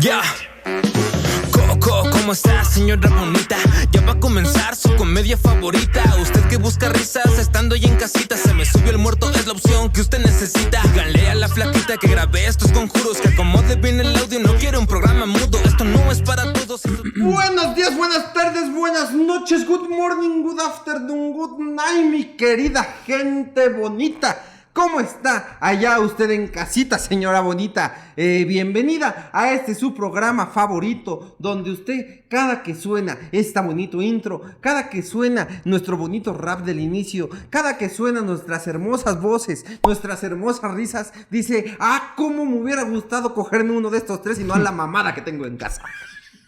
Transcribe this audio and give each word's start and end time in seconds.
Ya. 0.00 0.22
Coco, 1.52 2.10
¿cómo 2.10 2.32
está, 2.32 2.64
señora 2.64 3.08
bonita? 3.10 3.56
Ya 3.92 4.00
va 4.00 4.12
a 4.12 4.18
comenzar 4.18 4.74
su 4.74 4.96
comedia 4.96 5.36
favorita. 5.36 6.02
Usted 6.20 6.42
que 6.48 6.56
busca 6.56 6.88
risas 6.88 7.38
estando 7.38 7.76
ahí 7.76 7.84
en 7.84 7.94
casita. 7.94 8.36
Se 8.36 8.52
me 8.54 8.64
subió 8.64 8.90
el 8.90 8.98
muerto, 8.98 9.30
es 9.30 9.46
la 9.46 9.52
opción 9.52 9.90
que 9.92 10.00
usted 10.00 10.18
necesita. 10.18 10.82
Díganle 10.82 11.30
a 11.30 11.34
la 11.36 11.48
flaquita 11.48 11.96
que 11.96 12.08
grabé 12.08 12.46
estos 12.46 12.72
conjuros. 12.72 13.18
Que 13.20 13.28
acomode 13.28 13.76
bien 13.76 14.00
el 14.00 14.16
audio, 14.16 14.40
no 14.40 14.52
quiero 14.56 14.80
un 14.80 14.88
programa 14.88 15.26
mudo. 15.26 15.60
Esto 15.64 15.84
no 15.84 16.10
es 16.10 16.20
para 16.20 16.52
todos. 16.52 16.82
Buenos 17.16 17.76
días, 17.76 17.96
buenas 17.96 18.32
tardes, 18.32 18.72
buenas 18.74 19.12
noches, 19.12 19.64
good 19.64 19.88
morning, 19.88 20.42
good 20.42 20.58
afternoon, 20.58 21.32
good 21.34 21.58
night, 21.60 22.04
mi 22.10 22.24
querida 22.36 22.96
gente 23.06 23.68
bonita. 23.68 24.53
¿Cómo 24.74 24.98
está 24.98 25.56
allá 25.60 26.00
usted 26.00 26.28
en 26.32 26.48
casita, 26.48 26.98
señora 26.98 27.38
bonita? 27.38 28.10
Eh, 28.16 28.44
bienvenida 28.44 29.30
a 29.32 29.52
este 29.52 29.72
su 29.72 29.94
programa 29.94 30.48
favorito, 30.48 31.36
donde 31.38 31.70
usted, 31.70 32.24
cada 32.28 32.64
que 32.64 32.74
suena 32.74 33.16
esta 33.30 33.60
bonito 33.60 34.02
intro, 34.02 34.42
cada 34.58 34.90
que 34.90 35.04
suena 35.04 35.46
nuestro 35.64 35.96
bonito 35.96 36.32
rap 36.32 36.64
del 36.64 36.80
inicio, 36.80 37.30
cada 37.50 37.78
que 37.78 37.88
suena 37.88 38.20
nuestras 38.20 38.66
hermosas 38.66 39.22
voces, 39.22 39.64
nuestras 39.84 40.24
hermosas 40.24 40.74
risas, 40.74 41.12
dice, 41.30 41.76
ah, 41.78 42.12
cómo 42.16 42.44
me 42.44 42.60
hubiera 42.60 42.82
gustado 42.82 43.32
cogerme 43.32 43.76
uno 43.76 43.90
de 43.90 43.98
estos 43.98 44.22
tres 44.22 44.40
y 44.40 44.44
no 44.44 44.54
a 44.54 44.58
la 44.58 44.72
mamada 44.72 45.14
que 45.14 45.22
tengo 45.22 45.46
en 45.46 45.56
casa. 45.56 45.82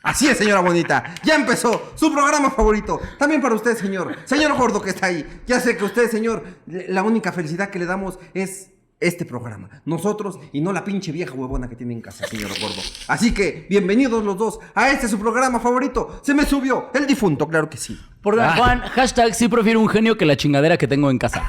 Así 0.06 0.28
es, 0.28 0.38
señora 0.38 0.60
bonita. 0.60 1.14
Ya 1.24 1.34
empezó 1.34 1.92
su 1.96 2.12
programa 2.12 2.52
favorito. 2.52 3.00
También 3.18 3.42
para 3.42 3.56
usted, 3.56 3.76
señor. 3.76 4.14
Señor 4.24 4.56
gordo 4.56 4.80
que 4.80 4.90
está 4.90 5.06
ahí. 5.06 5.42
Ya 5.48 5.58
sé 5.58 5.76
que 5.76 5.82
usted, 5.82 6.08
señor, 6.08 6.44
la 6.66 7.02
única 7.02 7.32
felicidad 7.32 7.70
que 7.70 7.80
le 7.80 7.86
damos 7.86 8.16
es 8.32 8.70
este 9.00 9.24
programa. 9.24 9.68
Nosotros 9.84 10.38
y 10.52 10.60
no 10.60 10.72
la 10.72 10.84
pinche 10.84 11.10
vieja 11.10 11.34
huevona 11.34 11.68
que 11.68 11.74
tiene 11.74 11.92
en 11.92 12.02
casa, 12.02 12.24
señor 12.28 12.50
gordo. 12.60 12.80
Así 13.08 13.34
que, 13.34 13.66
bienvenidos 13.68 14.24
los 14.24 14.38
dos 14.38 14.60
a 14.76 14.90
este 14.90 15.08
su 15.08 15.18
programa 15.18 15.58
favorito. 15.58 16.20
Se 16.22 16.34
me 16.34 16.46
subió 16.46 16.88
el 16.94 17.04
difunto, 17.04 17.48
claro 17.48 17.68
que 17.68 17.76
sí. 17.76 18.00
Por 18.22 18.36
Juan, 18.36 18.82
hashtag 18.82 19.34
sí 19.34 19.48
prefiero 19.48 19.80
un 19.80 19.88
genio 19.88 20.16
que 20.16 20.24
la 20.24 20.36
chingadera 20.36 20.76
que 20.76 20.86
tengo 20.86 21.10
en 21.10 21.18
casa. 21.18 21.44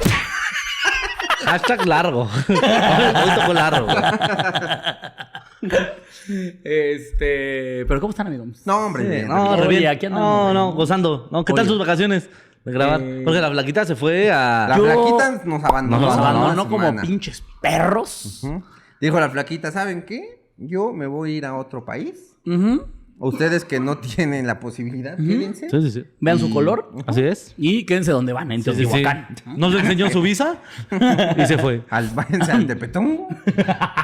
Hashtag 1.45 1.85
largo. 1.85 2.27
Largo. 3.53 3.87
Este. 6.63 7.85
Pero 7.87 7.99
¿cómo 8.01 8.11
están, 8.11 8.27
amigos? 8.27 8.61
No, 8.65 8.85
hombre. 8.87 9.03
Sí, 9.03 9.09
bien, 9.09 9.27
no, 9.27 9.55
re 9.55 9.67
bien. 9.67 9.87
aquí 9.87 10.05
andamos, 10.05 10.53
No, 10.53 10.53
no, 10.53 10.73
gozando. 10.73 11.27
No, 11.31 11.43
¿Qué 11.45 11.53
tal 11.53 11.65
sus 11.67 11.79
vacaciones 11.79 12.29
de 12.65 12.71
grabar? 12.71 13.01
Eh, 13.01 13.21
Porque 13.23 13.41
la 13.41 13.49
flaquita 13.51 13.85
se 13.85 13.95
fue 13.95 14.31
a. 14.31 14.67
La 14.69 14.77
Yo- 14.77 14.83
flaquita 14.85 15.41
nos 15.45 15.63
abandonó. 15.63 16.05
Nos 16.05 16.17
abandonó 16.17 16.63
como 16.69 16.79
semana. 16.79 17.01
pinches 17.01 17.43
perros. 17.61 18.45
Dijo 18.99 19.19
la 19.19 19.29
flaquita, 19.29 19.71
¿saben 19.71 20.03
qué? 20.03 20.43
Yo 20.57 20.91
me 20.91 21.05
voy 21.07 21.33
a 21.33 21.37
ir 21.37 21.45
a 21.45 21.55
otro 21.55 21.85
país. 21.85 22.35
Ujú. 22.45 22.85
Ustedes 23.19 23.65
que 23.65 23.79
no 23.79 23.97
tienen 23.99 24.45
la 24.45 24.59
posibilidad, 24.59 25.17
quédense. 25.17 25.69
Sí, 25.69 25.81
sí, 25.81 25.91
sí. 25.91 26.03
Vean 26.19 26.37
su 26.39 26.51
color 26.53 26.91
Así 27.07 27.21
es. 27.21 27.53
y 27.57 27.83
quédense 27.85 28.11
donde 28.11 28.33
van, 28.33 28.51
en 28.51 28.61
Sí, 28.63 28.71
sí, 28.71 28.77
sí. 28.77 28.83
Teotihuacán. 28.83 29.27
Nos 29.57 29.73
enseñó 29.73 30.09
su 30.09 30.21
visa 30.21 30.57
y 31.37 31.45
se 31.45 31.57
fue. 31.57 31.81
Al, 31.89 32.09
váyanse 32.09 32.51
al 32.51 32.67
Tepetongo, 32.67 33.27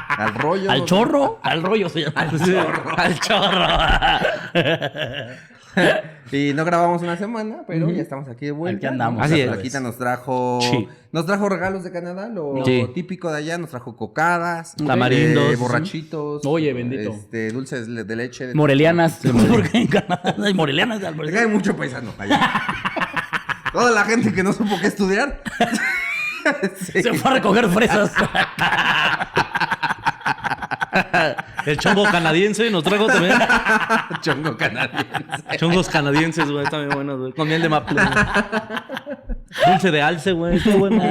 al 0.08 0.34
rollo. 0.34 0.70
Al 0.70 0.84
chorro, 0.84 1.38
al 1.42 1.62
rollo 1.62 1.88
se 1.88 2.00
llama. 2.02 2.30
Sí, 2.44 2.54
Al 2.96 3.20
chorro. 3.20 3.66
Y 6.32 6.52
no 6.54 6.64
grabamos 6.64 7.02
una 7.02 7.16
semana, 7.16 7.62
pero 7.66 7.90
ya 7.90 8.02
estamos 8.02 8.28
aquí 8.28 8.46
de 8.46 8.52
vuelta. 8.52 8.78
Aquí 8.78 8.86
andamos. 8.86 9.18
La 9.20 9.26
Así 9.26 9.40
es. 9.40 9.80
nos 9.80 9.98
trajo, 9.98 10.58
Sí. 10.62 10.88
Nos 11.14 11.26
trajo 11.26 11.48
regalos 11.48 11.84
de 11.84 11.92
Canadá, 11.92 12.28
lo 12.28 12.64
Sí. 12.64 12.88
típico 12.92 13.30
de 13.30 13.38
allá, 13.38 13.56
nos 13.56 13.70
trajo 13.70 13.96
cocadas, 13.96 14.74
Tamarindos. 14.74 15.52
eh, 15.52 15.56
borrachitos, 15.56 16.42
Oye, 16.44 16.72
bendito. 16.72 17.12
este, 17.12 17.52
dulces 17.52 17.86
de 17.86 18.16
leche. 18.16 18.48
de- 18.48 18.54
Morelianas. 18.54 19.20
Porque 19.48 19.78
en 19.78 19.86
Canadá 19.86 20.34
hay 20.44 20.52
morelianas 20.54 21.00
Me 21.00 21.12
parecer. 21.12 21.34
cae 21.34 21.46
mucho 21.46 21.76
paisano 21.76 22.12
allá. 22.18 22.50
Toda 23.72 23.92
la 23.92 24.02
gente 24.04 24.32
que 24.32 24.42
no 24.42 24.52
supo 24.52 24.74
qué 24.80 24.88
estudiar. 24.88 25.40
Sí. 26.80 27.00
Se 27.02 27.14
fue 27.14 27.30
a 27.30 27.34
recoger 27.34 27.68
fresas. 27.68 28.12
El 31.66 31.78
chongo 31.78 32.04
canadiense 32.04 32.70
nos 32.70 32.82
trajo 32.84 33.06
también. 33.06 33.34
Chongo 34.20 34.56
canadiense. 34.56 35.56
Chongos 35.58 35.88
canadienses, 35.88 36.50
güey, 36.50 36.66
también 36.66 36.90
buenos, 36.90 37.18
güey. 37.20 37.32
Con 37.32 37.48
miel 37.48 37.62
de 37.62 37.68
maple. 37.68 38.00
Dulce 39.66 39.90
de 39.90 40.02
alce, 40.02 40.32
güey. 40.32 40.60
Qué 40.62 40.74
bueno. 40.74 41.02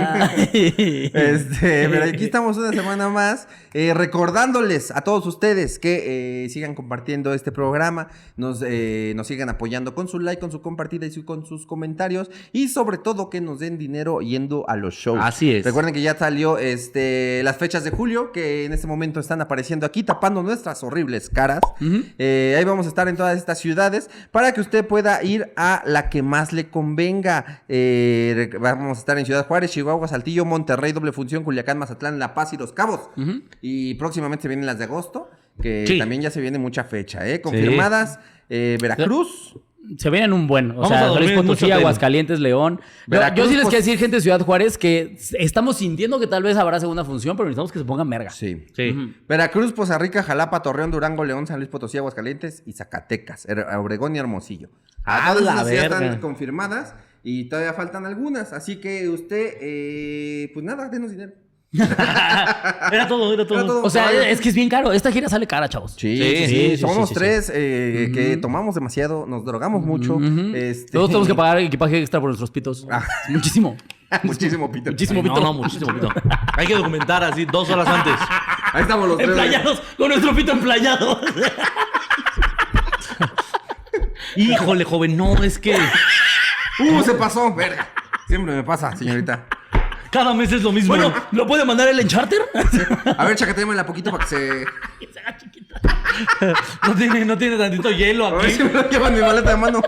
Este, 1.13 1.87
pero 1.89 2.05
aquí 2.05 2.25
estamos 2.25 2.57
una 2.57 2.71
semana 2.71 3.09
más 3.09 3.47
eh, 3.73 3.93
recordándoles 3.93 4.91
a 4.91 5.01
todos 5.01 5.25
ustedes 5.25 5.79
que 5.79 6.43
eh, 6.45 6.49
sigan 6.49 6.75
compartiendo 6.75 7.33
este 7.33 7.51
programa, 7.51 8.09
nos, 8.37 8.61
eh, 8.65 9.13
nos 9.15 9.27
sigan 9.27 9.49
apoyando 9.49 9.95
con 9.95 10.07
su 10.07 10.19
like, 10.19 10.39
con 10.39 10.51
su 10.51 10.61
compartida 10.61 11.05
y 11.05 11.11
su- 11.11 11.25
con 11.25 11.45
sus 11.45 11.65
comentarios 11.65 12.29
y 12.51 12.67
sobre 12.67 12.97
todo 12.97 13.29
que 13.29 13.41
nos 13.41 13.59
den 13.59 13.77
dinero 13.77 14.19
yendo 14.21 14.69
a 14.69 14.75
los 14.75 14.93
shows. 14.95 15.19
Así 15.21 15.55
es. 15.55 15.65
Recuerden 15.65 15.93
que 15.93 16.01
ya 16.01 16.15
salió 16.15 16.57
este, 16.57 17.41
las 17.43 17.57
fechas 17.57 17.83
de 17.83 17.91
julio 17.91 18.31
que 18.31 18.65
en 18.65 18.73
este 18.73 18.87
momento 18.87 19.19
están 19.19 19.41
apareciendo 19.41 19.85
aquí 19.85 20.03
tapando 20.03 20.43
nuestras 20.43 20.83
horribles 20.83 21.29
caras. 21.29 21.61
Eh, 22.17 22.55
ahí 22.57 22.63
vamos 22.63 22.85
a 22.85 22.89
estar 22.89 23.07
en 23.07 23.15
todas 23.15 23.37
estas 23.37 23.59
ciudades 23.59 24.09
para 24.31 24.51
que 24.53 24.61
usted 24.61 24.85
pueda 24.85 25.23
ir 25.23 25.51
a 25.55 25.81
la 25.85 26.09
que 26.09 26.21
más 26.21 26.53
le 26.53 26.69
convenga. 26.69 27.63
Eh, 27.69 28.32
rec- 28.33 28.59
vamos 28.59 28.97
a 28.97 28.99
estar 28.99 29.17
en 29.17 29.25
Ciudad 29.25 29.47
Juárez, 29.47 29.71
Chihuahua, 29.71 30.07
Saltillo, 30.07 30.45
Monterrey, 30.45 30.91
Doble 30.91 31.11
Función, 31.11 31.43
Culiacán, 31.43 31.77
Mazatlán, 31.77 32.19
La 32.19 32.33
Paz 32.33 32.53
y 32.53 32.57
Los 32.57 32.73
Cabos. 32.73 33.09
Y 33.61 33.93
próximamente 33.95 34.47
vienen 34.47 34.65
las 34.65 34.77
de 34.77 34.85
agosto, 34.85 35.29
que 35.61 35.85
Sí. 35.87 35.97
también 35.99 36.21
ya 36.21 36.31
se 36.31 36.41
viene 36.41 36.57
mucha 36.59 36.83
fecha, 36.83 37.27
¿eh? 37.27 37.41
Confirmadas. 37.41 38.19
eh, 38.49 38.77
Veracruz. 38.81 39.55
Se 39.97 40.09
vienen 40.09 40.31
un 40.31 40.47
buen. 40.47 40.71
O 40.71 40.75
Vamos 40.75 40.89
sea, 40.89 41.09
Jalisco, 41.13 41.41
Potosí. 41.41 41.71
Aguascalientes, 41.71 42.39
León. 42.39 42.79
Yo, 42.79 42.83
Veracruz, 43.07 43.37
yo 43.45 43.49
sí 43.49 43.55
les 43.55 43.63
pues- 43.63 43.69
quiero 43.71 43.85
decir, 43.85 43.99
gente 43.99 44.15
de 44.17 44.21
Ciudad 44.21 44.39
Juárez, 44.41 44.77
que 44.77 45.17
estamos 45.39 45.77
sintiendo 45.77 46.19
que 46.19 46.27
tal 46.27 46.43
vez 46.43 46.55
habrá 46.57 46.79
segunda 46.79 47.03
función, 47.03 47.35
pero 47.35 47.47
necesitamos 47.49 47.71
que 47.73 47.79
se 47.79 47.85
pongan 47.85 48.09
verga. 48.09 48.29
Sí. 48.29 48.65
Sí. 48.75 49.13
Veracruz, 49.27 49.73
Poza 49.73 49.97
Rica, 49.97 50.23
Jalapa, 50.23 50.61
Torreón, 50.61 50.91
Durango, 50.91 51.25
León, 51.25 51.47
San 51.47 51.57
Luis 51.59 51.69
Potosí, 51.69 51.97
Aguascalientes 51.97 52.63
y 52.65 52.73
Zacatecas, 52.73 53.45
Obregón 53.77 54.15
y 54.15 54.19
Hermosillo. 54.19 54.69
¡A 55.03 55.33
Todas 55.33 55.43
la 55.43 55.53
esas 55.61 55.71
ya 55.73 55.83
están 55.83 56.19
confirmadas 56.21 56.95
y 57.23 57.45
todavía 57.45 57.73
faltan 57.73 58.05
algunas, 58.05 58.53
así 58.53 58.77
que 58.77 59.07
usted, 59.09 59.53
eh, 59.61 60.51
pues 60.53 60.65
nada, 60.65 60.89
denos 60.89 61.11
dinero. 61.11 61.33
Era 61.73 63.07
todo, 63.07 63.33
era 63.33 63.47
todo. 63.47 63.57
Era 63.57 63.67
todo. 63.67 63.83
O 63.83 63.89
sea, 63.89 64.11
es 64.29 64.39
que 64.39 64.49
es 64.49 64.53
bien 64.55 64.69
caro. 64.69 64.91
Esta 64.91 65.11
gira 65.11 65.27
sale 65.27 65.47
cara, 65.47 65.67
chavos. 65.67 65.93
Sí, 65.97 66.15
Sí, 66.17 66.23
sí, 66.23 66.45
sí, 66.47 66.69
sí, 66.69 66.77
somos 66.77 67.09
sí, 67.09 67.15
sí, 67.15 67.19
tres 67.19 67.51
eh, 67.51 68.11
que 68.13 68.37
tomamos 68.37 68.75
demasiado, 68.75 69.25
nos 69.25 69.43
drogamos 69.43 69.83
mucho. 69.83 70.19
Este, 70.53 70.91
Todos 70.91 71.07
tenemos 71.09 71.27
que 71.27 71.33
pagar 71.33 71.57
equipaje 71.57 71.99
extra 71.99 72.19
por 72.19 72.29
nuestros 72.29 72.51
pitos. 72.51 72.85
Ah. 72.91 73.03
Muchísimo. 73.29 73.75
Muchísimo 74.23 74.71
pito. 74.71 74.91
Muchísimo 74.91 75.23
No, 75.23 75.33
pito. 75.33 75.41
no, 75.43 75.53
muchísimo 75.53 75.91
pito. 75.95 76.09
Hay 76.55 76.67
que 76.67 76.75
documentar 76.75 77.23
así 77.23 77.45
dos 77.45 77.67
horas 77.71 77.87
antes. 77.87 78.13
Ahí 78.71 78.83
estamos 78.83 79.07
los 79.07 79.17
tres. 79.17 79.29
Emplayados, 79.29 79.81
con 79.97 80.09
nuestro 80.09 80.35
pito 80.35 80.51
emplayado. 80.51 81.19
Híjole, 84.35 84.83
joven, 84.83 85.17
no, 85.17 85.43
es 85.43 85.59
que 85.59 85.75
Uh, 86.79 87.03
se 87.03 87.13
pasó, 87.13 87.53
verga. 87.53 87.87
Siempre 88.27 88.55
me 88.55 88.63
pasa, 88.63 88.95
señorita. 88.95 89.45
cada 90.11 90.33
mes 90.33 90.51
es 90.51 90.63
lo 90.63 90.71
mismo. 90.71 90.95
bueno, 90.95 91.13
¿lo 91.31 91.45
puede 91.45 91.65
mandar 91.65 91.87
él 91.87 91.99
en 91.99 92.07
charter? 92.07 92.41
A 93.17 93.25
ver, 93.25 93.35
chacatémela 93.35 93.85
poquito 93.85 94.11
para 94.11 94.25
que 94.25 94.29
se... 94.29 94.65
no, 96.87 96.95
tiene, 96.95 97.25
no 97.25 97.37
tiene 97.37 97.57
tantito 97.57 97.89
hielo 97.89 98.27
A 98.27 98.31
ver 98.33 98.45
aquí. 98.45 98.53
si 98.55 98.63
me 98.63 98.71
lo 98.71 98.89
llevo 98.89 99.07
en 99.07 99.15
mi 99.15 99.21
maleta 99.21 99.51
de 99.51 99.57
mano. 99.57 99.81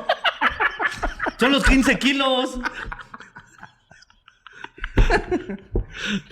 Son 1.39 1.51
los 1.51 1.63
15 1.63 1.99
kilos. 1.99 2.59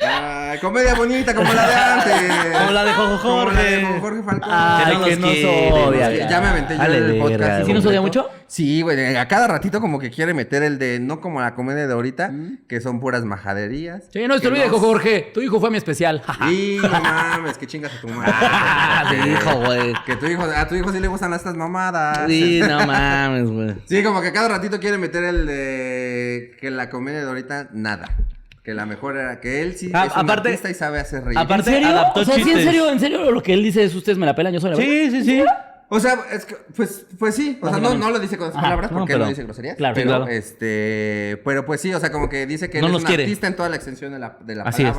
Ah, 0.05 0.55
comedia 0.59 0.93
bonita 0.93 1.33
como 1.33 1.51
la 1.53 1.67
de 1.67 1.73
antes. 1.75 2.57
Como 2.59 2.71
la 2.71 2.83
de 2.83 2.93
Jojo 2.93 3.21
Como 3.21 3.51
la 3.51 3.61
de 3.61 3.81
Jorge. 3.81 3.99
Jorge 4.01 4.23
Falcón. 4.23 4.49
Ay, 4.51 4.85
Que 4.85 4.99
no 4.99 5.05
que 5.05 5.15
nos 5.43 5.87
odia. 5.87 6.29
Ya 6.29 6.41
me 6.41 6.47
aventé 6.47 6.73
yo 6.75 6.79
Dale, 6.81 6.97
el 6.97 7.17
podcast. 7.19 7.65
¿Sí 7.65 7.73
nos 7.73 7.85
odia 7.85 8.01
mucho? 8.01 8.29
Sí, 8.47 8.81
güey. 8.81 9.15
A 9.15 9.27
cada 9.27 9.47
ratito 9.47 9.79
como 9.79 9.99
que 9.99 10.11
quiere 10.11 10.33
meter 10.33 10.63
el 10.63 10.77
de 10.79 10.99
no 10.99 11.21
como 11.21 11.39
la 11.41 11.55
comedia 11.55 11.87
de 11.87 11.93
ahorita, 11.93 12.31
que 12.67 12.81
son 12.81 12.99
puras 12.99 13.23
majaderías. 13.23 14.03
Sí, 14.11 14.27
no 14.27 14.37
se 14.37 14.47
olvide, 14.47 14.67
Jorge. 14.69 15.31
Tu 15.33 15.41
hijo 15.41 15.59
fue 15.59 15.71
mi 15.71 15.77
especial. 15.77 16.21
Sí, 16.47 16.77
no 16.81 16.89
mames, 17.01 17.57
que 17.57 17.65
chingas 17.65 17.93
a 17.97 18.01
tu 18.01 18.09
madre. 18.09 18.31
Ah, 18.35 19.05
Que- 19.09 19.17
tu 19.17 19.27
hijo, 19.29 19.55
güey. 19.65 19.93
Que 20.05 20.15
tu 20.17 20.25
hijo, 20.27 20.43
a 20.43 20.67
tu 20.67 20.75
hijo 20.75 20.91
sí 20.91 20.99
le 20.99 21.07
gustan 21.07 21.33
estas 21.33 21.55
mamadas. 21.55 22.27
Sí, 22.27 22.59
no 22.67 22.85
mames, 22.85 23.49
güey. 23.49 23.75
Sí, 23.85 24.03
como 24.03 24.21
que 24.21 24.31
cada 24.33 24.49
ratito 24.49 24.79
quiere 24.79 24.97
meter 24.97 25.23
el 25.23 25.45
de 25.47 26.51
que 26.59 26.69
la 26.69 26.89
comedia 26.89 27.21
de 27.21 27.27
ahorita, 27.27 27.69
nada. 27.71 28.05
Que 28.63 28.73
la 28.73 28.85
mejor 28.85 29.17
era 29.17 29.41
que 29.41 29.61
él 29.61 29.75
sí 29.75 29.91
A- 29.93 30.05
es 30.05 30.13
un 30.13 30.19
aparte- 30.21 30.49
artista 30.49 30.69
y 30.69 30.73
sabe 30.73 30.99
hacer 30.99 31.23
reír. 31.25 31.37
aparte- 31.37 31.69
¿En 31.69 31.75
serio? 31.75 31.87
adaptó 31.89 32.21
o 32.21 32.25
sea, 32.25 32.35
sí, 32.35 32.41
en 32.49 32.63
serio, 32.63 32.89
en 32.89 32.99
serio, 32.99 33.29
lo 33.31 33.43
que 33.43 33.53
él 33.53 33.61
dice 33.63 33.83
es 33.83 33.93
ustedes 33.93 34.17
me 34.17 34.25
la 34.25 34.35
pelan, 34.35 34.53
yo 34.53 34.61
soy 34.61 34.71
la. 34.71 34.75
Sí, 34.77 35.11
sí, 35.11 35.23
sí. 35.23 35.43
O 35.89 35.99
sea, 35.99 36.17
es 36.31 36.45
que, 36.45 36.55
pues, 36.75 37.05
pues 37.19 37.35
sí, 37.35 37.59
o 37.61 37.69
sea, 37.69 37.77
no, 37.77 37.93
no 37.95 38.09
lo 38.09 38.17
dice 38.19 38.37
con 38.37 38.47
esas 38.47 38.55
Ajá, 38.57 38.63
palabras 38.67 38.91
no, 38.91 38.99
porque 38.99 39.13
él 39.13 39.19
no 39.19 39.25
pero- 39.25 39.29
dice 39.29 39.43
groserías. 39.43 39.75
claro, 39.75 39.93
pero, 39.93 40.07
claro. 40.09 40.27
este, 40.27 41.41
pero 41.43 41.65
pues 41.65 41.81
sí, 41.81 41.93
o 41.93 41.99
sea, 41.99 42.11
como 42.11 42.29
que 42.29 42.45
dice 42.47 42.69
que 42.69 42.79
él 42.79 42.85
No 42.85 42.89
es 42.89 42.95
un 42.95 43.03
quiere. 43.03 43.23
artista 43.23 43.47
en 43.47 43.55
toda 43.57 43.69
la 43.69 43.75
extensión 43.75 44.13
de 44.13 44.19
la, 44.19 44.37
de 44.41 44.55
la 44.55 44.63
Así 44.63 44.83
es. 44.83 44.93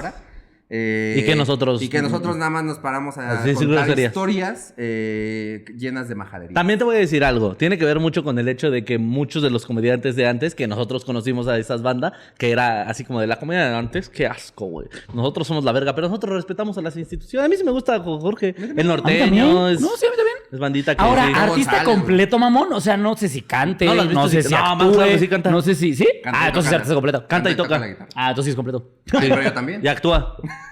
Eh, 0.70 1.16
Y 1.18 1.24
que 1.24 1.36
nosotros- 1.36 1.82
Y 1.82 1.88
que 1.88 2.00
nosotros 2.00 2.36
nada 2.36 2.50
más 2.50 2.64
nos 2.64 2.78
paramos 2.78 3.18
a 3.18 3.44
sí, 3.44 3.52
contar 3.52 3.84
groserías. 3.84 4.10
historias 4.10 4.74
eh, 4.78 5.64
llenas 5.76 6.08
de 6.08 6.14
majadería. 6.14 6.54
También 6.54 6.78
te 6.78 6.84
voy 6.84 6.96
a 6.96 6.98
decir 6.98 7.22
algo. 7.22 7.54
Tiene 7.54 7.76
que 7.78 7.84
ver 7.84 8.00
mucho 8.00 8.24
con 8.24 8.38
el 8.38 8.48
hecho 8.48 8.70
de 8.70 8.82
que 8.84 8.98
muchos 8.98 9.42
de 9.42 9.50
los 9.50 9.66
comediantes 9.66 10.16
de 10.16 10.26
antes, 10.26 10.54
que 10.54 10.66
nosotros 10.66 11.04
conocimos 11.04 11.48
a 11.48 11.58
esas 11.58 11.82
bandas, 11.82 12.12
que 12.38 12.50
era 12.50 12.88
así 12.88 13.04
como 13.04 13.20
de 13.20 13.26
la 13.26 13.36
comedia 13.38 13.68
de 13.68 13.76
antes, 13.76 14.08
qué 14.08 14.26
asco, 14.26 14.64
güey. 14.66 14.88
Nosotros 15.12 15.46
somos 15.46 15.64
la 15.64 15.72
verga, 15.72 15.94
pero 15.94 16.08
nosotros 16.08 16.34
respetamos 16.34 16.76
a 16.78 16.82
las 16.82 16.96
instituciones. 16.96 17.44
A 17.46 17.48
mí 17.50 17.56
sí 17.56 17.62
me 17.64 17.70
gusta 17.70 18.00
Jorge. 18.00 18.54
El 18.56 18.56
¿A 18.56 18.60
mí 18.62 18.66
también? 18.68 18.86
norteño. 18.86 19.68
Es, 19.68 19.80
No, 19.82 19.88
sí, 19.98 20.06
a 20.06 20.10
mí 20.10 20.16
también. 20.16 20.36
es 20.50 20.58
bandita 20.58 20.94
que 20.96 21.02
Ahora, 21.04 21.26
sí. 21.26 21.32
artista 21.36 21.70
González, 21.84 21.84
completo, 21.98 22.38
mamón. 22.38 22.72
O 22.72 22.80
sea, 22.80 22.96
no 22.96 23.16
sé 23.16 23.28
si 23.28 23.42
cante, 23.42 23.84
No 23.84 23.90
no, 23.94 23.96
lo 23.96 24.02
has 24.02 24.08
visto, 24.08 24.28
sé 24.30 24.42
si 24.42 24.54
No, 24.54 24.60
más 24.60 24.72
actúe, 24.72 24.92
claro 24.94 25.10
que 25.12 25.18
sí 25.18 25.28
canta. 25.28 25.50
no 25.50 25.60
sé 25.62 25.74
si, 25.74 25.94
¿sí? 25.94 26.08
Canta 26.22 26.40
ah, 26.42 26.46
entonces 26.48 26.70
toca. 26.70 26.76
es 26.76 26.80
artista 26.80 26.94
completo. 26.94 27.26
Canta 27.28 27.50
y 27.50 27.54
toca. 27.54 27.78
la 27.78 27.86
guitarra. 27.86 28.08
Ah, 28.14 28.30
entonces 28.30 28.44
sí 28.46 28.50
es 28.50 28.56
completo. 28.56 28.90
Sí, 29.04 29.16
pero 29.20 29.42
yo 29.42 29.52
también. 29.52 29.80
Y 29.84 29.88
actúa. 29.88 30.36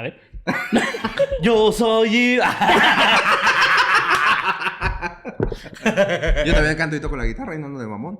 A 0.00 0.02
ver. 0.02 0.18
Yo 1.42 1.70
soy. 1.72 2.36
Yo 6.46 6.54
también 6.54 6.76
canto 6.76 6.96
y 6.96 7.00
toco 7.00 7.16
la 7.16 7.24
guitarra 7.26 7.54
y 7.54 7.58
no 7.58 7.66
ando 7.66 7.80
de 7.80 7.86
mamón. 7.86 8.18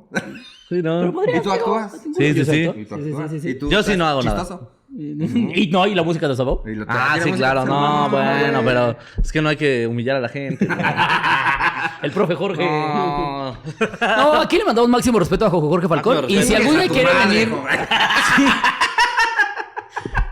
sí, 0.68 0.82
no. 0.82 1.08
¿Y 1.34 1.40
tú 1.40 1.50
actúas? 1.52 1.92
Sí, 2.16 2.34
sí, 2.34 2.44
sí. 2.44 2.70
¿Y 2.76 2.84
tú 2.84 2.96
Sí, 2.96 3.02
sí, 3.02 3.10
actúas? 3.10 3.30
sí, 3.30 3.40
sí. 3.40 3.48
¿Y 3.50 3.54
tú 3.58 3.70
Yo 3.70 3.82
sí 3.82 3.96
no 3.96 4.06
hago 4.06 4.22
nada. 4.22 4.40
chistoso? 4.40 4.72
Y 4.92 5.68
no, 5.70 5.86
y 5.86 5.94
la 5.94 6.02
música 6.02 6.26
de 6.28 6.34
lo- 6.36 6.62
Ah, 6.88 7.12
¿Tiene 7.14 7.32
sí, 7.32 7.38
claro. 7.38 7.64
No, 7.64 8.08
bueno, 8.10 8.60
pero 8.64 8.96
es 9.22 9.30
que 9.32 9.40
no 9.40 9.48
hay 9.48 9.56
que 9.56 9.86
humillar 9.86 10.16
a 10.16 10.20
la 10.20 10.28
gente. 10.28 10.66
El 12.02 12.10
profe 12.10 12.34
Jorge. 12.34 12.64
No. 12.66 13.56
No, 14.00 14.34
aquí 14.40 14.58
le 14.58 14.64
mandamos 14.64 14.88
máximo 14.90 15.18
respeto 15.18 15.46
a 15.46 15.50
Jorge 15.50 15.88
Falcón. 15.88 16.24
Y 16.28 16.42
si 16.42 16.54
algún 16.54 16.76
día 16.78 16.88
quiere 16.88 17.12
madre, 17.12 17.46
venir. 17.46 17.54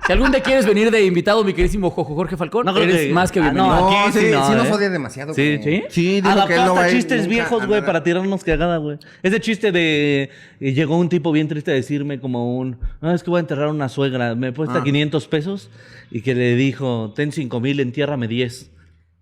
Si 0.09 0.13
algún 0.15 0.31
día 0.33 0.41
quieres 0.43 0.67
venir 0.67 0.91
de 0.91 1.05
invitado, 1.05 1.45
mi 1.45 1.53
queridísimo 1.53 1.91
Jojo 1.91 2.15
Jorge 2.17 2.37
Falcón, 2.37 2.65
No 2.67 2.73
creo 2.73 2.85
eres 2.85 3.07
que- 3.07 3.13
más 3.13 3.31
que 3.31 3.39
Ah, 3.39 3.43
bienvenido. 3.43 3.75
no, 3.75 3.81
No, 3.91 4.05
aquí 4.07 4.13
sí, 4.19 4.25
sí 4.27 4.33
no, 4.33 4.47
sí 4.49 4.55
nos 4.55 4.67
¿eh? 4.69 4.73
odia 4.73 4.91
demasiado. 4.91 5.35
Sí. 5.35 5.59
como- 5.59 5.65
¿Sí? 5.71 5.83
Sí, 5.91 6.21
dijo 6.23 6.47
que 6.47 6.55
él 6.55 6.65
no 6.65 6.75
va 6.75 6.83
a 6.85 6.89
ir 6.89 6.97
chistes 6.97 7.19
nunca 7.19 7.29
viejos, 7.31 7.67
güey, 7.67 7.85
para 7.85 8.03
tirarnos 8.03 8.43
cagada, 8.43 8.79
güey. 8.79 8.99
Ese 9.23 9.39
chiste 9.41 9.71
de... 9.71 10.31
eh, 10.61 10.73
llegó 10.73 10.97
un 10.99 11.09
tipo 11.09 11.31
bien 11.31 11.47
triste 11.47 11.71
a 11.71 11.75
decirme 11.75 12.19
como 12.21 12.59
un... 12.59 12.79
No, 13.01 13.13
es 13.15 13.23
que 13.23 13.31
voy 13.31 13.37
a 13.39 13.41
enterrar 13.41 13.69
a 13.69 13.71
una 13.71 13.89
suegra. 13.89 14.35
Me 14.35 14.53
cuesta 14.55 14.79
Ah. 14.79 14.83
500 14.83 15.29
pesos. 15.29 15.71
Y 16.11 16.23
que 16.23 16.35
le 16.35 16.57
dijo, 16.57 17.13
ten 17.15 17.31
5 17.31 17.61
mil, 17.61 17.79
entiérrame 17.81 18.27
10. 18.29 18.71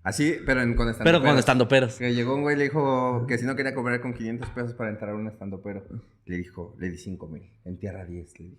Así, 0.05 0.37
pero 0.47 0.63
en, 0.63 0.77
con 0.77 0.89
estando 0.89 1.05
Pero 1.11 1.21
con 1.21 1.37
estando 1.37 1.67
peros. 1.67 1.95
Que 1.97 2.15
llegó 2.15 2.37
un 2.37 2.43
güey 2.43 2.55
y 2.55 2.59
le 2.59 2.65
dijo 2.67 3.27
que 3.27 3.39
si 3.39 3.45
no 3.45 3.57
quería 3.57 3.75
cobrar 3.75 4.01
con 4.01 4.15
500 4.15 4.51
pesos 4.51 4.75
para 4.75 4.91
entrar 4.91 5.11
a 5.11 5.15
un 5.17 5.27
estando 5.27 5.61
pero. 5.63 5.83
Le 6.27 6.37
dijo, 6.37 6.77
le 6.79 6.91
di 6.91 6.97
5 6.97 7.27
mil. 7.27 7.43
En 7.65 7.77
tierra 7.77 8.05
10. 8.05 8.39
Le 8.39 8.45
dije. 8.47 8.57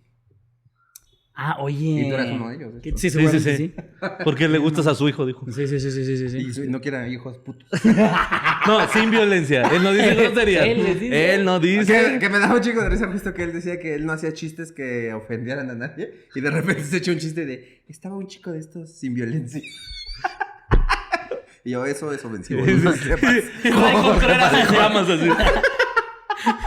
Ah, 1.40 1.58
oye. 1.60 1.78
Y 2.02 2.10
tú 2.10 2.16
eras 2.16 2.30
uno 2.32 2.50
de 2.50 2.56
ellos, 2.56 2.74
¿eh? 2.78 2.80
¿Qué- 2.82 2.92
Sí, 2.94 2.98
Sí, 2.98 3.10
sí, 3.10 3.10
seguramente 3.12 3.58
sí. 3.58 3.74
sí. 3.76 3.76
Porque 4.24 4.48
le 4.48 4.58
gustas 4.58 4.88
a 4.88 4.96
su 4.96 5.08
hijo, 5.08 5.24
dijo. 5.24 5.46
Sí, 5.52 5.68
sí, 5.68 5.80
sí, 5.80 5.92
sí, 5.92 6.04
sí, 6.18 6.30
sí. 6.30 6.38
Y 6.40 6.52
su- 6.54 6.66
no 6.66 6.82
quiera 6.82 7.08
hijos 7.08 7.38
putos. 7.38 7.70
No, 8.66 8.88
sin 8.92 9.12
violencia. 9.12 9.62
Él 9.70 9.84
no 9.84 9.92
dice 9.92 10.16
grosería. 10.16 10.66
Él 10.66 11.00
dice. 11.00 11.36
Él 11.36 11.46
no 11.46 11.60
dice... 11.60 12.18
que 12.20 12.30
me 12.30 12.40
daba 12.40 12.56
un 12.56 12.62
chico 12.62 12.82
de 12.82 12.90
risa 12.90 13.06
visto 13.06 13.34
que 13.36 13.44
él 13.44 13.54
decía 13.54 13.80
que 13.80 13.94
él 13.94 14.06
no 14.08 14.14
hacía 14.14 14.34
chistes 14.34 14.72
que 14.72 15.14
ofendieran 15.14 15.70
a 15.70 15.76
nadie. 15.76 16.26
Y 16.34 16.42
de 16.42 16.50
repente 16.50 16.84
se 16.84 16.98
echó 16.98 17.12
un 17.12 17.20
chiste 17.20 17.46
de, 17.46 17.84
estaba 17.88 18.18
un 18.18 18.26
chico 18.28 18.52
de 18.52 18.58
estos 18.60 18.92
sin 18.98 19.14
violencia. 19.14 19.62
y 21.64 21.70
yo, 21.70 21.86
eso 21.86 22.12
es 22.14 22.26
ofensivo. 22.26 22.66
no 22.66 22.92
sepas. 22.94 23.36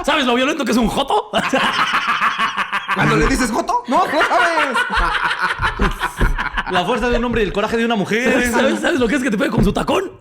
¿Sabes 0.05 0.27
lo 0.27 0.35
violento 0.35 0.65
que 0.65 0.71
es 0.73 0.77
un 0.79 0.89
joto? 0.89 1.31
Cuando 2.95 3.17
le 3.17 3.27
dices 3.29 3.51
Joto, 3.51 3.70
no, 3.91 4.07
no 4.07 4.13
sabes. 4.13 4.79
La 6.73 6.85
fuerza 6.85 7.11
de 7.11 7.19
un 7.19 7.25
hombre 7.25 7.43
y 7.43 7.47
el 7.47 7.53
coraje 7.53 7.77
de 7.77 7.85
una 7.85 7.97
mujer. 7.97 8.51
¿Sabes, 8.51 8.81
¿Sabes 8.81 9.01
lo 9.01 9.09
que 9.09 9.17
es 9.17 9.23
que 9.23 9.31
te 9.31 9.37
pegue 9.39 9.51
con 9.51 9.65
su 9.65 9.73
tacón? 9.73 10.13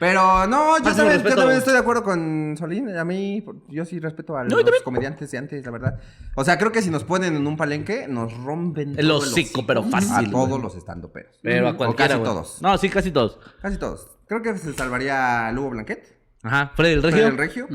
Pero 0.00 0.46
no, 0.46 0.78
yo 0.78 0.94
también, 0.94 1.22
yo 1.24 1.34
también 1.34 1.58
estoy 1.58 1.72
de 1.72 1.80
acuerdo 1.80 2.04
con 2.04 2.54
Solín. 2.56 2.96
A 2.96 3.04
mí, 3.04 3.44
yo 3.68 3.84
sí 3.84 3.98
respeto 3.98 4.36
a 4.36 4.44
los 4.44 4.54
también. 4.54 4.82
comediantes 4.84 5.28
de 5.30 5.38
antes, 5.38 5.64
la 5.64 5.72
verdad. 5.72 5.98
O 6.36 6.44
sea, 6.44 6.56
creo 6.56 6.70
que 6.70 6.82
si 6.82 6.90
nos 6.90 7.02
ponen 7.02 7.34
en 7.34 7.44
un 7.46 7.56
palenque, 7.56 8.06
nos 8.08 8.32
rompen 8.44 8.96
El 8.96 9.10
hocico, 9.10 9.66
pero 9.66 9.82
fácil, 9.82 10.28
A 10.28 10.30
todos 10.30 10.60
los 10.60 10.76
estando 10.76 11.10
peros. 11.10 11.36
Pero 11.42 11.68
a 11.68 11.70
O 11.72 11.76
cualquiera, 11.76 12.10
casi 12.14 12.20
güey. 12.20 12.30
todos. 12.32 12.62
No, 12.62 12.78
sí, 12.78 12.88
casi 12.88 13.10
todos. 13.10 13.40
Casi 13.60 13.76
todos. 13.76 14.18
Creo 14.28 14.40
que 14.42 14.56
se 14.56 14.72
salvaría 14.74 15.50
Lugo 15.52 15.70
Blanquet. 15.70 16.16
Ajá. 16.44 16.70
Freddy 16.76 16.92
el 16.94 17.02
Regio. 17.02 17.18
Freddy 17.18 17.30
el 17.32 17.38
Regio. 17.38 17.66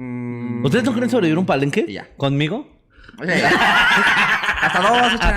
Mm, 0.00 0.64
¿Ustedes 0.64 0.84
no 0.84 0.92
quieren 0.92 1.10
sobrevivir 1.10 1.36
un 1.38 1.44
palenque? 1.44 1.84
Ya. 1.86 2.06
¿Conmigo? 2.16 2.66
Oye, 3.18 3.42
hasta 4.62 4.80
dos, 4.80 5.12
echa. 5.14 5.36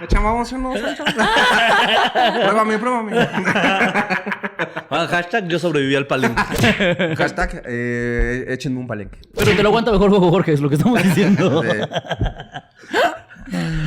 Echa, 0.00 0.20
vamos 0.20 0.50
uno. 0.52 0.72
Pruébame, 0.72 2.78
pruébame. 2.78 3.28
Ah, 4.90 5.06
hashtag 5.10 5.48
yo 5.48 5.58
sobreviví 5.58 5.94
al 5.96 6.06
palenque. 6.06 6.40
Hashtag, 7.18 7.62
eh, 7.66 8.46
échenme 8.48 8.78
un 8.80 8.86
palenque. 8.86 9.18
Pero 9.34 9.54
te 9.54 9.62
lo 9.62 9.68
aguanta 9.68 9.92
mejor 9.92 10.10
Jorge, 10.10 10.54
es 10.54 10.60
lo 10.60 10.70
que 10.70 10.76
estamos 10.76 11.02
diciendo. 11.02 11.62
Sí. 11.62 11.68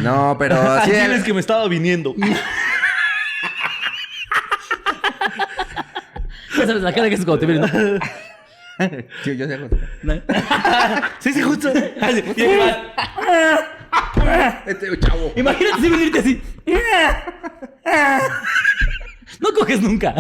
No, 0.04 0.36
pero 0.38 0.62
Así 0.62 0.92
sí. 0.92 0.98
es 0.98 1.24
que 1.24 1.34
me 1.34 1.40
estaba 1.40 1.68
viniendo. 1.68 2.14
Ya 6.58 6.66
sabes 6.68 6.84
la 6.84 6.94
cara 6.94 7.10
que 7.10 7.16
es 7.16 7.26
cuando 7.26 7.40
te 7.40 7.48
miran. 7.48 8.00
Sí, 9.24 9.26
yo 9.38 9.48
sé 9.48 9.54
algo. 9.54 9.70
Sí, 11.20 11.34
sí, 11.34 11.42
justo. 11.42 11.70
Así, 12.02 12.24
y 12.36 12.42
ahí 12.42 12.58
va. 12.58 14.62
Este 14.66 15.00
chavo. 15.00 15.32
Imagínate 15.36 15.82
si 15.82 15.90
venirte 15.90 16.20
así. 16.20 16.42
No 19.40 19.54
coges 19.54 19.82
nunca. 19.82 20.14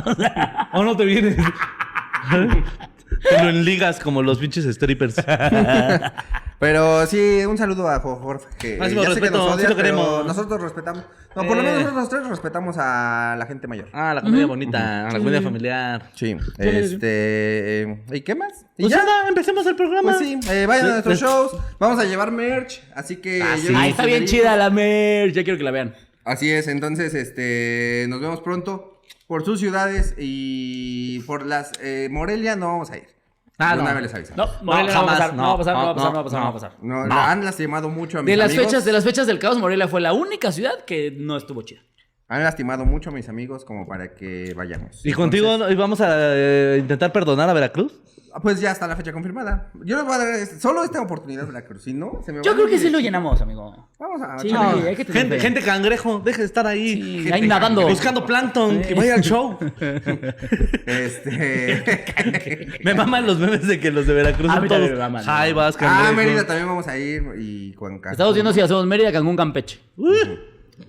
¿O 0.73 0.83
no 0.83 0.95
te 0.95 1.05
vienes? 1.05 1.37
Te 3.29 3.43
lo 3.43 3.49
enligas 3.49 3.99
como 3.99 4.21
los 4.21 4.37
pinches 4.39 4.65
strippers. 4.75 5.15
Pero 6.59 7.05
sí, 7.05 7.43
un 7.45 7.57
saludo 7.57 7.89
a 7.89 7.99
Jo- 7.99 8.15
Jorge. 8.15 8.45
Que 8.57 8.77
Máximo 8.77 9.03
ya 9.03 9.09
sé 9.09 9.15
que 9.15 9.19
respeto, 9.21 9.37
nos 9.37 9.47
sí 9.47 9.53
odia, 9.55 9.69
lo 9.69 9.75
pero 9.75 9.83
queremos. 9.83 10.25
nosotros 10.25 10.61
respetamos. 10.61 11.03
No, 11.35 11.43
por 11.45 11.57
lo 11.57 11.61
Eh. 11.63 11.65
menos 11.65 11.83
nosotros 11.93 12.09
tres 12.09 12.27
respetamos 12.29 12.77
a 12.79 13.35
la 13.37 13.45
gente 13.45 13.67
mayor. 13.67 13.89
Ah, 13.91 14.13
la 14.13 14.21
comedia 14.21 14.45
bonita, 14.45 15.09
la 15.11 15.17
comedia 15.19 15.41
familiar. 15.41 16.11
Sí. 16.15 16.37
Este. 16.57 17.81
eh, 17.81 18.03
¿Y 18.13 18.21
qué 18.21 18.35
más? 18.35 18.65
¿Y 18.77 18.83
Pues 18.83 18.91
ya? 18.93 18.99
nada, 19.03 19.27
empecemos 19.27 19.65
el 19.67 19.75
programa. 19.75 20.13
Pues 20.13 20.25
sí, 20.25 20.39
eh, 20.49 20.65
vayan 20.65 20.85
a 20.85 20.89
nuestros 20.91 21.19
shows. 21.19 21.51
Vamos 21.77 21.99
a 21.99 22.05
llevar 22.05 22.31
merch. 22.31 22.81
Así 22.95 23.17
que. 23.17 23.41
Ah, 23.43 23.55
yo 23.57 23.61
sí. 23.61 23.67
les 23.69 23.77
Ay, 23.77 23.89
está 23.91 24.05
bien 24.05 24.25
chida 24.25 24.55
la 24.55 24.69
merch. 24.69 25.33
Ya 25.33 25.43
quiero 25.43 25.57
que 25.57 25.63
la 25.65 25.71
vean. 25.71 25.93
Así 26.23 26.49
es, 26.49 26.67
entonces, 26.69 27.13
este. 27.13 28.05
Nos 28.07 28.21
vemos 28.21 28.39
pronto 28.39 29.01
por 29.27 29.43
sus 29.43 29.59
ciudades 29.59 30.15
y 30.17 31.19
por 31.27 31.45
las. 31.45 31.73
eh, 31.81 32.07
Morelia 32.09 32.55
no 32.55 32.67
vamos 32.67 32.91
a 32.91 32.97
ir. 32.97 33.14
Ah, 33.57 33.73
una 33.75 33.83
no. 33.89 33.93
vez 33.93 34.03
les 34.03 34.13
avisamos. 34.13 34.37
No, 34.57 34.63
Morelia 34.63 34.93
no, 34.93 34.99
va 34.99 35.03
a 35.03 35.17
pasar, 35.17 35.33
no, 35.33 35.43
va 35.43 35.53
a 35.53 35.57
pasar, 35.57 35.73
no, 35.75 35.83
va 35.85 35.89
a 35.89 35.93
pasar, 35.95 36.09
no 36.09 36.13
va 36.15 36.19
a 36.19 36.23
pasar, 36.23 36.39
no 36.39 36.43
va 36.45 36.49
a 36.49 36.53
pasar. 36.53 36.71
No, 36.81 37.07
la 37.07 37.31
han 37.31 37.45
lastimado 37.45 37.89
mucho 37.89 38.19
a 38.19 38.21
mis 38.23 38.31
De 38.31 38.37
las 38.37 38.49
amigos. 38.49 38.65
fechas, 38.65 38.85
de 38.85 38.91
las 38.91 39.03
fechas 39.03 39.27
del 39.27 39.39
caos, 39.39 39.57
Morelia 39.57 39.87
fue 39.87 40.01
la 40.01 40.13
única 40.13 40.51
ciudad 40.51 40.83
que 40.85 41.11
no 41.17 41.37
estuvo 41.37 41.61
chida. 41.61 41.81
Han 42.27 42.43
lastimado 42.43 42.85
mucho 42.85 43.11
a 43.11 43.13
mis 43.13 43.29
amigos 43.29 43.63
como 43.63 43.87
para 43.87 44.15
que 44.15 44.53
vayamos. 44.55 45.05
¿Y 45.05 45.13
contigo 45.13 45.51
Entonces, 45.53 45.73
¿y 45.75 45.77
vamos 45.77 46.01
a 46.01 46.07
eh, 46.35 46.77
intentar 46.79 47.11
perdonar 47.13 47.47
a 47.49 47.53
Veracruz? 47.53 47.93
Ah, 48.35 48.39
Pues 48.41 48.59
ya 48.59 48.71
está 48.71 48.85
la 48.87 48.95
fecha 48.95 49.11
confirmada. 49.13 49.71
Yo 49.83 49.95
les 49.97 50.05
voy 50.05 50.13
a 50.13 50.17
dar 50.17 50.29
este- 50.35 50.59
solo 50.59 50.83
esta 50.83 51.01
oportunidad, 51.01 51.47
Veracruz. 51.47 51.83
Si 51.83 51.93
no, 51.93 52.21
se 52.25 52.31
me 52.31 52.39
va 52.39 52.43
Yo 52.43 52.51
a 52.51 52.55
creo 52.55 52.67
que 52.67 52.77
sí 52.77 52.89
lo 52.89 52.99
llenamos, 52.99 53.41
amigo. 53.41 53.87
Vamos 53.97 54.21
a 54.21 54.37
Sí, 54.39 54.49
echarle- 54.49 54.87
hay 54.89 54.95
que 54.95 55.05
tener 55.05 55.21
Gente, 55.21 55.35
fe. 55.35 55.41
gente 55.41 55.61
cangrejo, 55.61 56.19
deje 56.19 56.39
de 56.39 56.45
estar 56.45 56.67
ahí. 56.67 56.93
Sí, 57.01 57.17
gente 57.23 57.33
ahí 57.33 57.47
nadando. 57.47 57.87
Buscando 57.87 58.25
plancton, 58.25 58.81
que 58.81 58.93
vaya 58.93 59.15
al 59.15 59.21
show. 59.21 59.57
Este. 60.85 61.83
Me 62.83 62.93
maman 62.93 63.25
los 63.25 63.39
memes 63.39 63.67
de 63.67 63.79
que 63.79 63.91
los 63.91 64.05
de 64.07 64.13
Veracruz 64.13 64.49
A 64.51 64.55
son 64.55 64.67
también 64.67 64.79
todos 64.81 64.91
me 64.91 64.97
maman. 65.03 65.23
jaivas, 65.23 65.77
ah. 65.81 66.11
Mérida 66.15 66.45
también 66.45 66.67
vamos 66.67 66.87
a 66.87 66.97
ir 66.97 67.23
y 67.37 67.73
Cuenca. 67.73 68.11
Estamos 68.11 68.33
viendo 68.33 68.53
si 68.53 68.61
hacemos 68.61 68.85
Mérida, 68.85 69.11
Cancún, 69.11 69.35
Campeche. 69.35 69.79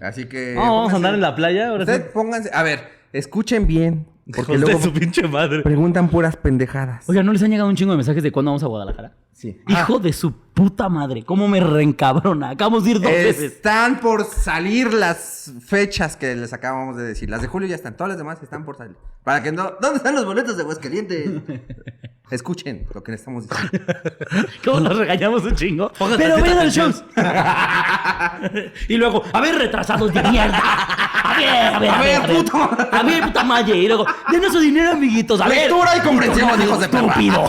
Así 0.00 0.26
que. 0.26 0.54
No, 0.54 0.60
vamos 0.60 0.92
a 0.92 0.92
pónganse- 0.92 0.96
andar 0.96 1.14
en 1.14 1.20
la 1.20 1.34
playa 1.34 1.68
ahora 1.68 1.84
sí. 1.86 1.92
Ustedes 1.92 2.10
pónganse. 2.12 2.50
A 2.52 2.62
ver, 2.62 2.80
escuchen 3.12 3.66
bien. 3.66 4.06
Porque 4.26 4.40
Hijos 4.54 4.60
luego 4.60 4.78
de 4.78 4.84
su 4.84 4.92
pinche 4.92 5.28
madre. 5.28 5.62
preguntan 5.62 6.08
puras 6.08 6.36
pendejadas. 6.36 7.08
Oiga, 7.08 7.22
¿no 7.22 7.32
les 7.32 7.42
han 7.42 7.50
llegado 7.50 7.68
un 7.68 7.76
chingo 7.76 7.92
de 7.92 7.98
mensajes 7.98 8.22
de 8.22 8.32
cuándo 8.32 8.50
vamos 8.50 8.62
a 8.64 8.66
Guadalajara? 8.66 9.12
Sí. 9.36 9.60
Hijo 9.68 9.98
de 9.98 10.14
su 10.14 10.32
puta 10.32 10.88
madre, 10.88 11.22
¿cómo 11.22 11.46
me 11.46 11.60
reencabrona? 11.60 12.48
Acabamos 12.50 12.84
de 12.84 12.92
ir 12.92 13.00
dos 13.02 13.12
veces. 13.12 13.52
Están 13.52 14.00
por 14.00 14.24
salir 14.24 14.94
las 14.94 15.52
fechas 15.62 16.16
que 16.16 16.34
les 16.34 16.54
acabamos 16.54 16.96
de 16.96 17.02
decir. 17.02 17.28
Las 17.28 17.42
de 17.42 17.48
julio 17.48 17.68
ya 17.68 17.74
están, 17.74 17.98
todas 17.98 18.08
las 18.08 18.16
demás 18.16 18.42
están 18.42 18.64
por 18.64 18.78
salir. 18.78 18.96
Para 19.24 19.42
que 19.42 19.52
no. 19.52 19.74
¿Dónde 19.78 19.98
están 19.98 20.14
los 20.14 20.24
boletos 20.24 20.56
de 20.56 20.62
Aguascalientes? 20.62 21.28
Escuchen 22.30 22.86
lo 22.94 23.02
que 23.02 23.12
les 23.12 23.20
estamos 23.20 23.46
diciendo. 23.46 23.92
¿Cómo 24.64 24.80
nos 24.80 24.96
regañamos 24.96 25.44
un 25.44 25.54
chingo? 25.54 25.92
Pero 25.98 26.16
tantita 26.16 26.40
vayan 26.40 26.52
al 26.52 26.58
atención. 26.58 26.92
show. 26.92 28.72
y 28.88 28.96
luego, 28.96 29.22
a 29.34 29.40
ver, 29.42 29.56
retrasados 29.56 30.14
de 30.14 30.22
mierda. 30.22 30.58
A 30.58 31.36
ver, 31.36 31.74
a 31.74 31.78
ver, 31.78 31.90
a, 31.90 31.98
A 31.98 32.02
ver, 32.02 32.36
puto. 32.36 32.56
A 32.90 33.02
ver, 33.02 33.22
puta 33.22 33.44
madre. 33.44 33.76
Y 33.76 33.86
luego, 33.86 34.06
denos 34.30 34.50
su 34.50 34.60
dinero, 34.60 34.92
amiguitos. 34.92 35.38
A 35.42 35.48
ver. 35.48 35.68
Lectura 35.70 35.94
y 35.94 36.00
comprensión, 36.00 36.62
hijos 36.62 36.80
de 36.80 36.88
perra. 36.88 37.06
Estúpido. 37.08 37.48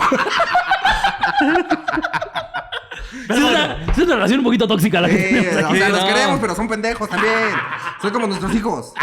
Es 3.29 3.37
una, 3.37 3.83
es 3.91 3.97
una 3.97 4.15
relación 4.15 4.39
un 4.39 4.45
poquito 4.45 4.67
tóxica 4.67 5.01
la 5.01 5.09
que 5.09 5.15
tenemos 5.15 5.47
o 5.71 5.75
sea, 5.75 5.89
los 5.89 6.01
no. 6.01 6.07
queremos, 6.07 6.39
pero 6.39 6.55
son 6.55 6.67
pendejos 6.67 7.09
también. 7.09 7.33
Son 8.01 8.11
como 8.11 8.27
nuestros 8.27 8.53
hijos. 8.55 8.93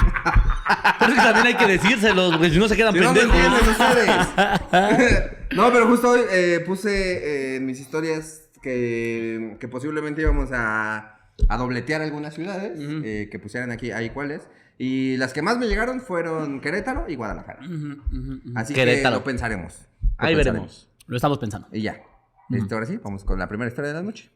Pero 0.98 1.12
es 1.12 1.18
que 1.18 1.24
también 1.24 1.46
hay 1.46 1.54
que 1.54 1.66
decírselos, 1.66 2.32
porque 2.32 2.50
si 2.50 2.58
no 2.58 2.68
se 2.68 2.76
quedan 2.76 2.94
Si 2.94 3.00
pendejos. 3.00 3.34
entienden 3.34 3.68
ustedes. 3.70 5.30
no, 5.56 5.72
pero 5.72 5.86
justo 5.88 6.10
hoy 6.10 6.20
eh, 6.30 6.62
puse 6.66 6.92
eh, 6.92 7.56
en 7.56 7.66
mis 7.66 7.80
historias 7.80 8.42
que, 8.62 9.56
que 9.60 9.68
posiblemente 9.68 10.22
íbamos 10.22 10.50
a, 10.52 11.16
a 11.48 11.56
dobletear 11.56 12.02
algunas 12.02 12.34
ciudades. 12.34 12.72
eh, 12.78 13.28
que 13.30 13.38
pusieran 13.38 13.70
aquí, 13.72 13.90
ahí 13.90 14.10
cuáles. 14.10 14.42
Y 14.78 15.16
las 15.18 15.32
que 15.32 15.42
más 15.42 15.58
me 15.58 15.66
llegaron 15.66 16.00
fueron 16.00 16.60
Querétaro 16.60 17.06
y 17.08 17.14
Guadalajara. 17.16 17.60
Así 18.54 18.74
Querétaro. 18.74 19.14
que 19.16 19.18
lo 19.20 19.24
pensaremos. 19.24 19.74
Lo 19.74 20.08
Ahí 20.26 20.34
pensaremos. 20.34 20.44
veremos. 20.44 20.88
Lo 21.06 21.16
estamos 21.16 21.38
pensando. 21.38 21.68
Y 21.72 21.82
ya. 21.82 22.00
Este, 22.50 22.74
ahora 22.74 22.86
sí, 22.86 22.98
vamos 23.02 23.24
con 23.24 23.38
la 23.38 23.48
primera 23.48 23.68
historia 23.68 23.88
de 23.88 23.94
la 23.94 24.02
noche. 24.02 24.30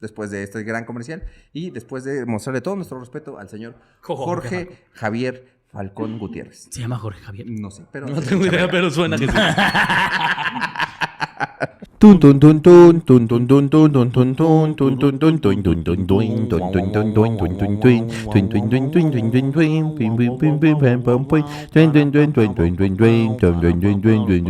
Después 0.00 0.30
de 0.30 0.42
este 0.42 0.62
gran 0.62 0.86
comercial 0.86 1.24
y 1.52 1.70
después 1.70 2.04
de 2.04 2.24
mostrarle 2.24 2.62
todo 2.62 2.74
nuestro 2.74 2.98
respeto 2.98 3.38
al 3.38 3.50
señor 3.50 3.74
Jorge 4.00 4.86
Javier 4.92 5.60
Falcón 5.70 6.18
Gutiérrez. 6.18 6.68
Se 6.70 6.80
llama 6.80 6.98
Jorge 6.98 7.20
Javier. 7.20 7.46
No 7.48 7.70
sé, 7.70 7.84
pero. 7.92 8.08
No 8.08 8.20
tengo 8.20 8.46
idea, 8.46 8.70
pero 8.70 8.90
suena 8.90 9.16
que 9.18 9.28
sí. 9.28 9.34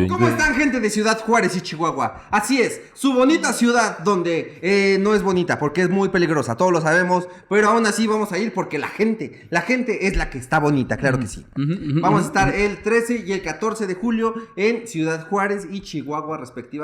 ¿Cómo 0.09 0.29
están, 0.29 0.55
gente 0.55 0.79
de 0.79 0.91
Ciudad 0.91 1.21
Juárez 1.25 1.57
y 1.57 1.61
Chihuahua? 1.61 2.29
Así 2.31 2.61
es, 2.61 2.81
su 2.95 3.13
bonita 3.13 3.53
ciudad 3.53 3.99
donde 3.99 4.59
eh, 4.63 4.99
no 5.01 5.15
es 5.15 5.23
bonita 5.25 5.59
porque 5.59 5.83
es 5.83 5.91
muy 5.91 6.11
peligrosa, 6.11 6.57
todos 6.57 6.73
lo 6.73 6.81
sabemos, 6.81 7.27
pero 7.49 7.71
aún 7.71 7.85
así 7.85 8.07
vamos 8.07 8.31
a 8.31 8.39
ir 8.39 8.55
porque 8.55 8.79
la 8.79 8.89
gente, 8.89 9.49
la 9.51 9.63
gente 9.63 10.07
es 10.07 10.17
la 10.17 10.31
que 10.31 10.39
está 10.39 10.61
bonita, 10.61 10.97
claro 10.97 11.19
que 11.19 11.27
sí. 11.27 11.45
Vamos 11.57 12.23
a 12.23 12.27
estar 12.27 12.55
el 12.55 12.81
13 12.81 13.25
y 13.27 13.33
el 13.33 13.43
14 13.43 13.89
de 13.89 13.95
julio 13.95 14.35
en 14.55 14.87
Ciudad 14.87 15.29
Juárez 15.29 15.67
y 15.69 15.81
Chihuahua 15.81 16.37
respectivamente. 16.37 16.80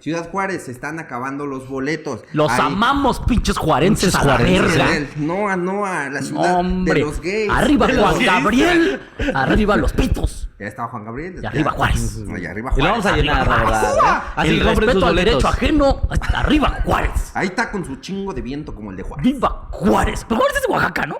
Ciudad 0.00 0.30
Juárez 0.30 0.64
se 0.64 0.72
están 0.72 0.98
acabando 0.98 1.46
los 1.46 1.68
boletos. 1.68 2.24
Los 2.32 2.50
Ahí- 2.52 2.60
amamos, 2.62 3.20
pinches 3.20 3.56
juarenses 3.58 4.14
a 4.14 4.24
la 4.24 4.36
Juárez, 4.36 4.60
verga. 4.62 4.96
el- 4.96 5.08
No, 5.16 5.48
a- 5.48 5.56
no 5.56 5.84
a 5.86 6.08
la 6.10 6.22
ciudad 6.22 6.58
Hombre. 6.60 6.94
de 6.94 7.00
los 7.00 7.20
gays. 7.20 7.50
Arriba 7.50 7.86
De 7.86 7.94
Juan. 7.96 8.24
Gabriel. 8.24 9.00
Arriba 9.34 9.76
los 9.76 9.92
pitos. 9.92 10.50
Ya 10.58 10.66
estaba 10.68 10.88
Juan 10.88 11.04
Gabriel. 11.04 11.40
Y 11.42 11.46
arriba 11.46 11.70
Juárez. 11.72 12.16
No, 12.18 12.38
y 12.38 12.46
arriba 12.46 12.70
Y 12.76 12.80
lo 12.80 12.86
Juárez. 12.86 13.04
vamos 13.04 13.06
a 13.06 13.16
llenar, 13.16 13.48
la 13.48 13.56
verdad. 13.56 13.94
¿eh? 13.94 14.22
Así 14.36 14.48
el 14.50 14.60
respeto 14.64 15.06
al 15.06 15.16
derecho 15.16 15.48
ajeno. 15.48 16.02
Arriba 16.32 16.80
Juárez. 16.84 17.30
Ahí 17.34 17.48
está 17.48 17.70
con 17.70 17.84
su 17.84 17.96
chingo 17.96 18.32
de 18.32 18.40
viento 18.40 18.74
como 18.74 18.90
el 18.90 18.96
de 18.96 19.02
Juárez. 19.02 19.24
Viva 19.32 19.68
Juárez. 19.72 20.24
Pero 20.28 20.40
Juárez 20.40 20.56
es 20.58 20.62
de 20.66 20.72
Oaxaca, 20.72 21.06
¿no? 21.06 21.18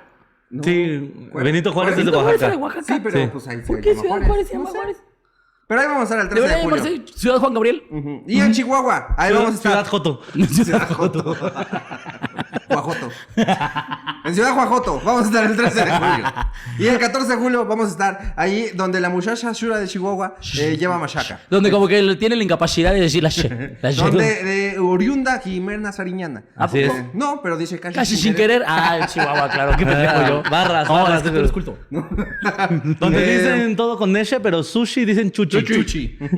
No. 0.51 0.63
Sí, 0.63 1.29
Juárez- 1.33 1.45
Benito 1.53 1.73
Juárez 1.73 1.91
es 1.93 1.97
de 1.97 2.03
Benito 2.05 2.21
Juárez 2.23 2.41
Oaxaca. 2.41 2.47
es 2.47 2.59
de 2.59 2.63
Oaxaca. 2.63 2.95
Sí, 2.95 3.01
pero 3.03 3.19
Sí. 3.25 3.31
pues 3.33 3.49
ahí 3.49 3.57
se 3.61 3.67
¿Por 3.67 3.81
qué 3.81 3.95
Ciudad 3.97 4.27
Juárez 4.27 4.49
se 4.49 4.53
llama. 4.55 4.71
Juárez? 4.71 5.03
Pero 5.67 5.81
ahí 5.81 5.87
vamos 5.87 6.01
a 6.03 6.05
estar 6.05 6.21
el 6.21 6.29
13 6.29 6.35
Debería 6.43 6.57
de 6.57 6.63
julio. 6.63 6.85
llamarse 6.85 7.19
Ciudad 7.19 7.39
Juan 7.39 7.55
Gabriel. 7.55 7.83
Ujú. 7.91 8.23
Y 8.27 8.41
en 8.41 8.53
Chihuahua, 8.53 9.15
ahí 9.17 9.33
vamos 9.33 9.53
a 9.53 9.55
estar. 9.55 9.73
Ciudad 9.73 9.87
Joto. 9.87 10.21
Ciudad 10.49 10.89
Joto. 10.91 11.37
Guajoto. 12.69 13.09
En 14.25 14.35
Ciudad 14.35 14.55
Guajoto, 14.55 15.01
vamos 15.05 15.23
a 15.25 15.27
estar 15.27 15.45
el 15.51 15.57
13 15.57 15.85
de 15.85 15.91
julio. 15.91 16.33
Y 16.79 16.87
el 16.87 16.99
14 16.99 17.29
de 17.29 17.37
julio 17.37 17.65
vamos 17.67 17.87
a 17.89 17.91
estar 17.91 18.35
ahí 18.37 18.71
donde 18.75 19.01
la 19.01 19.09
muchacha 19.11 19.53
Shura 19.53 19.79
de 19.79 19.87
Chihuahua 19.87 20.37
eh, 20.59 20.77
lleva 20.79 20.99
machaca. 20.99 21.41
Donde 21.51 21.71
como 21.71 21.87
que 21.89 22.17
tiene 22.17 22.37
la 22.37 22.43
incapacidad 22.45 22.93
de 22.93 23.01
decir 23.01 23.23
la 23.23 23.29
she. 23.29 23.77
La 23.83 23.91
she. 23.91 24.03
Donde 24.03 24.43
de 24.45 24.79
oriunda 24.79 25.41
Jimena 25.41 25.93
Sariñana. 25.93 26.45
Así 26.57 26.81
es. 26.81 26.91
Eh, 26.91 27.11
No, 27.15 27.41
pero 27.43 27.57
dice 27.57 27.79
casi, 27.79 27.95
Casi 27.95 28.17
sin 28.17 28.35
querer. 28.35 28.65
Ah, 28.67 28.99
el 28.99 29.07
Chihuahua, 29.07 29.49
claro. 29.51 29.77
Qué 29.77 29.85
pendejo 29.87 30.27
yo. 30.27 30.43
Barras, 30.51 30.89
No, 30.89 30.95
barras, 30.95 31.19
es 31.19 31.23
que 31.23 31.31
pero- 31.31 31.53
culto. 31.53 31.79
Donde 33.01 33.35
Eh, 33.35 33.39
dicen 33.39 33.77
todo 33.77 33.97
con 33.99 34.13
Neshe, 34.13 34.41
pero 34.41 34.63
sushi 34.63 35.05
dicen 35.05 35.31
chuchi. 35.31 35.63
Chuchi. 35.65 36.19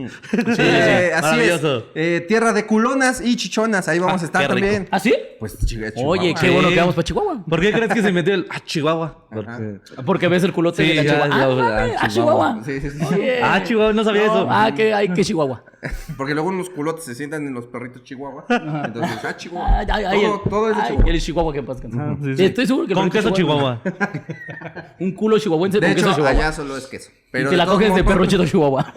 Sí, 0.56 0.62
Eh, 0.62 1.12
así 1.14 1.40
es. 1.40 1.60
Eh, 1.94 2.24
tierra 2.28 2.52
de 2.52 2.66
culonas 2.66 3.20
y 3.20 3.36
chichonas. 3.36 3.88
Ahí 3.88 3.98
vamos 3.98 4.22
a 4.22 4.24
estar 4.26 4.46
también. 4.46 4.88
¿Ah, 4.90 4.98
sí? 5.00 5.14
Pues 5.38 5.56
chica, 5.64 5.85
Chihuahua. 5.92 6.18
Oye, 6.18 6.34
qué 6.40 6.50
bueno 6.50 6.68
que 6.68 6.76
vamos 6.76 6.94
para 6.94 7.04
Chihuahua. 7.04 7.44
¿Por 7.48 7.60
qué 7.60 7.72
crees 7.72 7.92
que 7.94 8.02
se 8.02 8.12
metió 8.12 8.34
el 8.34 8.46
ah, 8.50 8.60
Chihuahua? 8.64 9.26
Porque- 9.32 9.80
Porque 10.04 10.28
ves 10.28 10.44
el 10.44 10.52
culote 10.52 10.82
Sí, 10.82 10.88
de 10.88 10.94
la 10.94 11.02
ya, 11.02 11.12
Chihuahua. 11.12 11.56
ya, 11.56 11.76
Ah, 11.94 11.98
ah, 12.00 12.08
Chihuahua. 12.08 12.08
Chihuahua. 12.08 12.64
Sí, 12.64 12.80
sí, 12.80 12.90
sí. 12.90 13.14
Oye. 13.14 13.40
Ah, 13.42 13.62
Chihuahua, 13.62 13.92
no 13.92 14.04
sabía 14.04 14.24
eso. 14.24 14.46
Ah, 14.50 14.70
que 14.74 14.92
hay 14.94 15.08
que 15.08 15.24
Chihuahua. 15.24 15.64
Porque 16.16 16.34
luego 16.34 16.48
unos 16.48 16.68
culotes 16.70 17.04
se 17.04 17.14
sientan 17.14 17.46
en 17.46 17.54
los 17.54 17.66
perritos 17.66 18.02
chihuahua. 18.02 18.44
Entonces, 18.48 19.18
ah, 19.24 19.36
chihuahua. 19.36 19.78
Ay, 19.78 19.86
ay, 19.90 20.04
ay, 20.04 20.20
todo, 20.22 20.34
el- 20.44 20.50
todo 20.50 20.70
es 20.70 20.76
de 20.76 20.82
ay, 20.82 20.88
chihuahua. 20.88 21.10
El 21.12 21.20
Chihuahua 21.20 21.52
que 21.52 21.62
pasa. 21.62 21.82
sí, 21.82 22.36
sí. 22.36 22.44
Estoy 22.44 22.66
seguro 22.66 22.86
que 22.86 22.92
el 22.92 22.98
Con 22.98 23.08
perrito 23.10 23.28
queso 23.28 23.36
Chihuahua. 23.36 23.80
Un 25.00 25.12
culo 25.12 25.38
chihuahuense 25.38 25.78
De 25.80 25.86
con 25.86 25.92
hecho, 25.92 26.02
queso 26.06 26.14
Chihuahua. 26.16 26.38
allá 26.40 26.52
solo 26.52 26.76
es 26.76 26.86
queso. 26.86 27.10
y 27.10 27.14
Pero 27.30 27.50
te 27.50 27.56
la 27.56 27.64
todos 27.64 27.76
coges 27.76 27.94
de 27.94 28.02
modos, 28.02 28.14
perro 28.14 28.26
cheto 28.26 28.44
Chihuahua. 28.50 28.92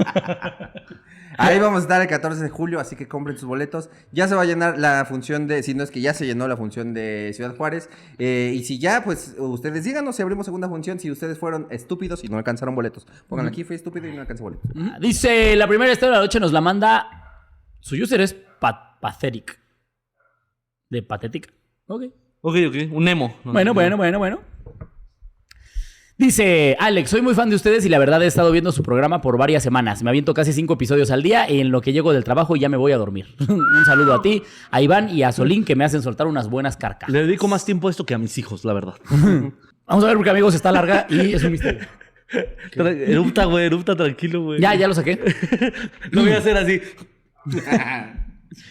Ahí 1.40 1.58
vamos 1.58 1.80
a 1.80 1.82
estar 1.84 2.02
el 2.02 2.08
14 2.10 2.44
de 2.44 2.50
julio, 2.50 2.82
así 2.82 2.98
que 2.98 3.08
compren 3.08 3.38
sus 3.38 3.48
boletos. 3.48 3.90
Ya 4.12 4.28
se 4.28 4.36
va 4.36 4.42
a 4.42 4.46
llenar 4.46 4.78
la 4.78 5.06
función 5.06 5.48
de, 5.48 5.64
si 5.64 5.74
no 5.74 5.84
es 5.84 5.90
que 5.90 6.02
ya 6.02 6.14
se 6.14 6.26
llenó 6.26 6.50
la 6.50 6.58
función 6.58 6.94
de 6.94 7.32
Ciudad 7.34 7.56
Juárez. 7.56 7.90
Eh, 8.18 8.52
y 8.54 8.66
si 8.66 8.78
ya, 8.78 9.04
pues 9.06 9.36
ustedes 9.38 9.86
díganos 9.86 10.18
si 10.18 10.22
abrimos 10.22 10.46
segunda 10.46 10.68
función, 10.68 11.00
si 11.00 11.10
ustedes 11.10 11.38
fueron 11.40 11.68
estúpidos 11.70 12.26
y 12.26 12.28
no 12.28 12.38
alcanzaron 12.38 12.76
boletos. 12.76 13.08
Pongan 13.30 13.48
aquí, 13.48 13.64
fui 13.64 13.78
estúpido 13.78 14.08
y 14.08 14.14
no 14.14 14.20
alcancé 14.20 14.44
boletos. 14.44 14.70
Dice, 15.00 15.56
la 15.56 15.68
primera 15.68 15.94
historia 15.94 16.12
de 16.12 16.18
la 16.18 16.24
noche 16.24 16.42
nos 16.42 16.52
la 16.52 16.60
manda... 16.60 17.08
Su 17.80 17.96
user 17.96 18.20
es 18.20 18.34
pa 18.34 19.00
Pathetic. 19.00 19.58
De 20.90 21.02
Pathetic. 21.04 21.54
Ok. 21.88 22.04
Ok, 22.42 22.56
ok. 22.68 22.76
Un 22.92 23.06
Nemo. 23.06 23.36
Bueno, 23.46 23.74
bueno, 23.74 23.96
bueno, 23.96 24.20
bueno. 24.20 24.40
Dice, 26.20 26.76
Alex, 26.82 27.12
soy 27.12 27.22
muy 27.22 27.34
fan 27.34 27.50
de 27.50 27.56
ustedes 27.56 27.86
y 27.86 27.90
la 27.90 27.98
verdad 27.98 28.22
he 28.22 28.28
estado 28.28 28.52
viendo 28.52 28.74
su 28.74 28.84
programa 28.84 29.22
por 29.22 29.38
varias 29.38 29.64
semanas. 29.64 30.04
Me 30.04 30.10
aviento 30.10 30.34
casi 30.34 30.52
cinco 30.52 30.74
episodios 30.74 31.12
al 31.12 31.24
día 31.24 31.46
en 31.48 31.72
lo 31.72 31.80
que 31.80 31.94
llego 31.94 32.12
del 32.12 32.26
trabajo 32.26 32.58
y 32.58 32.60
ya 32.60 32.68
me 32.68 32.76
voy 32.76 32.92
a 32.92 32.98
dormir. 32.98 33.28
Un 33.48 33.86
saludo 33.86 34.14
a 34.14 34.22
ti, 34.22 34.44
a 34.70 34.82
Iván 34.82 35.10
y 35.10 35.24
a 35.24 35.32
Solín 35.32 35.64
que 35.64 35.78
me 35.78 35.86
hacen 35.86 36.02
soltar 36.02 36.28
unas 36.28 36.50
buenas 36.50 36.76
carcajas. 36.76 37.14
Le 37.14 37.22
dedico 37.22 37.48
más 37.48 37.64
tiempo 37.64 37.88
a 37.88 37.92
esto 37.92 38.06
que 38.06 38.16
a 38.16 38.18
mis 38.18 38.38
hijos, 38.38 38.66
la 38.66 38.74
verdad. 38.74 38.96
Vamos 39.88 40.04
a 40.04 40.08
ver 40.08 40.18
porque 40.18 40.30
amigos 40.30 40.54
está 40.56 40.74
larga 40.74 41.08
y 41.10 41.36
es 41.36 41.42
un 41.42 41.54
misterio. 41.54 41.88
Erupta, 42.76 43.46
güey, 43.46 43.68
erupta 43.68 43.96
tranquilo, 43.96 44.44
güey. 44.44 44.60
Ya, 44.60 44.76
ya 44.76 44.90
lo 44.90 44.94
saqué. 44.94 45.20
Lo 46.12 46.22
voy 46.22 46.32
a 46.32 46.40
hacer 46.40 46.58
así. 46.58 46.82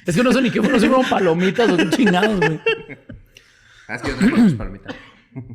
Es 0.05 0.15
que 0.15 0.23
no 0.23 0.33
sé 0.33 0.43
ni 0.43 0.51
qué 0.51 0.61
fueron, 0.61 0.79
si 0.79 0.87
fueron 0.87 1.09
palomitas 1.09 1.71
o 1.71 1.79
qué 1.79 1.89
chingados, 1.89 2.39
güey. 2.39 2.61
Ah, 3.89 3.95
es 3.95 4.03
que 4.03 4.11
sus 4.11 4.53
palomitas. 4.53 4.95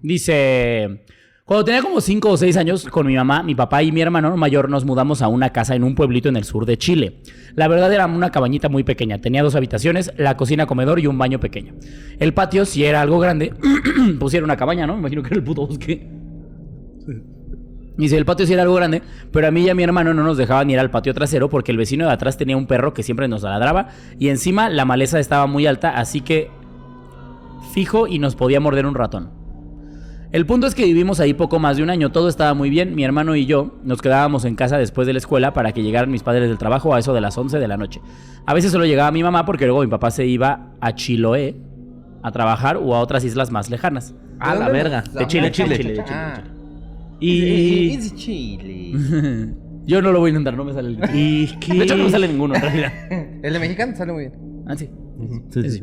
Dice, 0.02 1.06
cuando 1.46 1.66
tenía 1.66 1.82
como 1.82 2.00
5 2.00 2.30
o 2.30 2.38
6 2.38 2.56
años, 2.56 2.86
con 2.86 3.06
mi 3.06 3.16
mamá, 3.16 3.44
mi 3.44 3.54
papá 3.54 3.84
y 3.84 3.92
mi 3.92 4.00
hermano 4.00 4.38
mayor 4.38 4.70
nos 4.70 4.86
mudamos 4.86 5.22
a 5.22 5.28
una 5.28 5.50
casa 5.50 5.76
en 5.76 5.84
un 5.84 5.94
pueblito 5.94 6.30
en 6.30 6.38
el 6.38 6.46
sur 6.46 6.66
de 6.66 6.78
Chile. 6.78 7.20
La 7.56 7.68
verdad 7.68 7.92
era 7.92 8.06
una 8.06 8.32
cabañita 8.32 8.70
muy 8.70 8.86
pequeña, 8.86 9.20
tenía 9.20 9.44
dos 9.44 9.56
habitaciones, 9.56 10.14
la 10.16 10.38
cocina, 10.38 10.68
comedor 10.68 11.02
y 11.02 11.08
un 11.08 11.18
baño 11.18 11.42
pequeño. 11.42 11.74
El 12.18 12.34
patio, 12.34 12.66
si 12.66 12.86
era 12.86 13.02
algo 13.02 13.20
grande, 13.20 13.54
pues 14.20 14.34
era 14.34 14.46
una 14.46 14.56
cabaña, 14.56 14.88
¿no? 14.88 14.94
Me 14.94 15.00
imagino 15.00 15.22
que 15.22 15.28
era 15.28 15.36
el 15.36 15.44
puto 15.44 15.68
bosque. 15.68 16.08
Dice, 17.98 18.18
el 18.18 18.24
patio 18.24 18.48
sí 18.48 18.54
era 18.54 18.62
algo 18.62 18.76
grande, 18.76 19.02
pero 19.32 19.48
a 19.48 19.52
mí 19.52 19.64
y 19.64 19.70
a 19.70 19.76
mi 19.76 19.84
hermano 19.84 20.14
no 20.14 20.24
nos 20.24 20.38
dejaban 20.38 20.70
ir 20.70 20.80
al 20.80 20.92
patio 20.92 21.14
trasero 21.14 21.50
porque 21.50 21.74
el 21.74 21.78
vecino 21.78 22.06
de 22.06 22.14
atrás 22.14 22.38
tenía 22.38 22.56
un 22.56 22.68
perro 22.68 22.94
que 22.94 23.04
siempre 23.04 23.28
nos 23.28 23.44
ladraba 23.44 23.90
y 24.18 24.30
encima 24.30 24.70
la 24.70 24.86
maleza 24.86 25.20
estaba 25.20 25.46
muy 25.46 25.68
alta, 25.68 25.98
así 25.98 26.22
que 26.22 26.50
fijo 27.74 28.08
y 28.08 28.18
nos 28.18 28.36
podía 28.36 28.62
morder 28.62 28.86
un 28.86 28.96
ratón. 28.96 29.43
El 30.34 30.48
punto 30.48 30.66
es 30.66 30.74
que 30.74 30.84
vivimos 30.84 31.20
ahí 31.20 31.36
poco 31.36 31.60
más 31.60 31.78
de 31.78 31.84
un 31.84 31.92
año, 31.92 32.12
todo 32.12 32.28
estaba 32.28 32.56
muy 32.56 32.72
bien, 32.72 32.96
mi 32.96 33.04
hermano 33.04 33.36
y 33.36 33.46
yo 33.46 33.76
nos 33.84 34.02
quedábamos 34.02 34.46
en 34.46 34.56
casa 34.56 34.80
después 34.80 35.06
de 35.06 35.14
la 35.14 35.20
escuela 35.20 35.54
para 35.54 35.74
que 35.74 35.84
llegaran 35.84 36.10
mis 36.10 36.24
padres 36.24 36.50
del 36.50 36.58
trabajo 36.58 36.96
a 36.96 37.00
eso 37.00 37.14
de 37.14 37.22
las 37.22 37.38
11 37.38 37.60
de 37.60 37.68
la 37.68 37.78
noche. 37.78 38.02
A 38.48 38.56
veces 38.56 38.72
solo 38.72 38.86
llegaba 38.86 39.12
mi 39.12 39.22
mamá 39.22 39.46
porque 39.46 39.66
luego 39.66 39.82
mi 39.82 39.88
papá 39.88 40.10
se 40.10 40.26
iba 40.26 40.72
a 40.82 40.96
Chiloé 40.96 41.56
a 42.24 42.32
trabajar 42.32 42.78
o 42.78 42.96
a 42.96 43.00
otras 43.02 43.24
islas 43.24 43.52
más 43.52 43.70
lejanas. 43.70 44.16
A 44.40 44.56
la 44.56 44.66
dónde? 44.66 44.74
verga. 44.74 45.02
De 45.04 45.28
Chile, 45.28 45.52
Chile, 45.52 45.78
Chile, 45.78 45.90
de 45.94 46.04
Chile, 46.04 46.06
Ah. 46.10 46.42
Y 47.20 47.92
Es 47.94 48.16
Chile. 48.16 49.54
yo 49.86 50.02
no 50.02 50.12
lo 50.12 50.20
voy 50.20 50.30
a 50.30 50.32
intentar, 50.32 50.56
no 50.56 50.66
me 50.66 50.74
sale 50.74 50.90
el... 50.90 51.16
¿Y 51.16 51.46
qué? 51.60 51.74
De 51.78 51.84
hecho 51.84 51.96
no 51.96 52.06
me 52.06 52.10
sale 52.10 52.28
ninguno 52.28 52.56
en 52.56 52.62
realidad. 52.62 52.92
El 53.44 53.54
de 53.54 53.60
mexicano 53.60 53.96
sale 53.96 54.12
muy 54.12 54.22
bien. 54.30 54.64
Ah, 54.68 54.76
sí. 54.76 54.90
Sí, 55.52 55.62
sí, 55.62 55.70
sí. 55.70 55.82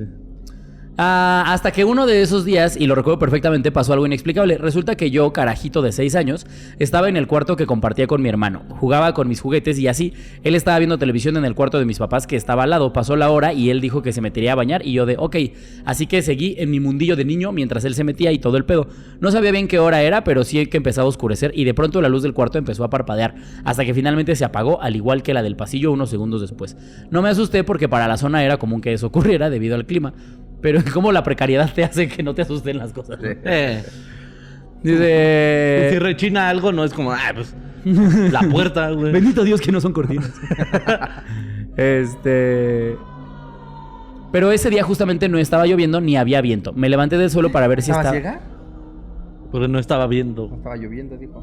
Ah, 1.02 1.45
hasta 1.47 1.71
que 1.71 1.87
uno 1.87 2.04
de 2.04 2.21
esos 2.21 2.45
días, 2.45 2.76
y 2.76 2.87
lo 2.87 2.95
recuerdo 2.95 3.19
perfectamente, 3.19 3.73
pasó 3.73 3.95
algo 3.95 4.04
inexplicable. 4.04 4.59
Resulta 4.59 4.97
que 4.97 5.11
yo, 5.11 5.33
carajito 5.33 5.80
de 5.80 5.92
6 5.92 6.14
años, 6.14 6.47
estaba 6.78 7.09
en 7.09 7.16
el 7.16 7.26
cuarto 7.26 7.57
que 7.57 7.64
compartía 7.64 8.07
con 8.07 8.21
mi 8.21 8.28
hermano. 8.28 8.64
Jugaba 8.69 9.14
con 9.14 9.26
mis 9.26 9.40
juguetes 9.40 9.78
y 9.78 9.88
así. 9.88 10.12
Él 10.42 10.54
estaba 10.54 10.78
viendo 10.78 10.99
televisión 10.99 11.38
en 11.38 11.47
el 11.47 11.54
cuarto 11.54 11.78
de 11.78 11.87
mis 11.87 11.99
papás 11.99 12.26
que 12.26 12.37
estaba 12.37 12.64
al 12.64 12.71
lado. 12.71 12.92
Pasó 12.92 13.16
la 13.16 13.30
hora 13.30 13.54
y 13.54 13.71
él 13.71 13.80
dijo 13.80 14.02
que 14.02 14.12
se 14.12 14.21
metería 14.21 14.52
a 14.52 14.57
bañar 14.57 14.85
y 14.85 14.92
yo 14.92 15.07
de, 15.07 15.16
ok. 15.19 15.37
Así 15.87 16.07
que 16.07 16.21
seguí 16.21 16.57
en 16.59 16.71
mi 16.71 16.80
mundillo 16.80 17.16
de 17.16 17.25
niño 17.25 17.50
mientras 17.50 17.87
él 17.87 17.95
se 17.95 18.04
metía 18.04 18.30
y 18.30 18.38
todo 18.38 18.59
el 18.59 18.66
pedo. 18.66 18.87
No 19.21 19.30
sabía 19.30 19.52
bien 19.52 19.69
qué 19.69 19.78
hora 19.78 20.02
era, 20.02 20.23
pero 20.23 20.45
sí 20.45 20.66
que 20.66 20.76
empezaba 20.76 21.07
a 21.07 21.09
oscurecer 21.09 21.50
y 21.54 21.64
de 21.64 21.73
pronto 21.73 22.02
la 22.02 22.11
luz 22.11 22.23
del 22.23 22.35
cuarto 22.35 22.59
empezó 22.59 22.85
a 22.85 22.90
parpadear 22.90 23.37
hasta 23.64 23.87
que 23.87 23.95
finalmente 23.95 24.37
se 24.37 24.45
apagó, 24.45 24.83
al 24.83 24.97
igual 24.97 25.23
que 25.23 25.33
la 25.33 25.42
del 25.42 25.57
pasillo 25.57 25.92
unos 25.92 26.11
segundos 26.11 26.42
después. 26.42 26.76
No 27.11 27.23
me 27.23 27.30
asusté 27.30 27.64
porque 27.64 27.88
para 27.88 28.07
la 28.07 28.19
zona 28.19 28.45
era 28.45 28.59
común 28.59 28.83
que 28.83 28.92
eso 28.92 29.07
ocurriera 29.07 29.49
debido 29.49 29.76
al 29.76 29.87
clima. 29.87 30.12
Pero 30.61 30.81
cómo 30.93 31.12
la 31.12 31.23
precariedad 31.23 31.73
te 31.73 31.85
hace 31.85 32.09
que 32.09 32.23
no 32.23 32.35
te 32.35 32.43
asusten 32.43 32.79
las 32.79 32.93
cosas. 32.93 33.19
¿no? 33.21 33.29
Eh, 33.45 33.83
Dice... 34.83 35.88
si 35.93 35.99
rechina 35.99 36.49
algo, 36.49 36.73
no 36.73 36.85
es 36.85 36.93
como, 36.95 37.12
ah, 37.12 37.19
pues, 37.35 37.55
la 38.33 38.40
puerta, 38.40 38.90
güey. 38.90 39.12
Bendito 39.12 39.45
Dios 39.45 39.61
que 39.61 39.73
no 39.73 39.81
son 39.81 39.93
cortinas. 39.93 40.33
este. 41.76 42.97
Pero 44.33 44.52
ese 44.52 44.71
día 44.71 44.85
justamente 44.85 45.29
no 45.29 45.38
estaba 45.38 45.67
lloviendo 45.67 46.00
ni 46.00 46.17
había 46.17 46.40
viento. 46.40 46.73
Me 46.73 46.88
levanté 46.88 47.19
del 47.19 47.31
suelo 47.31 47.50
para 47.50 47.67
ver 47.67 47.83
si 47.83 47.90
¿Estaba 47.90 48.17
estaba. 48.17 48.33
ciega? 48.38 48.40
Porque 49.50 49.67
no 49.67 49.79
estaba 49.81 50.07
viendo. 50.07 50.50
Estaba 50.55 50.76
lloviendo, 50.76 51.17
dijo. 51.17 51.43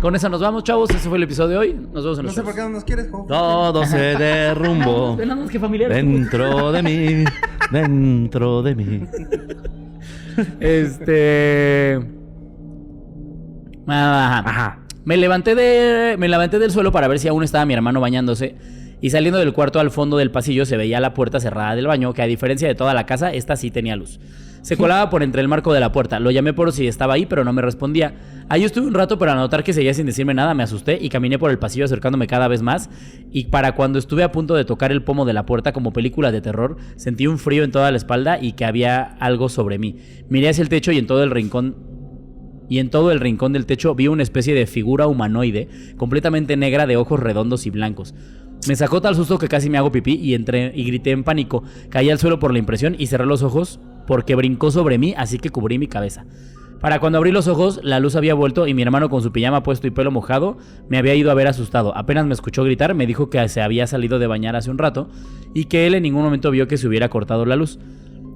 Con 0.00 0.14
eso 0.14 0.28
nos 0.28 0.40
vamos, 0.40 0.62
chavos. 0.62 0.90
Ese 0.90 1.08
fue 1.08 1.16
el 1.18 1.24
episodio 1.24 1.50
de 1.50 1.56
hoy. 1.56 1.72
Nos 1.92 2.04
vemos 2.04 2.18
en 2.18 2.24
No 2.24 2.28
los 2.28 2.34
sé 2.34 2.42
por 2.42 2.54
qué 2.54 2.60
no 2.60 2.68
nos 2.68 2.84
quieres, 2.84 3.08
jo. 3.10 3.24
Todo 3.28 3.84
se 3.86 3.96
derrumbó 4.18 5.16
Nada 5.18 5.34
más 5.36 5.50
que 5.50 5.58
familiar. 5.58 5.92
dentro 5.92 6.70
de 6.72 6.82
mí, 6.82 7.24
dentro 7.70 8.62
de 8.62 8.74
mí. 8.74 9.02
Este. 10.60 11.98
Ajá. 13.86 14.38
Ajá. 14.40 14.78
Me 15.04 15.16
levanté 15.16 15.54
de. 15.54 16.16
Me 16.18 16.28
levanté 16.28 16.58
del 16.58 16.70
suelo 16.70 16.92
para 16.92 17.08
ver 17.08 17.18
si 17.18 17.28
aún 17.28 17.42
estaba 17.42 17.64
mi 17.64 17.74
hermano 17.74 18.00
bañándose. 18.00 18.54
Y 19.00 19.10
saliendo 19.10 19.38
del 19.38 19.52
cuarto 19.52 19.78
al 19.78 19.90
fondo 19.90 20.16
del 20.16 20.30
pasillo 20.30 20.64
se 20.64 20.76
veía 20.76 21.00
la 21.00 21.14
puerta 21.14 21.38
cerrada 21.38 21.74
del 21.76 21.86
baño, 21.86 22.14
que 22.14 22.22
a 22.22 22.26
diferencia 22.26 22.66
de 22.66 22.74
toda 22.74 22.94
la 22.94 23.06
casa, 23.06 23.32
esta 23.32 23.56
sí 23.56 23.70
tenía 23.70 23.96
luz. 23.96 24.18
Se 24.62 24.76
colaba 24.78 25.10
por 25.10 25.22
entre 25.22 25.42
el 25.42 25.48
marco 25.48 25.72
de 25.72 25.80
la 25.80 25.92
puerta. 25.92 26.18
Lo 26.18 26.30
llamé 26.30 26.54
por 26.54 26.72
si 26.72 26.86
estaba 26.86 27.14
ahí, 27.14 27.26
pero 27.26 27.44
no 27.44 27.52
me 27.52 27.62
respondía. 27.62 28.14
Ahí 28.48 28.64
estuve 28.64 28.86
un 28.86 28.94
rato, 28.94 29.18
pero 29.18 29.32
al 29.32 29.38
notar 29.38 29.64
que 29.64 29.72
seguía 29.72 29.92
sin 29.92 30.06
decirme 30.06 30.32
nada, 30.32 30.54
me 30.54 30.62
asusté 30.62 30.98
y 31.00 31.08
caminé 31.08 31.38
por 31.38 31.50
el 31.50 31.58
pasillo 31.58 31.84
acercándome 31.84 32.26
cada 32.26 32.48
vez 32.48 32.62
más. 32.62 32.88
Y 33.30 33.44
para 33.44 33.72
cuando 33.72 33.98
estuve 33.98 34.22
a 34.22 34.32
punto 34.32 34.54
de 34.54 34.64
tocar 34.64 34.92
el 34.92 35.02
pomo 35.02 35.24
de 35.24 35.34
la 35.34 35.44
puerta 35.44 35.72
como 35.72 35.92
película 35.92 36.32
de 36.32 36.40
terror, 36.40 36.78
sentí 36.96 37.26
un 37.26 37.38
frío 37.38 37.64
en 37.64 37.72
toda 37.72 37.90
la 37.90 37.96
espalda 37.96 38.38
y 38.40 38.52
que 38.52 38.64
había 38.64 39.02
algo 39.02 39.48
sobre 39.48 39.78
mí. 39.78 39.96
Miré 40.28 40.48
hacia 40.48 40.62
el 40.62 40.68
techo 40.68 40.90
y 40.90 40.98
en 40.98 41.06
todo 41.06 41.22
el 41.22 41.30
rincón 41.30 41.96
y 42.68 42.78
en 42.78 42.90
todo 42.90 43.12
el 43.12 43.20
rincón 43.20 43.52
del 43.52 43.66
techo 43.66 43.94
vi 43.94 44.08
una 44.08 44.22
especie 44.22 44.54
de 44.54 44.66
figura 44.66 45.06
humanoide, 45.06 45.68
completamente 45.96 46.56
negra 46.56 46.86
de 46.86 46.96
ojos 46.96 47.20
redondos 47.20 47.66
y 47.66 47.70
blancos. 47.70 48.14
Me 48.68 48.74
sacó 48.74 49.00
tal 49.00 49.14
susto 49.14 49.38
que 49.38 49.48
casi 49.48 49.70
me 49.70 49.78
hago 49.78 49.92
pipí 49.92 50.14
y 50.14 50.34
entré 50.34 50.72
y 50.74 50.84
grité 50.84 51.12
en 51.12 51.22
pánico. 51.22 51.62
Caí 51.88 52.10
al 52.10 52.18
suelo 52.18 52.38
por 52.40 52.52
la 52.52 52.58
impresión 52.58 52.96
y 52.98 53.06
cerré 53.06 53.24
los 53.24 53.42
ojos 53.42 53.78
porque 54.06 54.34
brincó 54.34 54.70
sobre 54.70 54.98
mí, 54.98 55.14
así 55.16 55.38
que 55.38 55.50
cubrí 55.50 55.78
mi 55.78 55.86
cabeza. 55.86 56.24
Para 56.80 56.98
cuando 57.00 57.18
abrí 57.18 57.32
los 57.32 57.48
ojos, 57.48 57.80
la 57.82 58.00
luz 58.00 58.16
había 58.16 58.34
vuelto 58.34 58.66
y 58.66 58.74
mi 58.74 58.82
hermano 58.82 59.08
con 59.08 59.22
su 59.22 59.32
pijama 59.32 59.62
puesto 59.62 59.86
y 59.86 59.90
pelo 59.90 60.10
mojado 60.10 60.58
me 60.88 60.98
había 60.98 61.14
ido 61.14 61.30
a 61.30 61.34
ver 61.34 61.46
asustado. 61.46 61.96
Apenas 61.96 62.26
me 62.26 62.34
escuchó 62.34 62.64
gritar, 62.64 62.94
me 62.94 63.06
dijo 63.06 63.30
que 63.30 63.48
se 63.48 63.62
había 63.62 63.86
salido 63.86 64.18
de 64.18 64.26
bañar 64.26 64.56
hace 64.56 64.70
un 64.70 64.78
rato 64.78 65.08
y 65.54 65.64
que 65.64 65.86
él 65.86 65.94
en 65.94 66.02
ningún 66.02 66.22
momento 66.22 66.50
vio 66.50 66.68
que 66.68 66.76
se 66.76 66.86
hubiera 66.86 67.08
cortado 67.08 67.46
la 67.46 67.56
luz. 67.56 67.78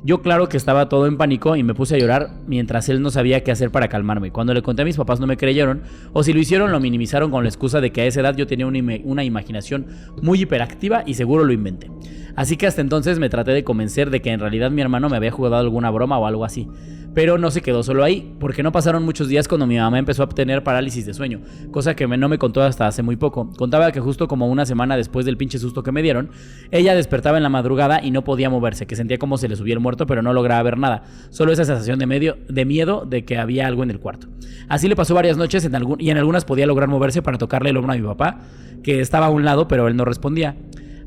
Yo 0.03 0.23
claro 0.23 0.49
que 0.49 0.57
estaba 0.57 0.89
todo 0.89 1.07
en 1.07 1.19
pánico 1.19 1.57
y 1.57 1.63
me 1.63 1.75
puse 1.75 1.95
a 1.95 1.99
llorar 1.99 2.31
mientras 2.47 2.89
él 2.89 3.03
no 3.03 3.11
sabía 3.11 3.45
qué 3.45 3.51
hacer 3.51 3.71
para 3.71 3.89
calmarme. 3.89 4.31
Cuando 4.31 4.55
le 4.55 4.63
conté 4.63 4.81
a 4.81 4.87
mis 4.87 4.97
papás 4.97 5.21
no 5.21 5.27
me 5.27 5.37
creyeron, 5.37 5.83
o 6.15 6.23
si 6.23 6.33
lo 6.33 6.41
hicieron 6.41 6.73
lo 6.73 6.81
minimizaron 6.81 7.31
con 7.31 7.43
la 7.45 7.51
excusa 7.51 7.83
de 7.83 7.93
que 7.93 8.01
a 8.01 8.07
esa 8.07 8.21
edad 8.21 8.35
yo 8.35 8.47
tenía 8.47 8.67
una, 8.67 8.81
una 9.05 9.25
imaginación 9.25 9.89
muy 10.23 10.41
hiperactiva 10.41 11.03
y 11.05 11.15
seguro 11.15 11.45
lo 11.45 11.53
inventé. 11.53 11.91
Así 12.35 12.57
que 12.57 12.67
hasta 12.67 12.81
entonces 12.81 13.19
me 13.19 13.29
traté 13.29 13.51
de 13.51 13.63
convencer 13.63 14.09
de 14.09 14.23
que 14.23 14.31
en 14.31 14.41
realidad 14.41 14.71
mi 14.71 14.81
hermano 14.81 15.11
me 15.11 15.17
había 15.19 15.33
jugado 15.33 15.57
alguna 15.57 15.91
broma 15.91 16.19
o 16.19 16.27
algo 16.27 16.47
así. 16.47 16.67
Pero 17.13 17.39
no 17.39 17.51
se 17.51 17.61
quedó 17.61 17.83
solo 17.83 18.05
ahí, 18.05 18.35
porque 18.39 18.63
no 18.63 18.71
pasaron 18.71 19.05
muchos 19.05 19.27
días 19.29 19.49
cuando 19.49 19.67
mi 19.67 19.77
mamá 19.79 19.99
empezó 19.99 20.23
a 20.23 20.29
tener 20.29 20.63
parálisis 20.63 21.07
de 21.07 21.13
sueño, 21.15 21.41
cosa 21.73 21.97
que 21.97 22.07
no 22.07 22.29
me 22.29 22.39
contó 22.39 22.63
hasta 22.63 22.87
hace 22.87 23.03
muy 23.03 23.17
poco. 23.17 23.51
Contaba 23.59 23.91
que 23.91 23.99
justo 23.99 24.29
como 24.29 24.47
una 24.47 24.65
semana 24.65 24.97
después 24.97 25.27
del 25.27 25.37
pinche 25.37 25.59
susto 25.59 25.83
que 25.83 25.91
me 25.91 26.03
dieron, 26.03 26.31
ella 26.71 26.95
despertaba 26.95 27.37
en 27.37 27.43
la 27.43 27.49
madrugada 27.49 28.01
y 28.03 28.13
no 28.13 28.23
podía 28.23 28.49
moverse, 28.49 28.87
que 28.87 28.95
sentía 28.95 29.19
como 29.19 29.39
se 29.39 29.49
le 29.49 29.57
subía 29.57 29.75
el 29.75 29.81
muerto, 29.81 30.07
pero 30.07 30.23
no 30.23 30.33
lograba 30.33 30.63
ver 30.63 30.79
nada. 30.79 31.03
Solo 31.31 31.51
esa 31.53 31.65
sensación 31.65 31.99
de, 31.99 32.07
medio, 32.07 32.37
de 32.49 32.65
miedo 32.65 33.05
de 33.09 33.25
que 33.25 33.39
había 33.39 33.67
algo 33.67 33.83
en 33.83 33.91
el 33.91 33.99
cuarto. 33.99 34.29
Así 34.69 34.87
le 34.89 34.95
pasó 34.95 35.15
varias 35.15 35.37
noches 35.37 35.65
en 35.65 35.75
algún- 35.75 36.01
y 36.01 36.11
en 36.11 36.17
algunas 36.19 36.45
podía 36.45 36.67
lograr 36.67 36.89
moverse 36.89 37.23
para 37.23 37.39
tocarle 37.39 37.71
el 37.71 37.77
hombro 37.77 37.93
a 37.93 37.97
mi 37.97 38.03
papá, 38.03 38.39
que 38.85 39.01
estaba 39.01 39.27
a 39.27 39.31
un 39.31 39.45
lado, 39.45 39.67
pero 39.67 39.89
él 39.89 39.97
no 39.97 40.05
respondía. 40.05 40.57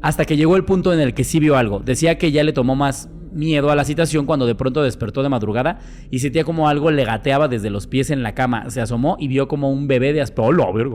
Hasta 0.02 0.26
que 0.26 0.36
llegó 0.36 0.58
el 0.58 0.66
punto 0.66 0.92
en 0.94 1.00
el 1.00 1.14
que 1.14 1.24
sí 1.24 1.40
vio 1.40 1.56
algo. 1.56 1.80
Decía 1.80 2.18
que 2.18 2.34
ya 2.34 2.44
le 2.44 2.52
tomó 2.52 2.76
más 2.76 3.10
miedo 3.34 3.72
a 3.72 3.76
la 3.76 3.84
situación 3.84 4.26
cuando 4.26 4.46
de 4.46 4.56
pronto 4.56 4.84
despertó 4.84 5.24
de 5.24 5.30
madrugada 5.30 5.80
y 6.12 6.20
sentía 6.20 6.44
como 6.44 6.68
algo 6.68 6.92
le 6.92 7.06
gateaba 7.06 7.48
desde 7.48 7.70
los 7.70 7.88
pies 7.88 8.10
en 8.10 8.24
la 8.24 8.34
cama. 8.34 8.70
Se 8.70 8.82
asomó 8.82 9.18
y 9.20 9.28
vio 9.28 9.48
como 9.48 9.72
un 9.72 9.88
bebé 9.88 10.14
de 10.14 10.22
aspecto. 10.22 10.44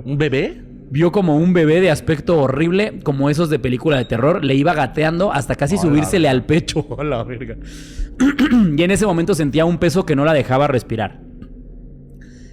¿Un 0.04 0.18
bebé? 0.18 0.62
Vio 0.90 1.12
como 1.12 1.36
un 1.36 1.52
bebé 1.52 1.82
de 1.82 1.90
aspecto 1.90 2.40
horrible, 2.40 3.00
como 3.02 3.28
esos 3.28 3.50
de 3.50 3.58
película 3.58 3.98
de 3.98 4.06
terror, 4.06 4.42
le 4.42 4.54
iba 4.54 4.72
gateando 4.72 5.30
hasta 5.32 5.54
casi 5.54 5.76
subírsele 5.76 6.28
al 6.28 6.46
pecho. 6.46 6.86
¡Hola, 6.88 7.24
verga! 7.24 7.56
y 8.76 8.82
en 8.82 8.90
ese 8.90 9.04
momento 9.04 9.34
sentía 9.34 9.66
un 9.66 9.76
peso 9.76 10.06
que 10.06 10.16
no 10.16 10.24
la 10.24 10.32
dejaba 10.32 10.66
respirar. 10.66 11.20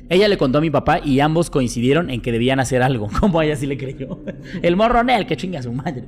Ella 0.10 0.28
le 0.28 0.38
contó 0.38 0.60
a 0.60 0.62
mi 0.62 0.70
papá 0.70 1.00
y 1.04 1.20
ambos 1.20 1.50
coincidieron 1.50 2.10
en 2.10 2.22
que 2.22 2.32
debían 2.32 2.60
hacer 2.60 2.84
algo. 2.84 3.10
Como 3.20 3.40
a 3.40 3.46
ella 3.46 3.56
sí 3.56 3.66
le 3.66 3.78
creyó. 3.78 4.20
El 4.62 4.76
morronel 4.76 5.26
que 5.26 5.38
chinga 5.38 5.60
a 5.60 5.64
su 5.64 5.72
madre. 5.72 6.04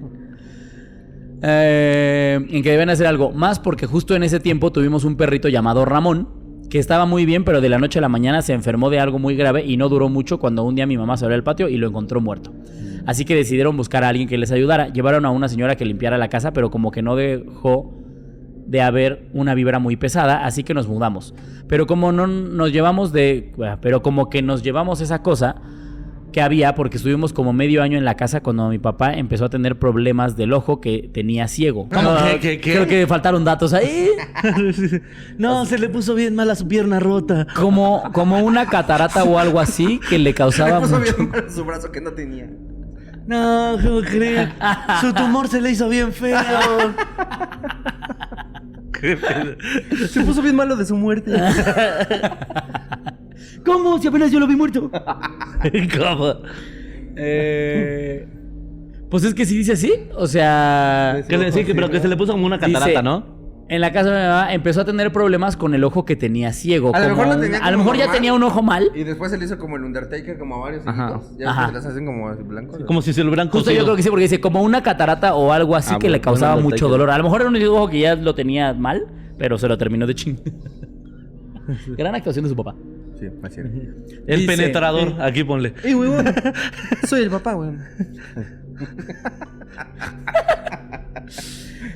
Eh, 1.42 2.40
en 2.50 2.64
que 2.64 2.72
deben 2.72 2.90
hacer 2.90 3.08
algo. 3.08 3.32
Más 3.32 3.60
porque 3.60 3.86
justo 3.86 4.16
en 4.16 4.24
ese 4.24 4.40
tiempo 4.40 4.72
tuvimos 4.72 5.04
un 5.04 5.16
perrito 5.16 5.50
llamado 5.50 5.86
Ramón, 5.86 6.30
que 6.70 6.80
estaba 6.80 7.06
muy 7.06 7.26
bien, 7.26 7.44
pero 7.44 7.62
de 7.62 7.70
la 7.70 7.78
noche 7.78 8.00
a 8.00 8.02
la 8.02 8.10
mañana 8.10 8.42
se 8.42 8.54
enfermó 8.54 8.90
de 8.90 9.00
algo 9.00 9.20
muy 9.20 9.36
grave 9.36 9.64
y 9.66 9.78
no 9.78 9.90
duró 9.90 10.10
mucho 10.10 10.40
cuando 10.40 10.64
un 10.64 10.76
día 10.76 10.86
mi 10.86 10.98
mamá 10.98 11.16
salió 11.18 11.36
al 11.36 11.44
patio 11.44 11.70
y 11.70 11.78
lo 11.78 11.88
encontró 11.88 12.20
muerto. 12.22 12.54
Así 13.06 13.24
que 13.24 13.36
decidieron 13.36 13.78
buscar 13.78 14.04
a 14.04 14.10
alguien 14.10 14.28
que 14.28 14.38
les 14.38 14.52
ayudara. 14.52 14.90
Llevaron 14.90 15.26
a 15.26 15.32
una 15.32 15.48
señora 15.48 15.76
que 15.76 15.86
limpiara 15.86 16.18
la 16.18 16.28
casa, 16.28 16.52
pero 16.52 16.70
como 16.72 16.92
que 16.92 17.02
no 17.02 17.16
dejó 17.16 17.94
de 18.66 18.82
haber 18.82 19.30
una 19.34 19.56
vibra 19.56 19.80
muy 19.80 19.96
pesada, 19.96 20.46
así 20.46 20.64
que 20.64 20.74
nos 20.74 20.90
mudamos. 20.90 21.34
Pero 21.70 21.88
como 21.88 22.12
no 22.12 22.28
nos 22.28 22.74
llevamos 22.74 23.14
de... 23.14 23.54
Pero 23.82 24.02
como 24.02 24.30
que 24.30 24.42
nos 24.42 24.62
llevamos 24.62 25.00
esa 25.00 25.24
cosa 25.24 25.62
que 26.32 26.42
había, 26.42 26.76
porque 26.76 26.98
estuvimos 26.98 27.34
como 27.34 27.54
medio 27.54 27.82
año 27.82 27.98
en 27.98 28.06
la 28.06 28.16
casa 28.16 28.42
cuando 28.42 28.70
mi 28.70 28.80
papá 28.80 29.14
empezó 29.14 29.46
a 29.46 29.50
tener 29.50 29.80
problemas 29.80 30.36
del 30.38 30.54
ojo 30.54 30.82
que 30.82 31.10
tenía 31.14 31.48
ciego. 31.48 31.88
¿Cómo 31.94 32.16
que- 32.42 32.60
que? 32.60 32.72
Creo 32.74 32.86
que 32.88 33.08
faltaron 33.08 33.44
datos 33.46 33.74
ahí. 33.74 34.10
no, 35.38 35.66
se 35.66 35.78
le 35.78 35.90
puso 35.90 36.16
bien 36.16 36.36
mal 36.36 36.50
a 36.52 36.56
su 36.56 36.68
pierna 36.68 37.00
rota. 37.00 37.48
Como, 37.56 38.04
como 38.14 38.40
una 38.40 38.66
catarata 38.68 39.24
o 39.24 39.40
algo 39.40 39.60
así 39.60 40.00
que 40.10 40.18
le 40.20 40.34
causaba 40.34 40.80
Me 40.80 40.88
puso 40.88 41.00
mucho... 41.00 41.16
bien 41.16 41.30
mal 41.30 41.46
su 41.52 41.64
brazo 41.66 41.92
que 41.92 42.02
no 42.02 42.12
tenía. 42.12 42.50
No, 43.26 43.78
¿cómo 43.84 44.02
crees? 44.02 44.50
Su 45.02 45.14
tumor 45.14 45.48
se 45.50 45.60
le 45.62 45.72
hizo 45.72 45.90
bien 45.90 46.14
feo. 46.14 46.38
Se 50.10 50.22
puso 50.22 50.42
bien 50.42 50.56
malo 50.56 50.76
de 50.76 50.86
su 50.86 50.96
muerte. 50.96 51.32
¿Cómo? 53.66 54.00
Si 54.02 54.08
apenas 54.08 54.32
yo 54.32 54.40
lo 54.40 54.48
vi 54.48 54.56
muerto. 54.56 54.90
¿Cómo? 54.92 56.34
Eh, 57.16 58.28
Pues 59.10 59.24
es 59.24 59.34
que 59.34 59.46
sí 59.46 59.58
dice 59.58 59.74
así. 59.74 59.94
O 60.16 60.28
sea... 60.28 61.24
Que 61.28 61.38
le- 61.38 61.52
sí, 61.52 61.64
que- 61.66 61.74
pero 61.76 61.90
que 61.90 62.00
se 62.00 62.08
le 62.08 62.16
puso 62.18 62.34
como 62.34 62.46
una 62.46 62.60
catarata, 62.60 62.88
Dice, 62.90 63.04
¿no? 63.04 63.37
En 63.70 63.82
la 63.82 63.92
casa 63.92 64.10
de 64.12 64.22
mi 64.22 64.28
mamá 64.28 64.54
empezó 64.54 64.82
a 64.82 64.86
tener 64.86 65.12
problemas 65.12 65.58
con 65.58 65.74
el 65.76 65.84
ojo 65.84 66.06
que 66.06 66.16
tenía 66.16 66.54
ciego. 66.54 66.96
A 66.96 67.00
lo 67.02 67.10
mejor 67.10 67.28
lo 67.28 67.34
un- 67.36 67.42
tenía 67.42 67.58
a 67.60 67.70
lo 67.72 67.78
como 67.78 67.92
mejor 67.92 68.06
ya 68.06 68.12
tenía 68.14 68.34
un 68.34 68.42
ojo 68.44 68.62
mal. 68.64 68.90
Y 68.96 69.04
después 69.04 69.30
se 69.32 69.38
le 69.38 69.44
hizo 69.46 69.58
como 69.58 69.76
el 69.76 69.84
Undertaker, 69.84 70.38
como 70.38 70.56
a 70.56 70.60
varios 70.60 70.88
Ajá. 70.88 71.10
hijitos. 71.18 71.38
Ya 71.38 71.50
Ajá. 71.50 71.68
que 71.68 71.74
las 71.74 71.86
hacen 71.86 72.06
como 72.06 72.34
blancos. 72.36 72.80
Como 72.86 73.02
si 73.02 73.12
se 73.12 73.24
lo 73.24 73.30
hubieran 73.30 73.50
Justo 73.50 73.72
yo 73.72 73.84
creo 73.84 73.96
que 73.98 74.04
sí, 74.04 74.10
porque 74.10 74.24
dice 74.24 74.40
como 74.40 74.62
una 74.62 74.82
catarata 74.84 75.36
o 75.36 75.52
algo 75.52 75.76
así 75.76 75.94
Ah, 75.96 76.00
que 76.00 76.10
le 76.10 76.22
causaba 76.22 76.56
mucho 76.62 76.88
dolor. 76.88 77.10
A 77.10 77.18
lo 77.18 77.26
mejor 77.26 77.42
era 77.42 77.50
un 77.50 77.56
ojo 77.58 77.90
que 77.90 78.00
ya 78.00 78.16
lo 78.16 78.34
tenía 78.36 78.74
mal, 78.74 79.06
pero 79.38 79.58
se 79.58 79.68
lo 79.68 79.78
terminó 79.78 80.08
de 80.08 80.16
ching. 80.16 80.38
Gran 81.98 82.16
actuación 82.16 82.44
de 82.44 82.50
su 82.50 82.56
papá. 82.56 82.74
Sí, 83.20 83.26
así 83.44 83.60
era. 83.60 83.70
El 84.28 84.40
Dice- 84.42 84.48
penetrador, 84.56 85.22
aquí 85.22 85.44
ponle. 85.44 85.74
¡Ey! 85.84 85.94
Soy 87.08 87.24
el 87.24 87.30
papá, 87.30 87.54
güey. 87.54 87.72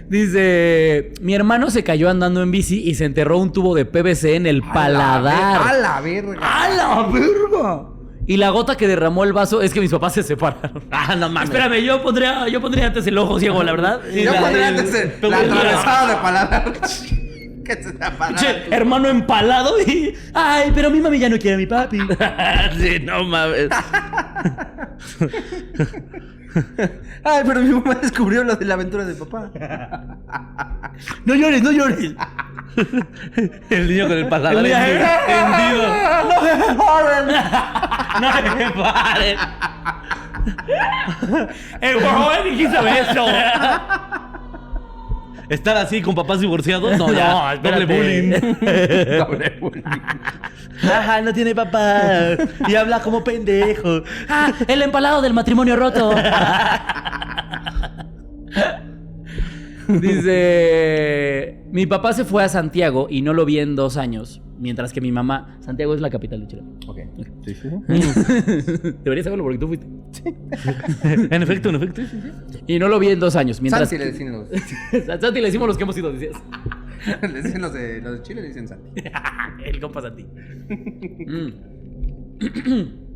Dice, 0.08 1.12
mi 1.22 1.34
hermano 1.34 1.70
se 1.72 1.84
cayó 1.84 2.10
andando 2.10 2.42
en 2.44 2.52
bici 2.52 2.82
y 2.84 2.96
se 2.96 3.06
enterró 3.06 3.38
un 3.40 3.52
tubo 3.52 3.76
de 3.76 3.86
PVC 3.86 4.36
en 4.36 4.46
el 4.46 4.62
¡A 4.70 4.74
paladar. 4.74 5.76
la 5.82 6.02
verga! 6.02 6.40
¡A 6.42 6.70
la 6.70 7.04
verga! 7.08 7.84
Y 8.28 8.38
la 8.38 8.50
gota 8.52 8.78
que 8.78 8.88
derramó 8.88 9.24
el 9.24 9.34
vaso 9.34 9.62
es 9.62 9.74
que 9.74 9.82
mis 9.82 9.92
papás 9.92 10.14
se 10.14 10.24
separaron. 10.24 10.84
Ah, 10.92 11.16
no 11.16 11.28
mames. 11.30 11.50
Espérame, 11.50 11.82
yo 11.84 12.02
pondría, 12.04 12.48
yo 12.48 12.62
pondría 12.62 12.88
antes 12.88 13.06
el 13.08 13.18
ojo 13.18 13.40
ciego, 13.40 13.64
la 13.64 13.72
verdad. 13.72 14.02
Yo 14.14 14.32
la- 14.32 14.40
pondría 14.42 14.70
el- 14.70 14.78
antes 14.80 14.94
el- 15.22 15.30
la 15.32 15.38
atravesada 15.40 16.08
de 16.10 16.16
paladar. 16.22 16.74
que 17.66 17.74
se 17.84 17.92
te 17.94 18.06
Che, 18.38 18.76
hermano 18.76 19.08
empalado 19.08 19.80
y. 19.82 20.14
Ay, 20.34 20.72
pero 20.74 20.90
mi 20.90 21.00
mami 21.00 21.20
ya 21.20 21.30
no 21.30 21.38
quiere 21.38 21.56
a 21.56 21.58
mi 21.58 21.66
papi. 21.68 22.00
sí, 22.80 23.00
no 23.04 23.24
mames. 23.24 23.70
Ay, 27.24 27.44
pero 27.46 27.62
mi 27.62 27.70
mamá 27.70 27.96
descubrió 27.96 28.44
lo 28.44 28.56
de 28.56 28.66
la 28.66 28.74
aventura 28.76 29.06
del 29.06 29.16
papá. 29.18 29.50
No 31.26 31.34
llores, 31.36 31.64
no 31.64 31.72
llores. 31.72 31.98
El 33.70 33.88
niño 33.88 34.08
con 34.08 34.18
el 34.18 34.28
paladar 34.28 34.58
El 34.58 34.64
niño- 34.64 34.78
hendido. 34.78 35.88
¡No 36.30 36.42
me 36.42 36.52
joden! 36.76 37.26
No 38.22 38.56
me 38.56 38.72
paren. 38.84 39.38
El 41.82 42.02
joven 42.02 42.58
quiso 42.58 42.88
eso. 42.88 43.26
Estar 45.52 45.76
así 45.76 46.02
con 46.02 46.16
papás 46.16 46.40
divorciados, 46.40 46.98
no, 46.98 47.12
Ya, 47.14 47.56
no, 47.56 47.62
doble 47.62 47.86
bullying. 47.86 48.30
Doble 49.20 49.50
bullying. 49.60 49.84
Ajá, 50.82 51.20
no 51.22 51.34
tiene 51.34 51.54
papá. 51.54 52.38
Y 52.70 52.76
habla 52.76 53.02
como 53.02 53.22
pendejo. 53.22 54.02
Ah, 54.30 54.54
el 54.66 54.82
empalado 54.82 55.22
del 55.22 55.34
matrimonio 55.34 55.76
roto. 55.76 56.16
Dice, 60.00 61.64
mi 61.72 61.86
papá 61.86 62.14
se 62.14 62.24
fue 62.26 62.44
a 62.44 62.50
Santiago 62.50 63.08
y 63.10 63.22
no 63.22 63.34
lo 63.34 63.46
vi 63.46 63.60
en 63.60 63.76
dos 63.76 63.98
años, 63.98 64.42
mientras 64.60 64.94
que 64.94 65.02
mi 65.02 65.12
mamá, 65.12 65.58
Santiago 65.62 65.94
es 65.94 66.02
la 66.02 66.10
capital 66.10 66.42
de 66.42 66.48
Chile. 66.48 66.64
Ok. 66.88 67.00
Sí, 67.46 67.56
sí. 67.56 67.70
Deberías 69.04 69.26
saberlo 69.26 69.44
porque 69.44 69.58
tú 69.58 69.68
fuiste. 69.68 69.88
En 71.04 71.42
efecto, 71.44 71.70
en 71.70 71.76
efecto. 71.76 72.02
Y 72.68 72.78
no 72.80 72.88
lo 72.88 73.00
vi 73.00 73.08
en 73.10 73.20
dos 73.20 73.36
años, 73.36 73.62
mientras 73.62 73.90
Santi 73.90 73.98
le 74.04 74.12
que- 74.12 74.12
dicen 74.18 74.32
los. 74.32 74.48
Santi 75.22 75.40
le 75.42 75.48
decimos 75.48 75.68
los 75.68 75.78
que 75.78 75.84
hemos 75.84 75.98
ido, 75.98 76.12
decías. 76.14 76.36
le 77.22 77.42
dicen 77.42 77.62
los 77.62 77.74
de, 77.74 78.02
los 78.02 78.14
de 78.14 78.22
Chile, 78.24 78.42
le 78.42 78.48
dicen 78.50 78.68
Santi. 78.68 78.92
El 79.66 79.80
compa 79.80 80.02
Santi. 80.02 80.26
Mm. 81.28 81.50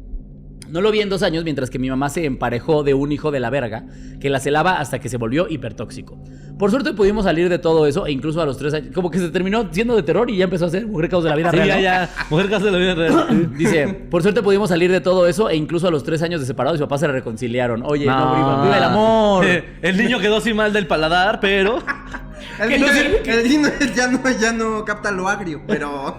No 0.68 0.82
lo 0.82 0.92
vi 0.92 1.02
en 1.02 1.10
dos 1.10 1.22
años, 1.24 1.44
mientras 1.44 1.70
que 1.70 1.78
mi 1.80 1.90
mamá 1.90 2.10
se 2.10 2.26
emparejó 2.26 2.84
de 2.84 2.94
un 2.94 3.12
hijo 3.12 3.32
de 3.32 3.40
la 3.40 3.50
verga 3.50 3.86
que 4.20 4.30
la 4.30 4.40
celaba 4.40 4.80
hasta 4.80 5.00
que 5.00 5.10
se 5.10 5.18
volvió 5.18 5.48
hipertóxico. 5.50 6.18
Por 6.58 6.72
suerte 6.72 6.94
pudimos 6.94 7.26
salir 7.26 7.50
de 7.50 7.60
todo 7.60 7.86
eso 7.86 8.08
e 8.08 8.12
incluso 8.12 8.42
a 8.42 8.46
los 8.46 8.58
tres 8.58 8.74
años, 8.74 8.90
como 8.96 9.12
que 9.12 9.20
se 9.20 9.30
terminó 9.30 9.68
siendo 9.72 9.96
de 9.96 10.04
terror 10.04 10.30
y 10.30 10.38
ya 10.38 10.46
empezó 10.46 10.66
a 10.66 10.70
ser 10.70 10.88
mujer 10.88 11.10
caos 11.10 11.24
de 11.24 11.30
la 11.30 11.36
vida 11.36 11.52
Sí, 11.52 11.58
real. 11.58 11.68
ya, 11.68 11.76
¿no? 11.76 11.82
ya. 11.82 12.10
Mujer 12.30 12.50
caso 12.50 12.66
de 12.66 12.72
la 12.72 12.78
vida 12.78 12.96
real. 12.96 13.52
Dice, 13.58 13.88
por 14.10 14.22
suerte 14.24 14.42
pudimos 14.42 14.70
salir 14.70 14.92
de 14.92 15.02
todo 15.02 15.28
eso 15.28 15.50
e 15.50 15.56
incluso 15.56 15.88
a 15.88 15.92
los 15.92 16.04
tres 16.04 16.22
años 16.24 16.40
de 16.40 16.48
separados 16.48 16.80
mis 16.80 16.86
papás 16.86 17.02
se 17.02 17.08
reconciliaron. 17.08 17.84
Oye, 17.86 18.06
no, 18.06 18.36
viva, 18.36 18.64
viva 18.64 18.78
el 18.78 18.84
amor. 18.84 19.46
El 19.82 19.98
niño 19.98 20.20
quedó 20.20 20.40
sin 20.42 20.56
mal 20.56 20.72
del 20.74 20.88
paladar, 20.88 21.40
pero. 21.42 21.78
El 22.60 22.70
no 22.80 22.88
niño, 22.88 22.88
sirve- 22.88 23.28
el 23.28 23.50
niño 23.50 23.70
ya, 23.96 24.08
no, 24.08 24.20
ya 24.40 24.52
no 24.54 24.86
capta 24.86 25.12
lo 25.12 25.28
agrio, 25.28 25.62
pero. 25.68 26.18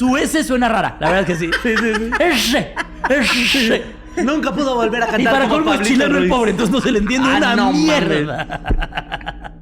Su 0.00 0.16
S 0.16 0.42
suena 0.44 0.66
rara, 0.66 0.96
la 0.98 1.10
verdad 1.10 1.30
es 1.30 1.38
que 1.38 1.44
sí. 1.44 1.50
Ese, 2.18 2.74
ese. 3.10 3.84
Nunca 4.24 4.50
pudo 4.50 4.74
volver 4.74 5.02
a 5.02 5.06
cantar. 5.08 5.20
Y 5.20 5.24
para 5.26 5.40
como 5.42 5.56
colmo 5.56 5.74
es 5.74 5.82
chileno 5.86 6.16
el 6.16 6.26
pobre, 6.26 6.52
entonces 6.52 6.72
no 6.74 6.80
se 6.80 6.90
le 6.90 7.00
entiende 7.00 7.28
Ah, 7.30 7.36
una 7.36 7.54
no 7.56 7.70
mierda. 7.74 9.52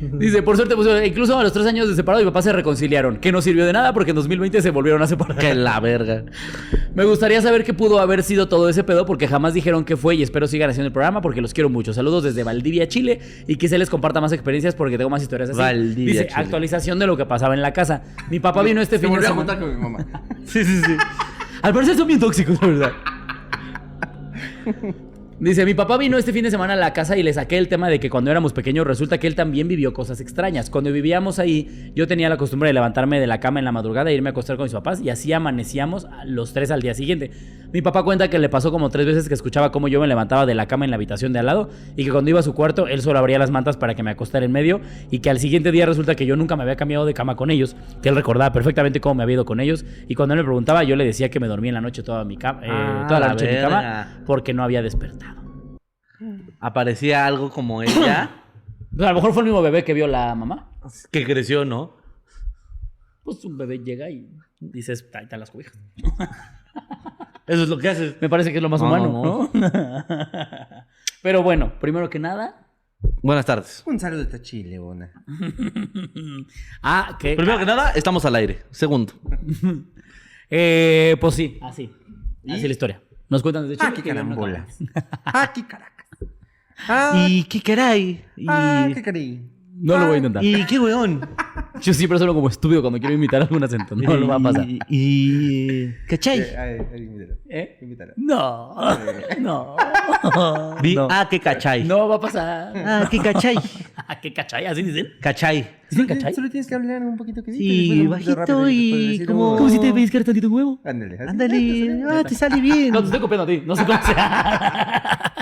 Dice, 0.00 0.42
por 0.42 0.56
suerte, 0.56 0.76
pues, 0.76 0.88
incluso 1.06 1.38
a 1.38 1.42
los 1.42 1.52
tres 1.52 1.66
años 1.66 1.88
de 1.88 1.94
separado, 1.94 2.22
mi 2.24 2.30
papá 2.30 2.42
se 2.42 2.52
reconciliaron. 2.52 3.16
Que 3.16 3.32
no 3.32 3.40
sirvió 3.40 3.64
de 3.66 3.72
nada 3.72 3.92
porque 3.92 4.10
en 4.10 4.16
2020 4.16 4.60
se 4.62 4.70
volvieron 4.70 5.00
a 5.02 5.06
separar. 5.06 5.36
Que 5.38 5.54
la 5.54 5.80
verga. 5.80 6.24
Me 6.94 7.04
gustaría 7.04 7.40
saber 7.40 7.64
qué 7.64 7.72
pudo 7.74 7.98
haber 8.00 8.22
sido 8.22 8.48
todo 8.48 8.68
ese 8.68 8.84
pedo 8.84 9.06
porque 9.06 9.26
jamás 9.28 9.54
dijeron 9.54 9.84
qué 9.84 9.96
fue 9.96 10.14
y 10.16 10.22
espero 10.22 10.46
sigan 10.46 10.70
haciendo 10.70 10.86
el 10.88 10.92
programa 10.92 11.20
porque 11.22 11.40
los 11.40 11.54
quiero 11.54 11.70
mucho. 11.70 11.92
Saludos 11.92 12.24
desde 12.24 12.42
Valdivia, 12.44 12.88
Chile 12.88 13.20
y 13.46 13.56
que 13.56 13.68
se 13.68 13.78
les 13.78 13.88
comparta 13.90 14.20
más 14.20 14.32
experiencias 14.32 14.74
porque 14.74 14.96
tengo 14.98 15.10
más 15.10 15.22
historias 15.22 15.50
así. 15.50 15.58
Valdivia, 15.58 16.12
Dice, 16.12 16.26
Chile. 16.28 16.40
actualización 16.42 16.98
de 16.98 17.06
lo 17.06 17.16
que 17.16 17.24
pasaba 17.26 17.54
en 17.54 17.62
la 17.62 17.72
casa. 17.72 18.02
Mi 18.30 18.40
papá 18.40 18.62
vino 18.62 18.80
este 18.80 18.98
Se 18.98 19.06
fin 19.06 19.12
de 19.12 19.18
a 19.18 19.22
semana. 19.28 19.36
juntar 19.38 19.58
con 19.60 19.74
mi 19.74 19.80
mamá. 19.82 20.06
Sí, 20.46 20.64
sí, 20.64 20.80
sí. 20.84 20.96
Al 21.62 21.72
parecer 21.74 21.96
son 21.96 22.06
bien 22.06 22.20
tóxicos, 22.20 22.60
la 22.62 22.68
verdad. 22.68 22.92
Dice, 25.38 25.66
mi 25.66 25.74
papá 25.74 25.98
vino 25.98 26.16
este 26.16 26.32
fin 26.32 26.44
de 26.44 26.50
semana 26.50 26.72
a 26.72 26.76
la 26.76 26.94
casa 26.94 27.14
y 27.14 27.22
le 27.22 27.30
saqué 27.30 27.58
el 27.58 27.68
tema 27.68 27.90
de 27.90 28.00
que 28.00 28.08
cuando 28.08 28.30
éramos 28.30 28.54
pequeños 28.54 28.86
resulta 28.86 29.18
que 29.18 29.26
él 29.26 29.34
también 29.34 29.68
vivió 29.68 29.92
cosas 29.92 30.18
extrañas. 30.22 30.70
Cuando 30.70 30.90
vivíamos 30.90 31.38
ahí, 31.38 31.92
yo 31.94 32.06
tenía 32.06 32.30
la 32.30 32.38
costumbre 32.38 32.70
de 32.70 32.72
levantarme 32.72 33.20
de 33.20 33.26
la 33.26 33.38
cama 33.38 33.58
en 33.58 33.66
la 33.66 33.72
madrugada 33.72 34.10
e 34.10 34.14
irme 34.14 34.30
a 34.30 34.32
acostar 34.32 34.56
con 34.56 34.64
mis 34.64 34.72
papás 34.72 35.02
y 35.02 35.10
así 35.10 35.34
amanecíamos 35.34 36.06
los 36.24 36.54
tres 36.54 36.70
al 36.70 36.80
día 36.80 36.94
siguiente. 36.94 37.32
Mi 37.76 37.82
papá 37.82 38.04
cuenta 38.04 38.30
que 38.30 38.38
le 38.38 38.48
pasó 38.48 38.72
como 38.72 38.88
tres 38.88 39.04
veces 39.04 39.28
que 39.28 39.34
escuchaba 39.34 39.70
cómo 39.70 39.86
yo 39.86 40.00
me 40.00 40.06
levantaba 40.06 40.46
de 40.46 40.54
la 40.54 40.66
cama 40.66 40.86
en 40.86 40.90
la 40.90 40.94
habitación 40.94 41.34
de 41.34 41.40
al 41.40 41.44
lado 41.44 41.68
y 41.94 42.06
que 42.06 42.10
cuando 42.10 42.30
iba 42.30 42.40
a 42.40 42.42
su 42.42 42.54
cuarto 42.54 42.88
él 42.88 43.02
solo 43.02 43.18
abría 43.18 43.38
las 43.38 43.50
mantas 43.50 43.76
para 43.76 43.94
que 43.94 44.02
me 44.02 44.12
acostara 44.12 44.46
en 44.46 44.52
medio 44.52 44.80
y 45.10 45.18
que 45.18 45.28
al 45.28 45.38
siguiente 45.38 45.70
día 45.72 45.84
resulta 45.84 46.14
que 46.14 46.24
yo 46.24 46.36
nunca 46.36 46.56
me 46.56 46.62
había 46.62 46.76
cambiado 46.76 47.04
de 47.04 47.12
cama 47.12 47.36
con 47.36 47.50
ellos, 47.50 47.76
que 48.00 48.08
él 48.08 48.14
recordaba 48.16 48.50
perfectamente 48.50 48.98
cómo 49.02 49.16
me 49.16 49.24
había 49.24 49.34
ido 49.34 49.44
con 49.44 49.60
ellos 49.60 49.84
y 50.08 50.14
cuando 50.14 50.32
él 50.32 50.38
me 50.40 50.44
preguntaba 50.44 50.84
yo 50.84 50.96
le 50.96 51.04
decía 51.04 51.28
que 51.28 51.38
me 51.38 51.48
dormía 51.48 51.68
en 51.68 51.74
la 51.74 51.82
noche 51.82 52.02
toda, 52.02 52.24
mi 52.24 52.38
cama, 52.38 52.64
eh, 52.64 52.70
Ah, 52.70 53.04
toda 53.06 53.20
la 53.20 53.26
la 53.26 53.32
noche 53.34 53.50
en 53.50 53.56
mi 53.56 53.70
cama 53.70 54.22
porque 54.24 54.54
no 54.54 54.62
había 54.64 54.80
despertado. 54.80 55.42
Aparecía 56.60 57.26
algo 57.26 57.50
como 57.50 57.82
ella 57.82 58.30
a 59.00 59.08
lo 59.08 59.14
mejor 59.16 59.34
fue 59.34 59.42
el 59.42 59.48
mismo 59.48 59.60
bebé 59.60 59.84
que 59.84 59.92
vio 59.92 60.06
la 60.06 60.34
mamá. 60.34 60.70
que 61.10 61.26
creció, 61.26 61.66
¿no? 61.66 61.94
Pues 63.22 63.44
un 63.44 63.58
bebé 63.58 63.80
llega 63.80 64.08
y 64.08 64.30
dices, 64.60 65.06
ahí 65.12 65.24
están 65.24 65.40
las 65.40 65.50
cobijas. 65.50 65.78
Eso 67.46 67.62
es 67.62 67.68
lo 67.68 67.78
que 67.78 67.88
haces. 67.88 68.16
Me 68.20 68.28
parece 68.28 68.50
que 68.50 68.58
es 68.58 68.62
lo 68.62 68.68
más 68.68 68.80
No, 68.80 68.88
humano, 68.88 69.08
no, 69.12 69.50
¿no? 69.52 69.70
Pero 71.22 71.42
bueno, 71.42 71.78
primero 71.80 72.10
que 72.10 72.18
nada. 72.18 72.66
Buenas 73.22 73.44
tardes. 73.44 73.82
Un 73.86 74.00
saludo 74.00 74.22
hasta 74.22 74.40
Chile, 74.42 74.78
bona. 74.78 75.12
Ah, 76.82 77.16
que. 77.18 77.36
Primero 77.36 77.58
que 77.58 77.66
nada, 77.66 77.90
estamos 77.90 78.24
al 78.24 78.34
aire. 78.36 78.62
Segundo. 78.70 79.12
Eh, 80.48 81.16
pues 81.20 81.34
sí, 81.34 81.58
así. 81.60 81.92
¿Y? 82.44 82.52
Así 82.52 82.60
es 82.60 82.68
la 82.68 82.72
historia. 82.72 83.02
Nos 83.28 83.42
cuentan 83.42 83.64
desde 83.68 83.78
Chile. 83.84 83.94
Ah, 83.98 84.02
carambolas. 84.04 84.78
Ah, 85.24 85.50
qué 85.52 85.66
caracas. 85.66 86.06
Ah, 86.86 87.26
¿Y 87.28 87.42
qué 87.42 87.60
caray? 87.60 88.24
¿Y, 88.36 88.46
ah, 88.48 88.88
qué 88.94 89.02
caray. 89.02 89.50
No 89.78 89.98
lo 89.98 90.06
voy 90.06 90.14
a 90.14 90.16
intentar. 90.18 90.42
¿Y 90.44 90.64
qué 90.66 90.78
weón? 90.78 91.20
Yo 91.82 91.92
siempre 91.92 92.16
sueno 92.16 92.32
como 92.32 92.48
estúpido 92.48 92.80
cuando 92.80 92.98
quiero 92.98 93.14
imitar 93.14 93.42
algún 93.42 93.62
acento. 93.62 93.94
No 93.94 94.16
lo 94.16 94.26
va 94.28 94.36
a 94.36 94.40
pasar. 94.40 94.66
¿Y, 94.66 94.78
y... 94.88 95.92
¿Cachai? 96.08 96.40
Eh, 96.40 96.86
ay, 96.94 97.02
invítalo. 97.02 97.34
¿Eh? 97.50 97.78
Invítalo. 97.82 98.12
No. 98.16 98.74
No. 99.38 99.76
Vi- 100.82 100.94
No. 100.94 101.08
Ah, 101.10 101.26
¿qué 101.30 101.38
cachai? 101.38 101.84
No 101.84 102.08
va 102.08 102.14
a 102.16 102.20
pasar. 102.20 102.72
Ah, 102.76 103.08
¿qué 103.10 103.18
cachai? 103.18 103.56
¿Qué 104.22 104.32
cachai? 104.32 104.64
¿Así 104.66 104.82
dicen? 104.82 105.08
Cachai. 105.20 105.68
¿Dicen 105.90 106.06
cachai? 106.06 106.32
Solo 106.32 106.48
tienes 106.48 106.66
que 106.66 106.74
hablar 106.74 107.02
un 107.02 107.16
poquito 107.18 107.42
que 107.42 107.52
Sí, 107.52 108.06
bajito 108.06 108.68
y 108.70 109.22
como- 109.26 109.56
Como 109.56 109.68
si 109.68 109.78
te 109.78 109.92
pedís 109.92 110.10
que 110.10 110.16
eres 110.16 110.24
tantito 110.26 110.46
un 110.48 110.54
huevo. 110.54 110.80
Ándale. 110.84 111.18
Ándale. 111.28 112.02
Ah, 112.10 112.22
te 112.26 112.34
sale 112.34 112.58
bien. 112.62 112.90
No, 112.90 113.00
te 113.00 113.06
estoy 113.06 113.20
copiando 113.20 113.42
a 113.44 113.46
ti. 113.46 113.62
No 113.66 113.76
sé 113.76 113.84
cómo 113.84 114.00
sea. 114.02 115.32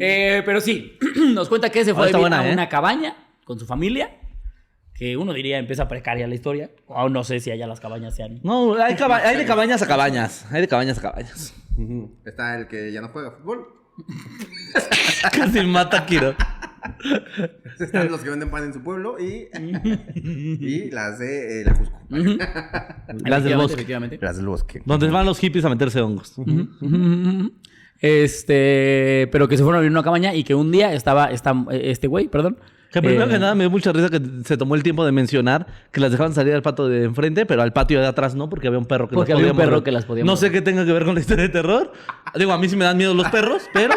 Eh, 0.00 0.42
pero 0.44 0.60
sí, 0.60 0.98
nos 1.32 1.48
cuenta 1.48 1.70
que 1.70 1.84
se 1.84 1.94
fue 1.94 2.02
Oh, 2.02 2.04
a 2.04 2.06
está 2.06 2.18
vivir 2.18 2.30
buena, 2.30 2.40
a 2.40 2.50
¿eh? 2.50 2.52
una 2.52 2.68
cabaña 2.96 3.16
con 3.44 3.58
su 3.58 3.66
familia. 3.66 4.10
Que 4.94 5.16
uno 5.18 5.34
diría 5.34 5.58
empieza 5.58 5.88
precaria 5.88 6.26
la 6.26 6.34
historia. 6.34 6.70
Aún 6.88 7.12
no 7.12 7.22
sé 7.22 7.38
si 7.40 7.50
allá 7.50 7.66
las 7.66 7.80
cabañas 7.80 8.16
sean. 8.16 8.40
No, 8.42 8.74
hay, 8.82 8.94
caba- 8.96 9.18
hay 9.18 9.36
de 9.36 9.44
cabañas 9.44 9.82
a 9.82 9.86
cabañas. 9.86 10.46
Hay 10.50 10.62
de 10.62 10.68
cabañas 10.68 10.96
a 10.98 11.02
cabañas. 11.02 11.54
Está 12.24 12.58
el 12.58 12.66
que 12.66 12.90
ya 12.92 13.02
no 13.02 13.08
juega 13.08 13.32
fútbol. 13.32 13.66
Casi 15.32 15.60
mata 15.66 15.98
a 15.98 16.06
Kiro. 16.06 16.34
Están 17.78 18.10
los 18.10 18.20
que 18.22 18.30
venden 18.30 18.50
pan 18.50 18.64
en 18.64 18.72
su 18.72 18.82
pueblo 18.82 19.16
y, 19.18 19.48
y 20.14 20.90
las 20.90 21.18
de 21.18 21.60
eh, 21.60 21.64
la 21.64 21.74
Cusco. 21.74 21.98
Las 23.24 23.44
del 23.44 23.56
bosque. 23.56 23.74
efectivamente. 23.74 24.18
Las 24.22 24.36
del 24.36 24.46
bosque. 24.46 24.80
Donde 24.86 25.10
van 25.10 25.26
los 25.26 25.38
hippies 25.38 25.64
a 25.64 25.68
meterse 25.68 26.00
hongos. 26.00 26.34
Este, 28.00 29.28
pero 29.32 29.48
que 29.48 29.56
se 29.56 29.62
fueron 29.62 29.78
a 29.78 29.80
vivir 29.82 29.90
una 29.92 30.02
cabaña 30.02 30.34
y 30.34 30.44
que 30.44 30.54
un 30.54 30.70
día 30.70 30.92
estaba 30.94 31.26
esta, 31.30 31.54
este 31.70 32.06
güey, 32.06 32.28
perdón. 32.28 32.58
Que 32.96 33.02
primero 33.02 33.26
eh, 33.26 33.28
que 33.34 33.38
nada 33.38 33.54
me 33.54 33.64
dio 33.64 33.70
mucha 33.70 33.92
risa 33.92 34.08
que 34.08 34.22
se 34.46 34.56
tomó 34.56 34.74
el 34.74 34.82
tiempo 34.82 35.04
de 35.04 35.12
mencionar 35.12 35.66
que 35.92 36.00
las 36.00 36.10
dejaban 36.10 36.32
salir 36.32 36.54
al 36.54 36.62
patio 36.62 36.88
de 36.88 37.04
enfrente, 37.04 37.44
pero 37.44 37.60
al 37.60 37.74
patio 37.74 38.00
de 38.00 38.06
atrás 38.06 38.34
no, 38.34 38.48
porque 38.48 38.68
había 38.68 38.78
un 38.78 38.86
perro 38.86 39.06
que 39.06 39.14
Porque 39.14 39.32
las 39.32 39.40
había 39.40 39.52
podía 39.52 39.64
un 39.64 39.70
perro 39.70 39.84
que 39.84 39.92
las 39.92 40.06
podía 40.06 40.24
No 40.24 40.34
sé 40.38 40.50
qué 40.50 40.62
tenga 40.62 40.86
que 40.86 40.92
ver 40.92 41.04
con 41.04 41.14
la 41.14 41.20
historia 41.20 41.42
de 41.42 41.50
terror. 41.50 41.92
Digo, 42.36 42.52
a 42.52 42.58
mí 42.58 42.70
sí 42.70 42.74
me 42.74 42.86
dan 42.86 42.96
miedo 42.96 43.12
los 43.12 43.28
perros, 43.28 43.64
pero 43.74 43.92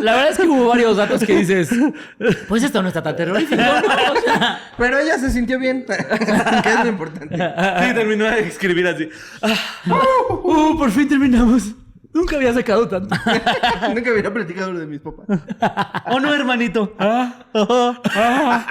La 0.00 0.14
verdad 0.14 0.30
es 0.30 0.38
que 0.38 0.48
hubo 0.48 0.68
varios 0.68 0.96
datos 0.96 1.22
que 1.22 1.36
dices, 1.36 1.68
pues 2.48 2.62
esto 2.62 2.80
no 2.80 2.88
está 2.88 3.02
tan 3.02 3.14
terrorífico, 3.14 3.60
¿no? 3.60 3.72
O 4.14 4.20
sea, 4.22 4.58
Pero 4.78 4.98
ella 4.98 5.18
se 5.18 5.30
sintió 5.30 5.58
bien, 5.58 5.84
que 6.62 6.68
es 6.70 6.80
lo 6.80 6.88
importante. 6.88 7.36
sí 7.36 7.94
terminó 7.94 8.24
de 8.24 8.40
escribir 8.40 8.86
así. 8.86 9.06
Ah, 9.42 9.54
uh, 9.86 10.78
por 10.78 10.90
fin 10.90 11.06
terminamos. 11.06 11.74
Nunca 12.14 12.36
había 12.36 12.54
sacado 12.54 12.88
tanto. 12.88 13.14
Nunca 13.92 14.12
hubiera 14.12 14.32
platicado 14.32 14.72
lo 14.72 14.78
de 14.78 14.86
mis 14.86 15.00
papás. 15.00 15.26
oh 16.06 16.20
no, 16.20 16.32
hermanito. 16.32 16.94
Ah, 17.00 17.34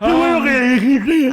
Qué 0.00 0.12
bueno 0.12 0.42
que 0.42 0.60
dijiste. 0.60 1.30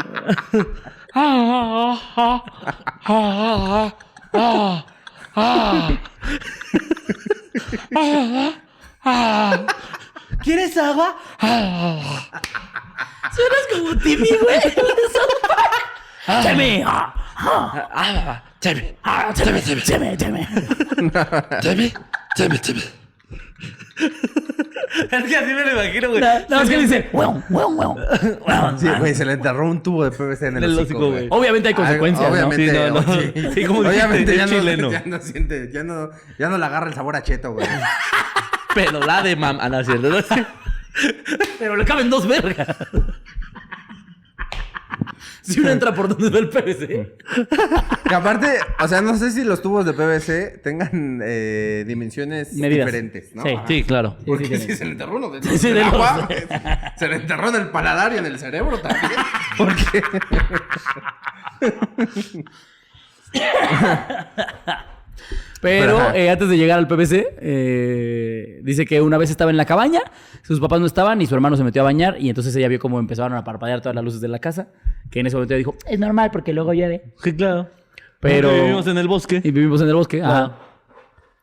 ¿Quieres 10.44 10.78
agua? 10.78 11.16
Suenas 13.32 13.68
como 13.72 13.98
Timmy, 13.98 14.30
güey. 14.42 14.60
Timmy. 16.44 16.84
Ah, 16.86 18.44
Timmy. 18.60 18.94
Ah, 19.04 19.32
Timmy, 19.34 19.62
Timmy, 19.62 19.82
Timmy, 19.82 20.18
Timmy. 20.18 20.48
Timmy. 21.62 21.94
Timmy, 22.36 22.58
Timmy. 22.60 22.84
Es 25.12 25.24
que 25.24 25.38
así 25.38 25.54
me 25.54 25.64
lo 25.66 25.72
imagino, 25.72 26.10
güey. 26.10 26.22
No, 26.22 26.28
no, 26.50 26.62
es 26.62 26.70
que 26.70 26.78
dice, 26.78 27.10
weón, 27.14 27.44
weón, 27.50 27.78
weón. 27.78 28.80
Sí, 28.80 28.88
güey, 29.00 29.14
se 29.16 29.24
le 29.26 29.34
enterró 29.34 29.70
un 29.70 29.82
tubo 29.84 30.04
de 30.04 30.12
PVC 30.12 30.48
en 30.48 30.58
el, 30.58 30.64
el 30.66 30.80
hocico, 30.80 31.12
güey. 31.12 31.28
Obviamente 31.30 31.70
hay 31.70 31.74
consecuencias, 31.74 32.26
Ah, 32.26 32.30
¿no? 32.30 32.48
Obviamente, 32.48 32.72
Sí, 32.72 32.92
no, 32.92 33.02
no. 33.02 33.22
sí. 33.22 33.50
Sí, 33.62 33.66
como 33.66 33.80
obviamente 33.82 34.36
ya 34.36 34.46
no, 34.46 34.52
chileno. 34.52 34.92
ya 34.92 35.04
no 35.06 35.20
siente, 35.22 35.70
ya 35.72 35.84
no, 35.84 36.10
ya 36.38 36.50
no 36.50 36.58
le 36.58 36.66
agarra 36.66 36.88
el 36.88 36.94
sabor 36.96 37.16
a 37.16 37.24
cheto, 37.24 37.54
güey. 37.54 37.68
Pero 38.76 39.00
la 39.00 39.22
de 39.22 39.36
mam... 39.36 39.58
Ah, 39.62 39.70
no, 39.70 39.82
no 39.82 40.18
es 40.20 40.26
cierto. 40.28 40.36
Pero 41.60 41.76
le 41.76 41.86
caben 41.86 42.10
dos 42.10 42.28
vergas. 42.28 42.68
Si 45.42 45.60
uno 45.60 45.70
entra 45.72 45.94
por 45.94 46.08
donde 46.10 46.30
va 46.30 46.40
el 46.40 46.50
PVC. 46.50 47.18
Que 48.08 48.16
aparte, 48.16 48.60
o 48.80 48.88
sea, 48.88 49.02
no 49.02 49.18
sé 49.18 49.32
si 49.32 49.44
los 49.44 49.62
tubos 49.62 49.86
de 49.86 49.94
PVC 49.94 50.62
tengan 50.62 51.22
eh, 51.24 51.84
dimensiones 51.88 52.54
Medidas. 52.54 52.86
diferentes, 52.86 53.36
¿no? 53.36 53.44
Sí. 53.44 53.50
Ajá. 53.50 53.66
Sí, 53.68 53.84
claro. 53.84 54.18
Porque 54.26 54.46
sí, 54.46 54.58
si 54.58 54.62
sí. 54.68 54.76
se 54.76 54.86
le 54.86 54.92
enterró 54.92 55.18
uno 55.18 55.30
de, 55.32 55.42
Sí, 55.50 55.58
sí, 55.58 55.68
del 55.70 55.78
de 55.78 55.86
los- 55.86 55.94
agua, 55.94 56.28
se 56.98 57.08
le 57.08 57.16
enterró 57.16 57.50
en 57.50 57.56
el 57.56 57.70
paladar 57.70 58.14
y 58.14 58.18
en 58.18 58.26
el 58.26 58.40
cerebro 58.40 58.80
también. 58.80 59.12
Porque 59.58 60.04
Pero 65.62 66.14
eh, 66.14 66.30
antes 66.30 66.48
de 66.50 66.58
llegar 66.58 66.80
al 66.80 66.88
PVC, 66.88 67.36
eh, 67.42 68.60
dice 68.64 68.86
que 68.86 69.02
una 69.02 69.18
vez 69.18 69.30
estaba 69.30 69.52
en 69.52 69.58
la 69.58 69.66
cabaña, 69.66 70.00
sus 70.44 70.60
papás 70.60 70.80
no 70.80 70.86
estaban 70.86 71.22
y 71.22 71.26
su 71.28 71.36
hermano 71.36 71.58
se 71.58 71.64
metió 71.64 71.82
a 71.82 71.86
bañar 71.86 72.16
y 72.20 72.30
entonces 72.30 72.56
ella 72.56 72.68
vio 72.70 72.80
cómo 72.80 72.98
empezaron 73.00 73.38
a 73.38 73.44
parpadear 73.44 73.82
todas 73.82 73.96
las 73.96 74.04
luces 74.04 74.22
de 74.22 74.30
la 74.30 74.40
casa, 74.40 74.70
que 75.12 75.20
en 75.20 75.28
ese 75.28 75.36
momento 75.36 75.54
ella 75.54 75.60
dijo, 75.60 75.76
es 75.86 76.00
normal 76.00 76.30
porque 76.32 76.54
luego 76.54 76.74
llueve. 76.74 77.14
Sí, 77.24 77.34
claro. 77.36 77.68
Pero... 78.22 78.48
Porque 78.50 78.62
vivimos 78.62 78.88
en 78.88 78.98
el 78.98 79.08
bosque. 79.08 79.42
Y 79.44 79.52
vivimos 79.52 79.82
en 79.82 79.88
el 79.90 79.96
bosque. 79.96 80.22
ajá. 80.22 80.58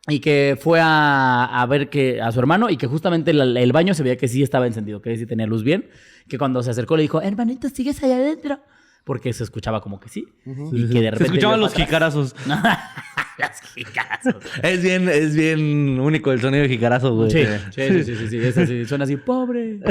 Y 0.09 0.21
que 0.21 0.57
fue 0.59 0.79
a, 0.81 1.43
a 1.61 1.65
ver 1.65 1.89
que 1.89 2.21
a 2.21 2.31
su 2.31 2.39
hermano 2.39 2.69
y 2.69 2.77
que 2.77 2.87
justamente 2.87 3.31
el, 3.31 3.57
el 3.57 3.71
baño 3.73 3.93
se 3.93 4.03
veía 4.03 4.15
que 4.15 4.29
sí 4.29 4.41
estaba 4.41 4.65
encendido, 4.65 5.01
que 5.01 5.17
sí 5.17 5.25
tenía 5.25 5.45
luz 5.45 5.63
bien. 5.63 5.89
Que 6.29 6.37
cuando 6.37 6.63
se 6.63 6.71
acercó 6.71 6.95
le 6.95 7.01
dijo, 7.01 7.21
hermanito, 7.21 7.67
¿sigues 7.67 8.01
allá 8.01 8.15
adentro? 8.15 8.61
Porque 9.03 9.33
se 9.33 9.43
escuchaba 9.43 9.81
como 9.81 9.99
que 9.99 10.07
sí. 10.07 10.25
Y 10.45 10.87
que 10.87 11.01
de 11.01 11.05
Se 11.07 11.11
repente... 11.11 11.23
escuchaban 11.25 11.59
vio 11.59 11.65
los 11.65 11.73
jicarazos. 11.73 12.35
Las 13.37 13.61
jicarazos. 13.73 14.35
Es 14.63 14.81
bien, 14.81 15.07
es 15.09 15.35
bien 15.35 15.99
único 15.99 16.31
el 16.31 16.39
sonido 16.41 16.63
de 16.63 16.69
jicarazo, 16.69 17.15
güey. 17.15 17.29
Sí, 17.31 17.45
sí, 17.71 18.03
sí, 18.03 18.15
sí, 18.15 18.27
sí, 18.29 18.37
es 18.39 18.57
así, 18.57 18.85
suena 18.85 19.03
así, 19.03 19.17
pobre. 19.17 19.79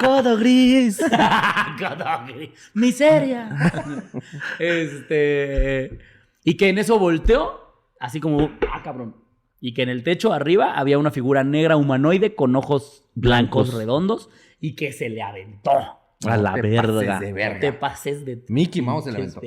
Codo 0.00 0.36
gris. 0.38 1.00
Gadagri. 1.78 2.52
Miseria. 2.74 3.50
este. 4.58 5.98
Y 6.44 6.56
que 6.56 6.68
en 6.68 6.78
eso 6.78 6.98
volteó, 6.98 7.74
así 8.00 8.20
como, 8.20 8.50
ah, 8.72 8.82
cabrón. 8.82 9.16
Y 9.60 9.74
que 9.74 9.82
en 9.82 9.88
el 9.88 10.02
techo 10.04 10.32
arriba 10.32 10.78
había 10.78 10.98
una 10.98 11.10
figura 11.10 11.42
negra 11.44 11.76
humanoide 11.76 12.34
con 12.34 12.54
ojos 12.56 13.04
blancos, 13.14 13.68
Blancos. 13.68 13.74
redondos 13.80 14.30
y 14.60 14.74
que 14.76 14.92
se 14.92 15.08
le 15.08 15.22
aventó. 15.22 15.70
A 16.26 16.36
la 16.36 16.54
te 16.54 16.62
verga. 16.62 16.82
pases 16.92 17.20
de 17.20 17.32
verga. 17.32 17.60
te 17.60 17.72
pases 17.72 18.24
de. 18.24 18.44
Mickey 18.48 18.82
Mouse 18.82 19.04
se 19.04 19.12
le 19.12 19.18
aventó. 19.18 19.40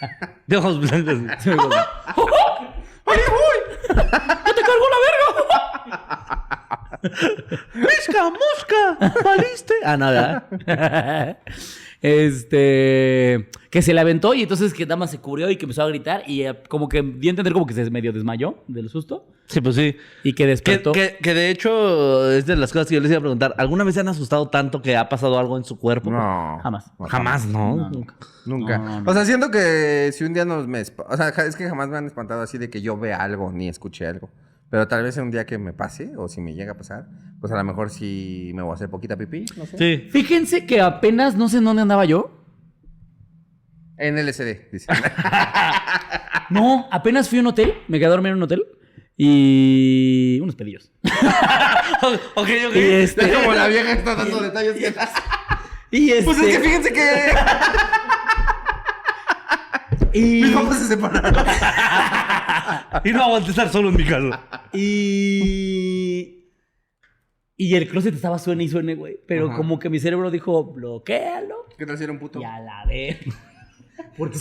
De 0.46 0.56
ojos 0.56 0.80
blancos. 0.80 1.18
¡Ahí 3.08 3.20
voy! 3.30 3.58
¡No 3.88 4.54
te 4.54 4.62
cargó 4.62 4.86
la 4.92 4.98
verga! 5.06 5.26
¡Misca, 7.74 8.30
mosca! 8.30 8.80
¡Valiste! 9.24 9.74
Ah, 9.84 9.96
¿verdad? 9.96 11.38
este. 12.02 13.48
Que 13.70 13.82
se 13.82 13.92
le 13.92 14.00
aventó 14.00 14.32
y 14.34 14.42
entonces 14.42 14.72
que 14.72 14.86
Dama 14.86 15.06
se 15.06 15.18
cubrió 15.18 15.50
y 15.50 15.56
que 15.56 15.64
empezó 15.64 15.82
a 15.82 15.88
gritar 15.88 16.22
y 16.26 16.42
eh, 16.42 16.54
como 16.68 16.88
que 16.88 17.02
dio 17.02 17.28
a 17.28 17.32
entender 17.32 17.52
como 17.52 17.66
que 17.66 17.74
se 17.74 17.90
medio 17.90 18.12
desmayó 18.12 18.62
del 18.68 18.88
susto 18.88 19.26
Sí, 19.46 19.60
pues 19.60 19.76
sí. 19.76 19.96
y 20.24 20.32
que 20.32 20.46
despertó. 20.46 20.92
que, 20.92 21.18
que 21.22 21.34
de 21.34 21.50
hecho 21.50 22.30
es 22.32 22.46
de 22.46 22.56
las 22.56 22.72
cosas 22.72 22.88
que 22.88 22.94
yo 22.96 23.00
les 23.00 23.10
iba 23.10 23.18
a 23.18 23.20
preguntar. 23.20 23.54
¿Alguna 23.58 23.84
vez 23.84 23.94
se 23.94 24.00
han 24.00 24.08
asustado 24.08 24.48
tanto 24.48 24.82
que 24.82 24.96
ha 24.96 25.08
pasado 25.08 25.38
algo 25.38 25.56
en 25.56 25.64
su 25.64 25.78
cuerpo? 25.78 26.10
No. 26.10 26.58
Jamás. 26.62 26.90
Jamás, 27.08 27.46
¿no? 27.46 27.76
No, 27.76 27.90
nunca. 27.90 28.14
Nunca. 28.44 28.78
No, 28.78 29.00
no. 29.02 29.10
O 29.10 29.14
sea, 29.14 29.24
siento 29.24 29.50
que 29.50 30.10
si 30.12 30.24
un 30.24 30.34
día 30.34 30.44
nos 30.44 30.66
me... 30.66 30.82
O 31.08 31.16
sea, 31.16 31.28
es 31.28 31.54
que 31.54 31.68
jamás 31.68 31.88
me 31.88 31.96
han 31.96 32.06
espantado 32.06 32.42
así 32.42 32.58
de 32.58 32.70
que 32.70 32.82
yo 32.82 32.96
vea 32.98 33.18
algo 33.18 33.52
ni 33.52 33.68
escuche 33.68 34.06
algo. 34.06 34.30
Pero 34.70 34.88
tal 34.88 35.02
vez 35.02 35.16
un 35.16 35.30
día 35.30 35.46
que 35.46 35.58
me 35.58 35.72
pase, 35.72 36.12
o 36.16 36.28
si 36.28 36.40
me 36.40 36.54
llega 36.54 36.72
a 36.72 36.76
pasar, 36.76 37.06
pues 37.40 37.52
a 37.52 37.56
lo 37.56 37.64
mejor 37.64 37.90
sí 37.90 38.50
me 38.54 38.62
voy 38.62 38.72
a 38.72 38.74
hacer 38.74 38.90
poquita 38.90 39.16
pipí, 39.16 39.44
no 39.56 39.66
sé. 39.66 39.78
Sí. 39.78 40.08
Fíjense 40.10 40.66
que 40.66 40.80
apenas 40.80 41.36
no 41.36 41.48
sé 41.48 41.58
en 41.58 41.64
dónde 41.64 41.82
andaba 41.82 42.04
yo. 42.04 42.44
En 43.96 44.16
LSD, 44.16 44.70
dice. 44.72 44.86
No, 46.48 46.86
apenas 46.92 47.28
fui 47.28 47.38
a 47.38 47.40
un 47.40 47.48
hotel, 47.48 47.74
me 47.88 47.98
quedé 47.98 48.06
a 48.06 48.10
dormir 48.10 48.30
en 48.30 48.36
un 48.36 48.44
hotel 48.44 48.64
y 49.16 50.38
unos 50.40 50.54
pedillos. 50.54 50.92
ok, 51.02 52.48
ok. 52.68 52.76
Y 52.76 52.78
este, 52.78 53.24
es 53.30 53.36
como 53.36 53.52
la 53.52 53.66
vieja 53.66 53.92
está 53.92 54.14
dando 54.14 54.40
detalles 54.40 54.74
que 54.74 54.94
y 55.90 56.10
este, 56.10 56.24
Pues 56.24 56.38
es 56.38 56.56
que 56.56 56.60
fíjense 56.62 56.92
que 56.92 57.32
y, 60.12 60.42
mis 60.42 60.54
papás 60.54 60.78
se 60.78 60.86
separaron. 60.88 61.46
Y 63.04 63.12
no 63.12 63.22
aguanté 63.24 63.50
estar 63.50 63.68
solo 63.68 63.88
en 63.90 63.96
mi 63.96 64.04
casa. 64.04 64.68
y 64.72 66.42
y 67.58 67.74
el 67.74 67.88
closet 67.88 68.14
estaba 68.14 68.38
suene 68.38 68.64
y 68.64 68.68
suene, 68.68 68.94
güey, 68.94 69.18
pero 69.26 69.46
Ajá. 69.48 69.56
como 69.56 69.78
que 69.78 69.88
mi 69.88 69.98
cerebro 69.98 70.30
dijo, 70.30 70.62
bloquéalo 70.64 71.66
¿Qué 71.78 71.86
tal 71.86 71.96
si 71.96 72.04
era 72.04 72.12
un 72.12 72.18
puto? 72.18 72.38
y 72.40 72.44
a 72.44 72.60
la 72.60 72.84
vez. 72.86 73.18
Porque 74.18 74.36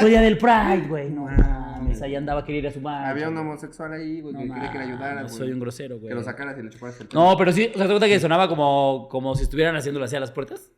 el 0.00 0.08
día 0.08 0.20
del 0.20 0.38
Pride, 0.38 0.86
güey. 0.88 1.10
No 1.10 1.24
mames, 1.24 2.00
ahí 2.02 2.14
andaba 2.14 2.44
quería 2.44 2.60
ir 2.60 2.66
a 2.68 2.70
su 2.70 2.80
madre. 2.80 3.08
Había 3.08 3.28
un 3.28 3.36
homosexual 3.36 3.92
ahí, 3.92 4.20
güey, 4.20 4.32
No 4.32 4.40
que 4.40 4.48
quería 4.48 4.70
que 4.70 4.78
le 4.78 4.84
ayudara, 4.84 5.22
güey. 5.22 5.34
Soy 5.34 5.50
un 5.50 5.58
grosero, 5.58 5.98
güey. 5.98 6.08
Que 6.08 6.14
lo 6.14 6.22
sacaras 6.22 6.56
y 6.58 6.62
le 6.62 6.70
chuparas 6.70 7.00
el 7.00 7.08
No, 7.12 7.36
pero 7.36 7.52
sí, 7.52 7.70
o 7.74 7.78
sea, 7.78 7.86
te 7.86 7.92
cuenta 7.92 8.06
que 8.06 8.20
sonaba 8.20 8.48
como, 8.48 9.08
como 9.10 9.34
si 9.34 9.42
estuvieran 9.42 9.74
haciéndolo 9.74 10.04
así 10.04 10.14
a 10.14 10.20
las 10.20 10.30
puertas. 10.30 10.70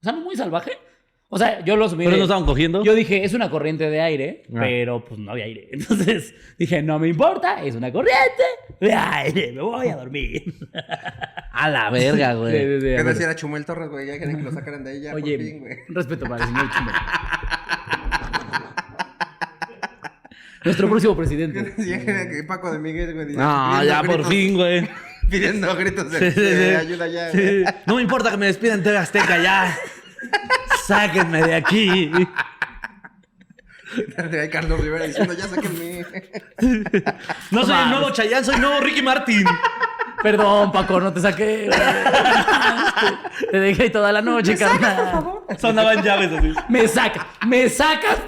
O 0.00 0.04
sea, 0.04 0.12
no 0.12 0.20
muy 0.20 0.36
salvaje. 0.36 0.72
O 1.30 1.36
sea, 1.36 1.62
yo 1.62 1.76
lo 1.76 1.84
asumí. 1.84 2.04
¿Pero 2.06 2.16
no 2.16 2.22
estaban 2.22 2.46
cogiendo? 2.46 2.82
Yo 2.82 2.94
dije, 2.94 3.22
es 3.22 3.34
una 3.34 3.50
corriente 3.50 3.90
de 3.90 4.00
aire, 4.00 4.44
Ah. 4.48 4.60
pero 4.60 5.04
pues 5.04 5.20
no 5.20 5.30
había 5.32 5.44
aire. 5.44 5.68
Entonces 5.72 6.34
dije, 6.58 6.82
no 6.82 6.98
me 6.98 7.08
importa, 7.08 7.62
es 7.62 7.74
una 7.74 7.92
corriente 7.92 8.42
de 8.80 8.92
aire, 8.94 9.52
me 9.52 9.60
voy 9.60 9.88
a 9.88 9.96
dormir. 9.96 10.54
A 11.52 11.68
la 11.68 11.90
verga, 11.90 12.32
Sí, 12.32 12.38
güey. 12.38 12.52
sí, 12.52 12.58
sí, 12.58 12.80
¿Qué 12.80 12.92
bueno. 12.94 13.04
tal 13.04 13.16
si 13.16 13.22
era 13.24 13.36
Chumel 13.36 13.64
Torres, 13.66 13.90
güey? 13.90 14.06
Ya 14.06 14.18
querían 14.18 14.38
que 14.38 14.42
lo 14.42 14.52
sacaran 14.52 14.82
de 14.84 14.90
ahí 14.90 15.00
ya, 15.02 15.14
Oye, 15.14 15.36
por 15.36 15.46
fin, 15.46 15.60
güey. 15.60 15.76
respeto 15.88 16.26
para 16.26 16.44
el 16.44 16.48
señor 16.50 16.70
Chumel. 16.70 16.94
Nuestro 20.64 20.88
próximo 20.88 21.16
presidente. 21.16 21.74
Que 21.76 22.44
Paco 22.46 22.72
de 22.72 22.78
Miguel, 22.78 23.14
güey. 23.14 23.36
No, 23.36 23.84
ya 23.84 24.02
por 24.02 24.24
fin, 24.26 24.54
güey. 24.54 24.88
Pidiendo 25.30 25.74
gritos 25.76 26.10
de, 26.10 26.18
Sí, 26.18 26.30
sí, 26.32 26.40
de 26.40 26.70
sí. 26.70 26.74
ayuda 26.86 27.06
ya, 27.06 27.30
Sí. 27.32 27.36
güey. 27.38 27.64
No 27.86 27.96
me 27.96 28.02
importa 28.02 28.30
que 28.30 28.36
me 28.38 28.46
despidan 28.46 28.82
de 28.82 28.96
Azteca 28.96 29.42
ya. 29.42 29.76
Sáquenme 30.86 31.42
de 31.42 31.54
aquí. 31.54 32.10
Ahí 34.16 34.48
Carlos 34.50 34.80
Rivera 34.80 35.06
diciendo, 35.06 35.34
ya 35.34 35.46
sáquenme. 35.48 36.04
No 37.50 37.64
soy 37.64 37.76
el 37.82 37.90
nuevo 37.90 38.10
Chayanne, 38.10 38.44
soy 38.44 38.54
el 38.56 38.60
nuevo 38.60 38.80
Ricky 38.80 39.02
Martin. 39.02 39.44
Perdón, 40.22 40.72
Paco, 40.72 41.00
no 41.00 41.12
te 41.12 41.20
saqué. 41.20 41.66
güey. 41.66 41.80
te 43.50 43.60
dejé 43.60 43.82
ahí 43.84 43.90
toda 43.90 44.12
la 44.12 44.20
noche, 44.20 44.56
carnal. 44.56 45.24
Sonaban 45.58 46.02
llaves 46.02 46.32
así. 46.32 46.52
Me 46.68 46.88
sacas, 46.88 47.24
me 47.46 47.68
sacas. 47.68 48.18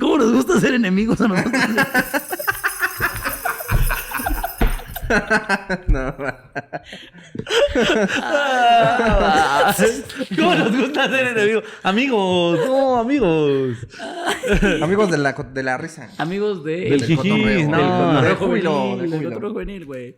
¿Cómo 0.00 0.18
nos 0.18 0.32
gusta 0.32 0.60
ser 0.60 0.74
enemigos 0.74 1.20
a 1.20 1.28
nosotros? 1.28 1.62
No, 5.88 6.14
¿Cómo 10.36 10.54
nos 10.54 10.76
gusta 10.76 11.08
ser 11.08 11.28
enemigos? 11.28 11.64
Amigos, 11.82 12.60
no, 12.66 12.98
amigos. 12.98 13.76
amigos 14.82 15.10
de 15.10 15.18
la, 15.18 15.32
de 15.32 15.62
la 15.62 15.78
risa. 15.78 16.10
Amigos 16.18 16.64
de 16.64 16.90
Del 16.90 17.00
del 17.00 17.16
cotorreo, 17.16 17.68
no. 17.68 17.76
del 17.76 17.86
cotorreo 17.86 18.22
del 18.22 18.36
júbilo, 18.36 18.96
juvenil, 18.96 19.30
cotorreo 19.30 19.86
güey. 19.86 20.16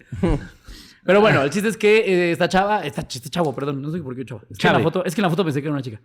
Pero 1.04 1.20
bueno, 1.20 1.42
el 1.42 1.50
chiste 1.50 1.68
es 1.68 1.76
que 1.76 1.98
eh, 1.98 2.32
esta 2.32 2.48
chava, 2.48 2.82
esta, 2.82 3.02
este 3.02 3.30
chavo, 3.30 3.54
perdón, 3.54 3.80
no 3.80 3.90
sé 3.90 3.98
por 3.98 4.14
qué 4.14 4.24
chavo. 4.24 4.42
Es 4.50 4.58
que, 4.58 4.66
en 4.66 4.74
la 4.74 4.80
foto, 4.80 5.04
es 5.04 5.14
que 5.14 5.20
en 5.20 5.22
la 5.22 5.30
foto 5.30 5.44
pensé 5.44 5.60
que 5.60 5.68
era 5.68 5.72
una 5.72 5.82
chica. 5.82 6.00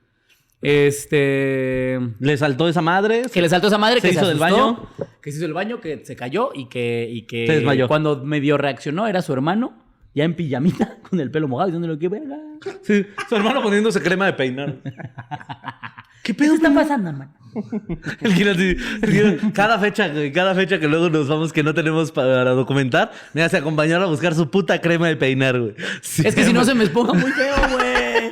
Este. 0.63 1.99
Le 2.19 2.38
saltó 2.38 2.67
esa 2.67 2.82
madre. 2.82 3.23
Que 3.32 3.41
le 3.41 3.49
saltó 3.49 3.67
esa 3.67 3.78
madre, 3.78 4.02
Se 4.02 4.08
que 4.08 4.13
hizo 4.13 4.21
se 4.26 4.34
del 4.34 4.41
asustó, 4.41 4.73
baño. 4.73 4.89
Que 5.21 5.32
se 5.32 5.38
hizo 5.38 5.45
del 5.45 5.54
baño, 5.54 5.82
que 5.82 6.06
se 6.06 6.15
cayó 6.15 6.52
y 6.54 6.65
que, 6.67 7.08
y 7.12 7.23
que 7.23 7.47
Se 7.47 7.54
desmayó. 7.56 7.88
cuando 7.88 8.23
medio 8.23 8.58
reaccionó 8.58 9.08
era 9.08 9.21
su 9.21 9.34
hermano, 9.34 9.73
ya 10.15 10.23
en 10.23 10.36
pijamita, 10.36 10.97
con 11.10 11.19
el 11.19 11.30
pelo 11.32 11.47
mojado, 11.47 11.67
diciéndole, 11.67 11.99
qué 11.99 12.08
verga. 12.10 12.38
Sí, 12.82 13.06
su 13.28 13.36
hermano 13.36 13.62
poniéndose 13.62 14.02
crema 14.02 14.26
de 14.26 14.34
peinar. 14.34 14.76
¿Qué 16.23 16.34
pedo 16.34 16.54
está 16.54 16.73
pasando, 16.73 17.10
hermano? 17.10 17.34
El 18.21 18.34
Gil 18.34 18.49
así, 18.49 18.78
Gil, 19.06 19.52
cada 19.54 19.78
fecha, 19.78 20.08
güey, 20.08 20.32
cada 20.32 20.56
fecha 20.56 20.80
que 20.80 20.88
luego 20.88 21.10
nos 21.10 21.28
vamos 21.28 21.52
que 21.52 21.62
no 21.63 21.73
tenemos 21.73 22.12
para 22.13 22.49
documentar, 22.52 23.12
me 23.34 23.43
hace 23.43 23.58
acompañar 23.58 24.02
a 24.02 24.06
buscar 24.06 24.34
su 24.34 24.49
puta 24.49 24.80
crema 24.80 25.10
de 25.10 25.17
peinar, 25.17 25.60
güey. 25.60 25.76
Es 26.02 26.34
que 26.34 26.45
si 26.45 26.54
no 26.54 26.63
se 26.63 26.73
me 26.73 26.86
esponja 26.86 27.13
muy 27.13 27.30
feo, 27.32 27.54
güey. 27.73 28.32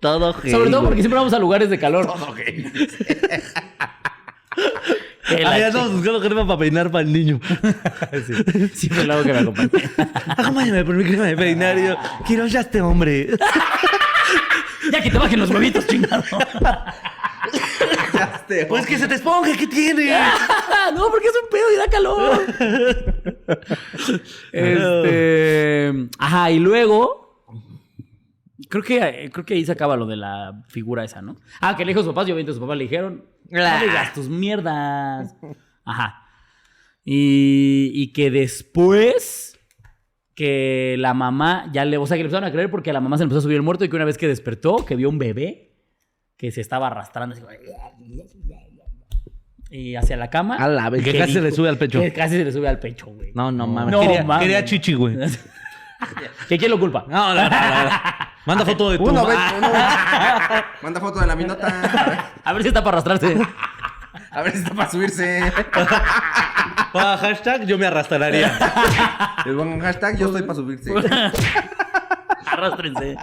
Todo 0.00 0.32
gel, 0.34 0.50
Sobre 0.50 0.70
todo 0.70 0.84
porque 0.84 1.02
siempre 1.02 1.18
vamos 1.18 1.32
a 1.34 1.38
lugares 1.38 1.70
de 1.70 1.78
calor. 1.78 2.06
Que 5.28 5.42
la 5.44 5.50
Ahí 5.52 5.62
andamos 5.62 5.92
buscando 5.92 6.20
crema 6.20 6.44
para 6.44 6.58
peinar 6.58 6.90
para 6.90 7.02
el 7.02 7.12
niño. 7.12 7.40
Siempre 8.74 9.04
lo 9.04 9.12
hago 9.12 9.22
que 9.22 9.32
me 9.32 9.38
acompañe. 9.38 9.70
Acompáñame 10.26 10.84
por 10.84 10.96
mi 10.96 11.04
crema 11.04 11.26
de 11.26 11.36
peinar. 11.36 11.78
Y 11.78 11.86
yo, 11.86 11.96
quiero 12.26 12.48
ya 12.48 12.60
este 12.60 12.80
hombre. 12.80 13.30
ya 14.90 15.00
que 15.00 15.08
te 15.08 15.18
bajen 15.18 15.38
los 15.38 15.50
huevitos, 15.50 15.86
chingado. 15.86 16.24
echaste. 18.12 18.66
Pues 18.66 18.86
que 18.86 18.98
se 18.98 19.06
te 19.06 19.14
esponje, 19.14 19.56
¿qué 19.56 19.68
tiene? 19.68 20.18
No, 20.94 21.08
porque 21.10 21.28
es 21.28 21.34
un 21.40 21.48
pedo 21.48 21.72
y 21.72 21.76
da 21.76 21.86
calor. 21.86 22.42
este. 24.50 26.08
Ajá, 26.18 26.50
y 26.50 26.58
luego. 26.58 27.29
Creo 28.70 28.84
que, 28.84 29.30
creo 29.32 29.44
que 29.44 29.54
ahí 29.54 29.64
se 29.64 29.72
acaba 29.72 29.96
lo 29.96 30.06
de 30.06 30.16
la 30.16 30.62
figura 30.68 31.04
esa, 31.04 31.20
¿no? 31.20 31.36
Ah, 31.60 31.76
que 31.76 31.84
le 31.84 31.90
dijo 31.90 32.00
a 32.00 32.04
sus 32.04 32.14
papás, 32.14 32.28
yo 32.28 32.36
vi 32.36 32.42
a 32.42 32.46
sus 32.46 32.60
papás 32.60 32.78
le 32.78 32.84
dijeron. 32.84 33.24
No 33.50 33.80
digas 33.80 34.14
tus 34.14 34.28
mierdas. 34.28 35.36
Ajá. 35.84 36.22
Y, 37.04 37.90
y 37.92 38.12
que 38.12 38.30
después. 38.30 39.58
Que 40.36 40.94
la 40.98 41.12
mamá 41.12 41.68
ya 41.72 41.84
le. 41.84 41.98
O 41.98 42.06
sea, 42.06 42.16
que 42.16 42.22
le 42.22 42.28
empezaron 42.28 42.48
a 42.48 42.52
creer 42.52 42.70
porque 42.70 42.90
a 42.90 42.92
la 42.92 43.00
mamá 43.00 43.18
se 43.18 43.22
le 43.22 43.24
empezó 43.24 43.40
a 43.40 43.42
subir 43.42 43.56
el 43.56 43.62
muerto 43.62 43.84
y 43.84 43.90
que 43.90 43.96
una 43.96 44.04
vez 44.04 44.16
que 44.16 44.28
despertó, 44.28 44.86
que 44.86 44.96
vio 44.96 45.10
un 45.10 45.18
bebé 45.18 45.74
que 46.38 46.50
se 46.52 46.62
estaba 46.62 46.86
arrastrando. 46.86 47.34
así 47.34 47.44
y 49.70 49.94
hacia 49.94 50.16
la 50.16 50.30
cama. 50.30 50.56
A 50.56 50.68
la 50.68 50.90
vez, 50.90 51.04
que 51.04 51.16
casi 51.16 51.34
se 51.34 51.40
le 51.40 51.52
sube 51.52 51.68
al 51.68 51.78
pecho. 51.78 52.00
Que 52.00 52.12
casi 52.12 52.36
se 52.36 52.44
le 52.44 52.52
sube 52.52 52.68
al 52.68 52.78
pecho, 52.78 53.06
güey. 53.06 53.32
No, 53.34 53.52
no 53.52 53.66
mames. 53.66 53.92
No, 53.92 54.00
quería, 54.00 54.24
mames. 54.24 54.42
quería 54.42 54.64
chichi, 54.64 54.94
güey. 54.94 55.16
¿Que 56.48 56.58
quién 56.58 56.70
lo 56.70 56.80
culpa? 56.80 57.04
no, 57.08 57.34
no, 57.34 57.42
no, 57.42 57.50
no. 57.50 57.50
Manda 58.46 58.64
foto 58.64 58.90
de 58.90 58.98
tu 58.98 59.04
Uno, 59.08 59.26
ve, 59.26 59.34
uno. 59.58 59.68
Manda 60.82 61.00
foto 61.00 61.20
de 61.20 61.26
la 61.26 61.36
minota. 61.36 62.32
A 62.44 62.52
ver, 62.52 62.62
si 62.62 62.68
está 62.68 62.82
para 62.82 62.98
arrastrarse. 62.98 63.36
a 64.32 64.42
ver 64.42 64.52
si 64.52 64.58
está 64.58 64.74
para 64.74 64.90
subirse. 64.90 65.52
Pa- 66.92 67.16
hashtag 67.18 67.64
yo 67.66 67.78
me 67.78 67.86
arrastraría. 67.86 68.48
Les 69.44 69.54
pongo 69.54 69.74
un 69.74 69.80
hashtag, 69.80 70.16
yo 70.18 70.26
estoy 70.26 70.42
para 70.42 70.54
subirse. 70.54 70.92
Arrastrense. 72.46 73.16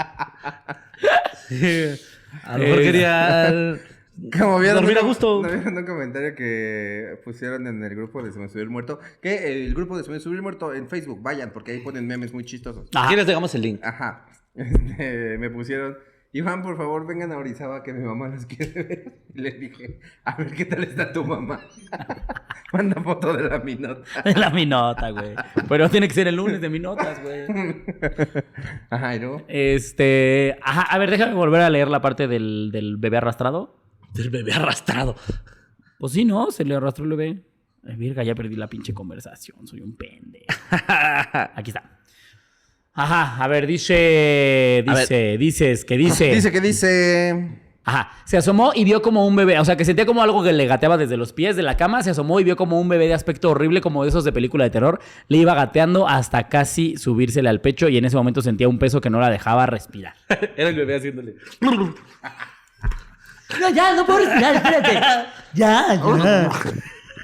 A 2.44 2.54
lo 2.54 2.64
mejor 2.64 2.80
Eh, 2.80 2.84
quería. 2.84 3.76
Como 4.40 4.58
vieron, 4.60 4.78
Dormir 4.82 4.98
a 4.98 5.02
un- 5.02 5.08
gusto. 5.08 5.42
¿no 5.44 5.50
vieron 5.50 5.78
un 5.78 5.86
comentario 5.86 6.34
que 6.36 7.20
pusieron 7.24 7.68
en 7.68 7.84
el 7.84 7.96
grupo 7.96 8.24
de 8.24 8.32
Se 8.32 8.40
me 8.40 8.48
subió 8.50 8.64
el 8.64 8.70
muerto. 8.70 9.00
Que 9.22 9.52
el 9.66 9.74
grupo 9.74 9.98
de 9.98 10.04
Se 10.04 10.12
me 10.12 10.20
subió 10.20 10.38
el 10.38 10.42
muerto 10.44 10.74
en 10.74 10.88
Facebook, 10.90 11.22
vayan, 11.22 11.52
porque 11.52 11.72
ahí 11.74 11.80
ponen 11.80 12.08
memes 12.08 12.34
muy 12.34 12.44
chistosos. 12.46 12.88
Ajá. 12.96 13.06
Aquí 13.08 13.16
les 13.16 13.28
dejamos 13.28 13.54
el 13.56 13.62
link. 13.62 13.84
Ajá. 13.84 14.26
Este, 14.58 15.38
me 15.38 15.50
pusieron, 15.50 15.98
Iván, 16.34 16.62
por 16.62 16.76
favor, 16.78 17.08
vengan 17.08 17.32
a 17.32 17.38
Orizaba 17.38 17.84
que 17.84 17.94
mi 17.94 18.04
mamá 18.04 18.28
los 18.28 18.46
quiere 18.46 18.84
ver. 18.84 19.14
Y 19.38 19.42
les 19.42 19.60
dije, 19.60 20.00
a 20.24 20.36
ver 20.36 20.52
qué 20.52 20.66
tal 20.66 20.84
está 20.84 21.14
tu 21.14 21.24
mamá. 21.24 21.60
Manda 22.74 23.02
foto 23.04 23.34
de 23.34 23.48
la 23.48 23.60
minota. 23.60 24.02
La 24.36 24.50
minota, 24.50 25.12
güey. 25.12 25.36
Pero 25.70 25.90
tiene 25.90 26.08
que 26.08 26.16
ser 26.16 26.28
el 26.28 26.36
lunes 26.36 26.60
de 26.60 26.70
minotas, 26.70 27.22
güey. 27.22 27.46
Ajá, 28.90 29.16
y 29.16 29.20
luego. 29.20 29.46
Este. 29.48 30.58
Ajá, 30.64 30.82
a 30.82 30.98
ver, 30.98 31.12
déjame 31.12 31.34
volver 31.36 31.62
a 31.62 31.70
leer 31.70 31.88
la 31.88 32.02
parte 32.02 32.28
del, 32.28 32.72
del 32.74 32.98
bebé 32.98 33.18
arrastrado. 33.18 33.80
El 34.16 34.32
bebé 34.32 34.54
arrastrado. 34.54 35.16
Pues 36.00 36.14
sí, 36.14 36.26
¿no? 36.26 36.50
Se 36.50 36.66
le 36.66 36.76
arrastró 36.76 37.06
el 37.06 37.12
bebé. 37.12 37.44
Ay, 37.88 37.96
virga, 37.96 38.24
ya 38.24 38.34
perdí 38.34 38.56
la 38.56 38.68
pinche 38.68 38.94
conversación. 38.94 39.68
Soy 39.68 39.82
un 39.82 39.96
pendejo. 39.96 40.48
Aquí 41.56 41.70
está. 41.70 41.97
Ajá, 42.98 43.38
a 43.44 43.48
ver, 43.48 43.68
dice. 43.68 44.84
Dice, 44.86 45.38
dices, 45.38 45.86
que 45.86 45.98
dice. 45.98 46.34
Dice 46.34 46.52
que 46.52 46.60
dice. 46.60 47.62
Ajá, 47.86 48.12
se 48.26 48.38
asomó 48.38 48.72
y 48.74 48.84
vio 48.84 49.04
como 49.04 49.26
un 49.28 49.36
bebé, 49.36 49.60
o 49.60 49.66
sea, 49.66 49.78
que 49.78 49.86
sentía 49.86 50.08
como 50.08 50.24
algo 50.24 50.44
que 50.44 50.52
le 50.52 50.66
gateaba 50.66 50.98
desde 50.98 51.16
los 51.16 51.32
pies 51.32 51.56
de 51.56 51.62
la 51.62 51.78
cama, 51.78 52.02
se 52.02 52.10
asomó 52.10 52.40
y 52.40 52.44
vio 52.44 52.58
como 52.58 52.82
un 52.82 52.90
bebé 52.90 53.08
de 53.08 53.14
aspecto 53.14 53.52
horrible, 53.52 53.80
como 53.82 54.04
de 54.04 54.10
esos 54.10 54.26
de 54.26 54.34
película 54.34 54.66
de 54.66 54.72
terror, 54.72 55.00
le 55.30 55.38
iba 55.38 55.54
gateando 55.54 56.08
hasta 56.08 56.50
casi 56.50 56.98
subírsele 56.98 57.48
al 57.48 57.62
pecho 57.62 57.88
y 57.88 57.98
en 57.98 58.04
ese 58.04 58.18
momento 58.18 58.42
sentía 58.42 58.68
un 58.68 58.80
peso 58.80 59.00
que 59.00 59.10
no 59.10 59.22
la 59.22 59.30
dejaba 59.30 59.68
respirar. 59.68 60.16
Era 60.58 60.70
el 60.70 60.76
bebé 60.76 60.98
haciéndole. 60.98 61.36
No, 61.62 61.94
ya, 63.74 63.94
no 63.94 64.06
puedo 64.06 64.20
respirar, 64.20 64.56
espérate. 64.56 64.94
Ya, 65.54 65.94
ya. 65.94 66.52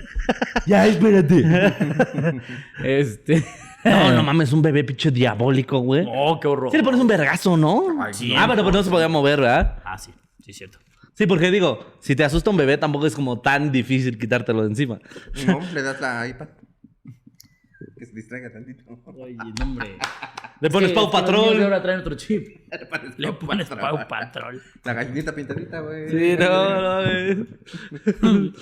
ya, 0.66 0.86
espérate. 0.86 1.44
este. 2.84 3.44
No, 3.90 4.12
no 4.14 4.24
mames, 4.24 4.54
un 4.54 4.62
bebé 4.62 4.84
pinche 4.84 5.12
diabólico, 5.12 5.80
güey. 5.80 6.06
Oh, 6.08 6.40
qué 6.40 6.48
horror. 6.48 6.72
Sí 6.72 6.78
le 6.78 6.84
pones 6.84 7.02
un 7.02 7.08
vergazo, 7.08 7.58
¿no? 7.58 7.84
sí. 8.12 8.34
Ah, 8.38 8.46
pero 8.50 8.64
pues 8.64 8.74
no 8.76 8.84
se 8.84 8.90
podía 8.90 9.10
mover, 9.10 9.42
¿verdad? 9.42 9.82
Ah, 9.84 9.98
sí, 9.98 10.12
sí, 10.40 10.52
es 10.52 10.58
cierto. 10.58 10.80
Sí, 11.14 11.28
porque 11.28 11.52
digo, 11.52 11.94
si 12.00 12.16
te 12.16 12.24
asusta 12.24 12.50
un 12.50 12.58
bebé, 12.58 12.78
tampoco 12.78 13.06
es 13.06 13.16
como 13.16 13.40
tan 13.40 13.72
difícil 13.72 14.18
quitártelo 14.18 14.62
de 14.64 14.70
encima. 14.70 15.00
No, 15.46 15.60
le 15.74 15.82
das 15.84 16.02
la 16.02 16.28
iPad. 16.28 16.48
Que 17.98 18.06
se 18.06 18.14
distraiga 18.14 18.52
tantito. 18.52 18.84
Oye, 19.18 19.36
no, 19.36 19.64
hombre. 19.64 19.98
Le 20.64 20.70
pones 20.70 20.90
Sí, 20.92 20.96
Pau 20.96 21.08
es 21.08 21.12
Patrol. 21.12 21.62
ahora 21.62 21.82
traen 21.82 22.00
otro 22.00 22.16
chip. 22.16 22.48
Le 22.72 22.86
pones 22.86 23.20
Le 23.20 23.28
Pau 23.34 23.40
pones 23.40 23.68
Patrol. 23.68 23.98
Pau 23.98 24.08
Patrol. 24.08 24.62
La 24.86 24.94
gallinita 24.94 25.36
pintadita, 25.36 25.82
güey. 25.82 26.10
Sí, 26.10 26.38
no, 26.40 26.82
no, 26.82 27.04
eh. 27.04 27.46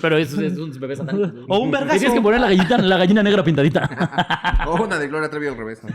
Pero 0.00 0.16
eso 0.16 0.40
es 0.40 0.58
un 0.58 0.72
bebé 0.80 0.96
satánico. 0.96 1.30
O 1.48 1.60
un 1.60 1.70
vergazo. 1.70 2.00
Tienes 2.00 2.14
que 2.14 2.20
poner 2.20 2.40
la 2.40 2.48
gallina, 2.48 2.78
la 2.78 2.96
gallina 2.96 3.22
negra 3.22 3.44
pintadita. 3.44 3.88
O 4.66 4.82
una 4.82 4.98
de 4.98 5.06
Gloria 5.06 5.30
Trevi 5.30 5.46
al 5.46 5.56
revés. 5.56 5.80
¿no? 5.84 5.90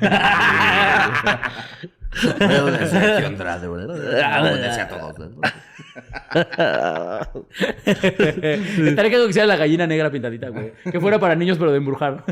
Estaría 7.86 9.12
que 9.12 9.34
sea 9.34 9.46
la 9.46 9.58
gallina 9.58 9.86
negra 9.88 10.10
pintadita, 10.10 10.48
güey. 10.50 10.72
Que 10.89 11.02
fuera 11.02 11.20
para 11.20 11.36
niños, 11.36 11.58
pero 11.58 11.72
de 11.72 11.78
embrujar. 11.78 12.24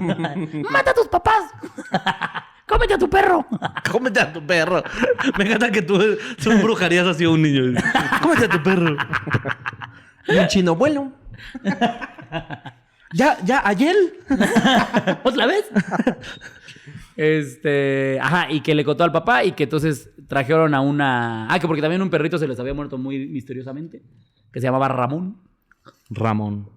¡Mata 0.69 0.91
a 0.91 0.93
tus 0.93 1.07
papás! 1.09 1.43
¡Cómete 2.67 2.95
a 2.95 2.97
tu 2.97 3.09
perro! 3.09 3.45
Cómete 3.91 4.19
a 4.19 4.33
tu 4.33 4.45
perro. 4.45 4.83
Me 5.37 5.45
encanta 5.45 5.71
que 5.71 5.81
tú, 5.81 5.99
tú 6.41 6.51
embrujarías 6.51 7.07
así 7.07 7.23
a 7.23 7.29
un 7.29 7.41
niño. 7.41 7.79
Cómete 8.21 8.45
a 8.45 8.49
tu 8.49 8.63
perro. 8.63 8.97
Y 10.27 10.37
un 10.37 10.47
chino 10.47 10.75
vuelo. 10.75 11.11
Ya, 13.13 13.37
ya, 13.45 13.61
ayer. 13.63 13.95
¿Otra 15.23 15.45
vez? 15.45 15.65
Este. 17.15 18.19
Ajá, 18.21 18.51
y 18.51 18.61
que 18.61 18.75
le 18.75 18.83
contó 18.83 19.03
al 19.03 19.11
papá 19.11 19.43
y 19.43 19.53
que 19.53 19.63
entonces 19.63 20.09
trajeron 20.27 20.73
a 20.73 20.81
una. 20.81 21.47
Ah, 21.49 21.59
que 21.59 21.67
porque 21.67 21.81
también 21.81 22.01
un 22.01 22.09
perrito 22.09 22.37
se 22.37 22.47
les 22.47 22.59
había 22.59 22.73
muerto 22.73 22.97
muy 22.97 23.27
misteriosamente. 23.27 24.03
Que 24.51 24.59
se 24.59 24.65
llamaba 24.67 24.87
Ramón. 24.87 25.37
Ramón. 26.09 26.74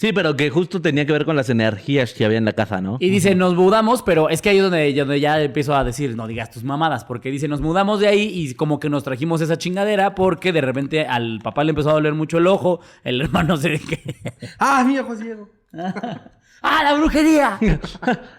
Sí, 0.00 0.14
pero 0.14 0.34
que 0.34 0.48
justo 0.48 0.80
tenía 0.80 1.04
que 1.04 1.12
ver 1.12 1.26
con 1.26 1.36
las 1.36 1.50
energías 1.50 2.14
que 2.14 2.24
había 2.24 2.38
en 2.38 2.46
la 2.46 2.54
casa, 2.54 2.80
¿no? 2.80 2.96
Y 3.00 3.10
dice, 3.10 3.34
nos 3.34 3.54
mudamos, 3.54 4.02
pero 4.02 4.30
es 4.30 4.40
que 4.40 4.48
ahí 4.48 4.56
es 4.56 4.62
donde, 4.62 4.94
donde 4.94 5.20
ya 5.20 5.38
empiezo 5.42 5.76
a 5.76 5.84
decir, 5.84 6.16
no 6.16 6.26
digas 6.26 6.50
tus 6.50 6.64
mamadas, 6.64 7.04
porque 7.04 7.30
dice, 7.30 7.48
nos 7.48 7.60
mudamos 7.60 8.00
de 8.00 8.08
ahí 8.08 8.22
y 8.32 8.54
como 8.54 8.80
que 8.80 8.88
nos 8.88 9.04
trajimos 9.04 9.42
esa 9.42 9.58
chingadera 9.58 10.14
porque 10.14 10.54
de 10.54 10.62
repente 10.62 11.06
al 11.06 11.40
papá 11.42 11.64
le 11.64 11.70
empezó 11.72 11.90
a 11.90 11.92
doler 11.92 12.14
mucho 12.14 12.38
el 12.38 12.46
ojo, 12.46 12.80
el 13.04 13.20
hermano 13.24 13.58
se... 13.58 13.78
¡Ah, 14.58 14.84
mi 14.86 14.98
ojo 14.98 15.14
ciego! 15.16 15.50
¡Ah, 16.62 16.82
la 16.82 16.94
brujería! 16.94 17.58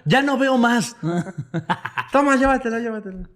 Ya 0.06 0.24
no 0.24 0.39
veo 0.39 0.58
más. 0.58 0.95
Toma, 2.12 2.38
llévatela, 2.38 2.80
llévatela. 2.80 3.30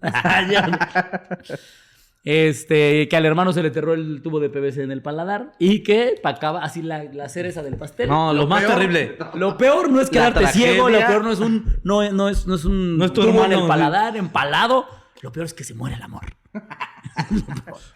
Este, 2.28 3.06
que 3.08 3.16
al 3.16 3.24
hermano 3.24 3.52
se 3.52 3.62
le 3.62 3.68
enterró 3.68 3.94
el 3.94 4.20
tubo 4.20 4.40
de 4.40 4.50
PVC 4.50 4.78
en 4.82 4.90
el 4.90 5.00
paladar 5.00 5.52
y 5.60 5.84
que 5.84 6.16
pacaba 6.20 6.64
así 6.64 6.82
la, 6.82 7.04
la 7.04 7.28
cereza 7.28 7.62
del 7.62 7.76
pastel. 7.76 8.08
No, 8.08 8.34
lo, 8.34 8.48
más 8.48 8.64
peor- 8.64 8.74
terrible. 8.74 9.16
Lo 9.34 9.56
peor 9.56 9.88
no 9.92 10.00
es 10.00 10.10
quedarte 10.10 10.40
tragedia- 10.40 10.72
ciego, 10.72 10.88
lo 10.90 10.98
peor 10.98 11.22
no 11.22 11.30
es 11.30 11.38
un 11.38 11.76
no, 11.84 12.10
no 12.10 12.28
es 12.28 12.48
no 12.48 12.56
es 12.56 12.64
un 12.64 12.98
No 12.98 13.04
es 13.04 13.12
tu 13.12 13.22
tubo 13.22 13.44
en 13.44 13.52
el 13.52 13.66
paladar 13.68 14.16
empalado, 14.16 14.86
lo 15.22 15.30
peor 15.30 15.46
es 15.46 15.54
que 15.54 15.62
se 15.62 15.74
muere 15.74 15.94
el 15.94 16.02
amor. 16.02 16.24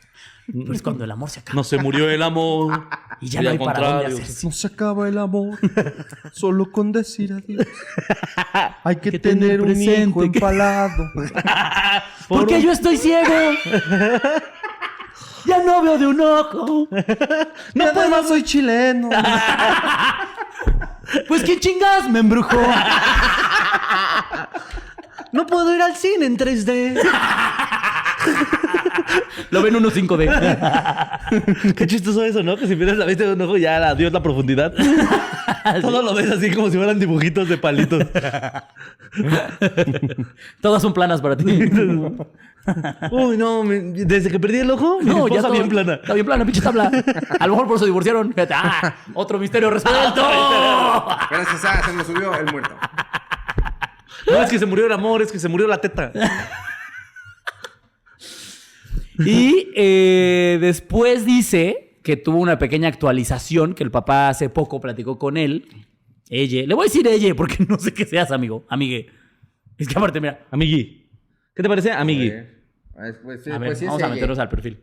Pero 0.53 0.73
es 0.73 0.83
cuando 0.83 1.05
el 1.05 1.11
amor 1.11 1.31
se 1.31 1.41
acaba. 1.41 1.57
No 1.57 1.65
se 1.65 1.79
murió 1.79 2.09
el 2.09 2.23
amor. 2.23 2.83
Y 3.23 3.29
ya 3.29 3.43
Y 3.43 3.45
no 3.45 3.51
hay 3.51 3.59
para 3.59 3.81
dónde 3.87 4.07
hacerse. 4.07 4.47
No 4.47 4.53
se 4.53 4.67
acaba 4.67 5.07
el 5.07 5.19
amor, 5.19 5.59
solo 6.33 6.73
con 6.73 6.91
decir 6.91 7.35
adiós. 7.35 7.67
Hay 8.83 8.97
que, 8.97 9.11
que 9.11 9.19
tener 9.19 9.61
un 9.61 9.79
hijo 9.79 10.25
empalado. 10.25 11.05
Porque 12.29 12.63
yo 12.63 12.73
estoy 12.73 12.97
ciego. 12.97 13.29
ya 15.45 15.63
no 15.63 15.83
veo 15.83 15.99
de 15.99 16.07
un 16.07 16.19
ojo. 16.23 16.89
No, 17.75 17.85
además 17.85 18.27
soy 18.27 18.43
chileno. 18.43 19.11
Pues 21.29 21.43
quién 21.43 21.61
chingas 21.61 22.09
me 22.09 22.21
embrujó. 22.21 22.57
No 25.33 25.47
puedo 25.47 25.75
ir 25.75 25.83
al 25.83 25.95
cine 25.97 26.27
en 26.27 26.37
3D. 26.37 27.01
Lo 29.51 29.63
ven 29.63 29.75
unos 29.77 29.95
5D. 29.97 31.75
Qué 31.75 31.87
chistoso 31.87 32.25
eso, 32.25 32.43
¿no? 32.43 32.57
Que 32.57 32.67
si 32.67 32.77
pierdes 32.77 32.99
la 32.99 33.07
vista 33.07 33.25
de 33.25 33.33
un 33.33 33.41
ojo, 33.43 33.57
ya 33.57 33.77
adiós 33.89 34.13
la 34.13 34.23
profundidad. 34.23 34.73
Todo 35.83 36.03
lo 36.03 36.15
ves 36.15 36.31
así 36.31 36.51
como 36.51 36.71
si 36.71 36.77
fueran 36.77 36.99
dibujitos 36.99 37.49
de 37.49 37.57
palitos. 37.59 38.05
Todas 40.61 40.83
son 40.83 40.93
planas 40.93 41.21
para 41.21 41.37
ti. 41.37 41.45
Uy, 43.11 43.37
no, 43.37 43.63
me- 43.65 43.81
desde 43.81 44.31
que 44.31 44.39
perdí 44.39 44.59
el 44.61 44.71
ojo, 44.71 44.99
mi 45.01 45.07
No, 45.07 45.27
ya 45.29 45.41
todo- 45.43 45.53
bien 45.53 45.69
plana. 45.69 45.95
Está 45.95 46.15
bien 46.15 46.27
plana, 46.27 46.45
pinche 46.45 46.61
tabla. 46.61 46.91
A 47.39 47.47
lo 47.47 47.55
mejor 47.55 47.67
por 47.69 47.77
eso 47.77 47.85
divorciaron. 47.87 48.29
Fíjate, 48.33 48.55
ah, 48.55 48.95
otro 49.15 49.39
misterio 49.39 49.71
resuelto. 49.71 50.23
Gracias 51.31 51.65
a 51.65 51.85
se 51.85 51.93
me 51.93 52.05
subió 52.05 52.35
el 52.35 52.47
muerto. 52.53 52.77
No, 54.27 54.43
es 54.43 54.51
que 54.51 54.59
se 54.59 54.67
murió 54.67 54.87
el 54.87 54.93
amor, 54.93 55.23
es 55.23 55.31
que 55.33 55.39
se 55.39 55.49
murió 55.49 55.67
la 55.67 55.81
teta. 55.81 56.13
Y 59.19 59.69
eh, 59.75 60.59
después 60.61 61.27
dice 61.27 61.99
que 62.03 62.17
tuvo 62.17 62.39
una 62.39 62.59
pequeña 62.59 62.89
actualización 62.89 63.75
que 63.75 63.83
el 63.85 63.91
papá 63.91 64.31
hace 64.31 64.49
poco 64.49 64.81
platicó 64.81 65.19
con 65.19 65.37
él. 65.37 65.69
Ella. 66.31 66.63
Le 66.67 66.75
voy 66.75 66.85
a 66.85 66.89
decir 66.89 67.07
ella 67.07 67.35
porque 67.35 67.57
no 67.69 67.79
sé 67.79 67.93
qué 67.93 68.07
seas, 68.07 68.31
amigo. 68.31 68.65
Amigue. 68.69 69.09
Es 69.77 69.89
que 69.89 69.95
aparte, 69.99 70.21
mira. 70.21 70.47
Amigui. 70.51 71.09
¿Qué 71.55 71.63
te 71.63 71.69
parece, 71.69 71.91
Amigui? 71.93 72.33
Pues, 73.23 73.43
sí, 73.45 73.51
A 73.51 73.59
ver, 73.59 73.71
pues 73.71 73.79
sí 73.79 73.85
vamos 73.87 74.01
es 74.01 74.05
a 74.05 74.07
ella. 74.07 74.15
meternos 74.15 74.39
al 74.39 74.49
perfil. 74.49 74.79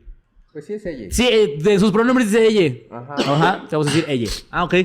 Pues 0.51 0.65
sí 0.65 0.73
es 0.73 0.85
ella. 0.85 1.07
Sí, 1.11 1.27
eh, 1.31 1.57
de 1.59 1.79
sus 1.79 1.91
pronombres 1.91 2.31
dice 2.31 2.45
ella. 2.45 2.75
Ajá. 2.91 3.15
Ajá. 3.17 3.65
te 3.69 3.75
Vamos 3.75 3.87
a 3.87 3.95
decir 3.95 4.05
ella. 4.07 4.29
Ah, 4.51 4.63
ok. 4.65 4.75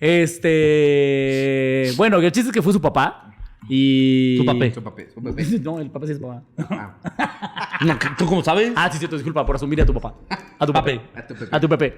Este. 0.00 1.92
Bueno, 1.96 2.18
el 2.18 2.32
chiste 2.32 2.48
es 2.50 2.54
que 2.54 2.62
fue 2.62 2.72
su 2.72 2.80
papá. 2.80 3.34
Y. 3.68 4.36
Su 4.38 4.44
papé. 4.44 4.72
Su 4.72 4.82
papel, 4.82 5.08
su 5.12 5.22
papel. 5.22 5.62
No, 5.62 5.78
el 5.80 5.90
papá 5.90 6.06
sí 6.06 6.12
es 6.12 6.18
papá. 6.18 6.42
Ah, 6.58 7.78
No, 7.84 7.98
¿Tú 8.16 8.26
cómo 8.26 8.42
sabes? 8.42 8.72
Ah, 8.76 8.88
sí, 8.90 8.98
cierto, 8.98 9.16
disculpa 9.16 9.44
por 9.46 9.56
asumir 9.56 9.80
a 9.82 9.86
tu 9.86 9.94
papá. 9.94 10.14
A 10.58 10.66
tu 10.66 10.72
papá. 10.72 10.90
a 11.14 11.26
tu 11.26 11.34
Pepe. 11.34 11.48
A 11.56 11.60
tu 11.60 11.68
Pepe. 11.68 11.94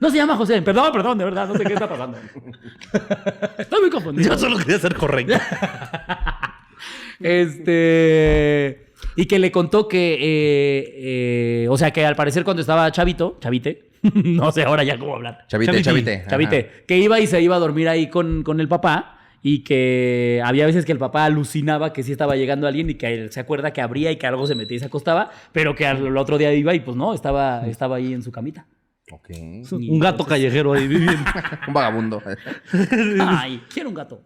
No 0.00 0.10
se 0.10 0.16
llama 0.16 0.36
José. 0.36 0.60
Perdón, 0.62 0.92
perdón, 0.92 1.18
de 1.18 1.24
verdad, 1.24 1.46
no 1.48 1.54
sé 1.56 1.64
qué 1.64 1.74
está 1.74 1.88
pasando. 1.88 2.18
Estoy 3.58 3.80
muy 3.80 3.90
confundido. 3.90 4.30
Yo 4.30 4.38
solo 4.38 4.56
quería 4.58 4.78
ser 4.78 4.94
correcto. 4.94 5.34
Este. 7.20 8.86
Y 9.16 9.26
que 9.26 9.38
le 9.38 9.50
contó 9.50 9.88
que. 9.88 10.14
eh, 10.14 11.64
eh, 11.64 11.66
o 11.68 11.76
sea, 11.76 11.90
que 11.92 12.04
al 12.04 12.16
parecer 12.16 12.44
cuando 12.44 12.60
estaba 12.62 12.90
chavito, 12.92 13.36
chavite, 13.40 13.90
no 14.14 14.50
sé 14.52 14.62
ahora 14.64 14.84
ya 14.84 14.98
cómo 14.98 15.16
hablar. 15.16 15.44
Chavite, 15.48 15.82
chavite. 15.82 16.16
ajá. 16.20 16.30
Chavite, 16.30 16.84
que 16.86 16.98
iba 16.98 17.20
y 17.20 17.26
se 17.26 17.40
iba 17.40 17.56
a 17.56 17.58
dormir 17.58 17.88
ahí 17.88 18.08
con, 18.08 18.42
con 18.42 18.60
el 18.60 18.68
papá. 18.68 19.16
Y 19.42 19.64
que 19.64 20.42
había 20.44 20.66
veces 20.66 20.84
que 20.84 20.92
el 20.92 20.98
papá 20.98 21.24
alucinaba 21.24 21.92
que 21.92 22.02
sí 22.02 22.12
estaba 22.12 22.36
llegando 22.36 22.66
alguien 22.66 22.90
y 22.90 22.94
que 22.94 23.14
él 23.14 23.32
se 23.32 23.40
acuerda 23.40 23.72
que 23.72 23.80
abría 23.80 24.10
y 24.10 24.16
que 24.16 24.26
algo 24.26 24.46
se 24.46 24.54
metía 24.54 24.76
y 24.76 24.80
se 24.80 24.86
acostaba, 24.86 25.30
pero 25.52 25.74
que 25.74 25.86
al 25.86 26.16
otro 26.16 26.36
día 26.36 26.52
iba 26.52 26.74
y 26.74 26.80
pues 26.80 26.96
no, 26.96 27.14
estaba, 27.14 27.66
estaba 27.66 27.96
ahí 27.96 28.12
en 28.12 28.22
su 28.22 28.30
camita. 28.30 28.66
Ok. 29.12 29.30
Un 29.72 29.98
gato 29.98 30.24
callejero 30.24 30.72
ahí 30.72 30.86
viviendo. 30.86 31.24
Un 31.66 31.74
vagabundo. 31.74 32.22
Ay, 33.20 33.62
quiero 33.72 33.88
un 33.88 33.94
gato. 33.94 34.22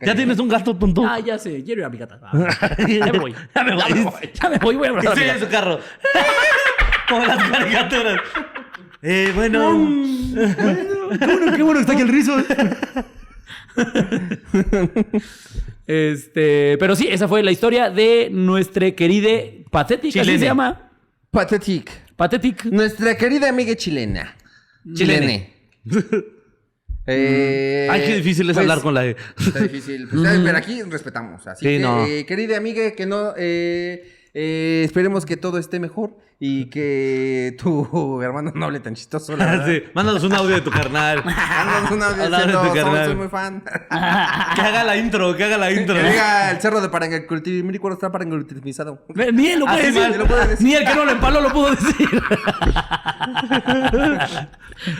¿Ya 0.00 0.14
tienes 0.14 0.38
un 0.38 0.48
gato 0.48 0.76
tonto? 0.76 1.04
Ah, 1.04 1.18
ya 1.18 1.38
sé, 1.38 1.62
quiero 1.64 1.80
ir 1.80 1.86
a 1.86 1.90
mi 1.90 1.98
gata. 1.98 2.20
Ah, 2.22 2.76
ya 2.88 3.12
me 3.12 3.18
voy. 3.18 3.34
Ya 3.54 3.64
me 3.64 3.74
voy. 3.74 4.30
Ya 4.34 4.48
me 4.48 4.58
voy, 4.58 4.76
voy 4.76 4.86
a 4.86 4.90
abrazar 4.90 5.12
a 5.12 5.14
mi 5.16 5.22
Estoy 5.22 5.36
en 5.36 5.44
su 5.44 5.50
carro. 5.50 5.80
Como 7.08 7.24
las 7.26 7.50
caricaturas. 7.50 8.20
Eh, 9.02 9.32
bueno. 9.34 9.60
Qué 10.34 11.26
bueno, 11.26 11.56
qué 11.56 11.62
bueno 11.62 11.74
que 11.74 11.80
está 11.80 11.92
aquí 11.92 12.02
el 12.02 12.08
rizo. 12.08 12.36
Este, 15.86 16.76
pero 16.78 16.96
sí, 16.96 17.08
esa 17.10 17.28
fue 17.28 17.42
la 17.42 17.50
historia 17.50 17.90
de 17.90 18.28
nuestra 18.30 18.90
querida 18.92 19.28
Pathetic, 19.70 20.10
así 20.10 20.20
Chilene. 20.20 20.38
se 20.38 20.44
llama. 20.46 20.90
Pathetic. 21.30 21.90
Pathetic. 22.16 22.64
Nuestra 22.66 23.16
querida 23.16 23.48
amiga 23.48 23.74
chilena. 23.76 24.36
Chilene. 24.94 25.52
Eh, 27.06 27.86
Ay, 27.90 28.00
qué 28.06 28.14
difícil 28.16 28.48
es 28.48 28.54
pues, 28.56 28.62
hablar 28.64 28.80
con 28.80 28.94
la 28.94 29.04
E. 29.04 29.14
Está 29.38 29.58
difícil. 29.60 30.08
Pues, 30.08 30.22
pero 30.42 30.56
aquí 30.56 30.80
respetamos. 30.84 31.46
Así 31.46 31.66
Sí, 31.66 31.72
que, 31.74 31.78
no. 31.78 32.06
eh, 32.06 32.24
querida 32.24 32.56
amiga, 32.56 32.92
que 32.92 33.04
no. 33.04 33.34
eh, 33.36 34.13
eh, 34.34 34.82
esperemos 34.84 35.24
que 35.24 35.36
todo 35.36 35.58
esté 35.58 35.78
mejor 35.80 36.16
y 36.40 36.68
que 36.68 37.56
tu 37.62 38.20
hermano 38.20 38.52
no 38.54 38.66
hable 38.66 38.80
tan 38.80 38.94
chistoso. 38.94 39.36
La 39.36 39.46
verdad. 39.52 39.66
Sí, 39.68 39.82
Mándanos 39.94 40.24
un 40.24 40.32
audio 40.34 40.56
de 40.56 40.60
tu 40.60 40.70
carnal. 40.70 41.22
Mándanos 41.24 41.90
un 41.92 42.02
audio 42.02 42.22
de 42.24 42.28
tu 42.28 42.34
"Somos- 42.58 42.74
carnal". 42.74 43.06
soy 43.06 43.14
muy 43.16 43.28
fan. 43.28 43.62
Que 43.62 44.60
haga 44.60 44.84
la 44.84 44.96
intro, 44.96 45.36
que 45.36 45.44
haga 45.44 45.56
la 45.58 45.70
intro. 45.72 45.94
que 45.94 46.02
diga 46.02 46.50
el 46.50 46.60
cerro 46.60 46.80
de 46.80 46.88
Parangacultimizado 46.88 47.92
está 47.94 48.10
parangacultimizado. 48.10 49.04
Ni 49.32 49.48
él 49.48 49.60
lo 49.60 49.66
puede 49.66 49.86
decir. 49.86 50.00
mal, 50.02 50.10
ni 50.12 50.18
lo 50.18 50.26
puede 50.26 50.48
decir. 50.48 50.66
Ni 50.66 50.74
el 50.74 50.84
que 50.84 50.94
no 50.94 51.04
lo 51.04 51.12
empaló 51.12 51.40
lo 51.40 51.52
pudo 51.52 51.70
decir. 51.70 52.08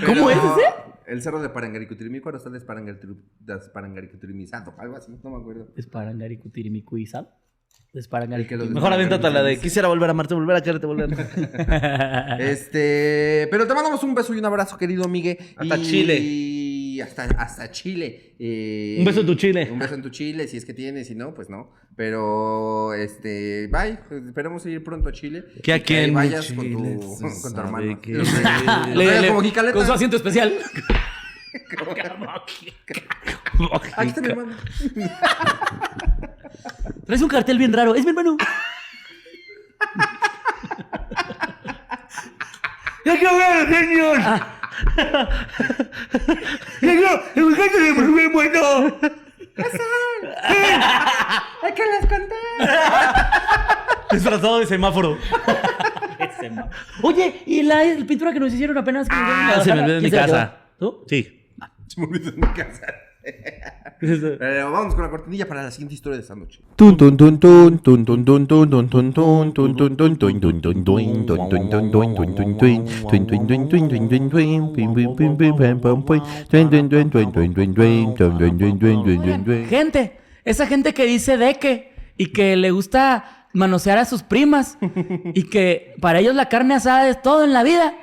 ¿Cómo 0.07 0.27
Pero 0.27 0.31
es 0.31 0.37
ese? 0.39 0.63
El 1.07 1.21
cerro 1.23 1.41
de 1.43 1.49
Parangaricutirimícuaro 1.51 2.39
está 2.39 2.49
desparangaricutirimizado. 2.51 4.75
Algo 4.79 4.97
así, 4.97 5.13
no 5.23 5.31
me 5.31 5.37
acuerdo. 5.41 5.69
Es 5.77 5.87
Parangaricutirimikuizal. 5.87 7.29
El 7.95 8.47
que 8.47 8.57
Mejor 8.57 8.93
aviéntate 8.93 9.31
la 9.31 9.43
de 9.43 9.59
quisiera 9.59 9.87
volver 9.89 10.09
a 10.09 10.11
amarte, 10.11 10.35
volver 10.35 10.57
a 10.57 10.63
quererte, 10.63 10.87
volver 10.87 11.09
a... 11.15 12.37
Este, 12.41 13.47
pero 13.51 13.67
te 13.67 13.75
mandamos 13.75 14.03
un 14.03 14.15
beso 14.15 14.35
y 14.35 14.39
un 14.39 14.45
abrazo, 14.45 14.77
querido 14.77 15.09
Migue. 15.09 15.39
Hasta 15.57 15.77
y... 15.77 15.83
Chile. 15.83 17.01
Hasta, 17.03 17.25
hasta 17.25 17.71
Chile. 17.71 18.35
Eh, 18.39 18.97
Un 18.99 19.05
beso 19.05 19.21
en 19.21 19.27
tu 19.27 19.35
Chile. 19.35 19.69
Un 19.71 19.79
beso 19.79 19.95
en 19.95 20.03
tu 20.03 20.11
Chile, 20.11 20.47
si 20.49 20.57
es 20.57 20.65
que 20.65 20.75
tienes, 20.75 21.09
si 21.09 21.15
no, 21.15 21.35
pues 21.35 21.51
no. 21.51 21.73
Pero, 21.97 22.95
este, 22.95 23.69
bye. 23.69 23.99
Esperemos 24.27 24.65
ir 24.67 24.83
pronto 24.83 25.09
a 25.09 25.13
Chile. 25.13 25.45
Que 25.63 25.71
Y 25.73 25.75
aquí 25.75 25.95
ahí 25.95 26.05
en 26.09 26.15
vayas 26.15 26.47
Chile 26.47 26.57
con 26.73 26.73
tu, 27.01 27.19
con 27.43 27.55
tu 27.55 27.61
hermano. 27.61 28.01
que- 28.01 28.13
Le- 28.13 28.25
traigas 29.07 29.27
como 29.33 29.73
con 29.73 29.87
su 29.87 29.93
asiento 29.93 30.17
especial. 30.17 30.55
Aquí 33.97 34.09
está 34.09 34.21
mi 34.21 34.29
hermano. 34.29 34.55
Traes 37.07 37.23
un 37.23 37.29
cartel 37.29 37.59
bien 37.59 37.73
raro. 37.73 37.95
Es 37.95 38.03
mi 38.05 38.11
hermano. 38.11 38.37
¡Ya 43.05 43.19
que 43.19 43.27
ver, 43.27 43.69
señor! 43.69 44.19
¡Llegó! 46.81 47.09
¡El 47.35 47.45
muchacho 47.45 47.77
de 47.79 47.93
muy 47.93 48.27
bueno! 48.29 48.97
¡Ay, 50.43 51.73
que 51.77 51.83
les 51.85 52.07
conté! 52.07 52.35
Disfrazado 54.11 54.61
de 54.61 54.67
semáforo. 54.67 55.19
Oye, 57.03 57.43
¿y 57.47 57.63
la, 57.63 57.83
pintura 58.07 58.33
que 58.33 58.41
nos 58.41 58.53
hicieron 58.53 58.77
apenas? 58.79 59.09
que 59.09 59.15
Ah, 59.17 59.61
se 59.63 59.73
me 59.75 59.81
olvidó 59.83 59.97
en 59.99 60.03
mi 60.03 60.11
¿Quién 60.11 60.23
se 60.23 60.27
la 60.29 60.33
casa. 60.33 60.57
¿Tú? 60.79 61.05
Sí. 61.09 61.44
Se 61.87 62.01
me 62.01 62.07
olvidó 62.07 62.33
mi 62.33 62.47
casa. 62.55 62.87
Pero 64.01 64.71
vamos 64.71 64.95
con 64.95 65.05
la 65.05 65.11
cortinilla 65.11 65.49
para 65.49 65.63
la 65.63 65.71
siguiente 65.71 65.95
historia 65.95 66.17
de 66.17 66.23
esta 66.23 66.35
noche. 66.35 66.61
Gente, 79.69 80.19
esa 80.45 80.67
gente 80.67 80.93
que 80.93 81.07
dice 81.07 81.37
de 81.37 81.55
que 81.55 81.95
y 82.17 82.27
que 82.27 82.57
le 82.57 82.71
gusta 82.71 83.49
manosear 83.53 83.99
a 83.99 84.05
sus 84.05 84.23
primas 84.23 84.79
y 85.35 85.45
que 85.45 85.95
para 86.01 86.21
ellos 86.21 86.35
la 86.35 86.49
carne 86.49 86.75
asada 86.75 87.09
es 87.09 87.23
todo 87.23 87.45
en 87.45 87.53
la 87.53 87.63
vida 87.63 87.95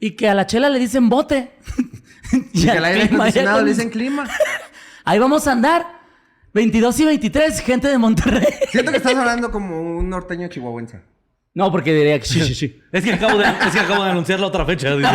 y 0.00 0.12
que 0.12 0.28
a 0.28 0.34
la 0.34 0.46
chela 0.46 0.68
le 0.68 0.78
dicen 0.78 1.08
bote. 1.08 1.52
Y 2.52 2.68
al 2.68 2.84
aire 2.84 3.04
acondicionado 3.04 3.58
con- 3.58 3.64
le 3.66 3.70
dicen 3.72 3.90
clima. 3.90 4.28
Ahí 5.04 5.18
vamos 5.18 5.46
a 5.46 5.52
andar. 5.52 5.86
22 6.54 7.00
y 7.00 7.04
23, 7.06 7.60
gente 7.60 7.88
de 7.88 7.98
Monterrey. 7.98 8.46
Siento 8.70 8.92
que 8.92 8.98
estás 8.98 9.14
hablando 9.16 9.50
como 9.50 9.80
un 9.98 10.08
norteño 10.08 10.46
chihuahuense. 10.48 11.00
No, 11.52 11.70
porque 11.70 11.92
diría 11.94 12.18
que 12.18 12.26
sí, 12.26 12.40
sí, 12.42 12.54
sí. 12.54 12.80
Es 12.92 13.02
que 13.04 13.12
acabo 13.12 13.38
de, 13.38 13.44
es 13.44 13.72
que 13.72 13.78
acabo 13.80 14.04
de 14.04 14.10
anunciar 14.10 14.38
la 14.40 14.46
otra 14.46 14.64
fecha. 14.64 14.94
dice. 14.96 15.08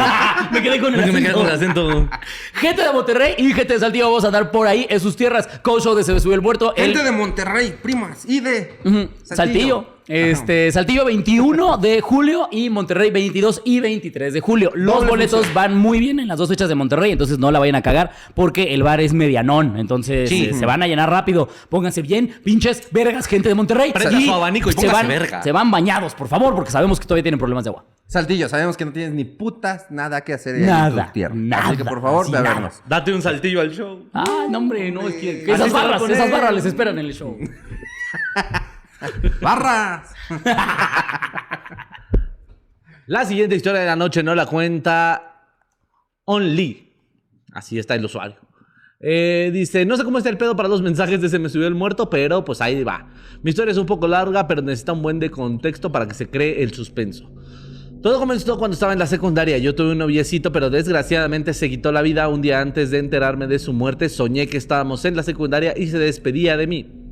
me 0.51 0.61
quedé 0.61 0.79
con 0.81 0.93
el 0.95 1.03
que 1.05 1.11
me 1.11 1.19
quedé 1.21 1.29
acento. 1.31 1.39
con 1.39 1.47
el 1.47 1.53
acento. 1.55 2.09
Gente 2.55 2.81
de 2.83 2.91
Monterrey 2.93 3.35
y 3.37 3.53
gente 3.53 3.73
de 3.73 3.79
Saltillo 3.79 4.05
vamos 4.07 4.23
a 4.25 4.27
andar 4.27 4.51
por 4.51 4.67
ahí 4.67 4.85
en 4.89 4.99
sus 4.99 5.15
tierras. 5.15 5.47
Coach 5.61 5.83
Show 5.83 5.95
de 5.95 6.03
Se 6.03 6.13
Me 6.13 6.19
Subió 6.19 6.35
el 6.35 6.41
Muerto. 6.41 6.73
el- 6.75 6.91
Gente 6.93 7.03
de 7.03 7.11
Monterrey, 7.11 7.77
primas, 7.81 8.25
y 8.25 8.39
de 8.41 8.79
Saltillo. 9.23 9.98
Este, 10.11 10.71
Saltillo 10.71 11.05
21 11.05 11.77
de 11.77 12.01
julio 12.01 12.47
y 12.51 12.71
Monterrey 12.71 13.11
22 13.11 13.61
y 13.63 13.79
23 13.79 14.33
de 14.33 14.41
julio. 14.41 14.71
Los 14.73 14.95
Doble 14.95 15.09
boletos 15.11 15.31
función. 15.45 15.53
van 15.53 15.77
muy 15.77 15.99
bien 15.99 16.19
en 16.19 16.27
las 16.27 16.39
dos 16.39 16.49
fechas 16.49 16.67
de 16.67 16.73
Monterrey, 16.73 17.11
entonces 17.11 17.37
no 17.37 17.51
la 17.51 17.59
vayan 17.59 17.75
a 17.75 17.83
cagar 17.83 18.11
porque 18.33 18.73
el 18.73 18.81
bar 18.81 19.01
es 19.01 19.13
medianón. 19.13 19.77
Entonces 19.77 20.27
Sí. 20.27 20.45
eh, 20.45 20.53
se 20.55 20.65
van 20.65 20.81
a 20.81 20.87
llenar 20.87 21.11
rápido. 21.11 21.47
Pónganse 21.69 22.01
bien, 22.01 22.33
pinches 22.43 22.87
vergas, 22.91 23.27
gente 23.27 23.49
de 23.49 23.53
Monterrey. 23.55 23.91
Prenda 23.93 24.19
su 24.19 24.33
abanico 24.33 24.71
y 24.71 24.73
se 24.73 24.87
van, 24.87 25.07
verga. 25.07 25.43
se 25.43 25.51
van 25.51 25.69
bañados, 25.69 26.15
por 26.15 26.27
favor, 26.27 26.55
porque 26.55 26.71
sabemos 26.71 26.99
que 26.99 27.05
todavía 27.05 27.21
tienen 27.23 27.37
problemas 27.39 27.63
de 27.65 27.69
agua. 27.69 27.85
Saltillo, 28.07 28.49
sabemos 28.49 28.75
que 28.77 28.85
no 28.85 28.91
tienes 28.91 29.13
ni 29.13 29.25
putas 29.25 29.85
nada 29.91 30.21
que 30.21 30.33
hacer 30.33 30.55
en 30.55 30.65
Nada, 30.65 31.05
tu 31.05 31.11
tierra. 31.13 31.35
nada, 31.35 31.67
Así 31.67 31.77
que 31.77 31.85
por 31.85 32.01
favor, 32.01 32.23
así 32.23 32.31
ve 32.31 32.37
a 32.39 32.41
nada. 32.41 32.55
vernos. 32.55 32.81
Date 32.87 33.13
un 33.13 33.21
saltillo 33.21 33.61
al 33.61 33.69
show. 33.71 34.05
Ah, 34.15 34.47
no, 34.49 34.57
hombre, 34.57 34.89
no, 34.91 35.07
es 35.07 35.13
que, 35.17 35.43
que 35.43 35.51
esas 35.53 35.71
barras, 35.71 36.01
esas 36.09 36.31
barras 36.31 36.51
les 36.55 36.65
esperan 36.65 36.97
en 36.97 37.05
el 37.05 37.13
show. 37.13 37.37
¡Barras! 39.41 40.13
La 43.07 43.25
siguiente 43.25 43.55
historia 43.55 43.81
de 43.81 43.87
la 43.87 43.95
noche 43.95 44.21
no 44.21 44.35
la 44.35 44.45
cuenta 44.45 45.47
Only. 46.25 46.93
Así 47.51 47.79
está 47.79 47.95
el 47.95 48.05
usuario. 48.05 48.37
Eh, 49.01 49.49
dice, 49.53 49.85
no 49.85 49.95
sé 49.95 50.03
cómo 50.03 50.17
está 50.17 50.29
el 50.29 50.37
pedo 50.37 50.55
para 50.55 50.67
los 50.67 50.81
mensajes 50.81 51.21
de 51.21 51.29
Se 51.29 51.39
me 51.39 51.49
subió 51.49 51.67
el 51.67 51.73
muerto, 51.73 52.09
pero 52.09 52.45
pues 52.45 52.61
ahí 52.61 52.83
va. 52.83 53.09
Mi 53.41 53.49
historia 53.49 53.71
es 53.71 53.77
un 53.77 53.85
poco 53.85 54.07
larga, 54.07 54.47
pero 54.47 54.61
necesita 54.61 54.93
un 54.93 55.01
buen 55.01 55.19
de 55.19 55.31
contexto 55.31 55.91
para 55.91 56.07
que 56.07 56.13
se 56.13 56.29
cree 56.29 56.61
el 56.61 56.73
suspenso. 56.73 57.31
Todo 58.03 58.19
comenzó 58.19 58.57
cuando 58.57 58.73
estaba 58.73 58.93
en 58.93 58.99
la 58.99 59.07
secundaria. 59.07 59.57
Yo 59.57 59.75
tuve 59.75 59.93
un 59.93 59.97
noviecito, 59.97 60.51
pero 60.51 60.69
desgraciadamente 60.69 61.53
se 61.53 61.69
quitó 61.69 61.91
la 61.91 62.01
vida 62.01 62.27
un 62.27 62.41
día 62.41 62.61
antes 62.61 62.91
de 62.91 62.99
enterarme 62.99 63.47
de 63.47 63.59
su 63.59 63.73
muerte. 63.73 64.07
Soñé 64.07 64.47
que 64.47 64.57
estábamos 64.57 65.03
en 65.05 65.15
la 65.15 65.23
secundaria 65.23 65.73
y 65.75 65.87
se 65.87 65.97
despedía 65.97 66.55
de 66.57 66.67
mí. 66.67 67.08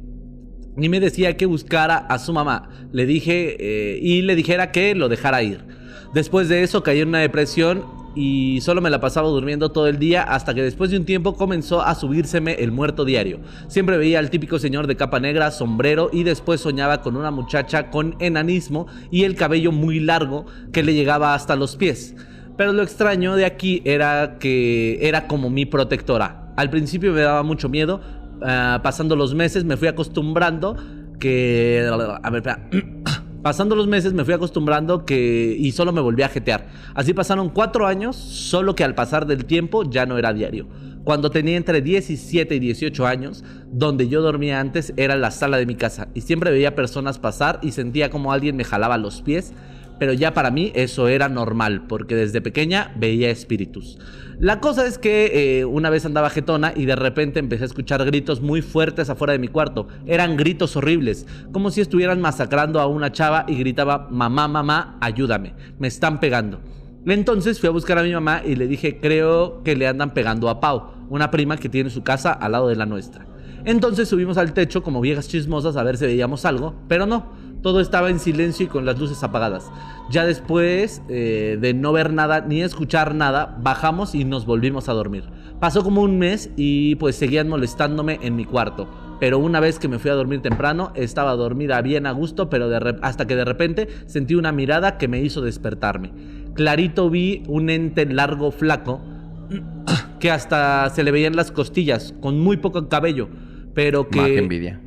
Y 0.77 0.89
me 0.89 0.99
decía 0.99 1.35
que 1.37 1.45
buscara 1.45 1.97
a 1.97 2.19
su 2.19 2.33
mamá. 2.33 2.69
Le 2.91 3.05
dije 3.05 3.57
eh, 3.59 3.99
y 4.01 4.21
le 4.21 4.35
dijera 4.35 4.71
que 4.71 4.93
lo 4.95 5.09
dejara 5.09 5.41
ir. 5.41 5.65
Después 6.13 6.49
de 6.49 6.63
eso 6.63 6.83
caí 6.83 6.99
en 6.99 7.09
una 7.09 7.19
depresión 7.19 7.83
y 8.15 8.61
solo 8.61 8.81
me 8.81 8.89
la 8.89 8.99
pasaba 8.99 9.27
durmiendo 9.29 9.69
todo 9.69 9.87
el 9.87 9.99
día 9.99 10.23
hasta 10.23 10.55
que 10.55 10.63
después 10.63 10.89
de 10.89 10.97
un 10.97 11.05
tiempo 11.05 11.35
comenzó 11.35 11.83
a 11.83 11.93
subírseme 11.93 12.53
el 12.53 12.71
muerto 12.71 13.05
diario. 13.05 13.39
Siempre 13.67 13.97
veía 13.97 14.19
al 14.19 14.31
típico 14.31 14.57
señor 14.57 14.87
de 14.87 14.95
capa 14.95 15.19
negra, 15.19 15.51
sombrero 15.51 16.09
y 16.11 16.23
después 16.23 16.61
soñaba 16.61 17.01
con 17.01 17.15
una 17.15 17.29
muchacha 17.29 17.91
con 17.91 18.15
enanismo 18.19 18.87
y 19.11 19.23
el 19.23 19.35
cabello 19.35 19.71
muy 19.71 19.99
largo 19.99 20.45
que 20.73 20.83
le 20.83 20.95
llegaba 20.95 21.35
hasta 21.35 21.55
los 21.55 21.75
pies. 21.75 22.15
Pero 22.57 22.73
lo 22.73 22.81
extraño 22.81 23.35
de 23.35 23.45
aquí 23.45 23.83
era 23.85 24.37
que 24.39 24.97
era 25.07 25.27
como 25.27 25.51
mi 25.51 25.67
protectora. 25.67 26.47
Al 26.57 26.71
principio 26.71 27.13
me 27.13 27.21
daba 27.21 27.43
mucho 27.43 27.69
miedo, 27.69 28.01
ah, 28.43 28.79
pasando 28.83 29.15
los 29.15 29.35
meses 29.35 29.63
me 29.63 29.77
fui 29.77 29.87
acostumbrando 29.87 30.77
que... 31.19 31.87
A 32.23 32.29
ver, 32.29 32.47
espera. 32.47 32.69
Pasando 33.43 33.75
los 33.75 33.87
meses 33.87 34.13
me 34.13 34.25
fui 34.25 34.33
acostumbrando 34.33 35.05
que 35.05 35.55
y 35.57 35.71
solo 35.71 35.93
me 35.93 36.01
volví 36.01 36.21
a 36.23 36.27
jetear. 36.27 36.67
Así 36.95 37.13
pasaron 37.13 37.49
cuatro 37.49 37.87
años, 37.87 38.15
solo 38.15 38.75
que 38.75 38.83
al 38.83 38.93
pasar 38.93 39.25
del 39.25 39.45
tiempo 39.45 39.89
ya 39.89 40.05
no 40.05 40.17
era 40.17 40.33
diario. 40.33 40.67
Cuando 41.05 41.29
tenía 41.29 41.55
entre 41.55 41.81
17 41.81 42.55
y 42.55 42.59
18 42.59 43.07
años, 43.07 43.45
donde 43.71 44.09
yo 44.09 44.21
dormía 44.21 44.59
antes 44.59 44.91
era 44.97 45.15
la 45.15 45.31
sala 45.31 45.57
de 45.57 45.65
mi 45.65 45.75
casa 45.75 46.09
y 46.13 46.21
siempre 46.21 46.51
veía 46.51 46.75
personas 46.75 47.19
pasar 47.19 47.59
y 47.61 47.71
sentía 47.71 48.09
como 48.09 48.33
alguien 48.33 48.57
me 48.57 48.65
jalaba 48.65 48.97
los 48.97 49.21
pies, 49.21 49.53
pero 49.99 50.13
ya 50.13 50.33
para 50.33 50.51
mí 50.51 50.71
eso 50.75 51.07
era 51.07 51.29
normal, 51.29 51.87
porque 51.87 52.15
desde 52.15 52.41
pequeña 52.41 52.93
veía 52.97 53.29
espíritus. 53.29 53.97
La 54.39 54.59
cosa 54.59 54.85
es 54.85 54.99
que 54.99 55.59
eh, 55.59 55.65
una 55.65 55.89
vez 55.89 56.05
andaba 56.05 56.29
jetona 56.29 56.71
y 56.75 56.85
de 56.85 56.95
repente 56.95 57.39
empecé 57.39 57.63
a 57.63 57.65
escuchar 57.67 58.05
gritos 58.05 58.39
muy 58.39 58.61
fuertes 58.61 59.09
afuera 59.09 59.33
de 59.33 59.39
mi 59.39 59.47
cuarto. 59.47 59.87
Eran 60.05 60.37
gritos 60.37 60.75
horribles, 60.75 61.25
como 61.51 61.71
si 61.71 61.81
estuvieran 61.81 62.21
masacrando 62.21 62.79
a 62.79 62.85
una 62.85 63.11
chava 63.11 63.45
y 63.47 63.55
gritaba, 63.55 64.07
mamá, 64.11 64.47
mamá, 64.47 64.97
ayúdame, 65.01 65.55
me 65.79 65.87
están 65.87 66.19
pegando. 66.19 66.59
Entonces 67.05 67.59
fui 67.59 67.67
a 67.67 67.71
buscar 67.71 67.97
a 67.97 68.03
mi 68.03 68.13
mamá 68.13 68.41
y 68.45 68.55
le 68.55 68.67
dije, 68.67 68.99
creo 68.99 69.63
que 69.63 69.75
le 69.75 69.87
andan 69.87 70.13
pegando 70.13 70.49
a 70.49 70.59
Pau, 70.59 70.91
una 71.09 71.31
prima 71.31 71.57
que 71.57 71.69
tiene 71.69 71.89
su 71.89 72.03
casa 72.03 72.31
al 72.31 72.51
lado 72.51 72.67
de 72.67 72.75
la 72.75 72.85
nuestra. 72.85 73.25
Entonces 73.65 74.07
subimos 74.07 74.37
al 74.37 74.53
techo 74.53 74.83
como 74.83 75.01
viejas 75.01 75.27
chismosas 75.27 75.77
a 75.77 75.83
ver 75.83 75.97
si 75.97 76.05
veíamos 76.05 76.45
algo, 76.45 76.75
pero 76.87 77.05
no. 77.05 77.46
Todo 77.61 77.79
estaba 77.79 78.09
en 78.09 78.19
silencio 78.19 78.65
y 78.65 78.69
con 78.69 78.85
las 78.85 78.99
luces 78.99 79.23
apagadas. 79.23 79.71
Ya 80.09 80.25
después 80.25 81.01
eh, 81.09 81.57
de 81.59 81.73
no 81.73 81.91
ver 81.91 82.13
nada 82.13 82.41
ni 82.41 82.61
escuchar 82.61 83.15
nada, 83.15 83.57
bajamos 83.61 84.15
y 84.15 84.23
nos 84.23 84.45
volvimos 84.45 84.89
a 84.89 84.93
dormir. 84.93 85.25
Pasó 85.59 85.83
como 85.83 86.01
un 86.01 86.19
mes 86.19 86.51
y 86.55 86.95
pues 86.95 87.15
seguían 87.15 87.49
molestándome 87.49 88.19
en 88.21 88.35
mi 88.35 88.45
cuarto. 88.45 88.87
Pero 89.19 89.39
una 89.39 89.59
vez 89.59 89.79
que 89.79 89.87
me 89.87 89.97
fui 89.97 90.11
a 90.11 90.13
dormir 90.13 90.41
temprano, 90.41 90.91
estaba 90.95 91.35
dormida 91.35 91.81
bien 91.81 92.05
a 92.05 92.11
gusto, 92.11 92.49
pero 92.49 92.69
de 92.69 92.97
hasta 93.01 93.25
que 93.25 93.35
de 93.35 93.45
repente 93.45 93.87
sentí 94.05 94.35
una 94.35 94.51
mirada 94.51 94.97
que 94.97 95.07
me 95.07 95.21
hizo 95.21 95.41
despertarme. 95.41 96.11
Clarito 96.53 97.09
vi 97.09 97.43
un 97.47 97.69
ente 97.69 98.05
largo, 98.05 98.51
flaco, 98.51 99.01
que 100.19 100.29
hasta 100.29 100.89
se 100.91 101.03
le 101.03 101.11
veían 101.11 101.35
las 101.35 101.51
costillas, 101.51 102.13
con 102.21 102.39
muy 102.39 102.57
poco 102.57 102.87
cabello, 102.87 103.29
pero 103.73 104.07
que... 104.09 104.19
Qué 104.19 104.37
envidia. 104.37 104.81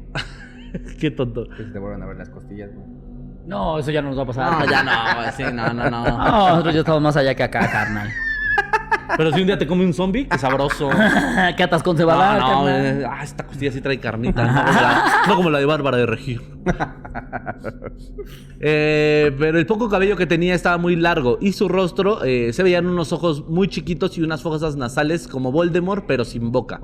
Qué 1.00 1.10
tonto. 1.10 1.48
Que 1.56 1.64
se 1.64 1.70
te 1.70 1.78
vuelvan 1.78 2.02
a 2.02 2.06
ver 2.06 2.16
las 2.16 2.30
costillas, 2.30 2.70
güey. 2.74 2.86
No, 3.46 3.78
eso 3.78 3.90
ya 3.90 4.00
no 4.02 4.10
nos 4.10 4.18
va 4.18 4.22
a 4.22 4.26
pasar. 4.26 4.52
No, 4.52 4.70
ya 4.70 4.82
no, 4.82 5.32
sí, 5.36 5.42
no, 5.52 5.72
no, 5.72 5.90
no. 5.90 6.04
No, 6.18 6.48
nosotros 6.50 6.74
ya 6.74 6.80
estamos 6.80 7.02
más 7.02 7.16
allá 7.16 7.34
que 7.34 7.42
acá, 7.42 7.68
carnal. 7.70 8.08
Pero 9.16 9.32
si 9.32 9.40
un 9.40 9.46
día 9.48 9.58
te 9.58 9.66
come 9.66 9.84
un 9.84 9.92
zombie, 9.92 10.28
qué 10.28 10.38
sabroso. 10.38 10.88
¿Qué 11.56 11.62
atascón 11.64 11.96
se 11.96 12.04
va 12.04 12.14
a 12.14 12.16
dar, 12.16 12.38
No, 12.40 12.48
no, 12.60 12.64
carnal? 12.66 12.86
eh, 13.00 13.06
ah, 13.10 13.24
esta 13.24 13.44
costilla 13.44 13.72
sí 13.72 13.80
trae 13.80 13.98
carnita. 13.98 14.44
No 14.44 14.54
como 14.64 14.80
la, 14.80 15.04
no 15.26 15.36
como 15.36 15.50
la 15.50 15.58
de 15.58 15.64
Bárbara 15.66 15.96
de 15.96 16.06
Regir. 16.06 16.40
Eh, 18.60 19.34
pero 19.38 19.58
el 19.58 19.66
poco 19.66 19.88
cabello 19.88 20.16
que 20.16 20.26
tenía 20.26 20.54
estaba 20.54 20.78
muy 20.78 20.94
largo 20.96 21.38
y 21.40 21.52
su 21.52 21.68
rostro 21.68 22.22
eh, 22.24 22.52
se 22.52 22.62
veían 22.62 22.86
unos 22.86 23.12
ojos 23.12 23.48
muy 23.48 23.68
chiquitos 23.68 24.16
y 24.18 24.22
unas 24.22 24.42
fosas 24.42 24.76
nasales 24.76 25.26
como 25.26 25.50
Voldemort, 25.50 26.04
pero 26.06 26.24
sin 26.24 26.52
boca. 26.52 26.80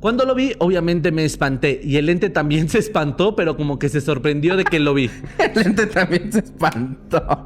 Cuando 0.00 0.24
lo 0.24 0.34
vi, 0.34 0.52
obviamente 0.58 1.10
me 1.10 1.24
espanté 1.24 1.80
y 1.82 1.96
el 1.96 2.08
ente 2.08 2.28
también 2.30 2.68
se 2.70 2.78
espantó, 2.78 3.34
pero 3.34 3.56
como 3.56 3.78
que 3.78 3.88
se 3.88 4.00
sorprendió 4.00 4.56
de 4.56 4.64
que 4.64 4.78
lo 4.78 4.94
vi. 4.94 5.10
El 5.38 5.52
lente 5.64 5.86
también 5.86 6.30
se 6.32 6.40
espantó. 6.40 7.44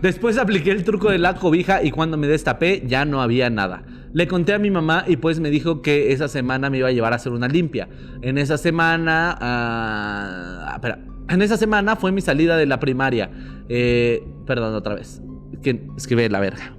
Después 0.00 0.36
apliqué 0.38 0.70
el 0.72 0.84
truco 0.84 1.10
de 1.10 1.18
la 1.18 1.34
cobija 1.34 1.82
y 1.82 1.90
cuando 1.90 2.16
me 2.16 2.26
destapé 2.26 2.82
ya 2.86 3.04
no 3.04 3.22
había 3.22 3.50
nada. 3.50 3.82
Le 4.12 4.26
conté 4.28 4.52
a 4.52 4.58
mi 4.58 4.70
mamá 4.70 5.04
y 5.06 5.16
pues 5.16 5.40
me 5.40 5.48
dijo 5.48 5.80
que 5.80 6.12
esa 6.12 6.28
semana 6.28 6.68
me 6.70 6.78
iba 6.78 6.88
a 6.88 6.92
llevar 6.92 7.12
a 7.12 7.16
hacer 7.16 7.32
una 7.32 7.48
limpia. 7.48 7.88
En 8.20 8.36
esa 8.36 8.58
semana... 8.58 9.36
ah, 9.40 10.72
espera. 10.74 10.98
En 11.28 11.40
esa 11.40 11.56
semana 11.56 11.96
fue 11.96 12.12
mi 12.12 12.20
salida 12.20 12.56
de 12.56 12.66
la 12.66 12.78
primaria. 12.78 13.30
Eh, 13.68 14.22
perdón, 14.46 14.74
otra 14.74 14.94
vez. 14.96 15.22
Que 15.62 15.86
escribe 15.96 16.28
la 16.28 16.40
verga. 16.40 16.74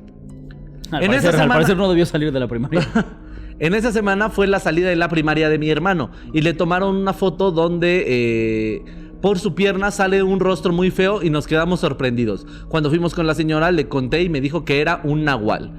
Al 0.92 1.02
En 1.04 1.08
parecer, 1.08 1.16
esa 1.18 1.28
al 1.30 1.34
semana- 1.36 1.54
parecer 1.56 1.78
no 1.78 1.90
debió 1.90 2.06
salir 2.06 2.32
de 2.32 2.40
la 2.40 2.48
primaria. 2.48 2.82
En 3.64 3.74
esa 3.74 3.94
semana 3.94 4.30
fue 4.30 4.46
la 4.46 4.60
salida 4.60 4.90
de 4.90 4.98
la 4.98 5.08
primaria 5.08 5.48
de 5.48 5.58
mi 5.58 5.70
hermano 5.70 6.12
y 6.34 6.42
le 6.42 6.54
tomaron 6.54 6.98
una 6.98 7.14
foto 7.14 7.50
donde 7.50 8.04
eh, 8.06 8.82
por 9.22 9.40
su 9.40 9.56
pierna 9.56 9.90
sale 9.90 10.22
un 10.22 10.42
rostro 10.42 10.74
muy 10.74 10.92
feo 10.92 11.24
y 11.24 11.30
nos 11.30 11.48
quedamos 11.48 11.80
sorprendidos. 11.80 12.46
Cuando 12.68 12.90
fuimos 12.90 13.16
con 13.16 13.26
la 13.26 13.36
señora 13.36 13.72
le 13.72 13.88
conté 13.88 14.22
y 14.22 14.28
me 14.28 14.42
dijo 14.42 14.66
que 14.66 14.82
era 14.82 15.00
un 15.06 15.24
nahual, 15.24 15.72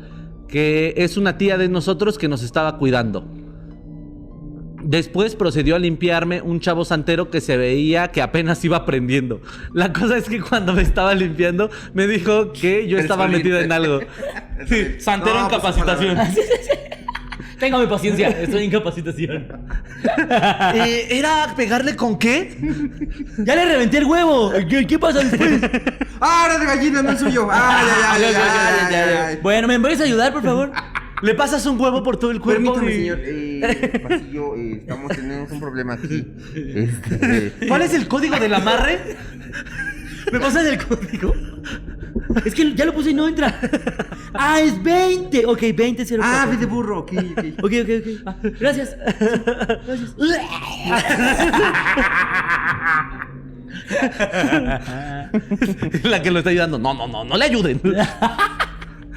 que 0.49 0.95
es 0.97 1.19
una 1.19 1.37
tía 1.37 1.59
de 1.59 1.69
nosotros 1.69 2.17
que 2.17 2.27
nos 2.27 2.43
estaba 2.43 2.79
cuidando. 2.79 3.29
Después 4.83 5.37
procedió 5.37 5.77
a 5.77 5.79
limpiarme 5.79 6.41
un 6.41 6.61
chavo 6.61 6.87
santero 6.87 7.29
que 7.29 7.43
se 7.43 7.59
veía 7.59 8.09
que 8.09 8.23
apenas 8.23 8.65
iba 8.65 8.79
aprendiendo. 8.79 9.43
La 9.75 9.93
cosa 9.93 10.17
es 10.17 10.27
que 10.27 10.41
cuando 10.41 10.73
me 10.73 10.81
estaba 10.81 11.15
limpiando 11.15 11.69
me 11.93 12.07
dijo 12.07 12.55
que 12.55 12.89
yo 12.89 12.97
estaba 12.97 13.29
metido 13.29 13.61
en 13.61 13.73
algo. 13.73 14.01
Sí, 14.69 15.01
santero 15.01 15.35
No, 15.35 15.41
en 15.43 15.49
pues, 15.49 15.61
capacitación. 15.61 16.17
Téngame 17.65 17.87
paciencia, 17.87 18.29
estoy 18.29 18.65
en 18.65 18.71
capacitación. 18.71 19.47
Eh, 20.75 21.07
¿Era 21.19 21.55
pegarle 21.57 21.97
con 21.97 22.19
qué? 22.19 22.59
¡Ya 23.39 23.55
le 23.57 23.65
reventé 23.65 23.99
el 23.99 24.05
huevo! 24.05 24.53
¿Qué, 24.69 24.87
qué 24.87 24.99
pasa 24.99 25.21
después? 25.21 25.61
¡Ah, 26.21 26.45
era 26.47 26.59
de 26.59 26.67
gallina, 26.67 27.03
no 27.03 27.11
el 27.13 27.19
suyo! 27.19 27.49
¡Ay, 27.51 27.87
ay, 28.11 28.23
ay, 28.27 28.35
ay, 28.37 28.95
ay, 28.95 29.15
ay! 29.29 29.39
Bueno, 29.43 29.67
¿me 29.67 29.81
puedes 29.81 30.01
ayudar, 30.03 30.33
por 30.35 30.43
favor? 30.43 30.73
Le 31.23 31.35
pasas 31.35 31.65
un 31.65 31.81
huevo 31.81 32.03
por 32.03 32.19
todo 32.19 32.33
el 32.33 32.41
cuerpo. 32.41 32.75
Permítame, 32.75 32.93
y- 32.93 32.99
señor. 32.99 33.19
Eh, 33.23 33.99
pasillo, 34.07 34.57
eh, 34.57 34.73
estamos 34.83 35.13
teniendo 35.17 35.55
un 35.55 35.61
problema 35.61 35.95
aquí. 35.95 36.27
Este, 36.55 37.53
¿Cuál 37.67 37.81
es 37.83 37.95
el 37.95 38.07
código 38.07 38.39
del 38.39 38.53
amarre? 38.53 39.17
¿Me 40.31 40.39
pasas 40.39 40.67
el 40.67 40.79
código? 40.85 41.33
Es 42.45 42.55
que 42.55 42.75
ya 42.75 42.85
lo 42.85 42.93
puse 42.95 43.11
y 43.11 43.15
no 43.15 43.29
entra. 43.29 43.61
Ah, 44.37 44.61
es 44.61 44.83
20. 44.83 45.47
Ok, 45.47 45.61
20 45.77 46.05
0 46.05 46.21
Ah, 46.25 46.49
ve 46.51 46.57
de 46.57 46.67
burro, 46.67 46.99
ok, 46.99 47.13
ok. 47.13 47.45
Ok, 47.63 47.73
ok, 47.83 47.89
ok. 48.01 48.07
Ah, 48.27 48.35
gracias. 48.59 48.97
Gracias. 49.87 50.17
La 56.05 56.23
que 56.23 56.31
lo 56.31 56.39
está 56.39 56.51
ayudando. 56.51 56.79
No, 56.79 56.95
no, 56.95 57.07
no, 57.07 57.25
no 57.25 57.37
le 57.37 57.45
ayuden. 57.45 57.81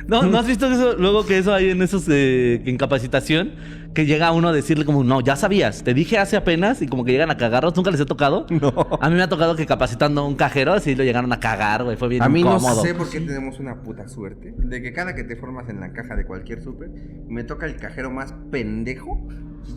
¿No, 0.07 0.23
¿no 0.23 0.37
has 0.37 0.47
visto 0.47 0.71
eso? 0.71 0.95
Luego 0.97 1.25
que 1.25 1.37
eso 1.39 1.53
hay 1.53 1.71
en 1.71 1.81
esos 1.81 2.05
eh, 2.09 2.61
en 2.65 2.77
capacitación, 2.77 3.51
que 3.97 4.05
llega 4.05 4.31
uno 4.31 4.49
a 4.49 4.53
decirle 4.53 4.85
como, 4.85 5.03
no, 5.03 5.21
ya 5.21 5.35
sabías, 5.35 5.83
te 5.83 5.95
dije 5.95 6.19
hace 6.19 6.37
apenas 6.37 6.83
y 6.83 6.87
como 6.87 7.03
que 7.03 7.11
llegan 7.11 7.31
a 7.31 7.37
cagarlos, 7.37 7.75
¿nunca 7.75 7.89
les 7.89 7.99
ha 7.99 8.05
tocado? 8.05 8.45
No. 8.61 8.71
A 9.01 9.09
mí 9.09 9.15
me 9.15 9.23
ha 9.23 9.27
tocado 9.27 9.55
que 9.55 9.65
capacitando 9.65 10.21
a 10.21 10.27
un 10.27 10.35
cajero, 10.35 10.73
así 10.73 10.93
lo 10.93 11.03
llegaron 11.03 11.33
a 11.33 11.39
cagar, 11.39 11.83
güey, 11.83 11.97
fue 11.97 12.07
bien 12.07 12.21
A 12.21 12.29
mí 12.29 12.43
no 12.43 12.57
incómodo. 12.57 12.83
sé 12.83 12.93
por 12.93 13.09
qué 13.09 13.19
tenemos 13.21 13.59
una 13.59 13.81
puta 13.81 14.07
suerte 14.07 14.53
de 14.55 14.81
que 14.83 14.93
cada 14.93 15.15
que 15.15 15.23
te 15.23 15.35
formas 15.35 15.67
en 15.69 15.79
la 15.79 15.93
caja 15.93 16.15
de 16.15 16.25
cualquier 16.27 16.61
súper, 16.61 16.91
me 17.27 17.43
toca 17.43 17.65
el 17.65 17.77
cajero 17.77 18.11
más 18.11 18.35
pendejo 18.51 19.27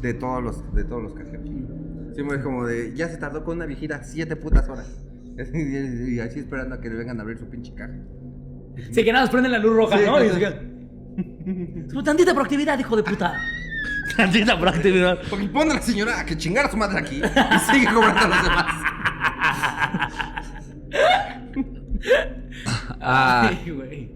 de 0.02 0.12
todos 0.12 0.42
los, 0.42 0.74
de 0.74 0.84
todos 0.84 1.02
los 1.02 1.14
cajeros. 1.14 1.48
Siempre 2.14 2.36
es 2.36 2.44
como 2.44 2.66
de, 2.66 2.94
ya 2.94 3.08
se 3.08 3.16
tardó 3.16 3.42
con 3.42 3.56
una 3.56 3.64
viejita 3.64 4.02
siete 4.04 4.36
putas 4.36 4.68
horas. 4.68 5.02
Y 5.54 6.16
y 6.16 6.20
así 6.20 6.40
esperando 6.40 6.74
a 6.74 6.80
que 6.82 6.90
le 6.90 6.96
vengan 6.96 7.18
a 7.18 7.22
abrir 7.22 7.38
su 7.38 7.48
pinche 7.48 7.72
caja. 7.74 7.94
Sí, 8.92 9.02
que 9.02 9.12
nada, 9.12 9.24
nos 9.24 9.30
prenden 9.30 9.52
la 9.52 9.58
luz 9.58 9.74
roja, 9.74 9.96
Sí, 9.96 10.04
¿no? 10.04 10.22
Y 10.22 10.28
sí. 10.28 10.34
se 10.34 10.40
quedan- 10.40 12.04
tantita 12.04 12.34
proactividad, 12.34 12.78
hijo 12.78 12.94
de 12.96 13.02
puta. 13.02 13.32
Tantita 14.16 14.58
proactividad. 14.58 15.18
Porque 15.28 15.46
pone 15.46 15.72
a 15.72 15.74
la 15.74 15.82
señora 15.82 16.20
a 16.20 16.26
que 16.26 16.36
chingara 16.36 16.68
a 16.68 16.70
su 16.70 16.76
madre 16.76 16.98
aquí 16.98 17.16
y 17.16 17.72
sigue 17.72 17.86
cobrando 17.92 18.20
a 18.20 18.28
los 18.28 18.42
demás. 18.42 18.66
Ah, 23.00 23.50
Ay, 23.50 24.10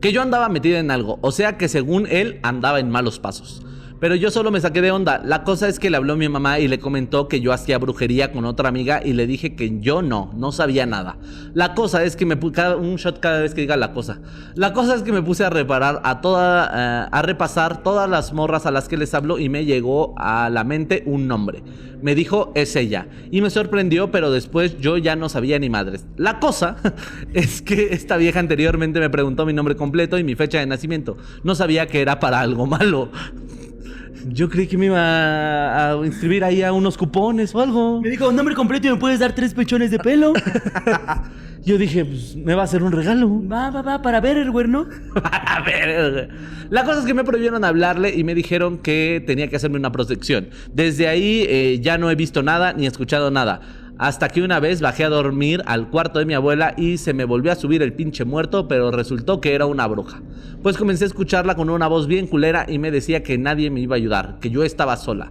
que 0.00 0.12
yo 0.12 0.20
andaba 0.20 0.48
metido 0.50 0.78
en 0.78 0.90
algo, 0.90 1.18
o 1.22 1.32
sea 1.32 1.56
que 1.56 1.68
según 1.68 2.06
él 2.10 2.38
andaba 2.42 2.78
en 2.80 2.90
malos 2.90 3.18
pasos. 3.18 3.62
Pero 4.04 4.16
yo 4.16 4.30
solo 4.30 4.50
me 4.50 4.60
saqué 4.60 4.82
de 4.82 4.90
onda. 4.90 5.22
La 5.24 5.44
cosa 5.44 5.66
es 5.66 5.78
que 5.78 5.88
le 5.88 5.96
habló 5.96 6.14
mi 6.14 6.28
mamá 6.28 6.58
y 6.58 6.68
le 6.68 6.78
comentó 6.78 7.26
que 7.26 7.40
yo 7.40 7.54
hacía 7.54 7.78
brujería 7.78 8.32
con 8.32 8.44
otra 8.44 8.68
amiga 8.68 9.00
y 9.02 9.14
le 9.14 9.26
dije 9.26 9.56
que 9.56 9.80
yo 9.80 10.02
no, 10.02 10.30
no 10.36 10.52
sabía 10.52 10.84
nada. 10.84 11.16
La 11.54 11.74
cosa 11.74 12.04
es 12.04 12.14
que 12.14 12.26
me 12.26 12.36
puse 12.36 12.74
un 12.74 12.96
shot 12.96 13.18
cada 13.18 13.40
vez 13.40 13.54
que 13.54 13.62
diga 13.62 13.78
la 13.78 13.94
cosa. 13.94 14.20
La 14.56 14.74
cosa 14.74 14.94
es 14.94 15.04
que 15.04 15.12
me 15.12 15.22
puse 15.22 15.42
a 15.42 15.48
reparar 15.48 16.02
a 16.04 16.20
toda, 16.20 16.66
eh, 16.66 17.08
a 17.10 17.22
repasar 17.22 17.82
todas 17.82 18.06
las 18.06 18.34
morras 18.34 18.66
a 18.66 18.70
las 18.70 18.88
que 18.88 18.98
les 18.98 19.14
hablo 19.14 19.38
y 19.38 19.48
me 19.48 19.64
llegó 19.64 20.12
a 20.18 20.50
la 20.50 20.64
mente 20.64 21.02
un 21.06 21.26
nombre. 21.26 21.62
Me 22.02 22.14
dijo 22.14 22.52
es 22.54 22.76
ella 22.76 23.08
y 23.30 23.40
me 23.40 23.48
sorprendió, 23.48 24.10
pero 24.10 24.30
después 24.30 24.78
yo 24.78 24.98
ya 24.98 25.16
no 25.16 25.30
sabía 25.30 25.58
ni 25.58 25.70
madres. 25.70 26.04
La 26.18 26.40
cosa 26.40 26.76
es 27.32 27.62
que 27.62 27.94
esta 27.94 28.18
vieja 28.18 28.38
anteriormente 28.38 29.00
me 29.00 29.08
preguntó 29.08 29.46
mi 29.46 29.54
nombre 29.54 29.76
completo 29.76 30.18
y 30.18 30.24
mi 30.24 30.34
fecha 30.34 30.58
de 30.58 30.66
nacimiento. 30.66 31.16
No 31.42 31.54
sabía 31.54 31.86
que 31.86 32.02
era 32.02 32.20
para 32.20 32.40
algo 32.40 32.66
malo. 32.66 33.10
Yo 34.28 34.48
creí 34.48 34.66
que 34.66 34.78
me 34.78 34.86
iba 34.86 35.90
a 35.90 36.06
inscribir 36.06 36.44
ahí 36.44 36.62
a 36.62 36.72
unos 36.72 36.96
cupones 36.96 37.54
o 37.54 37.60
algo. 37.60 38.00
Me 38.00 38.10
dijo, 38.10 38.30
nombre 38.32 38.54
completo 38.54 38.88
y 38.88 38.90
me 38.90 38.96
puedes 38.96 39.18
dar 39.18 39.34
tres 39.34 39.54
pechones 39.54 39.90
de 39.90 39.98
pelo. 39.98 40.32
Yo 41.64 41.78
dije, 41.78 42.04
pues 42.04 42.36
me 42.36 42.54
va 42.54 42.62
a 42.62 42.64
hacer 42.64 42.82
un 42.82 42.92
regalo. 42.92 43.42
va, 43.48 43.70
va, 43.70 43.80
va, 43.80 44.02
para 44.02 44.20
ver 44.20 44.36
el 44.36 44.50
güerno. 44.50 44.86
a 45.24 45.62
ver. 45.62 46.28
La 46.68 46.84
cosa 46.84 47.00
es 47.00 47.06
que 47.06 47.14
me 47.14 47.24
prohibieron 47.24 47.64
hablarle 47.64 48.14
y 48.14 48.22
me 48.22 48.34
dijeron 48.34 48.78
que 48.78 49.22
tenía 49.26 49.48
que 49.48 49.56
hacerme 49.56 49.78
una 49.78 49.90
protección. 49.90 50.48
Desde 50.72 51.08
ahí 51.08 51.46
eh, 51.48 51.80
ya 51.80 51.96
no 51.96 52.10
he 52.10 52.14
visto 52.14 52.42
nada 52.42 52.74
ni 52.74 52.86
escuchado 52.86 53.30
nada. 53.30 53.60
Hasta 53.96 54.28
que 54.28 54.42
una 54.42 54.58
vez 54.58 54.80
bajé 54.80 55.04
a 55.04 55.08
dormir 55.08 55.62
al 55.66 55.88
cuarto 55.88 56.18
de 56.18 56.26
mi 56.26 56.34
abuela 56.34 56.74
y 56.76 56.98
se 56.98 57.14
me 57.14 57.24
volvió 57.24 57.52
a 57.52 57.56
subir 57.56 57.80
el 57.80 57.92
pinche 57.92 58.24
muerto, 58.24 58.66
pero 58.66 58.90
resultó 58.90 59.40
que 59.40 59.54
era 59.54 59.66
una 59.66 59.86
bruja. 59.86 60.20
Pues 60.62 60.76
comencé 60.76 61.04
a 61.04 61.06
escucharla 61.06 61.54
con 61.54 61.70
una 61.70 61.86
voz 61.86 62.08
bien 62.08 62.26
culera 62.26 62.66
y 62.68 62.78
me 62.78 62.90
decía 62.90 63.22
que 63.22 63.38
nadie 63.38 63.70
me 63.70 63.80
iba 63.80 63.94
a 63.94 63.98
ayudar, 63.98 64.38
que 64.40 64.50
yo 64.50 64.64
estaba 64.64 64.96
sola. 64.96 65.30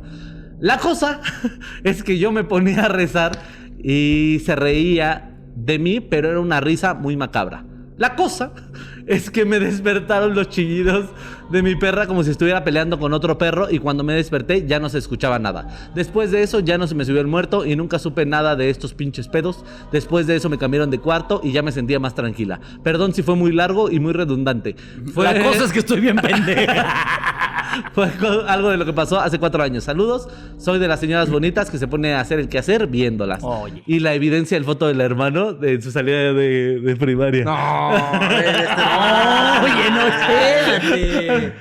La 0.59 0.77
cosa 0.77 1.19
es 1.83 2.03
que 2.03 2.17
yo 2.17 2.31
me 2.31 2.45
ponía 2.45 2.85
a 2.85 2.87
rezar 2.87 3.37
y 3.83 4.41
se 4.45 4.55
reía 4.55 5.37
de 5.55 5.77
mí, 5.77 5.99
pero 5.99 6.29
era 6.29 6.39
una 6.39 6.61
risa 6.61 6.93
muy 6.93 7.17
macabra. 7.17 7.65
La 7.97 8.15
cosa 8.15 8.53
es 9.07 9.29
que 9.29 9.43
me 9.43 9.59
despertaron 9.59 10.35
los 10.35 10.49
chillidos 10.49 11.09
de 11.53 11.61
mi 11.61 11.75
perra 11.75 12.07
como 12.07 12.23
si 12.23 12.31
estuviera 12.31 12.63
peleando 12.63 12.97
con 12.97 13.13
otro 13.13 13.37
perro 13.37 13.69
y 13.69 13.77
cuando 13.77 14.03
me 14.03 14.13
desperté 14.13 14.65
ya 14.65 14.79
no 14.79 14.89
se 14.89 14.97
escuchaba 14.97 15.37
nada. 15.37 15.91
Después 15.93 16.31
de 16.31 16.41
eso 16.41 16.59
ya 16.59 16.79
no 16.79 16.87
se 16.87 16.95
me 16.95 17.05
subió 17.05 17.21
el 17.21 17.27
muerto 17.27 17.63
y 17.63 17.75
nunca 17.75 17.99
supe 17.99 18.25
nada 18.25 18.55
de 18.55 18.71
estos 18.71 18.95
pinches 18.95 19.27
pedos. 19.27 19.63
Después 19.91 20.25
de 20.25 20.35
eso 20.35 20.49
me 20.49 20.57
cambiaron 20.57 20.89
de 20.89 20.97
cuarto 20.97 21.41
y 21.43 21.51
ya 21.51 21.61
me 21.61 21.71
sentía 21.71 21.99
más 21.99 22.15
tranquila. 22.15 22.59
Perdón 22.83 23.13
si 23.13 23.21
fue 23.21 23.35
muy 23.35 23.51
largo 23.51 23.91
y 23.91 23.99
muy 23.99 24.13
redundante. 24.13 24.75
Fue... 25.13 25.25
La 25.25 25.43
cosa 25.43 25.65
es 25.65 25.71
que 25.71 25.79
estoy 25.79 26.01
bien 26.01 26.15
pendeja. 26.15 27.29
Fue 27.93 28.09
algo 28.47 28.69
de 28.69 28.77
lo 28.77 28.85
que 28.85 28.93
pasó 28.93 29.19
hace 29.19 29.39
cuatro 29.39 29.61
años. 29.63 29.83
Saludos. 29.83 30.27
Soy 30.57 30.79
de 30.79 30.87
las 30.87 30.99
señoras 30.99 31.29
bonitas 31.29 31.69
que 31.69 31.77
se 31.77 31.87
pone 31.87 32.13
a 32.13 32.19
hacer 32.21 32.39
el 32.39 32.49
quehacer 32.49 32.87
viéndolas. 32.87 33.43
Oye. 33.43 33.83
Y 33.85 33.99
la 33.99 34.13
evidencia 34.13 34.55
del 34.57 34.65
foto 34.65 34.87
del 34.87 35.01
hermano 35.01 35.53
de 35.53 35.81
su 35.81 35.91
salida 35.91 36.33
de, 36.33 36.79
de 36.81 36.95
primaria. 36.95 37.43
No, 37.45 37.95
este 38.31 38.63
no. 38.75 39.63
Oye, 39.63 39.91
no, 39.91 40.07
espérate. 40.07 41.53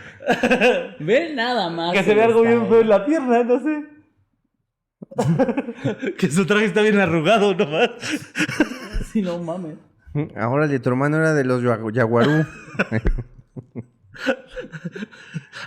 Ve 1.00 1.32
nada 1.34 1.68
más. 1.70 1.92
Que 1.92 2.02
se 2.04 2.14
ve 2.14 2.22
algo 2.22 2.42
bien 2.42 2.66
feo 2.68 2.80
en 2.80 2.88
la 2.88 3.04
pierna, 3.04 3.42
no 3.44 3.60
sé. 3.60 3.84
que 6.18 6.30
su 6.30 6.46
traje 6.46 6.66
está 6.66 6.80
bien 6.82 6.98
arrugado 6.98 7.54
nomás. 7.54 7.90
Sí, 9.12 9.20
no 9.20 9.38
mames. 9.38 9.74
Ahora 10.36 10.68
tu 10.80 10.88
hermano 10.88 11.16
era 11.18 11.34
de 11.34 11.44
los 11.44 11.62
yagu- 11.62 11.92
yaguarú. 11.92 12.46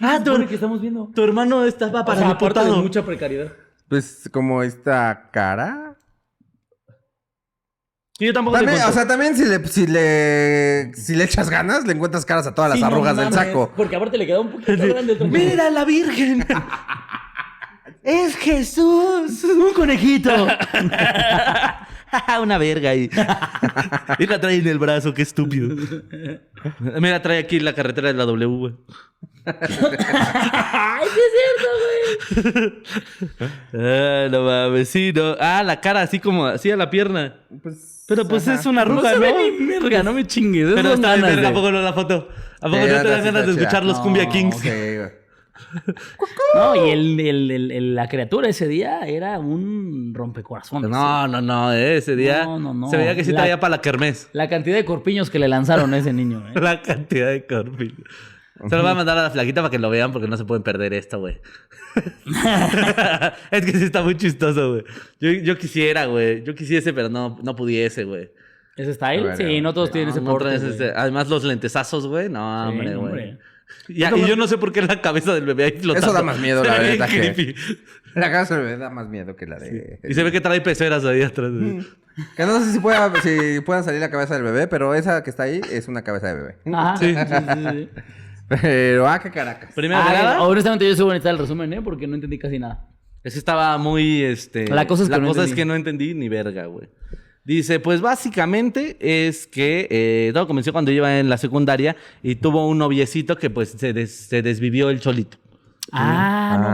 Ah, 0.02 0.20
tu, 0.24 0.32
Pobre 0.32 0.48
que 0.48 0.56
estamos 0.56 0.82
viendo. 0.82 1.12
tu 1.14 1.24
hermano 1.24 1.66
estaba 1.66 2.06
para 2.06 2.18
O 2.20 2.22
sea, 2.22 2.32
aparte 2.32 2.60
de 2.60 2.66
diputado. 2.66 2.84
mucha 2.84 3.06
precariedad. 3.06 3.52
Pues 3.88 4.30
como 4.32 4.62
esta 4.64 5.30
cara. 5.32 5.96
Y 8.18 8.28
yo 8.28 8.34
tampoco 8.34 8.56
También, 8.58 8.82
o 8.84 8.92
sea, 8.94 9.06
también 9.08 9.36
si 9.36 9.44
le, 9.46 9.68
si 9.68 9.88
le 9.88 10.92
si 10.96 11.16
le 11.16 11.24
echas 11.26 11.50
ganas, 11.50 11.86
le 11.86 11.94
encuentras 11.94 12.24
caras 12.26 12.48
a 12.48 12.56
todas 12.56 12.70
las 12.70 12.78
Sí, 12.78 12.82
no 12.82 12.88
arrugas 12.88 13.18
del 13.18 13.30
mames, 13.30 13.48
saco. 13.48 13.74
Porque 13.76 13.96
aparte 13.98 14.18
le 14.18 14.26
queda 14.26 14.40
un 14.40 14.52
poquito 14.52 14.88
grande 14.88 15.14
el. 15.20 15.28
¡Mira 15.30 15.70
la 15.70 15.84
Virgen! 15.84 16.46
¡Es 18.04 18.36
Jesús! 18.38 19.44
¡Un 19.44 19.74
conejito! 19.74 20.32
Una 22.42 22.58
verga 22.58 22.90
ahí. 22.92 23.10
y 24.20 24.28
la 24.28 24.40
trae 24.40 24.56
en 24.58 24.68
el 24.68 24.80
brazo, 24.80 25.14
qué 25.14 25.22
estúpido. 25.22 25.76
Mira, 27.00 27.22
trae 27.22 27.40
aquí 27.40 27.60
la 27.60 27.74
carretera 27.74 28.10
de 28.10 28.14
la 28.16 28.26
W, 28.26 28.46
güey. 28.58 28.74
¡Ay, 29.46 31.08
sí 31.14 31.20
es 31.20 31.34
cierto, 32.42 32.50
güey! 32.52 32.84
Ah, 33.74 34.28
no 34.32 34.44
mames, 34.44 34.90
sí, 34.90 35.12
no. 35.16 35.36
Ah, 35.40 35.64
la 35.64 35.80
cara 35.82 36.02
así 36.02 36.20
como, 36.20 36.46
así 36.46 36.72
a 36.72 36.76
la 36.78 36.90
pierna. 36.90 37.36
Pues, 37.62 38.04
Pero 38.08 38.28
pues 38.28 38.48
ajá. 38.48 38.60
es 38.60 38.66
una 38.66 38.84
No 38.86 38.94
arruga, 38.94 39.10
se 39.12 39.16
¿no? 39.16 39.22
ve 39.22 39.52
ni 39.60 39.66
verga, 39.68 40.04
no 40.04 40.14
me 40.14 40.26
chingues. 40.26 40.72
Pero 40.76 40.94
está 40.94 41.16
bien, 41.16 41.28
verga, 41.28 41.50
¿a 41.50 41.54
poco 41.54 41.72
no 41.72 41.82
la 41.82 41.94
foto? 41.94 42.30
¿A 42.62 42.70
poco 42.70 42.82
Sí, 42.84 42.92
no 42.92 43.02
te 43.02 43.08
dan 43.10 43.24
ganas 43.24 43.46
de 43.46 43.52
escuchar 43.52 43.82
chida. 43.84 43.92
los 43.92 44.00
Cumbia 44.00 44.24
No, 44.26 44.32
Kings? 44.32 44.58
Sí, 44.58 44.70
güey. 44.70 45.25
No, 46.54 46.76
y 46.76 46.90
el, 46.92 47.20
el- 47.20 47.96
la 47.96 48.08
criatura 48.08 48.48
ese 48.50 48.68
día 48.68 49.02
era 49.08 49.40
un 49.40 50.14
rompecorazones. 50.14 50.90
No, 50.90 51.28
no, 51.28 51.42
no, 51.42 51.72
ese 51.74 52.16
día 52.16 52.44
No, 52.46 52.60
no, 52.60 52.74
no. 52.74 52.90
se 52.90 52.98
veía 52.98 53.16
que 53.16 53.24
sí 53.24 53.32
La- 53.32 53.40
traía 53.42 53.60
para 53.60 53.72
la 53.78 53.82
kermés. 53.82 54.30
La 54.34 54.48
cantidad 54.50 54.76
de 54.76 54.86
corpiños 54.86 55.30
que 55.30 55.40
le 55.40 55.48
lanzaron 55.48 55.94
a 55.94 55.98
ese 55.98 56.14
niño, 56.14 56.44
¿eh? 56.56 56.60
La 56.60 56.82
cantidad 56.82 57.28
de 57.30 57.46
corpillo. 57.46 58.04
Se 58.70 58.76
lo 58.78 58.84
voy 58.84 58.92
a 58.92 58.96
mandar 58.96 59.18
a 59.18 59.24
la 59.24 59.30
flaquita 59.32 59.62
para 59.62 59.70
que 59.70 59.80
lo 59.80 59.90
vean 59.90 60.14
porque 60.14 60.30
no 60.30 60.38
se 60.38 60.46
pueden 60.46 60.64
perder 60.64 60.94
esto, 60.94 61.20
güey. 61.20 61.40
es 63.52 63.66
que 63.66 63.72
sí 63.74 63.84
está 63.84 64.02
muy 64.02 64.16
chistoso, 64.16 64.72
güey. 64.72 64.84
Yo, 65.20 65.32
yo 65.44 65.58
quisiera, 65.58 66.06
güey. 66.06 66.44
Yo 66.44 66.56
quisiese, 66.56 66.94
pero 66.94 67.10
no, 67.10 67.38
no 67.44 67.56
pudiese, 67.56 68.04
güey. 68.06 68.32
¿Ese 68.78 68.94
style? 68.94 69.36
Sí, 69.38 69.62
no 69.62 69.74
todos 69.74 69.92
tienen 69.92 70.10
ese 70.10 70.22
porte, 70.22 70.56
ese- 70.56 70.92
Además, 70.96 71.30
los 71.30 71.44
lentesazos, 71.44 72.08
güey. 72.08 72.30
No, 72.30 72.66
Sí, 72.66 72.72
hombre, 72.72 72.96
güey. 72.96 73.38
Ya, 73.88 74.12
y 74.16 74.26
yo 74.28 74.36
no 74.36 74.48
sé 74.48 74.58
por 74.58 74.72
qué 74.72 74.82
la 74.82 75.02
cabeza 75.02 75.34
del 75.34 75.46
bebé 75.46 75.66
ahí 75.66 75.72
flotando. 75.80 76.08
Eso 76.08 76.14
da 76.14 76.22
más 76.24 76.40
miedo, 76.40 76.64
Se 76.64 76.70
la 76.70 76.80
verdad 76.80 77.08
que-. 77.10 77.56
La 78.16 78.32
cara 78.32 78.46
se 78.46 78.56
me 78.56 78.78
da 78.78 78.90
más 78.90 79.10
miedo 79.10 79.36
que 79.36 79.46
la 79.46 79.58
de. 79.60 80.00
Y 80.08 80.14
se 80.14 80.24
ve 80.24 80.32
que 80.32 80.42
trae 80.42 80.62
peceras 80.62 81.04
ahí 81.06 81.22
atrás. 81.22 81.52
güey. 81.52 81.86
Que 82.38 82.46
no 82.46 82.60
sé 82.64 82.72
si 82.72 82.80
pueda, 82.80 83.12
si 83.22 83.60
pueda 83.60 83.84
salir 83.84 84.00
la 84.00 84.10
cabeza 84.10 84.36
del 84.36 84.44
bebé, 84.44 84.68
pero 84.68 84.96
esa 84.96 85.22
que 85.24 85.30
está 85.30 85.44
ahí 85.44 85.60
es 85.70 85.88
una 85.90 86.02
cabeza 86.04 86.28
de 86.28 86.36
bebé. 86.36 86.56
Ajá. 86.74 86.96
Sí. 86.98 87.14
Sí, 87.14 87.22
sí, 87.28 87.70
sí. 87.72 87.90
Pero, 88.62 89.08
ah, 89.08 89.20
qué 89.20 89.32
caracas. 89.32 89.72
Primero 89.74 90.02
que 90.02 90.10
Ah, 90.16 90.42
honestamente 90.44 90.88
yo 90.88 90.96
soy 90.96 91.06
bonita 91.06 91.30
el 91.30 91.38
resumen, 91.40 91.74
¿eh? 91.74 91.82
Porque 91.82 92.08
no 92.08 92.16
entendí 92.16 92.38
casi 92.40 92.60
nada. 92.60 92.88
Ese 93.24 93.40
estaba 93.40 93.78
muy, 93.80 94.24
este... 94.24 94.68
La 94.68 94.86
cosa 94.86 95.04
es 95.04 95.10
que 95.10 95.20
no 95.20 95.32
es 95.32 95.36
entendí. 95.38 95.56
que 95.56 95.66
no 95.66 95.76
entendí 95.76 96.14
ni 96.14 96.30
verga, 96.30 96.68
güey. 96.68 96.88
Dice, 97.46 97.80
pues 97.80 98.02
básicamente 98.02 98.98
es 99.00 99.46
que 99.46 99.88
eh, 99.92 100.32
todo 100.34 100.48
comenzó 100.48 100.72
cuando 100.74 100.90
yo 100.92 100.98
iba 100.98 101.20
en 101.20 101.30
la 101.30 101.38
secundaria 101.38 101.96
y 102.24 102.36
tuvo 102.36 102.68
un 102.68 102.80
noviecito 102.80 103.38
que 103.38 103.50
pues 103.52 103.70
se, 103.78 103.94
des- 103.94 104.16
se 104.28 104.42
desvivió 104.42 104.90
el 104.90 105.00
cholito. 105.00 105.38
Ah, 105.92 106.58
no 106.60 106.70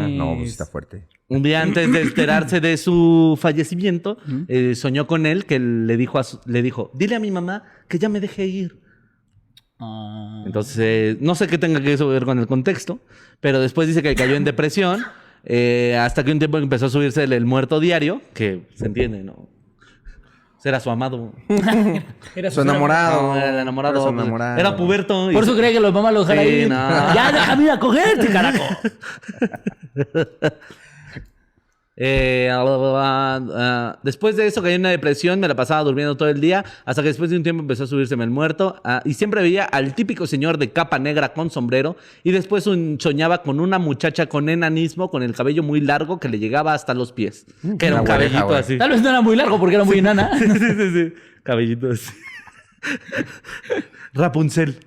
mames. 0.00 0.18
No, 0.18 0.36
pues 0.38 0.50
está 0.50 0.66
fuerte. 0.66 1.06
Un 1.28 1.42
día 1.44 1.62
antes 1.62 1.90
de 1.92 2.00
enterarse 2.02 2.60
de 2.60 2.76
su 2.76 3.38
fallecimiento, 3.40 4.18
eh, 4.48 4.74
soñó 4.74 5.06
con 5.06 5.24
él 5.24 5.46
que 5.46 5.58
le 5.60 5.96
dijo, 5.96 6.18
a 6.18 6.24
su- 6.24 6.40
le 6.46 6.62
dijo, 6.62 6.90
dile 6.94 7.14
a 7.14 7.20
mi 7.20 7.30
mamá 7.30 7.62
que 7.88 7.98
ya 8.00 8.08
me 8.08 8.18
deje 8.20 8.44
ir. 8.46 8.80
Ah. 9.78 10.42
Entonces, 10.46 10.76
eh, 10.80 11.16
no 11.20 11.34
sé 11.36 11.46
qué 11.46 11.58
tenga 11.58 11.80
que 11.80 11.92
eso 11.92 12.08
ver 12.08 12.24
con 12.24 12.38
el 12.38 12.46
contexto, 12.46 13.00
pero 13.40 13.60
después 13.60 13.88
dice 13.88 14.02
que 14.02 14.14
cayó 14.14 14.34
en 14.34 14.44
depresión, 14.44 15.00
eh, 15.44 15.96
hasta 15.98 16.24
que 16.24 16.32
un 16.32 16.38
tiempo 16.38 16.58
empezó 16.58 16.86
a 16.86 16.90
subirse 16.90 17.22
el, 17.24 17.32
el 17.32 17.44
muerto 17.46 17.80
diario, 17.80 18.20
que 18.34 18.66
se 18.74 18.86
entiende, 18.86 19.22
¿no? 19.22 19.48
Era 20.64 20.78
su 20.80 20.90
amado. 20.90 21.32
Era 22.36 22.50
Su 22.50 22.60
enamorado. 22.60 23.22
No, 23.22 23.36
era 23.36 23.48
el 23.50 23.58
enamorado. 23.60 23.94
Era 23.96 24.00
su 24.02 24.08
pues, 24.14 24.22
enamorado. 24.22 24.60
Era 24.60 24.76
puberto. 24.76 25.30
y- 25.30 25.34
Por 25.34 25.42
eso 25.44 25.56
creía 25.56 25.72
que 25.72 25.80
los 25.80 25.92
mamás 25.92 26.12
lo 26.14 26.20
dejaran 26.24 26.44
Sí, 26.44 26.50
ir. 26.50 26.68
no. 26.68 27.14
Ya, 27.14 27.32
déjame 27.32 27.64
ir 27.64 27.70
a 27.70 27.78
cogerte, 27.80 28.28
carajo. 28.28 28.62
Eh, 31.94 32.48
ah, 32.50 33.38
ah, 33.54 33.98
después 34.02 34.34
de 34.36 34.46
eso 34.46 34.62
cayó 34.62 34.74
en 34.76 34.80
una 34.80 34.88
depresión, 34.90 35.38
me 35.40 35.46
la 35.48 35.54
pasaba 35.54 35.82
durmiendo 35.82 36.16
todo 36.16 36.30
el 36.30 36.40
día, 36.40 36.64
hasta 36.86 37.02
que 37.02 37.08
después 37.08 37.28
de 37.30 37.36
un 37.36 37.42
tiempo 37.42 37.60
empezó 37.60 37.84
a 37.84 37.86
subírseme 37.86 38.24
el 38.24 38.30
muerto, 38.30 38.80
ah, 38.84 39.02
y 39.04 39.12
siempre 39.14 39.42
veía 39.42 39.64
al 39.64 39.94
típico 39.94 40.26
señor 40.26 40.56
de 40.56 40.70
capa 40.72 40.98
negra 40.98 41.34
con 41.34 41.50
sombrero, 41.50 41.96
y 42.24 42.30
después 42.32 42.66
un- 42.66 42.96
soñaba 42.98 43.42
con 43.42 43.60
una 43.60 43.78
muchacha 43.78 44.26
con 44.26 44.48
enanismo, 44.48 45.10
con 45.10 45.22
el 45.22 45.34
cabello 45.34 45.62
muy 45.62 45.80
largo 45.82 46.18
que 46.18 46.28
le 46.30 46.38
llegaba 46.38 46.72
hasta 46.72 46.94
los 46.94 47.12
pies, 47.12 47.44
que 47.78 47.86
era 47.86 48.00
un 48.00 48.06
cabellito 48.06 48.54
así. 48.54 48.78
Tal 48.78 48.90
vez 48.90 49.02
no 49.02 49.10
era 49.10 49.20
muy 49.20 49.36
largo 49.36 49.58
porque 49.60 49.74
era 49.74 49.84
muy 49.84 49.98
enana. 49.98 50.30
sí, 50.38 50.48
sí, 50.48 50.90
sí, 50.92 51.12
cabellito 51.42 51.90
así. 51.90 52.10
Rapunzel. 54.14 54.78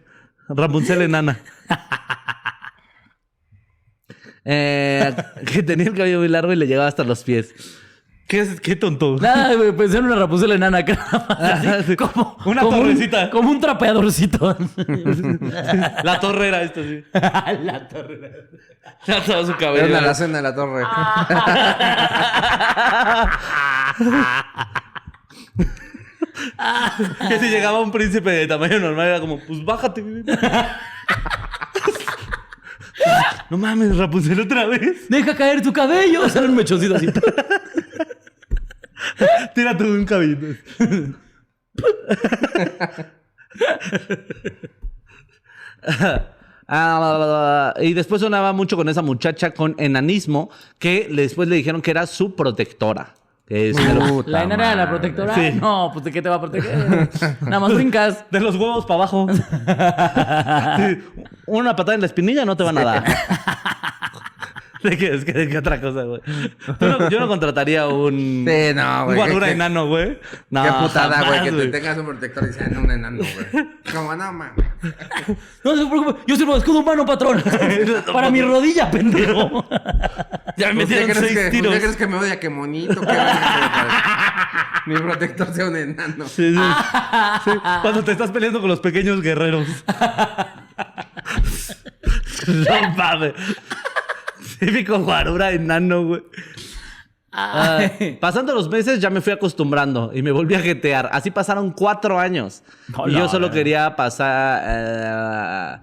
Rapunzel 0.49 1.01
enana. 1.03 1.39
Eh, 4.45 5.13
que 5.51 5.63
tenía 5.63 5.87
el 5.87 5.93
cabello 5.95 6.19
muy 6.19 6.27
largo 6.29 6.53
y 6.53 6.55
le 6.55 6.67
llegaba 6.67 6.87
hasta 6.87 7.03
los 7.03 7.23
pies. 7.23 7.53
¿Qué, 8.27 8.39
es, 8.39 8.59
qué 8.59 8.75
tonto? 8.75 9.17
Nada, 9.21 9.53
güey, 9.53 9.71
pensé 9.71 9.99
en 9.99 10.05
una 10.05 10.15
Rapunzel 10.15 10.51
enana 10.53 10.79
acá. 10.79 10.97
Así, 11.79 11.95
como, 11.95 12.35
Una 12.45 12.61
como 12.61 12.77
un- 12.77 12.83
torrecita. 12.85 13.29
como 13.29 13.51
un 13.51 13.59
trapeadorcito. 13.61 14.57
La 16.03 16.19
torre 16.19 16.47
era 16.47 16.63
esto, 16.63 16.81
sí. 16.81 17.03
La 17.13 17.87
torre. 17.87 18.49
Ya 19.05 19.17
estaba 19.19 19.41
su 19.43 19.49
Era 19.51 19.57
cabello. 19.59 19.85
una 19.87 19.97
alacena 19.99 20.37
de 20.37 20.43
la 20.43 20.55
torre. 20.55 20.83
Que 27.29 27.39
si 27.39 27.49
llegaba 27.49 27.79
un 27.79 27.91
príncipe 27.91 28.29
de 28.31 28.47
tamaño 28.47 28.79
normal 28.79 29.07
era 29.07 29.19
como, 29.19 29.39
pues 29.39 29.63
bájate. 29.63 30.03
no 33.49 33.57
mames, 33.57 33.97
Rapunzel 33.97 34.41
otra 34.41 34.65
vez. 34.65 35.07
Deja 35.09 35.35
caer 35.35 35.61
tu 35.61 35.73
cabello. 35.73 36.29
Sale 36.29 36.47
un 36.47 36.55
mechoncito 36.55 36.95
así. 36.95 37.07
Tírate 39.55 39.83
un 39.83 40.05
cabellito. 40.05 40.45
Ah, 46.67 47.73
y 47.81 47.93
después 47.93 48.21
sonaba 48.21 48.53
mucho 48.53 48.75
con 48.75 48.89
esa 48.89 49.01
muchacha 49.01 49.51
con 49.51 49.75
enanismo 49.77 50.49
que 50.79 51.07
después 51.11 51.47
le 51.47 51.57
dijeron 51.57 51.81
que 51.81 51.91
era 51.91 52.07
su 52.07 52.35
protectora. 52.35 53.13
Que 53.47 53.69
es 53.69 53.77
La 54.25 54.43
enana 54.43 54.71
de 54.71 54.75
la 54.75 54.89
protectora. 54.89 55.35
Sí. 55.35 55.51
No, 55.61 55.91
pues 55.93 56.03
de 56.05 56.11
qué 56.11 56.21
te 56.21 56.29
va 56.29 56.35
a 56.35 56.41
proteger. 56.41 57.09
Nada 57.41 57.59
más 57.59 57.73
brincas. 57.75 58.25
de 58.31 58.39
los 58.39 58.55
huevos 58.55 58.85
para 58.85 58.95
abajo. 58.95 59.27
Sí, 60.77 61.03
Una 61.45 61.75
patada 61.75 61.95
en 61.95 62.01
la 62.01 62.07
espinilla 62.07 62.43
no 62.43 62.57
te 62.57 62.63
van 62.63 62.77
a 62.79 62.83
dar. 62.83 63.03
¿De 64.85 64.97
qué, 64.97 65.13
es 65.15 65.25
que, 65.25 65.33
¿De 65.33 65.47
qué 65.49 65.57
otra 65.57 65.81
cosa, 65.81 66.03
güey? 66.03 66.21
No- 66.79 67.09
yo 67.09 67.19
no 67.19 67.27
contrataría 67.27 67.87
un, 67.87 68.45
Sí, 68.47 68.73
no, 68.75 68.99
un 68.99 69.05
güey. 69.05 69.17
guarura 69.17 69.47
Qué- 69.47 69.53
enano, 69.53 69.87
güey. 69.87 70.19
No, 70.49 70.63
Qué 70.63 70.71
putada, 70.71 71.23
güey, 71.25 71.43
que 71.43 71.51
te 71.51 71.67
tengas 71.67 71.97
un 71.97 72.05
protector 72.05 72.47
y 72.49 72.53
sean 72.53 72.77
un 72.77 72.91
enano, 72.91 73.17
güey. 73.23 73.65
Como, 73.93 74.15
no, 74.15 74.31
mames. 74.31 74.65
No 75.63 75.75
se 75.75 75.85
preocupe. 75.87 76.21
Yo 76.27 76.35
sirvo 76.35 76.53
de 76.53 76.59
escudo 76.59 76.79
humano, 76.79 77.05
patrón. 77.05 77.43
Para 78.13 78.29
mi 78.29 78.41
rodilla, 78.41 78.89
pendejo. 78.91 79.67
Ya 80.57 80.67
me 80.73 80.85
¿qué 80.85 80.95
metieron 80.95 81.15
seis 81.15 81.33
que, 81.33 81.49
tiros. 81.49 81.73
¿qué 81.73 81.79
crees 81.81 81.95
que 81.95 82.07
me 82.07 82.15
odia? 82.17 82.39
Que 82.39 82.49
monito, 82.49 83.01
que 83.01 83.13
Mi 84.85 84.95
protector 84.97 85.51
sea 85.53 85.65
un 85.67 85.75
enano. 85.75 86.27
Sí, 86.27 86.53
sí. 86.55 86.61
Sí, 87.45 87.51
Cuando 87.81 88.03
te 88.03 88.11
estás 88.11 88.29
peleando 88.31 88.61
con 88.61 88.69
los 88.69 88.79
pequeños 88.79 89.21
guerreros. 89.21 89.67
no 92.47 92.89
mames. 92.95 93.33
Típico 94.59 94.99
guarura 95.03 95.51
enano, 95.51 96.05
güey. 96.05 96.23
Ah, 97.37 97.91
pasando 98.21 98.55
los 98.55 98.69
meses 98.69 99.01
ya 99.01 99.09
me 99.09 99.19
fui 99.19 99.33
acostumbrando 99.33 100.11
y 100.13 100.21
me 100.21 100.31
volví 100.31 100.55
a 100.55 100.61
jetear. 100.61 101.09
Así 101.11 101.31
pasaron 101.31 101.71
cuatro 101.71 102.17
años. 102.17 102.63
Y 103.07 103.11
yo 103.11 103.27
solo 103.27 103.51
quería 103.51 103.95
pasar... 103.97 104.63
eh, 104.65 105.79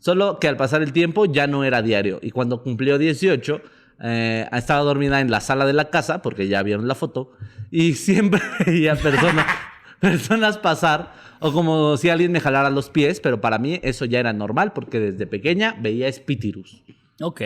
solo 0.00 0.38
que 0.38 0.48
al 0.48 0.58
pasar 0.58 0.82
el 0.82 0.92
tiempo 0.92 1.24
ya 1.24 1.46
no 1.46 1.64
era 1.64 1.80
diario. 1.80 2.18
Y 2.22 2.30
cuando 2.32 2.62
cumplió 2.62 2.98
18, 2.98 3.62
eh, 4.02 4.48
estaba 4.52 4.80
dormida 4.80 5.20
en 5.20 5.30
la 5.30 5.40
sala 5.40 5.66
de 5.66 5.72
la 5.72 5.90
casa, 5.90 6.22
porque 6.22 6.48
ya 6.48 6.62
vieron 6.62 6.88
la 6.88 6.94
foto, 6.94 7.32
y 7.70 7.94
siempre 7.94 8.40
veía 8.66 8.96
personas, 8.96 9.46
personas 10.00 10.58
pasar, 10.58 11.12
o 11.38 11.52
como 11.52 11.96
si 11.96 12.08
alguien 12.08 12.32
me 12.32 12.40
jalara 12.40 12.70
los 12.70 12.90
pies, 12.90 13.20
pero 13.20 13.40
para 13.40 13.58
mí 13.58 13.80
eso 13.82 14.04
ya 14.04 14.20
era 14.20 14.32
normal, 14.32 14.72
porque 14.72 15.00
desde 15.00 15.26
pequeña 15.26 15.76
veía 15.80 16.08
espíritus. 16.08 16.82
Ok. 17.20 17.42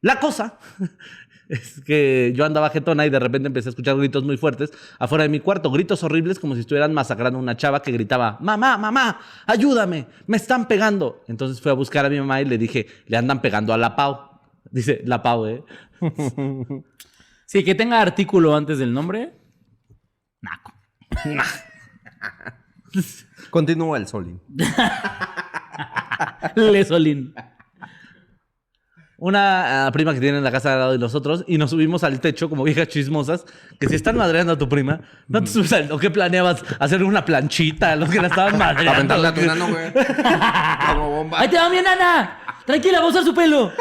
La 0.00 0.20
cosa 0.20 0.58
es 1.48 1.80
que 1.84 2.32
yo 2.34 2.44
andaba 2.44 2.70
jetona 2.70 3.06
y 3.06 3.10
de 3.10 3.18
repente 3.18 3.48
empecé 3.48 3.68
a 3.68 3.70
escuchar 3.70 3.96
gritos 3.96 4.24
muy 4.24 4.36
fuertes 4.36 4.70
afuera 4.98 5.22
de 5.22 5.30
mi 5.30 5.40
cuarto, 5.40 5.70
gritos 5.70 6.02
horribles 6.04 6.38
como 6.38 6.54
si 6.54 6.60
estuvieran 6.60 6.92
masacrando 6.92 7.38
a 7.38 7.42
una 7.42 7.56
chava 7.56 7.82
que 7.82 7.92
gritaba, 7.92 8.38
mamá, 8.40 8.76
mamá, 8.78 9.20
ayúdame, 9.46 10.06
me 10.26 10.36
están 10.36 10.68
pegando. 10.68 11.22
Entonces 11.26 11.60
fui 11.60 11.70
a 11.70 11.74
buscar 11.74 12.04
a 12.06 12.10
mi 12.10 12.18
mamá 12.18 12.40
y 12.40 12.44
le 12.44 12.58
dije, 12.58 12.86
le 13.06 13.16
andan 13.16 13.40
pegando 13.40 13.72
a 13.72 13.78
la 13.78 13.96
Pau. 13.96 14.28
Dice, 14.70 15.02
la 15.04 15.22
Pau, 15.22 15.46
¿eh? 15.46 15.64
Sí, 17.46 17.64
que 17.64 17.74
tenga 17.74 18.02
artículo 18.02 18.54
antes 18.54 18.78
del 18.78 18.92
nombre. 18.92 19.32
Naco. 20.42 20.74
Continúa 23.48 23.96
el 23.96 24.06
solín. 24.06 24.42
Lesolín. 26.54 27.34
Una 29.20 29.86
ah, 29.86 29.90
prima 29.90 30.14
que 30.14 30.20
tiene 30.20 30.38
en 30.38 30.44
la 30.44 30.52
casa 30.52 30.68
de 30.68 30.74
al 30.74 30.80
lado 30.80 30.92
de 30.92 30.98
nosotros 30.98 31.44
y 31.48 31.58
nos 31.58 31.70
subimos 31.70 32.04
al 32.04 32.20
techo 32.20 32.48
como 32.48 32.62
viejas 32.62 32.86
chismosas 32.86 33.44
que 33.80 33.88
si 33.88 33.96
están 33.96 34.16
madreando 34.16 34.52
a 34.52 34.58
tu 34.58 34.68
prima, 34.68 35.00
no 35.26 35.40
te 35.40 35.48
subes 35.48 35.72
al... 35.72 35.90
¿O 35.90 35.98
qué 35.98 36.08
planeabas? 36.08 36.62
¿Hacer 36.78 37.02
una 37.02 37.24
planchita 37.24 37.96
los 37.96 38.10
que 38.10 38.20
la 38.20 38.28
estaban 38.28 38.56
madreando? 38.58 38.92
Aventarle 38.92 39.26
a 39.28 39.34
tu 39.34 39.40
enano, 39.40 39.68
güey. 39.70 39.92
Como 40.86 41.10
bomba. 41.10 41.40
¡Ahí 41.40 41.48
te 41.48 41.56
va 41.56 41.68
mi 41.68 41.78
enana! 41.78 42.38
Tranquila, 42.64 43.00
va 43.00 43.06
a 43.06 43.08
usar 43.08 43.24
su 43.24 43.34
pelo. 43.34 43.72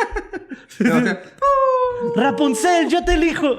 Rapunzel, 2.16 2.90
yo 2.90 3.06
te 3.06 3.14
elijo. 3.14 3.58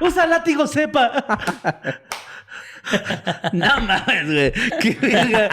Usa 0.00 0.26
látigo 0.26 0.66
sepa. 0.66 1.12
No 3.52 3.80
mames, 3.80 4.26
güey. 4.26 4.52
Qué 4.80 4.98
verga. 5.00 5.48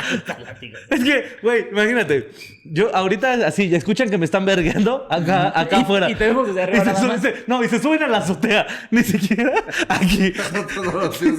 Es 0.90 1.04
que, 1.04 1.38
güey, 1.42 1.68
imagínate. 1.72 2.30
Yo 2.70 2.94
ahorita 2.96 3.48
así, 3.48 3.70
ya 3.70 3.78
escuchan 3.78 4.10
que 4.10 4.18
me 4.18 4.26
están 4.26 4.44
vergueando 4.46 5.08
acá, 5.10 5.54
acá 5.58 5.78
Y- 5.78 5.82
afuera. 5.84 6.10
y 6.10 6.16
te 6.16 6.28
vemos 6.28 6.48
desde 6.48 6.64
arriba 6.64 6.78
Y 6.78 6.82
se 6.82 6.86
nada 6.94 7.00
suben- 7.00 7.08
más. 7.14 7.22
se- 7.22 7.44
no, 7.48 7.64
y 7.64 7.70
se 7.70 7.80
suben 7.82 8.04
a 8.04 8.08
la 8.08 8.18
azotea. 8.18 8.68
Ni 8.92 9.04
siquiera 9.04 9.54
aquí. 9.88 10.34
Todos 10.76 10.94
los 10.94 11.18
que. 11.18 11.32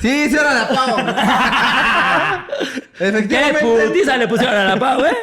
Sí, 0.00 0.30
sí, 0.30 0.36
ahora 0.36 0.54
la 0.54 0.68
pago. 0.68 0.96
¡Qué 2.98 3.08
Efectivamente. 3.08 3.86
putiza 3.88 4.16
le 4.16 4.28
pusieron 4.28 4.54
a 4.56 4.64
la 4.64 4.78
pau, 4.78 5.04
eh! 5.04 5.16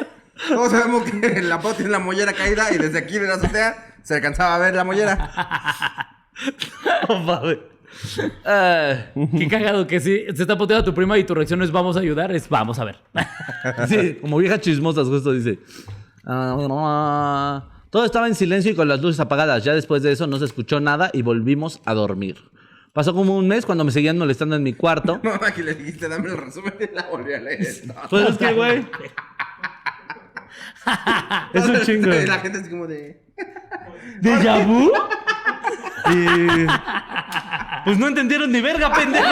Todos 0.48 0.70
sabemos 0.72 1.04
que 1.10 1.42
la 1.42 1.60
pau 1.60 1.74
tiene 1.74 1.90
la 1.90 1.98
mollera 1.98 2.32
caída 2.32 2.72
y 2.72 2.78
desde 2.78 2.98
aquí 2.98 3.18
de 3.18 3.26
la 3.28 3.34
azotea 3.34 3.94
se 4.02 4.14
alcanzaba 4.14 4.54
a 4.56 4.58
ver 4.58 4.74
la 4.74 4.84
mollera. 4.84 5.30
No 7.08 7.18
mames. 7.20 7.58
Ay. 8.44 9.10
Qué 9.38 9.48
cagado 9.48 9.86
que 9.86 10.00
sí. 10.00 10.24
Se 10.34 10.42
está 10.42 10.56
puteando 10.56 10.82
a 10.82 10.84
tu 10.84 10.94
prima 10.94 11.18
y 11.18 11.24
tu 11.24 11.34
reacción 11.34 11.58
no 11.58 11.64
es 11.64 11.72
vamos 11.72 11.96
a 11.96 12.00
ayudar, 12.00 12.34
es 12.34 12.48
vamos 12.48 12.78
a 12.78 12.84
ver. 12.84 12.96
Sí, 13.88 14.18
como 14.20 14.38
viejas 14.38 14.60
chismosas, 14.60 15.08
justo 15.08 15.32
dice. 15.32 15.58
Ah, 16.24 17.64
todo 17.90 18.04
estaba 18.04 18.26
en 18.28 18.34
silencio 18.34 18.70
y 18.72 18.74
con 18.74 18.86
las 18.88 19.00
luces 19.00 19.20
apagadas. 19.20 19.64
Ya 19.64 19.74
después 19.74 20.02
de 20.02 20.12
eso 20.12 20.26
no 20.26 20.38
se 20.38 20.44
escuchó 20.44 20.80
nada 20.80 21.10
y 21.12 21.22
volvimos 21.22 21.80
a 21.84 21.94
dormir. 21.94 22.36
Pasó 22.92 23.14
como 23.14 23.36
un 23.36 23.48
mes 23.48 23.64
cuando 23.64 23.84
me 23.84 23.92
seguían 23.92 24.18
molestando 24.18 24.56
en 24.56 24.62
mi 24.62 24.72
cuarto. 24.72 25.20
No, 25.24 25.34
aquí 25.34 25.62
le 25.62 25.74
dijiste, 25.74 26.08
dame 26.08 26.28
el 26.30 26.36
resumen 26.36 26.74
y 26.80 26.94
la 26.94 27.06
volví 27.08 27.32
a 27.32 27.40
leer. 27.40 27.82
No. 27.86 27.94
Pues 28.10 28.28
es 28.28 28.38
que, 28.38 28.52
güey. 28.52 28.86
es 31.52 31.64
un 31.64 31.80
chingo. 31.82 32.08
La 32.08 32.38
gente 32.40 32.58
así 32.58 32.70
como 32.70 32.86
de. 32.86 33.27
¿Déjà 34.20 34.64
vu? 34.66 34.90
Y- 36.10 36.66
Pues 37.84 37.98
no 37.98 38.06
entendieron 38.08 38.50
ni 38.50 38.60
verga, 38.60 38.92
pendejos. 38.92 39.28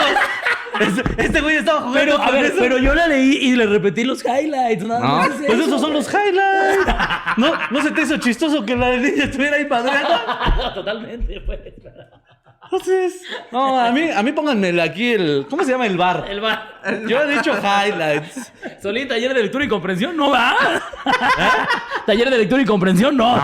Este, 0.79 1.23
este 1.23 1.41
güey 1.41 1.55
estaba 1.57 1.79
jugando 1.81 1.99
Pero, 1.99 2.21
a 2.21 2.25
con 2.25 2.33
ver, 2.35 2.45
eso. 2.45 2.55
pero 2.59 2.77
yo 2.77 2.93
la 2.93 3.07
leí 3.07 3.35
y 3.37 3.55
le 3.55 3.65
repetí 3.65 4.03
los 4.03 4.23
highlights. 4.23 4.85
Nada 4.85 4.99
No, 4.99 5.07
más 5.17 5.27
es 5.29 5.33
pues 5.47 5.59
eso. 5.59 5.67
esos 5.67 5.81
son 5.81 5.93
los 5.93 6.07
highlights. 6.07 6.95
¿No, 7.37 7.51
¿No 7.71 7.81
se 7.81 7.91
te 7.91 8.01
hizo 8.03 8.17
chistoso 8.17 8.63
que 8.65 8.75
la 8.75 8.95
niña 8.97 9.23
estuviera 9.23 9.55
ahí 9.57 9.65
padreando? 9.65 10.19
Totalmente, 10.75 11.41
pues. 11.41 11.59
Entonces, 12.69 13.21
no, 13.51 13.79
a 13.79 13.91
mí, 13.91 14.09
a 14.09 14.21
mí 14.23 14.31
pónganme 14.33 14.81
aquí 14.81 15.13
el. 15.13 15.47
¿Cómo 15.49 15.63
se 15.63 15.71
llama 15.71 15.85
el 15.85 15.97
bar? 15.97 16.25
El 16.29 16.43
va. 16.43 16.81
Yo 17.07 17.21
he 17.21 17.35
dicho 17.35 17.53
highlights. 17.57 18.51
Solín, 18.81 19.07
taller 19.07 19.33
de 19.33 19.43
lectura 19.43 19.63
y 19.65 19.67
comprensión, 19.67 20.15
no 20.17 20.29
va. 20.31 20.55
taller 22.05 22.29
de 22.29 22.37
lectura 22.39 22.61
y 22.61 22.65
comprensión, 22.65 23.15
no. 23.15 23.35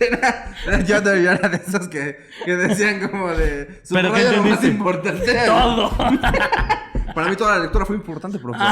Era, 0.00 0.48
era- 0.66 0.80
yo, 0.86 1.00
de- 1.00 1.22
yo 1.22 1.30
era 1.30 1.48
de 1.48 1.56
esos 1.58 1.88
que, 1.88 2.26
que 2.44 2.56
decían 2.56 3.06
como 3.08 3.28
de. 3.32 3.80
Su 3.84 3.94
Pero 3.94 4.12
¿qué 4.12 4.24
lo 4.24 4.42
más 4.42 4.64
importante. 4.64 5.42
Todo. 5.46 5.90
Para 7.14 7.28
mí 7.28 7.34
toda 7.34 7.56
la 7.56 7.62
lectura 7.64 7.84
fue 7.84 7.96
importante, 7.96 8.38
profesor. 8.38 8.68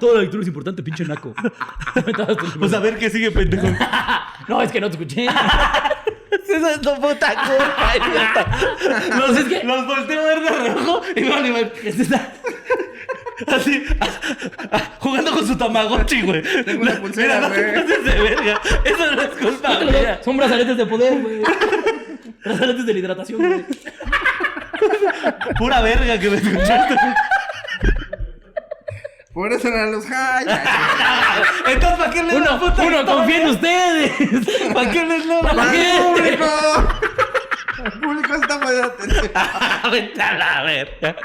Toda 0.00 0.14
la 0.16 0.20
lectura 0.22 0.42
es 0.42 0.48
importante, 0.48 0.82
pinche 0.82 1.04
naco. 1.04 1.32
Pues 2.58 2.72
a 2.74 2.80
ver 2.80 2.98
qué 2.98 3.08
sigue, 3.10 3.30
pendejo. 3.30 3.68
no, 4.48 4.60
es 4.60 4.72
que 4.72 4.80
no 4.80 4.88
te 4.90 4.96
escuché. 4.96 5.26
Esa 6.48 6.70
es 6.72 6.80
tu 6.80 6.94
puta 7.00 7.34
culpa, 7.34 7.94
es 9.38 9.44
que. 9.44 9.62
Los 9.64 9.86
volteo 9.86 10.20
a 10.20 10.24
ver 10.26 10.40
de 10.40 10.68
rojo 10.74 11.02
y 11.14 11.20
me 11.20 11.28
van 11.30 11.44
a 11.44 11.48
Así, 13.54 13.84
a- 14.00 14.76
a- 14.76 14.92
jugando 14.98 15.30
con 15.32 15.46
su 15.46 15.56
tamagotchi, 15.58 16.22
güey. 16.22 16.42
Tengo 16.64 16.82
una 16.82 16.94
pulsera, 17.00 17.34
Mira, 17.36 17.48
no 17.48 17.54
te 17.54 17.62
güey. 17.62 17.74
pases 17.74 18.04
de 18.04 18.20
verga. 18.22 18.60
Eso 18.84 19.12
no 19.14 19.22
es 19.22 19.28
culpa 19.28 19.78
mía. 19.80 20.20
Son 20.24 20.36
brazaletes 20.38 20.76
de 20.76 20.86
poder, 20.86 21.20
güey. 21.20 21.42
Brazaletes 22.44 22.86
de 22.86 22.92
la 22.94 22.98
hidratación, 22.98 23.38
güey. 23.46 23.64
Pura 25.58 25.80
verga 25.82 26.18
que 26.18 26.30
me 26.30 26.36
escuchaste. 26.38 26.96
Por 29.36 29.52
eso 29.52 29.68
eran 29.68 29.92
los 29.92 30.06
high. 30.06 30.46
Entonces, 31.66 31.98
¿para 31.98 32.10
qué 32.10 32.22
le 32.22 32.36
Uno, 32.36 32.58
uno 32.78 33.04
confía 33.04 33.42
en 33.42 33.48
ustedes. 33.48 34.12
¿Para 34.74 34.90
qué 34.90 35.04
les 35.04 35.26
no? 35.26 35.42
¿Para 35.42 35.70
qué? 35.72 35.92
público! 36.02 36.46
El 37.84 37.92
público 38.00 38.34
está 38.34 38.58
muy 38.58 38.76
atento. 38.80 39.90
Vete 39.90 40.22
a 40.22 40.32
la 40.38 40.62
verga. 40.62 41.16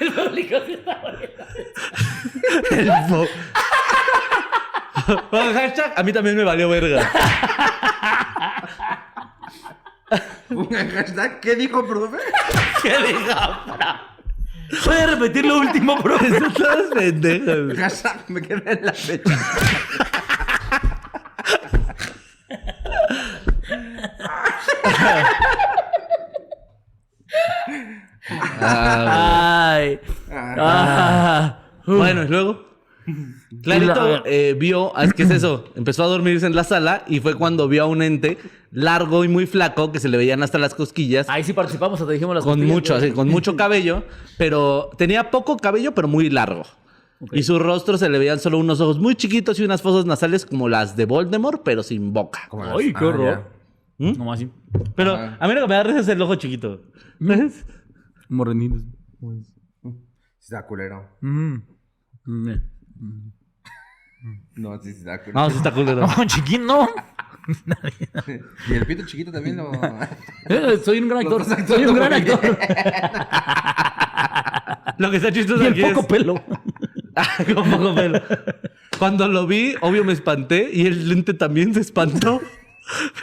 El 0.00 0.12
público 0.12 0.60
se 0.64 0.72
está 0.74 0.94
volviendo. 1.02 1.44
El 2.70 2.92
po- 3.08 3.26
Bueno, 5.32 5.52
hashtag, 5.54 5.92
a 5.96 6.02
mí 6.04 6.12
también 6.12 6.36
me 6.36 6.44
valió 6.44 6.68
verga. 6.68 7.10
Pongan 10.54 10.88
hashtag, 10.92 11.40
¿qué 11.40 11.56
dijo, 11.56 11.84
profe? 11.84 12.18
¿Qué 12.80 12.96
diga? 13.08 14.12
¿Puede 14.84 15.06
repetir 15.06 15.44
lo 15.44 15.58
último, 15.58 16.02
profe? 16.02 16.30
Todos 16.56 16.94
pendejos. 16.94 17.78
Hashtag, 17.78 18.24
me 18.28 18.42
quedé 18.42 18.72
en 18.72 18.86
la 18.86 18.92
fecha. 18.92 19.36
Ay. 28.60 30.00
Ah. 30.30 31.58
Uf. 31.86 31.96
Bueno, 31.98 32.24
y 32.24 32.28
luego. 32.28 32.66
Clarito 33.66 34.22
eh, 34.26 34.56
vio, 34.58 34.96
ah, 34.96 35.04
es 35.04 35.12
que 35.14 35.24
es 35.24 35.30
eso, 35.30 35.64
empezó 35.74 36.04
a 36.04 36.06
dormirse 36.06 36.46
en 36.46 36.54
la 36.54 36.64
sala 36.64 37.04
y 37.08 37.20
fue 37.20 37.34
cuando 37.34 37.68
vio 37.68 37.82
a 37.82 37.86
un 37.86 38.02
ente 38.02 38.38
largo 38.70 39.24
y 39.24 39.28
muy 39.28 39.46
flaco 39.46 39.90
que 39.92 39.98
se 40.00 40.08
le 40.08 40.16
veían 40.16 40.42
hasta 40.42 40.58
las 40.58 40.74
cosquillas, 40.74 41.28
Ahí 41.28 41.42
sí 41.44 41.52
participamos, 41.52 42.00
o 42.00 42.06
te 42.06 42.12
dijimos 42.14 42.34
las 42.34 42.44
con 42.44 42.64
mucho, 42.64 42.94
así, 42.94 43.10
con 43.12 43.28
mucho 43.28 43.56
cabello, 43.56 44.04
pero 44.38 44.90
tenía 44.96 45.30
poco 45.30 45.56
cabello, 45.56 45.94
pero 45.94 46.08
muy 46.08 46.30
largo. 46.30 46.62
Y 47.32 47.44
su 47.44 47.58
rostro 47.58 47.96
se 47.96 48.10
le 48.10 48.18
veían 48.18 48.38
solo 48.38 48.58
unos 48.58 48.78
ojos 48.82 48.98
muy 48.98 49.14
chiquitos 49.14 49.58
y 49.58 49.64
unas 49.64 49.80
fosas 49.80 50.04
nasales 50.04 50.44
como 50.44 50.68
las 50.68 50.96
de 50.96 51.06
Voldemort, 51.06 51.62
pero 51.64 51.82
sin 51.82 52.12
boca. 52.12 52.40
Ay, 52.76 52.92
qué 52.92 53.04
Ah, 53.04 53.06
horror. 53.08 53.50
¿Mm? 53.96 54.12
Como 54.16 54.32
así. 54.34 54.50
Pero 54.94 55.16
a 55.16 55.48
mí 55.48 55.54
lo 55.54 55.62
que 55.62 55.66
me 55.68 55.74
da 55.76 55.82
risa 55.82 56.00
es 56.00 56.08
el 56.08 56.20
ojo 56.20 56.34
chiquito. 56.34 56.82
¿Ves? 57.18 57.64
Morenitos. 58.28 58.82
Está 60.38 60.66
culero. 60.66 61.08
Mm. 61.22 61.54
Mm. 62.26 63.32
No, 64.56 64.80
sí, 64.82 64.92
sí 64.92 64.98
está 65.00 65.22
culero. 65.22 65.40
No, 65.40 65.50
sí 65.50 65.56
está 65.56 65.70
culero. 65.72 66.06
No, 66.06 66.24
chiquín, 66.26 66.66
no. 66.66 66.88
Y 68.68 68.72
el 68.74 68.84
pito 68.86 69.06
chiquito 69.06 69.30
también 69.30 69.56
lo. 69.56 69.70
Eh, 70.48 70.80
Soy 70.84 70.98
un 70.98 71.08
gran 71.08 71.20
actor. 71.20 71.44
Soy 71.66 71.86
un 71.86 71.94
gran 71.94 72.12
actor. 72.12 72.40
Lo 74.98 75.10
que 75.10 75.16
está 75.18 75.30
chistoso 75.32 75.62
Y 75.62 75.66
aquí 75.66 75.82
el 75.84 75.92
poco 75.94 76.00
es... 76.00 76.06
pelo. 76.20 76.42
Con 77.54 77.70
poco 77.70 77.94
pelo. 77.94 78.20
Cuando 78.98 79.28
lo 79.28 79.46
vi, 79.46 79.74
obvio 79.80 80.04
me 80.04 80.12
espanté 80.12 80.70
y 80.72 80.86
el 80.86 81.08
lente 81.08 81.34
también 81.34 81.72
se 81.74 81.80
espantó. 81.80 82.40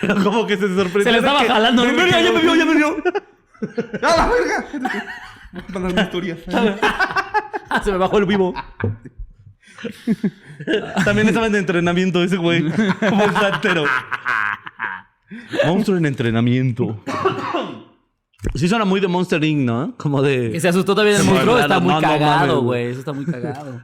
Pero 0.01 0.23
como 0.23 0.45
que 0.47 0.55
se 0.57 0.67
sorprendió. 0.67 1.03
Se 1.03 1.11
le 1.11 1.17
estaba 1.17 1.41
que- 1.41 1.47
jalando. 1.47 1.83
Me 1.85 2.09
Ya, 2.09 2.21
ya 2.21 2.31
me 2.31 2.39
vio, 2.41 2.55
ya 2.55 2.65
me 2.65 2.75
vio. 2.75 2.95
¡A 4.01 4.15
la 4.17 4.29
verga! 4.29 4.65
Para 5.73 5.85
una 5.87 6.01
historia. 6.03 6.37
Ah, 7.69 7.81
se 7.83 7.91
me 7.91 7.97
bajó 7.97 8.19
el 8.19 8.25
vivo. 8.25 8.53
También 11.05 11.27
estaba 11.27 11.47
en 11.47 11.55
entrenamiento 11.55 12.23
ese 12.23 12.37
güey. 12.37 12.63
Como 13.09 13.23
el 13.23 13.33
santero. 13.33 13.85
Monstruo 15.65 15.97
en 15.97 16.05
entrenamiento. 16.05 17.03
Sí 18.55 18.67
suena 18.67 18.85
muy 18.85 18.99
de 18.99 19.07
Monster 19.07 19.43
Inc., 19.43 19.61
¿no? 19.61 19.95
Como 19.97 20.21
de... 20.21 20.51
Que 20.51 20.59
se 20.59 20.67
asustó 20.67 20.93
también 20.93 21.17
el 21.17 21.23
monstruo. 21.23 21.57
Está 21.57 21.79
muy 21.79 21.99
cagado, 22.01 22.61
güey. 22.61 22.83
güey. 22.83 22.91
Eso 22.91 22.99
está 22.99 23.13
muy 23.13 23.25
cagado. 23.25 23.81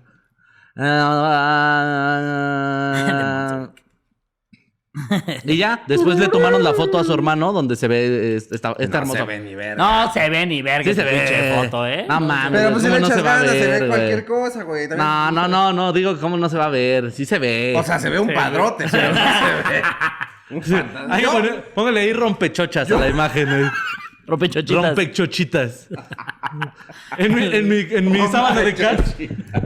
Ah, 5.12 5.22
y 5.46 5.58
ya, 5.58 5.84
después 5.88 6.18
le 6.20 6.28
tomaron 6.28 6.64
la 6.64 6.74
foto 6.74 6.98
a 7.00 7.04
su 7.04 7.14
hermano 7.14 7.52
donde 7.54 7.76
se 7.76 7.88
ve 7.88 8.36
esta, 8.36 8.56
esta, 8.56 8.70
No 8.70 8.76
hermosa. 9.00 9.20
se 9.20 9.26
ve 9.26 9.40
ni 9.40 9.56
verga. 9.56 9.76
No 10.06 10.12
se 10.14 10.30
ve 10.30 10.46
ni 10.46 10.62
verga 10.62 10.84
Sí 10.90 10.94
se 10.96 11.02
esa 11.02 11.10
pinche 11.10 11.42
ve. 11.42 11.56
foto, 11.64 11.88
¿eh? 11.88 12.06
No 12.08 12.20
mames. 12.20 12.60
Pero 12.62 12.72
pues 12.72 12.84
si 12.84 12.88
¿cómo 12.90 12.96
le 12.96 13.02
no 13.02 13.08
echas 13.08 13.18
se 13.18 13.24
va 13.24 13.34
a 13.36 13.38
ganas, 13.40 13.52
se 13.54 13.68
ver, 13.68 13.82
ve 13.82 13.88
cualquier 13.88 14.26
cosa, 14.26 14.64
güey. 14.64 14.88
También- 14.90 15.08
No, 15.08 15.32
no, 15.32 15.48
no, 15.48 15.74
no, 15.74 15.94
digo 15.94 16.18
cómo 16.20 16.38
no 16.38 16.50
se 16.50 16.58
va 16.58 16.66
a 16.66 16.70
ver. 16.70 17.12
Sí 17.12 17.26
se 17.26 17.40
ve. 17.40 17.74
O 17.78 17.84
sea, 17.84 18.00
se 18.00 18.10
ve 18.10 18.20
un 18.20 18.34
padrote, 18.34 18.86
pero 18.92 19.10
no 19.10 19.16
se 19.16 19.74
ve. 19.74 19.82
Un 20.52 20.64
fantasma. 20.64 21.14
Hay 21.16 21.22
que 21.22 21.28
Yo- 21.28 21.32
poner- 21.34 21.64
póngale 21.76 22.00
ahí 22.02 22.14
rompechochas 22.14 22.90
a 22.92 22.98
la 22.98 23.08
imagen. 23.10 23.48
eh. 23.66 23.72
Rompechochitas. 24.26 24.84
Rompechochitas. 24.86 25.88
en 27.18 27.36
mi, 27.36 27.46
en 27.46 27.68
mi, 27.70 27.80
en 27.92 28.12
mi 28.12 28.28
sábana 28.28 28.62
de 28.62 28.74
Cars. 28.74 29.16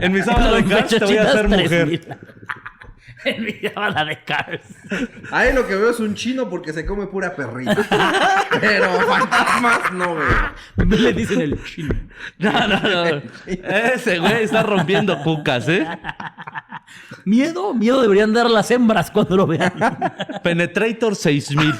En 0.00 0.12
mi 0.12 0.22
sábana 0.22 0.52
de 0.52 0.64
Cars 0.64 0.88
te 0.88 1.04
voy 1.04 1.16
a 1.16 1.22
hacer 1.22 1.48
mujer. 1.48 2.18
3000. 3.24 3.34
En 3.34 3.44
mi 3.44 3.52
sábana 3.68 4.04
de 4.04 4.22
Cars. 4.24 4.62
Ahí 5.30 5.52
lo 5.52 5.66
que 5.66 5.74
veo 5.74 5.90
es 5.90 6.00
un 6.00 6.14
chino 6.14 6.48
porque 6.48 6.72
se 6.72 6.84
come 6.84 7.06
pura 7.06 7.34
perrita. 7.34 7.76
Pero 8.60 9.00
fantasmas 9.00 9.92
no 9.92 10.14
veo. 10.16 10.98
Le 10.98 11.12
dicen 11.12 11.40
el 11.40 11.64
chino. 11.64 11.94
No, 12.38 12.68
no, 12.68 12.80
no. 12.80 13.22
Ese 13.46 14.18
güey 14.18 14.44
está 14.44 14.62
rompiendo 14.62 15.18
cucas, 15.22 15.68
¿eh? 15.68 15.86
Miedo, 17.24 17.74
miedo 17.74 18.02
deberían 18.02 18.32
dar 18.32 18.50
las 18.50 18.70
hembras 18.70 19.10
cuando 19.10 19.36
lo 19.36 19.46
vean. 19.46 19.72
Penetrator 20.42 21.16
6000. 21.16 21.74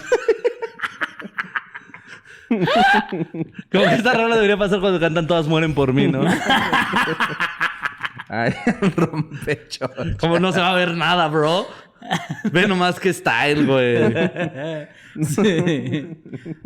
Como 2.48 3.84
que 3.84 3.94
esta 3.94 4.12
rola 4.14 4.36
debería 4.36 4.56
pasar 4.56 4.80
cuando 4.80 5.00
cantan 5.00 5.26
Todas 5.26 5.46
mueren 5.46 5.74
por 5.74 5.92
mí, 5.92 6.06
¿no? 6.06 6.22
Ay, 8.28 8.54
rompecho. 8.96 9.90
Como 10.18 10.38
no 10.38 10.52
se 10.52 10.60
va 10.60 10.70
a 10.70 10.74
ver 10.74 10.94
nada, 10.94 11.28
bro. 11.28 11.66
Ve 12.52 12.66
nomás 12.68 13.00
qué 13.00 13.12
style, 13.12 13.64
güey. 13.64 14.12
Sí. 15.22 16.08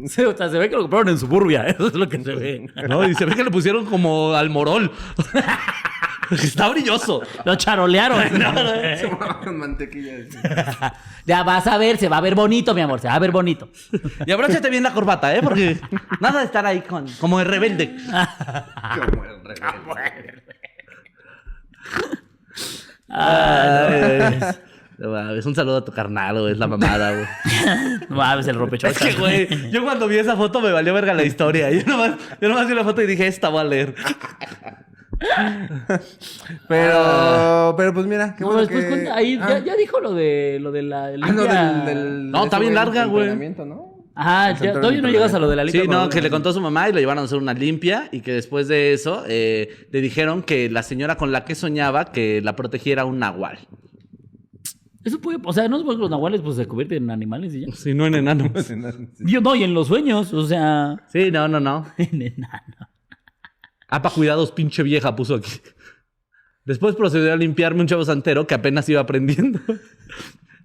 Sí, 0.06 0.22
o 0.22 0.36
sea, 0.36 0.48
se 0.48 0.59
ve 0.59 0.68
que 0.68 0.76
lo 0.76 0.82
compraron 0.82 1.09
en 1.11 1.18
suburbia. 1.18 1.62
Eso 1.66 1.88
es 1.88 1.94
lo 1.94 2.09
que 2.09 2.22
se 2.22 2.34
ve. 2.34 2.66
No, 2.88 3.06
y 3.09 3.14
se 3.14 3.24
ve 3.24 3.34
que 3.34 3.44
le 3.44 3.50
pusieron 3.50 3.84
como 3.86 4.34
al 4.34 4.50
morol. 4.50 4.90
Está 6.30 6.68
brilloso. 6.68 7.22
Lo 7.44 7.54
charolearon. 7.56 8.22
Se 8.28 9.06
mueve 9.06 9.34
con 9.44 9.59
mantequilla. 9.59 10.14
ya 11.24 11.42
vas 11.42 11.66
a 11.66 11.78
ver, 11.78 11.96
se 11.96 12.09
va 12.09 12.18
a 12.18 12.20
ver 12.20 12.34
bonito, 12.34 12.74
mi 12.74 12.82
amor. 12.82 13.00
Se 13.00 13.09
va 13.09 13.14
a 13.14 13.18
ver 13.18 13.30
bonito. 13.30 13.70
Y 14.26 14.30
abróchate 14.30 14.68
bien 14.68 14.82
la 14.82 14.92
corbata, 14.92 15.34
¿eh? 15.34 15.40
Porque 15.42 15.78
nada 16.20 16.40
de 16.40 16.46
estar 16.46 16.66
ahí 16.66 16.82
con, 16.82 17.06
como 17.18 17.38
de 17.38 17.44
rebelde. 17.44 17.96
Como 19.11 19.24
el 19.24 19.42
rebelde. 19.42 20.57
Ay, 23.11 24.39
no 24.99 25.11
mames, 25.11 25.47
un 25.47 25.55
saludo 25.55 25.78
a 25.78 25.84
tu 25.84 25.93
carnal, 25.93 26.41
güey. 26.41 26.53
Es 26.53 26.59
la 26.59 26.66
mamada, 26.66 27.12
güey. 27.12 27.26
No 28.09 28.16
mames, 28.16 28.47
el 28.49 28.57
rompechochas. 28.57 29.01
Es 29.01 29.14
que, 29.14 29.20
güey, 29.20 29.70
yo 29.70 29.82
cuando 29.82 30.09
vi 30.09 30.18
esa 30.18 30.36
foto 30.36 30.61
me 30.61 30.72
valió 30.72 30.93
verga 30.95 31.14
la 31.14 31.22
historia. 31.24 31.70
Yo 31.70 31.82
nomás, 31.86 32.16
yo 32.41 32.49
nomás 32.49 32.66
vi 32.68 32.74
la 32.74 32.84
foto 32.84 33.01
y 33.03 33.07
dije, 33.07 33.26
esta 33.26 33.49
voy 33.49 33.61
a 33.61 33.64
leer. 33.64 33.95
Pero, 36.68 37.74
pero 37.76 37.95
pues 37.95 38.07
mira, 38.07 38.34
qué 38.36 38.43
No, 38.43 38.49
bueno 38.49 38.61
después 38.62 38.84
que... 38.84 38.91
cuenta- 38.91 39.14
ahí 39.16 39.39
Ah. 39.41 39.49
ya, 39.51 39.59
ya 39.64 39.76
dijo 39.76 40.01
lo 40.01 40.14
de 40.14 40.59
lo 40.61 40.70
de 40.70 40.82
la 40.82 41.07
Ah, 41.07 41.11
no, 41.12 41.43
limpia- 41.43 41.72
del, 41.72 41.84
del... 41.86 42.30
No, 42.30 42.39
de 42.41 42.45
está 42.45 42.59
bien 42.59 42.74
larga, 42.74 43.05
güey. 43.07 43.28
Ajá, 44.20 44.58
ya, 44.58 44.72
todavía 44.72 45.00
no 45.00 45.10
llegas 45.10 45.32
a 45.32 45.38
lo 45.38 45.48
de 45.48 45.54
la 45.54 45.62
limpia. 45.62 45.82
Sí, 45.82 45.88
no, 45.88 46.08
que 46.08 46.20
le 46.20 46.28
contó 46.28 46.48
a 46.48 46.52
su 46.52 46.60
mamá 46.60 46.88
y 46.88 46.92
lo 46.92 46.98
llevaron 46.98 47.22
a 47.22 47.26
hacer 47.26 47.38
una 47.38 47.54
limpia 47.54 48.08
y 48.10 48.20
que 48.20 48.32
después 48.32 48.66
de 48.66 48.92
eso 48.92 49.22
eh, 49.28 49.86
le 49.92 50.00
dijeron 50.00 50.42
que 50.42 50.68
la 50.68 50.82
señora 50.82 51.16
con 51.16 51.30
la 51.30 51.44
que 51.44 51.54
soñaba 51.54 52.06
que 52.06 52.42
la 52.42 52.56
protegiera 52.56 53.04
un 53.04 53.20
nahual. 53.20 53.60
Eso 55.04 55.20
puede, 55.20 55.38
o 55.44 55.52
sea, 55.52 55.68
no 55.68 55.76
es 55.76 55.84
porque 55.84 56.00
los 56.00 56.10
nahuales 56.10 56.40
pues 56.40 56.56
se 56.56 56.66
convierten 56.66 57.04
en 57.04 57.10
animales 57.12 57.54
y 57.54 57.60
ya. 57.60 57.72
Si 57.72 57.94
no 57.94 58.06
en 58.06 58.16
enano. 58.16 58.52
Yo 59.20 59.40
no, 59.40 59.54
y 59.54 59.62
en 59.62 59.72
los 59.72 59.86
sueños, 59.86 60.34
o 60.34 60.44
sea, 60.44 60.96
Sí, 61.12 61.30
no, 61.30 61.46
no, 61.46 61.60
no. 61.60 61.86
en 61.96 62.20
enano. 62.20 62.88
Apa, 63.86 64.10
cuidados, 64.10 64.50
pinche 64.50 64.82
vieja, 64.82 65.14
puso 65.14 65.36
aquí. 65.36 65.52
Después 66.64 66.96
procedió 66.96 67.32
a 67.32 67.36
limpiarme 67.36 67.82
un 67.82 67.86
chavo 67.86 68.04
santero 68.04 68.48
que 68.48 68.54
apenas 68.54 68.88
iba 68.88 69.00
aprendiendo. 69.00 69.60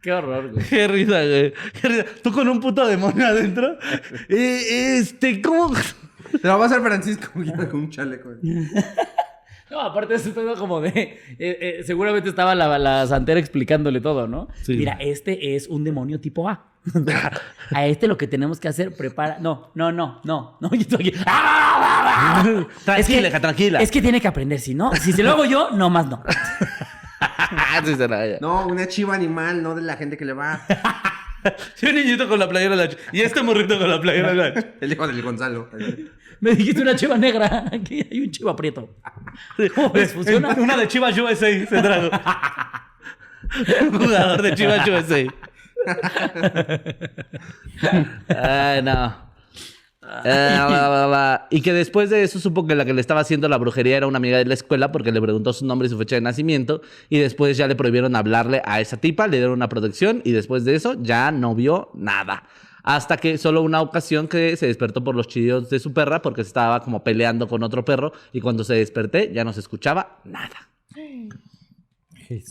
Qué 0.03 0.11
horror, 0.11 0.51
güey. 0.51 0.65
Qué 0.67 0.87
risa, 0.87 1.23
güey. 1.25 1.53
Qué 1.81 1.87
risa. 1.87 2.05
Tú 2.21 2.31
con 2.31 2.47
un 2.47 2.59
puto 2.59 2.85
demonio 2.85 3.25
adentro. 3.25 3.77
Eh, 4.29 4.97
este, 4.99 5.41
¿cómo? 5.41 5.73
Te 6.41 6.47
lo 6.47 6.57
va 6.59 6.65
a 6.65 6.67
hacer 6.67 6.81
Francisco 6.81 7.31
con 7.33 7.75
un 7.79 7.89
chaleco. 7.89 8.29
No, 9.71 9.79
aparte 9.81 10.13
es 10.13 10.25
un 10.27 10.33
pedo 10.33 10.55
como 10.55 10.81
de. 10.81 10.89
eh, 10.95 11.17
eh, 11.39 11.83
seguramente 11.83 12.29
estaba 12.29 12.53
la, 12.53 12.77
la 12.77 13.07
santera 13.07 13.39
explicándole 13.39 14.01
todo, 14.01 14.27
¿no? 14.27 14.47
Sí. 14.61 14.75
Mira, 14.75 14.97
este 14.99 15.55
es 15.55 15.67
un 15.67 15.83
demonio 15.83 16.19
tipo 16.19 16.47
A. 16.47 16.67
A 17.71 17.87
este 17.87 18.07
lo 18.07 18.15
que 18.15 18.27
tenemos 18.27 18.59
que 18.59 18.67
hacer, 18.67 18.95
prepara. 18.95 19.39
No, 19.39 19.71
no, 19.73 19.91
no, 19.91 20.21
no, 20.25 20.57
no. 20.61 20.69
Yo 20.73 20.81
estoy 20.81 21.07
aquí. 21.09 21.17
¡Ah! 21.25 22.43
Tranquila, 22.85 23.27
Es 23.29 23.33
que- 23.33 23.39
tranquila. 23.39 23.81
Es 23.81 23.89
que 23.89 24.01
tiene 24.03 24.21
que 24.21 24.27
aprender, 24.27 24.59
si 24.59 24.75
no, 24.75 24.93
si 24.93 25.11
se 25.11 25.23
lo 25.23 25.31
hago 25.31 25.45
yo, 25.45 25.71
no 25.71 25.89
más 25.89 26.05
no. 26.05 26.21
Sí, 27.85 27.95
será 27.95 28.25
ella. 28.25 28.37
No, 28.41 28.67
una 28.67 28.87
chiva 28.87 29.15
animal, 29.15 29.61
no 29.61 29.75
de 29.75 29.81
la 29.81 29.95
gente 29.95 30.17
que 30.17 30.25
le 30.25 30.33
va. 30.33 30.61
Sí, 31.75 31.87
un 31.87 31.95
niñito 31.95 32.29
con 32.29 32.39
la 32.39 32.47
playera 32.47 32.77
de 32.77 32.87
la 32.87 32.95
Y 33.11 33.19
este 33.19 33.43
morrito 33.43 33.77
con 33.77 33.89
la 33.89 33.99
playera 33.99 34.29
de 34.29 34.35
la 34.35 34.47
El 34.79 34.93
hijo 34.93 35.05
del 35.05 35.21
Gonzalo. 35.21 35.69
Me 36.39 36.55
dijiste 36.55 36.81
una 36.81 36.95
chiva 36.95 37.17
negra. 37.17 37.65
Aquí 37.69 38.07
hay 38.09 38.21
un 38.21 38.31
chiva 38.31 38.55
prieto. 38.55 38.95
¿Cómo 39.75 39.89
ves? 39.89 40.13
¿Funciona? 40.13 40.55
Una 40.57 40.77
de 40.77 40.87
Chivas 40.87 41.17
USA 41.17 41.47
se 41.47 41.65
trajo. 41.65 42.09
Un 43.81 43.99
jugador 43.99 44.41
de 44.41 44.55
Chivas 44.55 44.87
USA. 44.87 45.25
Ay, 48.29 48.81
no. 48.81 49.32
Eh, 50.25 50.55
bla, 50.67 51.07
bla. 51.07 51.47
Y 51.49 51.61
que 51.61 51.73
después 51.73 52.09
de 52.09 52.23
eso 52.23 52.39
supo 52.39 52.65
que 52.67 52.75
la 52.75 52.85
que 52.85 52.93
le 52.93 53.01
estaba 53.01 53.21
haciendo 53.21 53.47
la 53.49 53.57
brujería 53.57 53.97
era 53.97 54.07
una 54.07 54.17
amiga 54.17 54.37
de 54.37 54.45
la 54.45 54.53
escuela 54.53 54.91
porque 54.91 55.11
le 55.11 55.21
preguntó 55.21 55.53
su 55.53 55.65
nombre 55.65 55.87
y 55.87 55.89
su 55.89 55.97
fecha 55.97 56.15
de 56.15 56.21
nacimiento 56.21 56.81
y 57.09 57.19
después 57.19 57.57
ya 57.57 57.67
le 57.67 57.75
prohibieron 57.75 58.15
hablarle 58.15 58.61
a 58.65 58.81
esa 58.81 58.97
tipa, 58.97 59.27
le 59.27 59.37
dieron 59.37 59.53
una 59.53 59.69
protección 59.69 60.21
y 60.23 60.31
después 60.31 60.65
de 60.65 60.75
eso 60.75 60.95
ya 61.01 61.31
no 61.31 61.55
vio 61.55 61.89
nada. 61.93 62.43
Hasta 62.83 63.17
que 63.17 63.37
solo 63.37 63.61
una 63.61 63.81
ocasión 63.81 64.27
que 64.27 64.57
se 64.57 64.67
despertó 64.67 65.03
por 65.03 65.15
los 65.15 65.27
chillidos 65.27 65.69
de 65.69 65.79
su 65.79 65.93
perra 65.93 66.21
porque 66.21 66.41
estaba 66.41 66.81
como 66.81 67.03
peleando 67.03 67.47
con 67.47 67.63
otro 67.63 67.85
perro 67.85 68.11
y 68.33 68.41
cuando 68.41 68.63
se 68.63 68.73
desperté 68.75 69.31
ya 69.33 69.43
no 69.43 69.53
se 69.53 69.61
escuchaba 69.61 70.19
nada. 70.25 70.69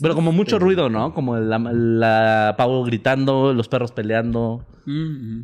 Pero 0.01 0.15
como 0.15 0.31
mucho 0.31 0.59
ruido, 0.59 0.89
¿no? 0.89 1.13
Como 1.13 1.37
la, 1.37 1.59
la 1.59 2.55
pavo 2.57 2.83
gritando, 2.83 3.53
los 3.53 3.67
perros 3.67 3.91
peleando. 3.91 4.65
Mm, 4.85 5.41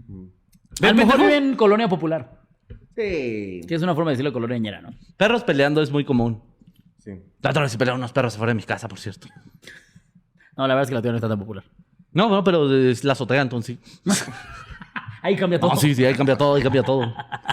A 0.81 0.87
lo 0.87 0.93
mejor 0.95 1.17
vive 1.19 1.37
en 1.37 1.55
colonia 1.55 1.87
popular. 1.87 2.39
Sí. 2.95 3.61
Que 3.67 3.75
es 3.75 3.81
una 3.81 3.95
forma 3.95 4.11
de 4.11 4.15
decirlo 4.17 4.33
colonia 4.33 4.57
ñera, 4.57 4.81
¿no? 4.81 4.89
Perros 5.17 5.43
peleando 5.43 5.81
es 5.81 5.91
muy 5.91 6.03
común. 6.05 6.43
Sí. 7.03 7.11
La 7.41 7.51
otra 7.51 7.61
vez 7.63 7.71
se 7.71 7.77
pelearon 7.77 7.99
unos 8.01 8.11
perros 8.11 8.35
afuera 8.35 8.51
de 8.51 8.55
mi 8.55 8.63
casa, 8.63 8.87
por 8.87 8.99
cierto. 8.99 9.27
No, 10.57 10.67
la 10.67 10.75
verdad 10.75 10.83
es 10.83 10.89
que 10.89 10.95
la 10.95 11.01
tía 11.01 11.11
no 11.11 11.17
está 11.17 11.29
tan 11.29 11.39
popular. 11.39 11.63
No, 12.11 12.29
no, 12.29 12.43
pero 12.43 12.71
es 12.73 13.03
la 13.03 13.13
azotea, 13.13 13.41
entonces 13.41 13.77
sí. 13.83 14.01
Ahí 15.21 15.35
cambia 15.35 15.59
todo. 15.59 15.71
No, 15.71 15.75
sí, 15.77 15.93
sí, 15.93 16.05
ahí 16.05 16.13
cambia 16.15 16.37
todo, 16.37 16.55
ahí 16.55 16.63
cambia 16.63 16.81
todo. 16.81 17.01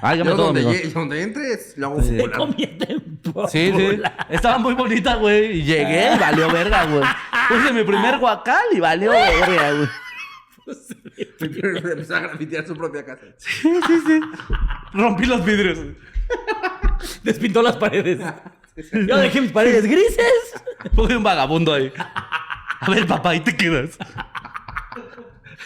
Ahí 0.00 0.18
cambia 0.18 0.24
Yo 0.24 0.36
todo, 0.36 0.46
donde, 0.46 0.60
amigo. 0.60 0.72
llegue- 0.72 0.92
donde 0.92 1.22
entres, 1.22 1.74
lo 1.76 1.86
hago 1.88 2.00
Se 2.02 2.30
convierte 2.30 2.92
en 2.92 3.20
Sí, 3.48 3.72
sí. 3.76 4.00
Estaba 4.30 4.58
muy 4.58 4.74
bonita, 4.74 5.16
güey. 5.16 5.58
Y 5.58 5.62
llegué 5.64 6.14
y 6.14 6.18
valió 6.18 6.48
verga, 6.48 6.84
güey. 6.84 7.02
Puse 7.48 7.72
mi 7.72 7.82
primer 7.82 8.18
guacal 8.18 8.62
y 8.72 8.78
valió 8.78 9.10
verga, 9.10 9.72
güey. 9.72 9.88
Empezó 11.40 12.16
a 12.16 12.20
grafitear 12.20 12.66
su 12.66 12.76
propia 12.76 13.04
casa. 13.04 13.26
Rompí 14.92 15.24
los 15.24 15.44
vidrios. 15.44 15.78
Despintó 17.22 17.62
las 17.62 17.76
paredes. 17.76 18.20
Yo 18.92 19.16
dejé 19.16 19.40
mis 19.40 19.52
paredes 19.52 19.84
grises. 19.84 20.62
Puse 20.94 21.16
un 21.16 21.22
vagabundo 21.22 21.72
ahí. 21.72 21.92
A 21.96 22.90
ver, 22.90 23.06
papá, 23.06 23.30
ahí 23.30 23.40
te 23.40 23.56
quedas. 23.56 23.98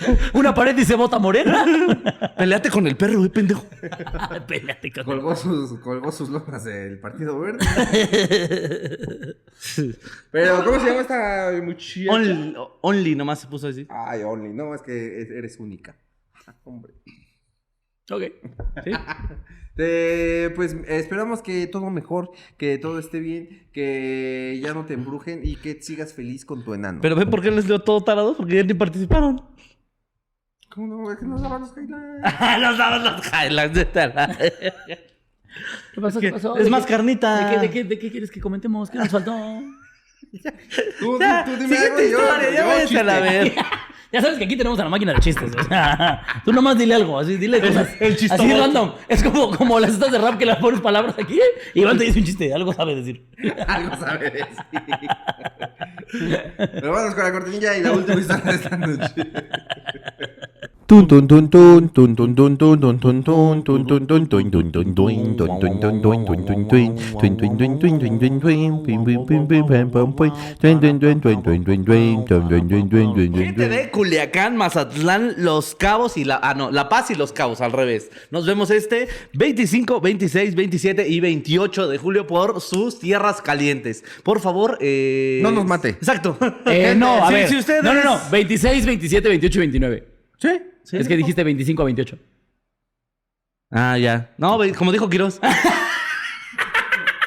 Una 0.34 0.54
pared 0.54 0.74
dice 0.74 0.94
bota 0.94 1.18
morena. 1.18 1.64
Peleate 2.38 2.70
con 2.70 2.86
el 2.86 2.96
perro, 2.96 3.18
güey, 3.18 3.30
pendejo. 3.30 3.64
Pélate 4.48 4.92
con 4.92 5.04
Colgó 5.04 5.36
sus, 5.36 5.78
colgó 5.80 6.10
sus 6.12 6.28
lonas 6.30 6.64
del 6.64 6.98
Partido 7.00 7.38
Verde. 7.38 7.64
Pero, 10.30 10.64
¿cómo 10.64 10.80
se 10.80 10.86
llama 10.86 11.00
esta 11.02 11.52
muchacha? 11.62 12.10
Only, 12.12 12.54
only 12.82 13.14
nomás 13.14 13.40
se 13.40 13.46
puso 13.46 13.68
así. 13.68 13.86
Ay, 13.90 14.22
Only. 14.22 14.52
No, 14.52 14.74
es 14.74 14.82
que 14.82 15.20
es- 15.22 15.30
eres 15.30 15.58
única. 15.58 15.96
Hombre. 16.64 16.94
Ok. 18.10 18.22
¿Sí? 18.84 18.90
Eh, 19.82 20.52
pues 20.56 20.74
eh, 20.74 20.84
esperamos 20.98 21.40
que 21.42 21.66
todo 21.66 21.88
mejor, 21.90 22.32
que 22.58 22.76
todo 22.76 22.98
esté 22.98 23.20
bien, 23.20 23.68
que 23.72 24.60
ya 24.62 24.74
no 24.74 24.84
te 24.84 24.94
embrujen 24.94 25.40
y 25.44 25.56
que 25.56 25.80
sigas 25.80 26.12
feliz 26.12 26.44
con 26.44 26.64
tu 26.64 26.74
enano. 26.74 26.98
Pero 27.00 27.16
ven 27.16 27.30
por 27.30 27.40
qué 27.40 27.50
les 27.50 27.66
dio 27.66 27.78
todo 27.78 28.02
tarado, 28.02 28.36
porque 28.36 28.56
ya 28.56 28.62
ni 28.64 28.74
participaron. 28.74 29.42
¿Cómo 30.74 30.86
no? 30.86 31.12
Es 31.12 31.18
que 31.18 31.26
nos 31.26 31.42
daban 31.42 31.60
los 31.62 31.70
highlights. 31.76 32.60
Nos 32.60 32.78
daban 32.78 33.04
los 33.04 33.26
highlights 33.32 33.74
de 33.74 33.84
tal. 33.86 34.12
¿Qué 35.94 36.00
pasó? 36.00 36.20
¿Qué 36.20 36.30
pasó? 36.30 36.56
Es 36.56 36.64
¿De 36.64 36.70
más 36.70 36.86
qué- 36.86 36.92
carnita. 36.92 37.44
¿De 37.48 37.54
qué, 37.54 37.60
de, 37.60 37.70
qué, 37.70 37.84
¿De 37.84 37.98
qué 37.98 38.10
quieres 38.10 38.30
que 38.30 38.40
comentemos? 38.40 38.88
¿Qué 38.90 38.98
nos 38.98 39.08
faltó? 39.08 39.32
Tú, 41.00 41.18
Ya, 41.18 41.44
tú, 41.44 41.50
tú 41.52 41.56
dime 41.62 41.76
algo 41.76 42.00
y 42.00 42.10
yo- 42.10 42.20
historia, 42.20 42.50
ya 42.52 42.60
yo 42.60 42.66
váyanse 42.68 42.98
a 43.00 43.04
la 43.04 43.20
ver. 43.20 43.52
Ya 44.12 44.20
sabes 44.20 44.38
que 44.38 44.44
aquí 44.44 44.56
tenemos 44.56 44.76
a 44.80 44.82
la 44.82 44.90
máquina 44.90 45.12
de 45.14 45.20
chistes. 45.20 45.52
o 45.54 45.62
sea, 45.68 46.20
tú 46.44 46.52
nomás 46.52 46.76
dile 46.76 46.96
algo, 46.96 47.20
así, 47.20 47.36
dile 47.36 47.60
cosas. 47.60 47.90
el 48.00 48.16
chistobot. 48.16 48.44
Así 48.44 48.58
random. 48.58 48.92
Es 49.08 49.22
como, 49.22 49.56
como 49.56 49.78
las 49.78 49.92
estas 49.92 50.10
de 50.10 50.18
rap 50.18 50.36
que 50.36 50.46
le 50.46 50.56
pones 50.56 50.80
palabras 50.80 51.14
aquí 51.16 51.38
y 51.74 51.80
Iván 51.82 51.96
te 51.96 52.02
dice 52.06 52.18
un 52.18 52.24
chiste, 52.24 52.52
algo 52.52 52.72
sabe 52.72 52.96
decir. 52.96 53.24
Algo 53.68 53.96
sabe 53.98 54.30
decir. 54.30 55.08
Pero 56.58 56.90
vamos 56.90 57.14
con 57.14 57.22
la 57.22 57.30
cortinilla 57.30 57.76
y 57.78 57.82
la 57.82 57.92
última 57.92 58.20
historia 58.20 58.44
de 58.46 58.56
esta 58.56 58.76
noche. 58.76 59.14
Gente 73.44 73.68
de 73.68 73.90
Culiacán, 73.92 74.56
Mazatlán, 74.56 75.34
Los 75.38 75.76
Cabos 75.76 76.16
y 76.16 76.24
la. 76.24 76.40
Ah, 76.42 76.54
no, 76.54 76.72
La 76.72 76.88
Paz 76.88 77.12
y 77.12 77.14
Los 77.14 77.32
Cabos, 77.32 77.60
al 77.60 77.70
revés. 77.70 78.10
Nos 78.32 78.44
vemos 78.44 78.72
este 78.72 79.06
25, 79.34 80.00
26, 80.00 80.56
27 80.56 81.06
y 81.08 81.20
28 81.20 81.86
de 81.86 81.98
julio 81.98 82.26
por 82.26 82.60
sus 82.60 82.98
tierras 82.98 83.40
calientes. 83.42 84.02
Por 84.24 84.40
favor, 84.40 84.76
eh. 84.80 85.38
No 85.40 85.52
nos 85.52 85.66
mate. 85.66 85.90
Exacto. 85.90 86.36
Eh, 86.66 86.94
no, 86.96 87.22
a 87.24 87.28
Sí, 87.28 87.34
ver. 87.34 87.48
si 87.48 87.56
ustedes- 87.58 87.84
No, 87.84 87.94
no, 87.94 88.02
no. 88.02 88.20
26, 88.32 88.84
27, 88.86 89.28
28 89.28 89.56
y 89.56 89.60
29. 89.60 90.08
¿Sí? 90.38 90.48
Es 90.92 91.08
que 91.08 91.16
dijiste 91.16 91.44
25 91.44 91.82
a 91.82 91.84
28. 91.86 92.18
Ah, 93.70 93.96
ya. 93.98 94.30
No, 94.38 94.58
ve- 94.58 94.72
como 94.74 94.90
dijo 94.92 95.08
Quiroz. 95.08 95.40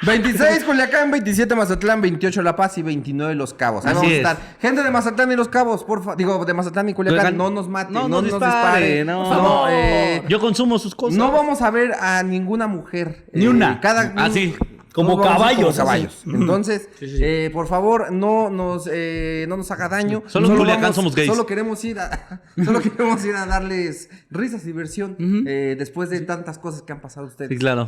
26 0.05 0.63
Culiacán, 0.65 1.09
27 1.11 1.55
Mazatlán, 1.55 2.01
28 2.01 2.41
La 2.41 2.55
Paz 2.55 2.77
y 2.77 2.81
29 2.81 3.35
Los 3.35 3.53
Cabos. 3.53 3.85
Ahí 3.85 3.91
Así 3.91 3.95
vamos 3.95 4.11
a 4.11 4.13
es. 4.13 4.17
estar. 4.17 4.37
Gente 4.59 4.83
de 4.83 4.91
Mazatlán 4.91 5.31
y 5.31 5.35
Los 5.35 5.47
Cabos, 5.47 5.83
por 5.85 5.99
favor. 5.99 6.17
Digo, 6.17 6.43
de 6.43 6.53
Mazatlán 6.53 6.89
y 6.89 6.93
Culiacán, 6.93 7.17
Culiacán, 7.19 7.37
no 7.37 7.49
nos 7.49 7.69
maten, 7.69 7.93
no 7.93 8.01
no, 8.09 8.21
nos 8.21 8.23
nos 8.23 8.31
dispare, 8.41 8.85
disparen. 8.97 9.07
no. 9.07 9.23
Por 9.23 9.33
favor, 9.37 9.69
eh, 9.71 10.23
Yo 10.27 10.39
consumo 10.41 10.77
sus 10.79 10.93
cosas. 10.95 11.17
no 11.17 11.31
vamos 11.31 11.61
a 11.61 11.71
ver 11.71 11.93
a 11.99 12.21
ninguna 12.23 12.67
mujer. 12.67 13.25
Ni 13.33 13.45
eh, 13.45 13.49
una. 13.49 13.79
Cada, 13.79 14.13
Ah, 14.17 14.29
sí. 14.29 14.53
Como 14.93 15.19
caballos, 15.19 15.75
como 15.75 15.77
caballos. 15.77 16.23
Entonces, 16.25 16.87
Sí, 16.99 17.07
sí, 17.09 17.17
sí. 17.17 17.23
eh, 17.23 17.49
por 17.51 17.67
favor, 17.67 18.11
no 18.11 18.49
nos, 18.49 18.87
eh, 18.91 19.45
no 19.49 19.57
nos 19.57 19.69
haga 19.71 19.89
daño. 19.89 20.23
Solo 20.27 20.55
Culiacán 20.55 20.93
somos 20.93 21.15
gays. 21.15 21.27
Solo 21.29 21.45
queremos 21.45 21.83
ir 21.83 21.99
a, 21.99 22.43
solo 22.63 22.79
queremos 22.79 23.25
ir 23.25 23.35
a 23.35 23.45
darles 23.45 24.09
risas 24.29 24.63
y 24.63 24.67
diversión 24.67 25.17
eh, 25.47 25.75
después 25.77 26.09
de 26.09 26.21
tantas 26.21 26.59
cosas 26.59 26.83
que 26.83 26.93
han 26.93 27.01
pasado 27.01 27.25
ustedes. 27.27 27.49
Sí, 27.49 27.57
claro. 27.57 27.85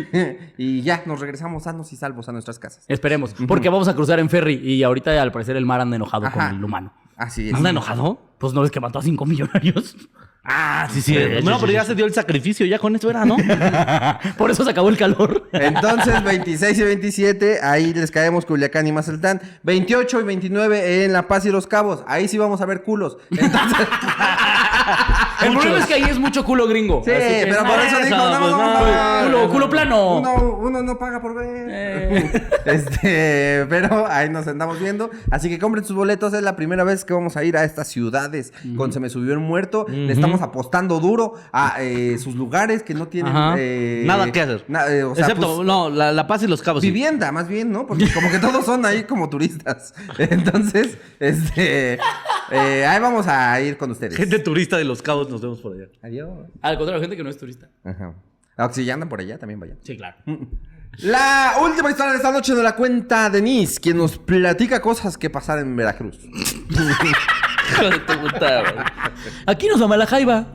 y 0.58 0.82
ya, 0.82 1.02
nos 1.06 1.20
regresamos 1.20 1.64
sanos 1.64 1.92
y 1.92 1.96
salvos 1.96 2.28
a 2.28 2.32
nuestras 2.32 2.58
casas. 2.58 2.84
Esperemos. 2.88 3.34
Porque 3.46 3.68
vamos 3.68 3.88
a 3.88 3.94
cruzar 3.94 4.18
en 4.20 4.30
ferry 4.30 4.54
y 4.54 4.82
ahorita 4.82 5.20
al 5.20 5.32
parecer 5.32 5.56
el 5.56 5.66
mar 5.66 5.80
anda 5.80 5.96
enojado 5.96 6.26
Ajá. 6.26 6.48
con 6.48 6.58
el 6.58 6.64
humano. 6.64 6.92
Así 7.16 7.48
es. 7.48 7.54
¿Anda 7.54 7.70
enojado? 7.70 8.20
Pues 8.38 8.52
no 8.52 8.60
ves 8.60 8.70
que 8.70 8.78
mató 8.80 8.98
a 8.98 9.02
5 9.02 9.24
millonarios. 9.26 9.96
Ah, 10.48 10.88
sí, 10.92 11.02
sí. 11.02 11.14
No, 11.42 11.54
sí, 11.54 11.58
pero 11.60 11.72
ya 11.72 11.82
sí. 11.82 11.88
se 11.88 11.94
dio 11.96 12.04
el 12.06 12.14
sacrificio, 12.14 12.64
ya 12.66 12.78
con 12.78 12.94
eso 12.94 13.10
era, 13.10 13.24
¿no? 13.24 13.36
Por 14.38 14.50
eso 14.50 14.64
se 14.64 14.70
acabó 14.70 14.88
el 14.88 14.96
calor. 14.96 15.48
Entonces, 15.52 16.22
26 16.22 16.78
y 16.78 16.82
27, 16.82 17.58
ahí 17.62 17.92
les 17.92 18.10
caemos 18.12 18.46
Culiacán 18.46 18.86
y 18.86 18.92
Mazatlán. 18.92 19.40
28 19.64 20.20
y 20.20 20.24
29 20.24 21.04
en 21.04 21.12
La 21.12 21.26
Paz 21.26 21.46
y 21.46 21.50
Los 21.50 21.66
Cabos. 21.66 22.04
Ahí 22.06 22.28
sí 22.28 22.38
vamos 22.38 22.60
a 22.60 22.66
ver 22.66 22.82
culos. 22.82 23.18
Entonces, 23.30 23.88
El 25.42 25.52
problema 25.52 25.78
es 25.78 25.86
que 25.86 25.94
ahí 25.94 26.04
es 26.04 26.18
mucho 26.18 26.44
culo 26.44 26.66
gringo. 26.66 27.02
sí, 27.04 27.10
que- 27.10 27.46
pero 27.48 27.64
por 27.64 27.78
eso 27.80 27.98
eso, 27.98 28.04
digo, 28.04 28.16
no, 28.16 28.38
pues, 28.38 28.50
no, 28.50 28.58
no, 28.58 29.20
no, 29.20 29.24
culo, 29.26 29.50
culo 29.52 29.70
plano. 29.70 30.16
Uno, 30.18 30.58
uno 30.60 30.82
no 30.82 30.98
paga 30.98 31.20
por 31.20 31.34
ver. 31.34 31.66
Eh. 31.70 32.42
Este, 32.66 33.64
pero 33.68 34.08
ahí 34.08 34.28
nos 34.28 34.48
andamos 34.48 34.80
viendo. 34.80 35.10
Así 35.30 35.48
que 35.48 35.58
compren 35.60 35.84
sus 35.84 35.94
boletos. 35.94 36.32
Es 36.34 36.42
la 36.42 36.56
primera 36.56 36.82
vez 36.82 37.04
que 37.04 37.14
vamos 37.14 37.36
a 37.36 37.44
ir 37.44 37.56
a 37.56 37.62
estas 37.62 37.86
ciudades 37.86 38.52
con 38.76 38.92
Se 38.92 38.98
me 38.98 39.08
subió 39.08 39.32
el 39.34 39.38
muerto. 39.38 39.86
Le 39.88 40.12
estamos 40.12 40.35
apostando 40.42 41.00
duro 41.00 41.34
a 41.52 41.76
eh, 41.80 42.16
sus 42.18 42.34
lugares 42.34 42.82
que 42.82 42.94
no 42.94 43.08
tienen 43.08 43.32
eh, 43.58 44.02
Nada 44.06 44.30
que 44.32 44.40
hacer. 44.40 44.64
na- 44.68 44.86
eh, 44.88 45.04
o 45.04 45.14
sea, 45.14 45.24
Excepto, 45.26 45.56
pues, 45.56 45.66
no, 45.66 45.90
la, 45.90 46.12
la 46.12 46.26
Paz 46.26 46.42
y 46.42 46.46
los 46.46 46.62
Cabos. 46.62 46.82
sí. 46.82 46.88
Vivienda, 46.90 47.32
más 47.32 47.48
bien, 47.48 47.70
¿no? 47.72 47.86
Porque 47.86 48.12
como 48.12 48.30
que 48.30 48.38
todos 48.38 48.64
son 48.64 48.84
ahí 48.86 49.04
como 49.04 49.28
turistas. 49.30 49.94
Entonces, 50.18 50.98
este, 51.20 51.98
eh, 52.50 52.86
ahí 52.86 53.00
vamos 53.00 53.26
a 53.26 53.60
ir 53.60 53.76
con 53.76 53.90
ustedes. 53.90 54.16
Gente 54.16 54.38
turista 54.38 54.76
de 54.76 54.84
los 54.84 55.02
Cabos, 55.02 55.28
nos 55.30 55.40
vemos 55.40 55.60
por 55.60 55.74
allá. 55.74 55.86
Adiós. 56.02 56.30
Al 56.62 56.76
contrario, 56.76 57.00
gente 57.00 57.16
que 57.16 57.22
no 57.24 57.30
es 57.30 57.38
turista. 57.38 57.68
Ajá. 57.84 58.14
Ah, 58.56 58.70
si 58.72 58.84
ya 58.84 58.94
andan 58.94 59.08
por 59.08 59.20
allá, 59.20 59.38
también 59.38 59.60
vayan. 59.60 59.78
Sí, 59.82 59.96
claro. 59.96 60.16
La 60.98 61.56
última 61.62 61.90
historia 61.90 62.12
de 62.12 62.16
esta 62.16 62.32
noche 62.32 62.54
nos 62.54 62.62
la 62.62 62.74
cuenta 62.74 63.28
Denise, 63.28 63.78
quien 63.78 63.98
nos 63.98 64.16
platica 64.16 64.80
cosas 64.80 65.18
que 65.18 65.28
pasaron 65.28 65.66
en 65.68 65.76
Veracruz. 65.76 66.18
Hijo 67.78 67.90
de 67.90 67.98
tu 68.00 68.12
puta, 68.20 68.60
güey. 68.60 68.74
Aquí 69.46 69.68
nos 69.68 69.78
llama 69.80 69.96
la 69.96 70.06
jaiba. 70.06 70.46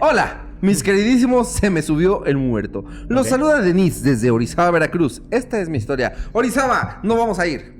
Hola, 0.00 0.42
mis 0.60 0.82
queridísimos, 0.82 1.48
se 1.52 1.70
me 1.70 1.82
subió 1.82 2.24
el 2.24 2.36
muerto. 2.36 2.84
Los 3.08 3.28
saluda 3.28 3.60
Denise 3.60 4.02
desde 4.08 4.30
Orizaba, 4.30 4.70
Veracruz. 4.70 5.22
Esta 5.30 5.60
es 5.60 5.68
mi 5.68 5.78
historia. 5.78 6.12
Orizaba, 6.32 7.00
no 7.02 7.16
vamos 7.16 7.38
a 7.38 7.46
ir. 7.46 7.74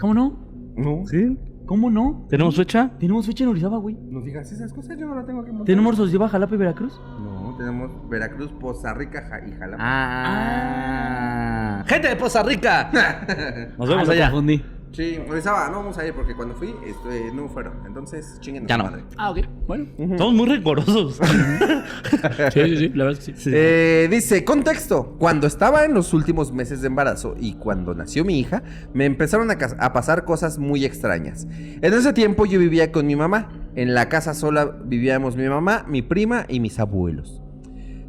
¿Cómo 0.00 0.14
no? 0.14 0.38
No. 0.76 1.04
¿Sí? 1.06 1.38
¿Cómo 1.66 1.90
no? 1.90 2.26
¿Tenemos 2.30 2.54
fecha? 2.56 2.90
Tenemos 3.00 3.26
fecha 3.26 3.42
en 3.44 3.50
Orizaba, 3.50 3.78
güey. 3.78 3.96
No 4.08 4.20
digas 4.20 4.52
esas 4.52 4.72
cosas, 4.72 4.96
yo 4.98 5.06
no 5.06 5.16
la 5.16 5.24
tengo 5.26 5.42
que 5.44 5.50
montar. 5.50 5.66
¿Tenemos 5.66 5.98
Orizaba, 5.98 6.28
Jalapa 6.28 6.54
y 6.54 6.58
Veracruz? 6.58 6.92
No, 7.20 7.54
tenemos 7.58 7.90
Veracruz, 8.08 8.52
Poza 8.60 8.94
Rica 8.94 9.26
Ja- 9.28 9.40
y 9.46 9.52
Jalapa. 9.52 9.82
Ah. 10.78 11.84
Gente 11.86 12.08
de 12.08 12.16
Poza 12.16 12.42
Rica. 12.42 12.90
Nos 13.78 13.88
vemos 13.88 14.04
Ah, 14.04 14.06
lo 14.06 14.12
allá. 14.12 14.30
confundí. 14.30 14.62
Sí, 14.96 15.18
Orizaba, 15.28 15.68
no 15.68 15.76
vamos 15.80 15.98
a 15.98 16.06
ir 16.06 16.14
porque 16.14 16.34
cuando 16.34 16.54
fui 16.54 16.74
este, 16.86 17.30
no 17.34 17.48
fueron. 17.50 17.84
Entonces, 17.86 18.38
chinguen 18.40 18.66
Ya 18.66 18.78
no. 18.78 18.84
madre. 18.84 19.04
Ah, 19.18 19.30
ok. 19.30 19.40
Bueno. 19.66 19.86
Somos 20.16 20.32
muy 20.34 20.48
rigorosos. 20.48 21.20
Sí, 22.52 22.60
sí, 22.64 22.76
sí. 22.76 22.88
La 22.94 23.04
verdad 23.04 23.20
es 23.20 23.26
que 23.28 23.36
sí. 23.36 23.50
Eh, 23.52 24.08
dice, 24.10 24.44
contexto, 24.44 25.16
cuando 25.18 25.46
estaba 25.46 25.84
en 25.84 25.92
los 25.92 26.14
últimos 26.14 26.52
meses 26.52 26.80
de 26.80 26.86
embarazo 26.86 27.34
y 27.38 27.54
cuando 27.54 27.94
nació 27.94 28.24
mi 28.24 28.38
hija, 28.38 28.62
me 28.94 29.04
empezaron 29.04 29.50
a 29.50 29.92
pasar 29.92 30.24
cosas 30.24 30.58
muy 30.58 30.84
extrañas. 30.84 31.46
En 31.50 31.92
ese 31.92 32.12
tiempo 32.12 32.46
yo 32.46 32.58
vivía 32.58 32.90
con 32.92 33.06
mi 33.06 33.16
mamá. 33.16 33.48
En 33.74 33.94
la 33.94 34.08
casa 34.08 34.32
sola 34.34 34.64
vivíamos 34.84 35.36
mi 35.36 35.46
mamá, 35.48 35.84
mi 35.86 36.00
prima 36.02 36.46
y 36.48 36.60
mis 36.60 36.78
abuelos. 36.78 37.42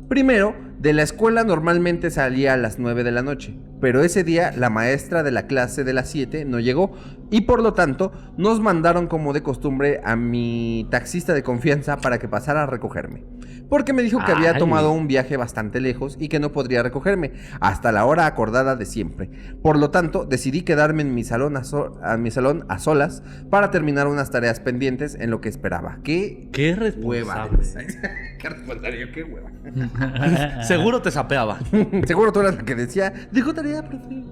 Primero, 0.08 0.56
de 0.80 0.94
la 0.94 1.02
escuela 1.04 1.44
normalmente 1.44 2.12
salía 2.12 2.54
a 2.54 2.58
las 2.58 2.78
9 2.80 3.04
de 3.04 3.12
la 3.12 3.24
noche, 3.24 3.58
pero 3.82 4.04
ese 4.04 4.24
día 4.24 4.52
la 4.56 4.70
maestra 4.70 5.24
de 5.24 5.32
la 5.32 5.48
clase 5.48 5.84
de 5.84 5.94
las 5.94 6.10
7 6.10 6.46
no 6.46 6.60
llegó 6.60 6.94
y 7.32 7.42
por 7.42 7.62
lo 7.62 7.74
tanto 7.74 8.12
nos 8.38 8.60
mandaron 8.62 9.08
como 9.08 9.34
de 9.34 9.42
costumbre 9.44 10.02
a 10.06 10.16
mi 10.16 10.88
taxista 10.92 11.34
de 11.34 11.44
confianza 11.44 11.98
para 11.98 12.20
que 12.20 12.28
pasara 12.28 12.64
a 12.64 12.68
recogerme. 12.68 13.24
Porque 13.70 13.92
me 13.92 14.02
dijo 14.02 14.24
que 14.24 14.32
había 14.32 14.58
tomado 14.60 14.94
un 14.94 15.08
viaje 15.08 15.36
bastante 15.36 15.82
lejos 15.82 16.16
y 16.22 16.30
que 16.30 16.40
no 16.40 16.54
podría 16.54 16.84
recogerme 16.84 17.34
hasta 17.60 17.92
la 17.92 18.06
hora 18.06 18.26
acordada 18.26 18.78
de 18.78 18.86
siempre. 18.86 19.30
Por 19.62 19.78
lo 19.78 19.90
tanto, 19.92 20.24
decidí 20.24 20.62
quedarme 20.62 21.02
en 21.02 21.14
mi 21.14 21.26
salón 21.26 21.58
a, 21.58 21.66
so- 21.66 22.00
a 22.02 22.16
mi 22.16 22.32
salón 22.32 22.64
a 22.70 22.80
solas 22.80 23.24
para 23.50 23.70
terminar 23.70 24.08
unas 24.08 24.32
tareas 24.32 24.62
pendientes 24.62 25.16
en 25.20 25.32
lo 25.32 25.42
que 25.42 25.50
esperaba. 25.50 26.00
¿Qué 26.06 26.48
Qué 26.54 26.72
hueva? 26.98 27.50
responsable. 27.50 27.88
¿Qué 28.40 28.50
responsable? 28.50 29.12
¿Qué 29.12 29.24
hueva? 29.24 29.52
Seguro 30.68 31.02
te 31.02 31.12
sapeaba. 31.12 31.60
Seguro 32.06 32.32
tú 32.32 32.40
eras 32.42 32.56
la 32.56 32.64
que 32.64 32.76
decía, 32.76 33.14
dijo 33.32 33.54
tarea, 33.54 33.84
profe. 33.88 34.24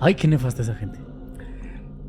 Ay, 0.00 0.14
qué 0.14 0.28
nefasta 0.28 0.62
esa 0.62 0.74
gente. 0.74 0.98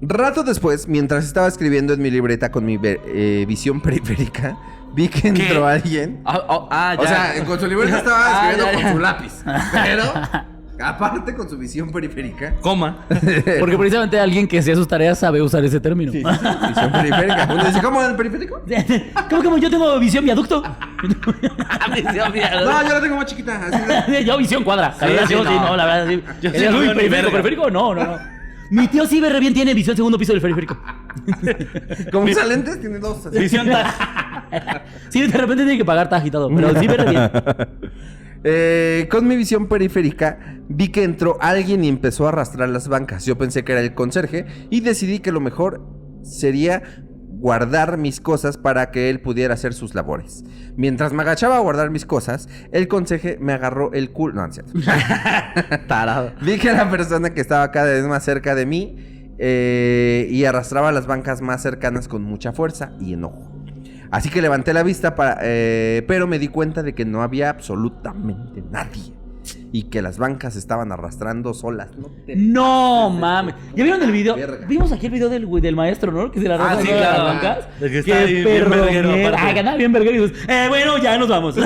Rato 0.02 0.44
después, 0.44 0.88
mientras 0.88 1.26
estaba 1.26 1.48
escribiendo 1.48 1.94
en 1.94 2.02
mi 2.02 2.10
libreta 2.10 2.52
con 2.52 2.64
mi 2.66 2.80
eh, 2.82 3.46
visión 3.48 3.82
periférica, 3.82 4.58
vi 4.94 5.10
que 5.10 5.28
entró 5.28 5.68
alguien. 5.68 6.22
Ah, 6.26 6.40
ah, 6.48 6.68
ah, 6.72 6.96
O 6.98 7.04
ya. 7.04 7.08
sea, 7.34 7.46
con 7.46 7.60
su 7.60 7.68
libreta 7.68 7.98
estaba 7.98 8.18
Ah, 8.26 8.52
escribiendo 8.52 8.66
ya, 8.66 8.72
con 8.74 8.82
ya. 8.82 8.92
su 8.94 9.00
lápiz. 9.00 9.34
Pero, 9.74 10.04
aparte 10.82 11.34
con 11.36 11.50
su 11.50 11.58
visión 11.58 11.92
periférica. 11.92 12.56
Coma. 12.62 13.06
Porque 13.60 13.78
precisamente 13.78 14.20
alguien 14.20 14.48
que 14.48 14.60
hacía 14.60 14.76
sus 14.76 14.88
tareas 14.88 15.20
sabe 15.20 15.42
usar 15.42 15.64
ese 15.66 15.80
término. 15.80 16.12
Sí, 16.12 16.24
visión 16.24 16.92
periférica. 16.92 17.48
Uno 17.52 17.64
dice, 17.66 17.82
¿cómo 17.82 18.02
el 18.04 18.16
periférico? 18.16 18.62
¿Cómo 19.30 19.44
como 19.44 19.58
yo 19.58 19.70
tengo 19.70 20.00
visión 20.00 20.24
viaducto? 20.26 20.62
No, 20.62 21.96
yo 22.84 22.94
la 22.94 23.02
tengo 23.02 23.16
más 23.18 23.26
chiquita. 23.26 23.62
Así 23.66 24.12
de- 24.12 24.26
yo 24.26 24.38
visión 24.38 24.64
cuadra. 24.64 24.94
La 25.00 25.08
Sí, 25.08 25.14
verdad, 25.14 25.28
sí, 25.28 25.34
no. 25.36 25.44
no, 25.68 25.78
la 25.78 25.86
verdad 25.86 26.08
sí. 26.08 26.24
Yo 26.42 26.50
Eres 26.50 26.72
ni 26.72 26.88
periférico, 26.88 27.32
periférico, 27.32 27.72
no, 27.72 27.94
no, 27.96 28.04
no. 28.04 28.18
Mi 28.72 28.88
tío 28.88 29.06
sí 29.08 29.20
ve 29.20 29.30
re 29.30 29.40
bien, 29.40 29.52
tiene 29.54 29.74
visión 29.74 29.96
segundo 29.96 30.18
piso 30.20 30.32
del 30.34 30.42
periférico. 30.42 30.78
Como 32.12 32.26
usa 32.26 32.46
lentes, 32.46 32.80
tiene 32.80 33.00
dos. 33.00 33.26
así. 33.26 33.40
Visión 33.40 33.68
Taj. 33.68 33.88
Sí, 35.10 35.22
de 35.22 35.28
repente 35.38 35.64
tiene 35.64 35.78
que 35.78 35.86
pagar, 35.86 36.04
está 36.06 36.18
agitado, 36.18 36.50
pero 36.56 36.80
sí 36.80 36.88
ve 36.88 36.98
re 36.98 37.10
bien. 37.10 37.32
Eh, 38.44 39.08
con 39.12 39.28
mi 39.28 39.36
visión 39.36 39.68
periférica 39.68 40.40
vi 40.70 40.90
que 40.90 41.04
entró 41.04 41.38
alguien 41.42 41.84
y 41.84 41.90
empezó 41.90 42.26
a 42.26 42.30
arrastrar 42.30 42.70
las 42.70 42.88
bancas. 42.88 43.26
Yo 43.26 43.38
pensé 43.38 43.64
que 43.64 43.74
era 43.74 43.82
el 43.82 43.94
conserje 43.94 44.46
y 44.70 44.82
decidí 44.82 45.20
que 45.20 45.32
lo 45.32 45.40
mejor 45.40 45.86
sería 46.24 46.84
guardar 47.40 47.98
mis 47.98 48.20
cosas 48.20 48.58
para 48.58 48.92
que 48.92 49.10
él 49.10 49.22
pudiera 49.22 49.54
hacer 49.54 49.74
sus 49.74 49.96
labores. 49.96 50.44
Mientras 50.76 51.14
me 51.14 51.24
agachaba 51.24 51.58
a 51.58 51.60
guardar 51.60 51.90
mis 51.90 52.06
cosas, 52.06 52.50
el 52.72 52.88
conserje 52.88 53.38
me 53.40 53.54
agarró 53.54 53.94
el 53.94 54.12
culo. 54.12 54.34
No, 54.36 54.52
cierto. 54.52 54.74
Tarado. 55.88 56.34
Vi 56.42 56.58
que 56.58 56.72
la 56.72 56.90
persona 56.90 57.34
que 57.34 57.42
estaba 57.42 57.72
cada 57.72 57.88
vez 57.88 58.06
más 58.06 58.24
cerca 58.24 58.56
de 58.56 58.66
mí 58.66 58.96
eh, 59.38 60.28
y 60.30 60.44
arrastraba 60.44 60.92
las 60.92 61.08
bancas 61.08 61.42
más 61.42 61.62
cercanas 61.62 62.08
con 62.08 62.24
mucha 62.24 62.52
fuerza 62.52 62.92
y 63.00 63.14
enojo. 63.14 63.59
Así 64.12 64.30
que 64.30 64.42
levanté 64.42 64.74
la 64.74 64.84
vista 64.84 65.16
para, 65.16 65.38
eh, 65.44 66.04
pero 66.08 66.26
me 66.28 66.40
di 66.40 66.48
cuenta 66.48 66.82
de 66.84 66.94
que 66.96 67.06
no 67.06 67.22
había 67.22 67.50
absolutamente 67.50 68.64
nadie 68.72 69.14
y 69.72 69.84
que 69.84 70.02
las 70.02 70.18
bancas 70.18 70.56
estaban 70.56 70.92
arrastrando 70.92 71.54
solas. 71.54 71.90
No 71.98 72.10
te 72.26 72.36
No 72.36 73.10
mames. 73.12 73.54
¿Ya 73.76 73.84
vieron 73.84 74.02
el 74.02 74.12
video? 74.12 74.36
verga. 74.36 74.66
Vimos 74.68 74.92
aquí 74.92 75.06
el 75.08 75.12
video 75.12 75.30
del, 75.30 75.76
maestro, 75.76 76.12
¿no? 76.12 76.32
Que 76.32 76.42
se 76.42 76.48
la 76.48 76.56
Ah, 76.56 76.72
arrastra 76.72 76.82
sí, 76.82 76.88
claro. 76.88 77.24
las 77.24 77.34
bancas. 77.34 77.80
De 77.80 77.92
que 77.92 78.00
está 78.00 78.12
Qué 78.12 78.18
ahí 78.18 78.34
bien 78.34 78.44
perro 78.46 78.70
verguero. 78.72 79.12
Ah, 79.38 79.54
que 79.54 79.60
andaba 79.60 79.78
bien 79.78 79.92
verguero 79.94 80.18
y 80.18 80.28
dices, 80.28 80.46
eh, 80.50 80.66
bueno, 80.70 80.98
ya 80.98 81.18
nos 81.18 81.30
vamos. 81.30 81.56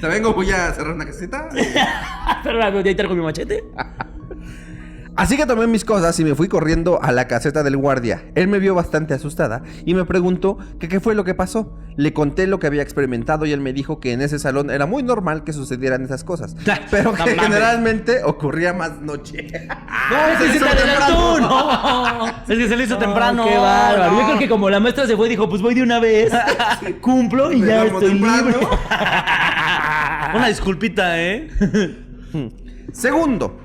Te 0.00 0.06
vengo, 0.06 0.32
voy 0.32 0.50
a 0.50 0.72
cerrar 0.72 0.94
una 0.94 1.06
caseta. 1.06 1.48
Pero 2.44 2.80
ya 2.80 2.96
traigo 2.96 3.14
mi 3.14 3.22
machete. 3.22 3.64
Así 5.18 5.36
que 5.36 5.46
tomé 5.46 5.66
mis 5.66 5.84
cosas 5.84 6.18
y 6.20 6.24
me 6.24 6.36
fui 6.36 6.46
corriendo 6.46 7.02
a 7.02 7.10
la 7.10 7.26
caseta 7.26 7.64
del 7.64 7.76
guardia. 7.76 8.22
Él 8.36 8.46
me 8.46 8.60
vio 8.60 8.76
bastante 8.76 9.14
asustada 9.14 9.62
y 9.84 9.94
me 9.94 10.04
preguntó 10.04 10.58
que 10.78 10.86
qué 10.88 11.00
fue 11.00 11.16
lo 11.16 11.24
que 11.24 11.34
pasó. 11.34 11.76
Le 11.96 12.12
conté 12.12 12.46
lo 12.46 12.60
que 12.60 12.68
había 12.68 12.82
experimentado 12.82 13.44
y 13.44 13.50
él 13.50 13.60
me 13.60 13.72
dijo 13.72 13.98
que 13.98 14.12
en 14.12 14.22
ese 14.22 14.38
salón 14.38 14.70
era 14.70 14.86
muy 14.86 15.02
normal 15.02 15.42
que 15.42 15.52
sucedieran 15.52 16.04
esas 16.04 16.22
cosas, 16.22 16.54
pero 16.92 17.10
No 17.10 17.24
que 17.24 17.36
generalmente 17.36 18.22
ocurría 18.22 18.72
más 18.72 19.00
noche. 19.00 19.48
No, 20.10 20.28
es 20.28 20.52
que 20.52 20.58
se 20.58 20.64
te 20.64 20.68
adelantó, 20.70 21.40
no. 21.40 22.26
Es 22.48 22.56
que 22.58 22.68
se 22.68 22.76
le 22.76 22.84
hizo 22.84 22.94
No, 22.94 23.00
temprano. 23.00 23.44
Qué 23.44 23.58
bárbaro. 23.58 24.18
Yo 24.20 24.24
creo 24.26 24.38
que 24.38 24.48
como 24.48 24.70
la 24.70 24.78
maestra 24.80 25.06
se 25.06 25.16
fue, 25.16 25.28
dijo, 25.28 25.48
pues 25.50 25.60
voy 25.60 25.74
de 25.74 25.82
una 25.82 25.98
vez, 26.00 26.32
cumplo 27.02 27.52
y 27.52 27.56
Me 27.60 27.66
ya 27.66 27.84
estoy 27.84 28.08
temprano. 28.10 28.46
libre. 28.46 28.66
Una 30.34 30.46
disculpita, 30.48 31.20
¿eh? 31.20 31.48
Segundo, 32.92 33.58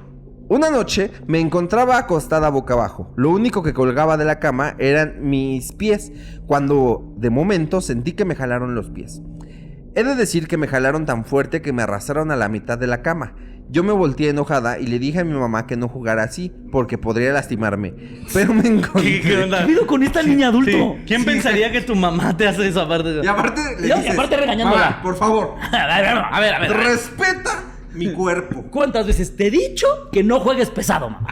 una 0.53 0.69
noche 0.69 1.11
me 1.27 1.39
encontraba 1.39 1.97
acostada 1.97 2.49
boca 2.49 2.73
abajo. 2.73 3.11
Lo 3.15 3.29
único 3.31 3.63
que 3.63 3.73
colgaba 3.73 4.17
de 4.17 4.25
la 4.25 4.39
cama 4.39 4.75
eran 4.79 5.15
mis 5.27 5.71
pies, 5.73 6.11
cuando 6.45 7.13
de 7.17 7.29
momento 7.29 7.81
sentí 7.81 8.11
que 8.13 8.25
me 8.25 8.35
jalaron 8.35 8.75
los 8.75 8.89
pies. 8.89 9.21
He 9.95 10.03
de 10.03 10.15
decir 10.15 10.47
que 10.47 10.57
me 10.57 10.67
jalaron 10.67 11.05
tan 11.05 11.23
fuerte 11.25 11.61
que 11.61 11.73
me 11.73 11.83
arrastraron 11.83 12.31
a 12.31 12.35
la 12.35 12.49
mitad 12.49 12.77
de 12.77 12.87
la 12.87 13.01
cama. 13.01 13.35
Yo 13.69 13.83
me 13.83 13.93
volteé 13.93 14.29
enojada 14.29 14.77
y 14.77 14.85
le 14.87 14.99
dije 14.99 15.19
a 15.19 15.23
mi 15.23 15.33
mamá 15.33 15.65
que 15.65 15.77
no 15.77 15.87
jugara 15.87 16.23
así, 16.23 16.51
porque 16.71 16.97
podría 16.97 17.31
lastimarme. 17.31 17.93
Pero 18.33 18.53
me 18.53 18.61
¿Qué, 18.63 18.67
encontré... 18.69 19.21
qué 19.21 19.37
onda? 19.43 19.59
¿Qué 19.61 19.65
pido 19.67 19.87
con 19.87 20.03
esta 20.03 20.21
niña 20.21 20.49
adulto? 20.49 20.71
Sí. 20.71 21.03
¿Quién 21.07 21.25
pensaría 21.25 21.71
que 21.71 21.81
tu 21.81 21.95
mamá 21.95 22.35
te 22.37 22.47
hace 22.47 22.67
eso 22.67 22.81
aparte? 22.81 23.21
Y 23.23 23.27
aparte 23.27 23.61
le 23.79 23.87
Y 23.87 23.91
dices, 23.91 24.11
aparte 24.13 24.37
regañándola. 24.37 24.81
"Mamá, 24.81 25.01
por 25.01 25.15
favor, 25.15 25.55
A 25.71 25.87
ver, 26.01 26.07
a 26.09 26.39
ver, 26.39 26.53
a 26.53 26.59
ver. 26.59 26.71
respeta 26.73 27.51
mi 27.93 28.11
cuerpo. 28.11 28.65
¿Cuántas 28.71 29.05
veces 29.07 29.35
te 29.35 29.47
he 29.47 29.51
dicho 29.51 29.87
que 30.11 30.23
no 30.23 30.39
juegues 30.39 30.69
pesado, 30.69 31.09
mamá? 31.09 31.27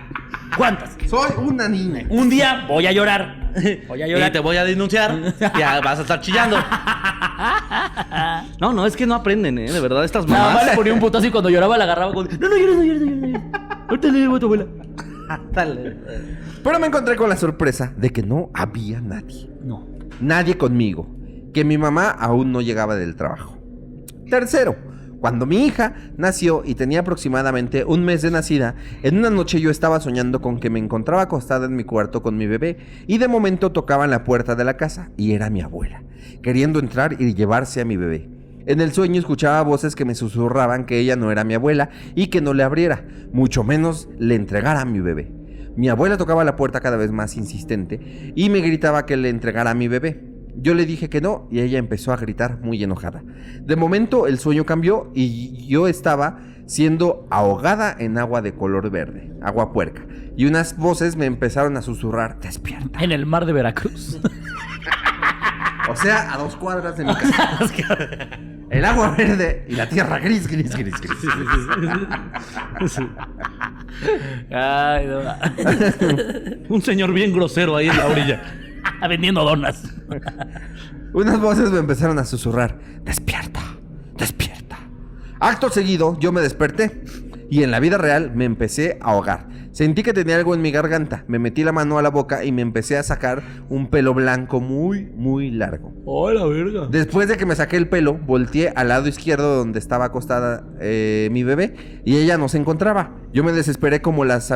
¿Cuántas? 0.58 0.98
Soy 1.10 1.32
una 1.38 1.68
niña. 1.70 2.06
Un 2.10 2.30
día 2.30 2.66
voy 2.68 2.86
a 2.86 2.92
llorar. 2.92 3.40
Voy 3.90 4.02
a 4.02 4.08
llorar. 4.08 4.30
Y 4.30 4.32
te 4.32 4.40
voy 4.40 4.56
a 4.56 4.64
denunciar. 4.64 5.14
Ya 5.60 5.82
vas 5.82 6.00
a 6.00 6.02
estar 6.04 6.22
chillando. 6.22 6.58
No, 8.60 8.72
no, 8.74 8.86
es 8.86 8.96
que 8.96 9.06
no 9.06 9.16
aprenden, 9.16 9.58
¿eh? 9.58 9.72
De 9.72 9.80
verdad, 9.80 10.06
estas 10.06 10.26
Nada 10.26 10.46
mamás. 10.46 10.56
más 10.62 10.72
le 10.72 10.76
ponía 10.78 10.94
un 10.94 11.00
putazo 11.00 11.26
y 11.26 11.32
cuando 11.32 11.50
lloraba 11.50 11.78
la 11.78 11.84
agarraba 11.86 12.14
con. 12.14 12.28
No, 12.40 12.48
no 12.50 12.56
llores, 12.58 12.78
no 12.78 12.84
llores. 12.84 13.02
no 13.02 13.28
llores. 13.28 13.42
Ahorita 13.90 14.08
le 14.10 14.20
digo 14.20 14.36
a 14.36 14.40
tu 14.40 14.46
abuela. 14.46 14.66
Dale. 15.52 15.98
Pero 16.64 16.80
me 16.80 16.88
encontré 16.88 17.16
con 17.16 17.30
la 17.30 17.36
sorpresa 17.36 17.94
de 17.98 18.12
que 18.12 18.24
no 18.24 18.52
había 18.54 19.02
nadie. 19.02 19.50
No. 19.64 19.88
Nadie 20.20 20.58
conmigo. 20.58 21.08
Que 21.54 21.66
mi 21.66 21.78
mamá 21.78 22.10
aún 22.10 22.52
no 22.52 22.62
llegaba 22.62 22.96
del 22.96 23.16
trabajo. 23.16 23.58
Tercero, 24.30 24.78
cuando 25.22 25.46
mi 25.46 25.68
hija 25.68 25.94
nació 26.18 26.64
y 26.66 26.74
tenía 26.74 27.02
aproximadamente 27.02 27.86
un 27.86 28.04
mes 28.04 28.24
de 28.24 28.32
nacida, 28.32 28.74
en 29.04 29.20
una 29.20 29.30
noche 29.30 29.62
yo 29.62 29.70
estaba 29.70 30.00
soñando 30.00 30.42
con 30.42 30.60
que 30.60 30.72
me 30.72 30.80
encontraba 30.80 31.22
acostada 31.22 31.68
en 31.68 31.76
mi 31.76 31.84
cuarto 31.84 32.24
con 32.24 32.38
mi 32.38 32.48
bebé 32.48 32.78
y 33.06 33.20
de 33.20 33.28
momento 33.28 33.72
tocaban 33.72 34.10
la 34.10 34.24
puerta 34.24 34.56
de 34.56 34.64
la 34.64 34.78
casa 34.78 35.12
y 35.18 35.34
era 35.34 35.52
mi 35.52 35.62
abuela, 35.62 36.02
queriendo 36.42 36.80
entrar 36.80 37.22
y 37.22 37.36
llevarse 37.36 37.82
a 37.82 37.86
mi 37.86 37.98
bebé. 37.98 38.30
En 38.66 38.82
el 38.82 38.94
sueño 38.94 39.20
escuchaba 39.20 39.62
voces 39.62 39.96
que 39.96 40.06
me 40.06 40.16
susurraban 40.16 40.88
que 40.88 40.98
ella 40.98 41.16
no 41.16 41.32
era 41.32 41.44
mi 41.44 41.54
abuela 41.54 41.92
y 42.16 42.28
que 42.28 42.42
no 42.42 42.56
le 42.56 42.64
abriera, 42.64 43.06
mucho 43.32 43.64
menos 43.64 44.10
le 44.18 44.34
entregara 44.34 44.82
a 44.82 44.86
mi 44.86 45.02
bebé. 45.02 45.32
Mi 45.76 45.88
abuela 45.88 46.18
tocaba 46.18 46.44
la 46.44 46.56
puerta 46.56 46.82
cada 46.82 46.98
vez 46.98 47.12
más 47.12 47.38
insistente 47.38 48.34
y 48.36 48.50
me 48.50 48.62
gritaba 48.62 49.06
que 49.06 49.18
le 49.18 49.30
entregara 49.30 49.70
a 49.70 49.76
mi 49.76 49.88
bebé. 49.88 50.31
Yo 50.56 50.74
le 50.74 50.86
dije 50.86 51.10
que 51.10 51.22
no 51.22 51.48
y 51.52 51.62
ella 51.62 51.80
empezó 51.80 52.14
a 52.14 52.18
gritar 52.18 52.60
muy 52.62 52.84
enojada. 52.84 53.24
De 53.62 53.76
momento 53.76 54.28
el 54.28 54.38
sueño 54.40 54.66
cambió 54.66 55.12
y 55.14 55.68
yo 55.68 55.88
estaba 55.88 56.40
siendo 56.66 57.28
ahogada 57.30 57.96
en 57.98 58.18
agua 58.18 58.42
de 58.42 58.54
color 58.54 58.90
verde, 58.90 59.32
agua 59.42 59.74
puerca. 59.74 60.06
Y 60.36 60.46
unas 60.46 60.78
voces 60.78 61.16
me 61.16 61.26
empezaron 61.26 61.76
a 61.78 61.82
susurrar, 61.82 62.40
despierta. 62.40 63.04
En 63.04 63.12
el 63.12 63.26
mar 63.26 63.46
de 63.46 63.54
Veracruz. 63.54 64.20
O 65.90 65.96
sea, 65.96 66.34
a 66.34 66.38
dos 66.38 66.56
cuadras 66.56 66.98
de 66.98 67.06
mi 67.06 67.14
casa. 67.14 67.60
El 68.70 68.86
agua 68.86 69.14
verde 69.18 69.66
y 69.68 69.76
la 69.76 69.90
tierra 69.90 70.18
gris, 70.20 70.48
gris, 70.48 70.74
gris, 70.74 71.02
gris. 71.02 71.26
Ay, 74.50 75.08
no. 75.08 75.20
Un 76.70 76.82
señor 76.82 77.12
bien 77.12 77.34
grosero 77.34 77.76
ahí 77.76 77.90
en 77.90 77.98
la 77.98 78.08
orilla. 78.08 78.42
Vendiendo 79.10 79.44
donas. 79.44 79.84
Unas 81.14 81.40
voces 81.40 81.72
me 81.72 81.80
empezaron 81.80 82.20
a 82.20 82.26
susurrar. 82.26 82.80
Despierta, 83.04 83.62
despierta. 84.18 84.78
Acto 85.40 85.70
seguido, 85.70 86.18
yo 86.20 86.32
me 86.32 86.42
desperté 86.42 87.04
y 87.50 87.64
en 87.64 87.72
la 87.72 87.80
vida 87.80 87.98
real 87.98 88.32
me 88.34 88.46
empecé 88.46 88.98
a 89.02 89.12
ahogar. 89.12 89.48
Sentí 89.72 90.04
que 90.04 90.12
tenía 90.14 90.36
algo 90.36 90.54
en 90.54 90.62
mi 90.62 90.72
garganta. 90.72 91.24
Me 91.28 91.40
metí 91.40 91.64
la 91.64 91.72
mano 91.72 91.98
a 91.98 92.02
la 92.02 92.10
boca 92.10 92.44
y 92.44 92.52
me 92.52 92.62
empecé 92.62 92.98
a 92.98 93.04
sacar 93.04 93.42
un 93.70 93.88
pelo 93.88 94.14
blanco 94.14 94.60
muy, 94.60 95.06
muy 95.16 95.50
largo. 95.50 95.94
¡Hola, 96.06 96.46
verga! 96.46 96.88
Después 96.90 97.30
de 97.30 97.38
que 97.38 97.46
me 97.46 97.56
saqué 97.56 97.78
el 97.78 97.88
pelo, 97.88 98.14
volteé 98.14 98.74
al 98.76 98.90
lado 98.90 99.08
izquierdo 99.08 99.56
donde 99.56 99.80
estaba 99.80 100.06
acostada 100.06 100.66
eh, 100.82 101.30
mi 101.32 101.44
bebé 101.44 102.02
y 102.04 102.18
ella 102.18 102.38
no 102.38 102.50
se 102.50 102.58
encontraba. 102.58 103.16
Yo 103.34 103.44
me 103.44 103.54
desesperé 103.54 104.02
como 104.02 104.26
las... 104.26 104.54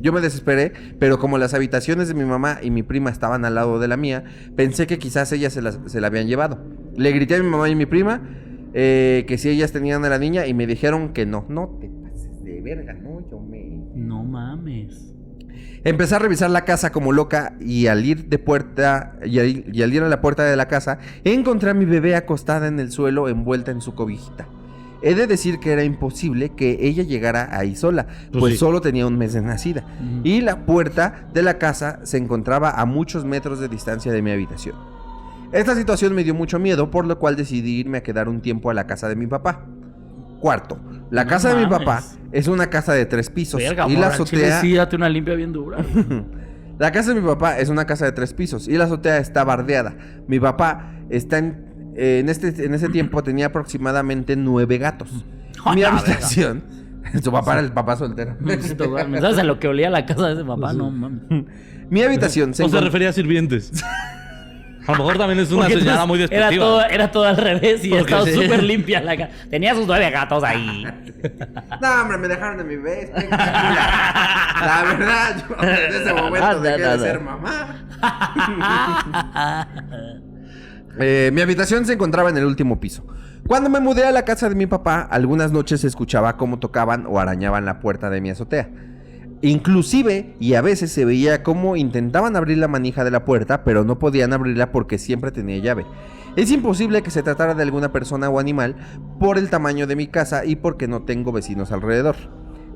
Yo 0.00 0.12
me 0.12 0.20
desesperé, 0.20 0.72
pero 0.98 1.18
como 1.18 1.38
las 1.38 1.54
habitaciones 1.54 2.08
de 2.08 2.14
mi 2.14 2.24
mamá 2.24 2.58
y 2.62 2.70
mi 2.70 2.82
prima 2.82 3.10
estaban 3.10 3.44
al 3.44 3.54
lado 3.56 3.78
de 3.80 3.88
la 3.88 3.96
mía, 3.96 4.24
pensé 4.56 4.86
que 4.86 4.98
quizás 4.98 5.32
ellas 5.32 5.52
se, 5.52 5.62
las- 5.62 5.80
se 5.86 6.00
la 6.00 6.06
habían 6.06 6.26
llevado. 6.28 6.62
Le 6.96 7.10
grité 7.12 7.36
a 7.36 7.42
mi 7.42 7.48
mamá 7.48 7.68
y 7.68 7.74
mi 7.74 7.86
prima 7.86 8.22
eh, 8.74 9.24
que 9.26 9.38
si 9.38 9.48
ellas 9.48 9.72
tenían 9.72 10.04
a 10.04 10.08
la 10.08 10.18
niña 10.18 10.46
y 10.46 10.54
me 10.54 10.66
dijeron 10.66 11.12
que 11.12 11.26
no. 11.26 11.46
No 11.48 11.78
te 11.80 11.88
pases 11.88 12.42
de 12.44 12.60
verga, 12.60 12.92
no, 12.94 13.28
yo 13.30 13.40
me... 13.40 13.82
No 13.94 14.22
mames. 14.22 15.14
Empecé 15.84 16.16
a 16.16 16.18
revisar 16.18 16.50
la 16.50 16.64
casa 16.64 16.90
como 16.92 17.12
loca 17.12 17.56
y 17.60 17.86
al 17.86 18.04
ir 18.04 18.28
de 18.28 18.38
puerta 18.38 19.16
y 19.24 19.38
al, 19.38 19.64
y 19.74 19.82
al 19.82 19.92
ir 19.94 20.02
a 20.02 20.08
la 20.08 20.20
puerta 20.20 20.44
de 20.44 20.56
la 20.56 20.66
casa 20.68 20.98
encontré 21.24 21.70
a 21.70 21.74
mi 21.74 21.84
bebé 21.84 22.14
acostada 22.16 22.66
en 22.68 22.78
el 22.80 22.90
suelo 22.90 23.28
envuelta 23.28 23.70
en 23.70 23.80
su 23.80 23.94
cobijita. 23.94 24.48
He 25.02 25.14
de 25.14 25.26
decir 25.26 25.60
que 25.60 25.72
era 25.72 25.84
imposible 25.84 26.50
que 26.50 26.78
ella 26.80 27.04
llegara 27.04 27.56
ahí 27.56 27.76
sola, 27.76 28.06
Pues 28.32 28.40
pues 28.40 28.52
sí. 28.54 28.58
solo 28.58 28.80
tenía 28.80 29.06
un 29.06 29.16
mes 29.16 29.32
de 29.32 29.40
nacida. 29.42 29.84
Y 30.24 30.40
la 30.40 30.66
puerta 30.66 31.28
de 31.32 31.42
la 31.42 31.58
casa 31.58 32.00
se 32.02 32.16
encontraba 32.16 32.70
a 32.72 32.84
muchos 32.84 33.24
metros 33.24 33.60
de 33.60 33.68
distancia 33.68 34.10
de 34.12 34.22
mi 34.22 34.30
habitación. 34.30 34.74
Esta 35.52 35.74
situación 35.74 36.14
me 36.14 36.24
dio 36.24 36.34
mucho 36.34 36.58
miedo, 36.58 36.90
por 36.90 37.06
lo 37.06 37.18
cual 37.18 37.36
decidí 37.36 37.78
irme 37.78 37.98
a 37.98 38.02
quedar 38.02 38.28
un 38.28 38.40
tiempo 38.40 38.70
a 38.70 38.74
la 38.74 38.86
casa 38.86 39.08
de 39.08 39.16
mi 39.16 39.26
papá. 39.26 39.64
Cuarto, 40.40 40.78
la 41.10 41.24
No 41.24 41.30
casa 41.30 41.54
de 41.54 41.64
mi 41.64 41.70
papá 41.70 42.02
es 42.30 42.46
una 42.48 42.68
casa 42.68 42.92
de 42.92 43.06
tres 43.06 43.28
pisos 43.30 43.60
Verga, 43.60 43.88
y 43.88 43.96
la 43.96 44.08
azotea 44.08 44.60
sí, 44.60 44.74
date 44.74 44.94
una 44.96 45.08
limpia 45.08 45.34
bien 45.34 45.52
dura. 45.52 45.78
la 46.78 46.92
casa 46.92 47.12
de 47.14 47.20
mi 47.20 47.26
papá 47.26 47.58
es 47.58 47.70
una 47.70 47.86
casa 47.86 48.04
de 48.04 48.12
tres 48.12 48.34
pisos 48.34 48.68
y 48.68 48.76
la 48.76 48.84
azotea 48.84 49.18
está 49.18 49.42
bardeada. 49.42 49.96
Mi 50.28 50.38
papá 50.38 50.92
está 51.08 51.38
en, 51.38 51.67
eh, 51.98 52.20
en 52.20 52.28
este 52.28 52.64
en 52.64 52.74
ese 52.74 52.88
tiempo 52.88 53.22
tenía 53.24 53.46
aproximadamente 53.46 54.36
nueve 54.36 54.78
gatos. 54.78 55.10
Mi 55.74 55.82
habitación. 55.82 56.62
Su 57.22 57.32
papá 57.32 57.52
era 57.54 57.62
el 57.62 57.72
papá 57.72 57.96
soltero. 57.96 58.36
¿Sabes 59.20 59.38
a 59.38 59.42
lo 59.44 59.58
que 59.58 59.66
olía 59.66 59.90
la 59.90 60.06
casa 60.06 60.28
de 60.28 60.34
ese 60.34 60.44
papá? 60.44 60.72
No 60.72 60.90
mames. 60.90 61.22
Mi 61.90 62.02
habitación 62.02 62.54
se 62.54 62.62
O 62.64 62.68
se 62.68 62.80
refería 62.80 63.08
a 63.08 63.12
sirvientes. 63.12 63.72
A 64.86 64.92
lo 64.92 64.98
mejor 64.98 65.18
también 65.18 65.40
es 65.40 65.50
una 65.50 65.62
Porque 65.64 65.80
señora 65.80 66.06
muy 66.06 66.18
era 66.22 66.28
despectiva. 66.28 66.64
todo, 66.64 66.84
era 66.84 67.10
todo 67.10 67.24
al 67.24 67.36
revés 67.36 67.84
y 67.84 67.94
estaba 67.94 68.24
sí. 68.24 68.32
súper 68.32 68.62
limpia 68.62 69.00
la 69.02 69.16
casa. 69.16 69.30
Tenía 69.50 69.74
sus 69.74 69.86
nueve 69.86 70.10
gatos 70.10 70.44
ahí. 70.44 70.86
No, 71.80 72.02
hombre, 72.02 72.18
me 72.18 72.28
dejaron 72.28 72.58
de 72.58 72.64
mi 72.64 72.74
espectacular. 72.74 73.34
La 74.60 74.84
verdad, 74.84 75.44
yo 75.48 75.56
en 75.62 75.94
ese 75.94 76.12
momento 76.14 76.60
dejé 76.60 76.82
de 76.82 76.98
ser 76.98 77.20
mamá. 77.20 77.74
Eh, 80.98 81.30
mi 81.32 81.40
habitación 81.40 81.86
se 81.86 81.92
encontraba 81.92 82.30
en 82.30 82.36
el 82.36 82.44
último 82.44 82.80
piso. 82.80 83.04
Cuando 83.46 83.70
me 83.70 83.80
mudé 83.80 84.04
a 84.04 84.12
la 84.12 84.24
casa 84.24 84.48
de 84.48 84.54
mi 84.54 84.66
papá, 84.66 85.00
algunas 85.00 85.52
noches 85.52 85.84
escuchaba 85.84 86.36
cómo 86.36 86.58
tocaban 86.58 87.06
o 87.08 87.20
arañaban 87.20 87.64
la 87.64 87.80
puerta 87.80 88.10
de 88.10 88.20
mi 88.20 88.30
azotea. 88.30 88.70
Inclusive, 89.40 90.34
y 90.40 90.54
a 90.54 90.62
veces 90.62 90.90
se 90.90 91.04
veía 91.04 91.44
cómo 91.44 91.76
intentaban 91.76 92.34
abrir 92.34 92.58
la 92.58 92.66
manija 92.66 93.04
de 93.04 93.12
la 93.12 93.24
puerta, 93.24 93.62
pero 93.62 93.84
no 93.84 93.98
podían 93.98 94.32
abrirla 94.32 94.72
porque 94.72 94.98
siempre 94.98 95.30
tenía 95.30 95.58
llave. 95.58 95.86
Es 96.34 96.50
imposible 96.50 97.02
que 97.02 97.10
se 97.10 97.22
tratara 97.22 97.54
de 97.54 97.62
alguna 97.62 97.92
persona 97.92 98.28
o 98.28 98.40
animal 98.40 98.76
por 99.20 99.38
el 99.38 99.48
tamaño 99.48 99.86
de 99.86 99.96
mi 99.96 100.08
casa 100.08 100.44
y 100.44 100.56
porque 100.56 100.88
no 100.88 101.02
tengo 101.02 101.30
vecinos 101.30 101.70
alrededor. 101.70 102.16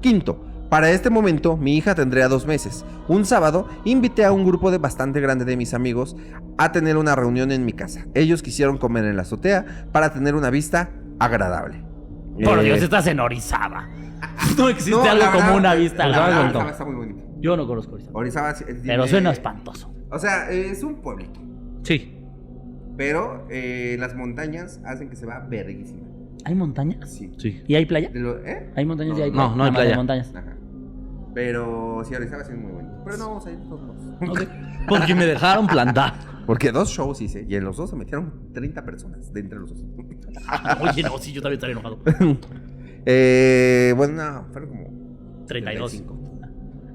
Quinto, 0.01 0.45
para 0.73 0.91
este 0.91 1.11
momento 1.11 1.59
mi 1.59 1.77
hija 1.77 1.95
tendría 1.95 2.29
dos 2.29 2.47
meses. 2.47 2.87
Un 3.07 3.27
sábado 3.27 3.69
invité 3.85 4.25
a 4.25 4.33
un 4.33 4.47
grupo 4.47 4.71
de 4.71 4.79
bastante 4.79 5.21
grande 5.21 5.45
de 5.45 5.55
mis 5.55 5.75
amigos 5.75 6.17
a 6.57 6.73
tener 6.73 6.97
una 6.97 7.15
reunión 7.15 7.53
en 7.53 7.67
mi 7.67 7.75
casa. 7.75 8.07
Ellos 8.15 8.43
quisieron 8.43 8.79
comer 8.79 9.05
en 9.05 9.17
la 9.17 9.23
azotea 9.23 9.85
para 9.93 10.15
tener 10.15 10.35
una 10.35 10.49
vista 10.49 10.89
agradable. 11.19 11.85
Por 12.43 12.59
Eh, 12.61 12.65
Dios, 12.65 12.81
estás 12.83 13.07
en 13.07 13.21
Orizaba. 13.21 13.87
No 14.57 14.71
existe 14.71 14.93
no, 14.93 15.03
algo 15.03 15.25
como 15.31 15.57
una 15.57 15.75
vista. 15.75 16.05
Orizaba- 16.07 16.29
larga. 16.31 16.41
Orizaba 16.45 16.71
está 16.71 16.85
muy 16.87 16.95
bonito. 16.95 17.23
Yo 17.39 17.55
no 17.55 17.67
conozco 17.67 17.93
Orizaba. 17.97 18.19
Orizaba 18.19 18.51
es- 18.53 18.61
es- 18.63 18.81
Pero 18.87 19.07
suena 19.07 19.31
espantoso. 19.31 19.93
O 20.11 20.19
sea, 20.19 20.51
es 20.51 20.83
un 20.83 21.03
pueblito. 21.03 21.39
Sí. 21.83 22.17
Pero 22.97 23.47
eh, 23.51 23.97
las 24.01 24.15
montañas 24.15 24.81
hacen 24.87 25.11
que 25.11 25.17
se 25.17 25.27
vea 25.27 25.41
verguísima. 25.41 26.01
¿Hay 26.47 26.55
montañas? 26.55 27.11
Sí. 27.13 27.31
Sí. 27.37 27.63
¿Y 27.67 27.75
hay 27.75 27.85
playa? 27.85 28.09
Lo- 28.15 28.39
¿eh? 28.43 28.71
¿Hay 28.75 28.87
montañas 28.87 29.19
y 29.19 29.23
hay 29.23 29.31
No, 29.31 29.37
playa? 29.37 29.55
no 29.57 29.65
hay 29.65 29.71
Nada 29.71 29.71
más 29.71 29.81
playa. 29.83 29.97
montañas. 29.97 30.33
Ajá. 30.35 30.57
Pero 31.35 32.03
sí, 32.07 32.15
Orizaba 32.15 32.45
sí 32.45 32.53
es 32.53 32.59
muy 32.59 32.73
bonito. 32.73 32.95
Pero 33.05 33.17
no 33.17 33.29
vamos 33.29 33.47
a 33.47 33.51
ir 33.51 33.59
todos. 33.69 33.83
Ok. 34.29 34.43
Porque 34.89 35.15
me 35.15 35.27
dejaron 35.27 35.67
plantar. 35.67 36.15
Porque 36.47 36.73
dos 36.73 36.91
shows 36.91 37.21
hice 37.21 37.47
y 37.49 37.55
en 37.55 37.65
los 37.65 37.77
dos 37.77 37.91
se 37.91 37.97
metieron 37.97 38.53
30 38.53 38.85
personas 38.85 39.33
de 39.33 39.41
entre 39.41 39.59
los 39.59 39.71
dos. 39.71 39.85
Oye, 40.81 41.03
no, 41.03 41.17
sí, 41.19 41.33
yo 41.33 41.41
también 41.41 41.59
estaría 41.59 41.73
enojado. 41.73 42.01
eh, 43.07 43.95
bueno, 43.97 44.15
no, 44.15 44.47
fueron 44.53 44.71
como 44.71 44.85
32. 45.47 45.91
35. 45.91 46.23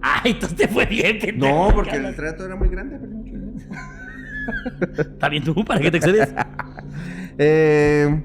Ay, 0.01 0.31
entonces 0.31 0.57
te 0.57 0.67
fue 0.67 0.85
bien, 0.85 1.17
pendejo. 1.19 1.69
No, 1.69 1.73
porque 1.73 1.91
¿Qué 1.91 1.97
el 1.97 2.15
trato 2.15 2.45
era 2.45 2.55
muy 2.55 2.69
grande. 2.69 2.99
dinero. 2.99 3.47
Está 4.97 5.29
bien 5.29 5.43
tú, 5.43 5.65
¿para 5.65 5.79
qué 5.79 5.91
te 5.91 5.97
excedes? 5.97 6.33
Eh, 7.39 8.23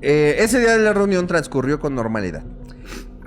eh, 0.00 0.36
ese 0.38 0.60
día 0.60 0.78
de 0.78 0.82
la 0.82 0.94
reunión 0.94 1.26
transcurrió 1.26 1.78
con 1.78 1.94
normalidad. 1.94 2.42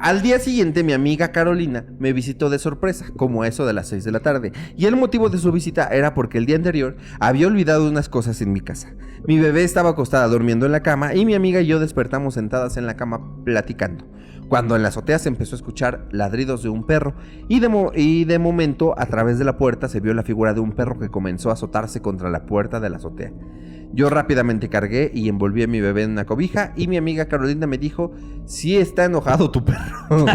Al 0.02 0.22
día 0.22 0.40
siguiente 0.40 0.82
mi 0.82 0.94
amiga 0.94 1.34
Carolina 1.34 1.84
me 2.00 2.14
visitó 2.14 2.50
de 2.50 2.58
sorpresa, 2.58 3.08
como 3.18 3.44
eso 3.44 3.66
de 3.66 3.74
las 3.74 3.90
6 3.90 4.06
de 4.06 4.12
la 4.14 4.22
tarde, 4.22 4.54
y 4.78 4.86
el 4.86 4.96
motivo 4.96 5.30
de 5.30 5.40
su 5.40 5.52
visita 5.52 5.90
era 5.90 6.14
porque 6.14 6.38
el 6.38 6.46
día 6.46 6.56
anterior 6.56 6.96
había 7.20 7.48
olvidado 7.48 7.86
unas 7.86 8.08
cosas 8.08 8.42
en 8.42 8.54
mi 8.54 8.62
casa. 8.62 8.94
Mi 9.28 9.40
bebé 9.40 9.66
estaba 9.66 9.90
acostada 9.90 10.30
durmiendo 10.30 10.66
en 10.66 10.72
la 10.72 10.84
cama 10.84 11.16
y 11.16 11.26
mi 11.26 11.34
amiga 11.34 11.60
y 11.60 11.68
yo 11.68 11.82
despertamos 11.82 12.36
sentadas 12.36 12.78
en 12.78 12.86
la 12.86 12.96
cama 12.96 13.44
platicando. 13.44 14.06
Cuando 14.48 14.78
en 14.78 14.84
la 14.84 14.88
azotea 14.88 15.20
se 15.20 15.28
empezó 15.28 15.56
a 15.56 15.58
escuchar 15.58 16.08
ladridos 16.12 16.64
de 16.64 16.70
un 16.70 16.86
perro 16.86 17.14
y 17.50 17.60
de, 17.60 17.70
y 17.94 18.24
de 18.24 18.40
momento 18.40 18.98
a 18.98 19.06
través 19.06 19.38
de 19.38 19.44
la 19.44 19.58
puerta 19.58 19.90
se 19.90 20.00
vio 20.00 20.14
la 20.14 20.24
figura 20.24 20.54
de 20.54 20.62
un 20.62 20.72
perro 20.72 20.98
que 20.98 21.10
comenzó 21.10 21.50
a 21.50 21.54
azotarse 21.54 22.02
contra 22.02 22.30
la 22.30 22.46
puerta 22.46 22.80
de 22.80 22.90
la 22.90 22.98
azotea. 22.98 23.34
Yo 23.92 24.10
rápidamente 24.10 24.70
cargué 24.70 25.12
y 25.14 25.30
envolví 25.30 25.64
a 25.64 25.68
mi 25.68 25.82
bebé 25.82 26.04
en 26.04 26.12
una 26.12 26.26
cobija 26.26 26.74
y 26.76 26.88
mi 26.88 26.98
amiga 26.98 27.28
Carolina 27.28 27.66
me 27.68 27.78
dijo, 27.78 28.12
sí 28.46 28.78
está 28.78 29.06
enojado 29.06 29.50
tu 29.52 29.66
perro. 29.66 30.08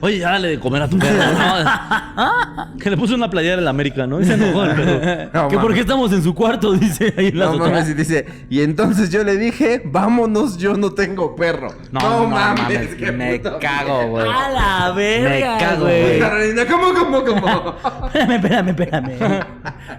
Oye, 0.00 0.18
ya 0.18 0.30
dale 0.32 0.48
de 0.48 0.60
comer 0.60 0.82
a 0.82 0.88
tu 0.88 0.98
perro. 0.98 1.18
¿no? 1.22 2.76
que 2.78 2.90
le 2.90 2.96
puse 2.96 3.14
una 3.14 3.28
playera 3.30 3.58
en 3.58 3.64
la 3.64 3.70
América, 3.70 4.06
¿no? 4.06 4.20
Y 4.20 4.24
se 4.24 4.34
enojó 4.34 4.64
el 4.64 4.74
perro. 4.74 5.30
No, 5.32 5.48
que 5.48 5.56
mames. 5.56 5.58
porque 5.60 5.80
estamos 5.80 6.12
en 6.12 6.22
su 6.22 6.34
cuarto, 6.34 6.72
dice 6.78 7.12
ahí 7.16 7.28
en 7.28 7.38
la 7.38 7.46
No 7.46 7.58
mames, 7.58 7.88
y 7.90 7.94
dice, 7.94 8.26
y 8.48 8.60
entonces 8.62 9.10
yo 9.10 9.22
le 9.24 9.36
dije, 9.36 9.82
vámonos, 9.84 10.56
yo 10.56 10.74
no 10.76 10.92
tengo 10.92 11.36
perro. 11.36 11.74
No, 11.90 12.00
no 12.00 12.26
mames, 12.28 12.94
qué 12.94 13.12
me 13.12 13.40
cago, 13.40 14.08
güey. 14.08 14.26
A 14.28 14.48
la 14.48 14.92
verga, 14.92 15.54
Me 15.56 15.60
cago, 15.60 15.82
güey. 15.84 16.02
güey. 16.02 16.20
Carolina, 16.20 16.62
¿cómo, 16.66 16.94
cómo, 16.94 17.24
cómo? 17.24 17.76
Espérame, 18.06 18.68
espérame, 18.68 19.10
espérame. 19.10 19.46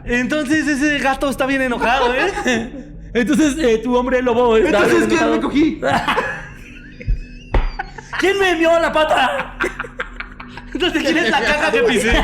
Entonces 0.06 0.68
ese 0.68 1.00
gato 1.00 1.30
está 1.30 1.46
bien 1.46 1.62
enojado, 1.62 1.83
¿eh? 1.86 2.94
Entonces, 3.14 3.56
eh, 3.60 3.80
tu 3.84 3.96
hombre 3.96 4.22
lobo 4.22 4.58
está 4.58 4.80
Entonces, 4.80 5.08
¿quién 5.08 5.32
me 5.32 5.40
cogí? 5.40 5.82
¿Quién 8.20 8.40
me 8.40 8.52
envió 8.52 8.80
la 8.80 8.92
pata? 8.92 9.58
Entonces, 10.74 11.04
¿quién 11.04 11.18
es 11.18 11.30
la 11.30 11.42
caja 11.46 11.72
que 11.72 11.80
pisé? 11.84 12.24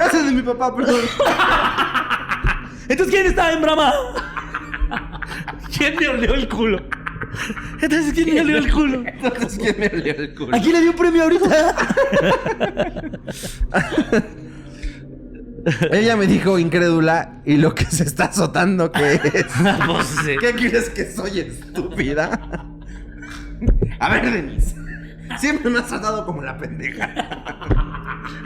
Ese 0.00 0.16
es 0.18 0.26
de 0.26 0.32
mi 0.32 0.42
papá, 0.42 0.74
perdón. 0.74 1.00
Entonces, 2.88 3.14
¿quién 3.14 3.26
está 3.26 3.52
en 3.52 3.62
brama? 3.62 3.92
¿Quién 5.76 5.96
me 5.96 6.08
olió 6.08 6.34
el 6.34 6.48
culo? 6.48 6.82
Entonces, 7.80 8.12
¿quién 8.12 8.34
me 8.34 8.40
olió 8.40 8.58
el 8.58 8.72
culo? 8.72 9.02
Entonces, 9.06 9.58
¿quién 9.58 9.76
me 9.78 9.86
olió 9.86 10.14
el 10.14 10.34
culo? 10.34 10.56
¿A 10.56 10.60
quién 10.60 10.72
le 10.72 10.80
dio 10.80 10.90
un 10.90 10.96
premio 10.96 11.22
ahorita? 11.22 11.76
Ella 15.90 16.16
me 16.16 16.26
dijo 16.26 16.58
incrédula 16.58 17.40
y 17.44 17.56
lo 17.56 17.74
que 17.74 17.84
se 17.86 18.04
está 18.04 18.24
azotando 18.26 18.90
que 18.92 19.14
es. 19.14 19.22
Pues 19.86 20.06
sí. 20.24 20.36
¿Qué 20.40 20.52
quieres 20.52 20.90
que 20.90 21.10
soy 21.10 21.40
estúpida? 21.40 22.30
A 23.98 24.08
ver, 24.10 24.30
Denise. 24.30 24.74
Siempre 25.38 25.70
me 25.70 25.78
has 25.78 25.86
tratado 25.88 26.26
como 26.26 26.42
la 26.42 26.56
pendeja. 26.58 27.10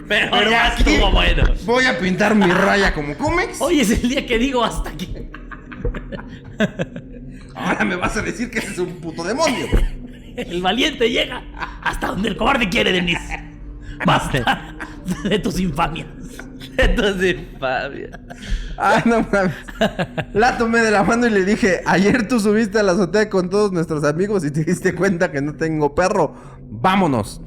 Pero, 0.09 0.31
Pero 0.31 0.51
ya 0.51 0.69
aquí- 0.73 0.91
estuvo 0.95 1.11
bueno. 1.11 1.43
Voy 1.65 1.85
a 1.87 1.99
pintar 1.99 2.35
mi 2.35 2.47
raya 2.51 2.95
como 2.95 3.15
cómics. 3.17 3.61
Hoy 3.61 3.81
es 3.81 3.91
el 3.91 4.09
día 4.09 4.25
que 4.27 4.39
digo 4.39 4.65
hasta 4.65 4.91
aquí. 4.91 5.13
Ahora 7.55 7.85
me 7.85 7.97
vas 7.97 8.17
a 8.17 8.23
decir 8.23 8.51
que 8.51 8.59
ese 8.61 8.73
es 8.73 8.79
un 8.79 8.95
puto 9.01 9.25
demonio. 9.25 9.67
El 10.37 10.63
valiente 10.63 11.11
llega 11.11 11.43
hasta 11.83 12.09
donde 12.09 12.29
el 12.29 12.37
cobarde 12.37 12.69
quiere, 12.69 12.93
Denise. 12.93 13.45
Basta 14.07 14.77
de 15.25 15.39
tus 15.41 15.59
infamias. 15.59 16.07
Entonces, 16.79 17.37
Fabio. 17.59 18.09
Ah, 18.79 19.03
no 19.05 19.27
mames. 19.33 19.55
La 20.33 20.57
tomé 20.57 20.79
de 20.81 20.93
la 20.93 21.03
mano 21.03 21.27
y 21.27 21.31
le 21.31 21.45
dije, 21.45 21.83
ayer 21.85 22.29
tú 22.29 22.39
subiste 22.39 22.79
a 22.79 22.83
la 22.85 22.93
azotea 22.93 23.29
con 23.29 23.51
todos 23.51 23.73
nuestros 23.73 24.05
amigos 24.05 24.45
y 24.45 24.53
te 24.53 24.65
diste 24.65 24.95
cuenta 24.95 25.31
que 25.33 25.43
no 25.43 25.55
tengo 25.55 25.95
perro. 25.95 26.35
Vámonos. 26.71 27.41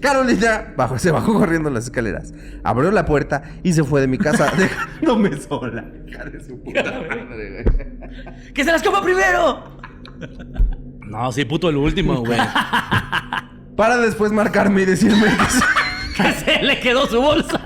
Carolina 0.00 0.74
bajó, 0.76 0.98
se 0.98 1.10
bajó 1.10 1.32
corriendo 1.32 1.70
las 1.70 1.84
escaleras, 1.84 2.34
abrió 2.62 2.90
la 2.90 3.06
puerta 3.06 3.42
y 3.62 3.72
se 3.72 3.82
fue 3.84 4.02
de 4.02 4.06
mi 4.06 4.18
casa 4.18 4.52
dejándome 4.58 5.34
sola. 5.40 5.82
Hija 6.06 6.24
de 6.24 6.44
su 6.44 6.62
puta 6.62 6.82
madre, 6.84 7.64
güey. 7.64 8.52
¡Que 8.52 8.64
se 8.64 8.70
las 8.70 8.82
coma 8.82 9.02
primero! 9.02 9.64
No, 11.06 11.32
sí, 11.32 11.46
puto 11.46 11.70
el 11.70 11.76
último, 11.78 12.16
güey. 12.20 12.38
Para 13.76 13.96
después 13.96 14.30
marcarme 14.30 14.82
y 14.82 14.84
decirme 14.84 15.24
que 15.24 15.44
sí. 15.50 15.60
Que 16.16 16.32
se 16.32 16.62
le 16.62 16.78
quedó 16.78 17.06
su 17.06 17.20
bolsa. 17.20 17.60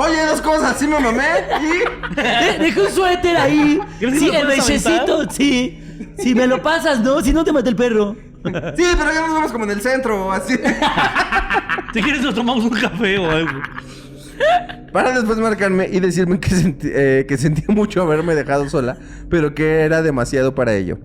Oye, 0.00 0.26
dos 0.26 0.40
cosas, 0.40 0.76
sí 0.78 0.86
me 0.86 1.00
mamé 1.00 1.24
y... 1.60 2.14
De- 2.14 2.58
Dejé 2.64 2.80
un 2.82 2.88
suéter 2.90 3.36
ahí. 3.36 3.80
¿Crees 3.98 4.14
que 4.14 4.18
Sí, 4.20 4.28
el 4.28 4.36
aventar? 4.46 5.32
sí. 5.32 5.82
Si 6.18 6.34
me 6.34 6.46
lo 6.46 6.62
pasas, 6.62 7.00
¿no? 7.00 7.20
Si 7.20 7.32
no 7.32 7.42
te 7.44 7.52
mata 7.52 7.68
el 7.68 7.74
perro. 7.76 8.14
Sí, 8.44 8.84
pero 8.96 9.12
ya 9.12 9.20
nos 9.26 9.34
vemos 9.34 9.50
como 9.52 9.64
en 9.64 9.70
el 9.70 9.80
centro, 9.80 10.30
así. 10.30 10.54
Si 11.92 12.02
quieres 12.02 12.22
nos 12.22 12.34
tomamos 12.34 12.62
un 12.64 12.70
café 12.70 13.18
o 13.18 13.30
algo. 13.30 13.60
Para 14.92 15.12
después 15.12 15.38
marcarme 15.38 15.88
y 15.90 15.98
decirme 16.00 16.38
que, 16.38 16.50
sentí- 16.50 16.90
eh, 16.94 17.24
que 17.26 17.36
sentía 17.38 17.64
mucho 17.68 18.02
haberme 18.02 18.34
dejado 18.34 18.68
sola, 18.68 18.96
pero 19.30 19.54
que 19.54 19.80
era 19.80 20.02
demasiado 20.02 20.54
para 20.54 20.74
ello. 20.74 20.98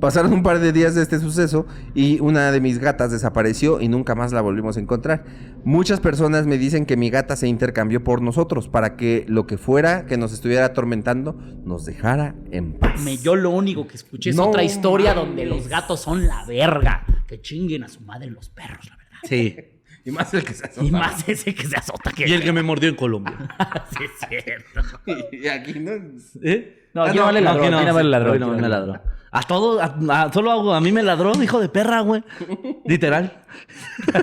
Pasaron 0.00 0.32
un 0.32 0.42
par 0.42 0.60
de 0.60 0.72
días 0.72 0.94
de 0.94 1.02
este 1.02 1.18
suceso 1.20 1.66
y 1.94 2.20
una 2.20 2.50
de 2.52 2.60
mis 2.60 2.78
gatas 2.78 3.10
desapareció 3.10 3.80
y 3.80 3.88
nunca 3.88 4.14
más 4.14 4.32
la 4.32 4.40
volvimos 4.40 4.76
a 4.76 4.80
encontrar. 4.80 5.24
Muchas 5.62 6.00
personas 6.00 6.46
me 6.46 6.56
dicen 6.56 6.86
que 6.86 6.96
mi 6.96 7.10
gata 7.10 7.36
se 7.36 7.46
intercambió 7.48 8.02
por 8.02 8.22
nosotros 8.22 8.68
para 8.68 8.96
que 8.96 9.24
lo 9.28 9.46
que 9.46 9.58
fuera 9.58 10.06
que 10.06 10.16
nos 10.16 10.32
estuviera 10.32 10.64
atormentando 10.64 11.34
nos 11.64 11.84
dejara 11.84 12.34
en 12.50 12.72
paz. 12.78 13.00
Me, 13.02 13.18
yo 13.18 13.36
lo 13.36 13.50
único 13.50 13.86
que 13.86 13.96
escuché 13.96 14.30
es 14.30 14.36
No 14.36 14.48
otra 14.48 14.62
historia 14.62 15.14
mames. 15.14 15.26
donde 15.28 15.46
los 15.46 15.68
gatos 15.68 16.00
son 16.00 16.26
la 16.26 16.44
verga. 16.46 17.04
Que 17.26 17.40
chinguen 17.40 17.84
a 17.84 17.88
su 17.88 18.00
madre 18.00 18.30
los 18.30 18.48
perros, 18.48 18.88
la 18.88 18.96
verdad. 18.96 19.18
Sí. 19.24 19.56
Y 20.02 20.12
más 20.12 20.32
el 20.32 20.42
que 20.42 20.54
se 20.54 20.64
azota. 20.64 20.82
Y 20.86 20.90
más 20.90 21.28
ese 21.28 21.54
que 21.54 21.66
se 21.66 21.76
azota 21.76 22.10
que 22.12 22.26
Y 22.26 22.32
el 22.32 22.42
que 22.42 22.52
me 22.54 22.62
mordió 22.62 22.88
en 22.88 22.96
Colombia. 22.96 23.36
sí, 23.90 24.04
es 24.04 24.28
cierto. 24.30 24.98
Y 25.30 25.46
aquí 25.46 25.78
no. 25.78 25.90
¿Eh? 26.42 26.88
No, 26.94 27.02
Ah, 27.02 27.08
aquí 27.10 27.16
no, 27.18 27.20
no 27.20 27.26
vale 27.26 27.40
ladrón. 27.42 27.62
aquí 27.64 27.70
no, 27.70 27.76
aquí 27.78 27.86
no 27.86 27.94
vale 27.94 28.68
ladrón. 28.68 29.00
No 29.32 29.38
no. 29.38 29.38
A 29.38 29.42
todo, 29.42 29.80
a, 29.80 30.24
a- 30.24 30.32
solo 30.32 30.50
hago, 30.50 30.74
a 30.74 30.80
mí 30.80 30.92
me 30.92 31.02
ladró, 31.02 31.32
hijo 31.42 31.60
de 31.60 31.68
perra, 31.68 32.00
güey. 32.00 32.22
Literal. 32.84 33.44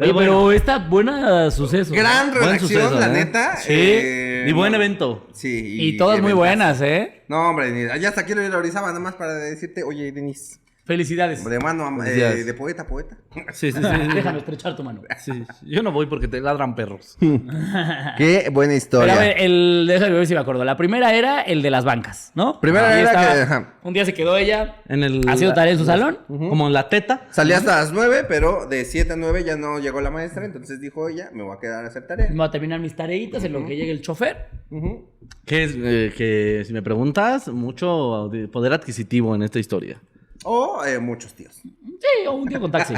Oye, 0.00 0.14
pero 0.16 0.52
está 0.52 0.78
buena 0.78 1.50
suceso. 1.50 1.92
Gran 1.92 2.32
redacción, 2.32 2.60
suceso, 2.60 3.00
la 3.00 3.06
¿eh? 3.06 3.12
neta. 3.12 3.56
Sí. 3.56 3.66
Eh, 3.72 4.46
y 4.48 4.52
buen 4.52 4.70
no. 4.70 4.76
evento. 4.76 5.26
Sí. 5.32 5.76
Y 5.80 5.96
todas 5.96 6.20
muy 6.22 6.32
buenas, 6.32 6.80
¿eh? 6.82 7.24
No, 7.28 7.50
hombre, 7.50 7.72
ni- 7.72 8.00
ya 8.00 8.08
hasta 8.10 8.24
quiero 8.24 8.42
ir 8.44 8.52
a 8.52 8.58
Orizaba 8.58 8.88
nada 8.88 9.00
más 9.00 9.14
para 9.14 9.34
decirte, 9.34 9.82
oye, 9.82 10.12
Denis, 10.12 10.60
Felicidades. 10.88 11.44
de 11.44 11.58
mano, 11.60 11.84
a- 11.86 12.08
eh, 12.08 12.42
de 12.44 12.54
poeta 12.54 12.82
a 12.82 12.86
poeta. 12.88 13.16
Sí, 13.52 13.70
sí, 13.70 13.78
sí. 13.80 13.82
Déjame 14.14 14.38
estrechar 14.38 14.74
tu 14.74 14.82
mano. 14.82 15.02
Sí, 15.18 15.32
sí. 15.60 15.66
Yo 15.70 15.82
no 15.84 15.92
voy 15.92 16.06
porque 16.06 16.26
te 16.26 16.40
ladran 16.40 16.74
perros. 16.74 17.16
Qué 18.16 18.48
buena 18.52 18.70
Pero 18.70 18.72
historia. 18.72 19.14
a 19.14 19.18
ver, 19.20 19.34
el, 19.38 19.84
déjame 19.86 20.14
ver 20.14 20.26
si 20.26 20.34
me 20.34 20.40
acuerdo. 20.40 20.64
La 20.64 20.76
primera 20.76 21.14
era 21.14 21.42
el 21.42 21.62
de 21.62 21.70
las 21.70 21.84
bancas, 21.84 22.32
¿no? 22.34 22.60
Primera 22.60 22.88
Ahí 22.88 23.00
era 23.02 23.10
estaba- 23.12 23.34
que, 23.34 23.40
ajá. 23.42 23.74
Un 23.84 23.92
día 23.94 24.04
se 24.04 24.14
quedó 24.14 24.36
ella 24.36 24.76
En 24.88 25.02
el. 25.04 25.28
haciendo 25.28 25.54
tarea 25.54 25.72
en 25.72 25.78
su 25.78 25.84
salón. 25.84 26.18
Como 26.26 26.66
en 26.66 26.72
la 26.72 26.88
teta. 26.88 27.26
Salí 27.30 27.52
hasta 27.52 27.76
las 27.76 27.92
9, 27.92 28.24
pero 28.28 28.66
de 28.66 28.84
7 28.84 29.12
a 29.12 29.16
9 29.16 29.44
ya 29.44 29.56
no 29.56 29.78
llegó 29.78 30.00
la 30.00 30.10
maestra, 30.10 30.44
entonces 30.44 30.80
dijo 30.80 31.08
ella, 31.08 31.30
me 31.32 31.42
voy 31.42 31.54
a 31.56 31.60
quedar 31.60 31.84
a 31.84 31.88
hacer 31.88 32.06
tarea. 32.06 32.28
Me 32.30 32.36
voy 32.36 32.46
a 32.46 32.50
terminar 32.50 32.80
mis 32.80 32.96
tareitas 32.96 33.44
en 33.44 33.52
lo 33.52 33.64
que 33.66 33.76
llegue 33.76 33.90
el 33.90 34.00
chofer. 34.00 34.46
Que 35.44 35.64
es, 35.64 35.74
eh, 35.76 36.12
que 36.16 36.62
si 36.66 36.72
me 36.72 36.82
preguntas, 36.82 37.48
mucho 37.48 38.28
de 38.32 38.48
poder 38.48 38.72
adquisitivo 38.72 39.34
en 39.34 39.42
esta 39.42 39.58
historia. 39.58 40.00
O 40.44 40.84
eh, 40.84 40.98
muchos 40.98 41.34
tíos. 41.34 41.54
Sí, 41.54 42.26
o 42.26 42.32
un 42.32 42.48
día 42.48 42.60
con 42.60 42.70
taxi. 42.70 42.94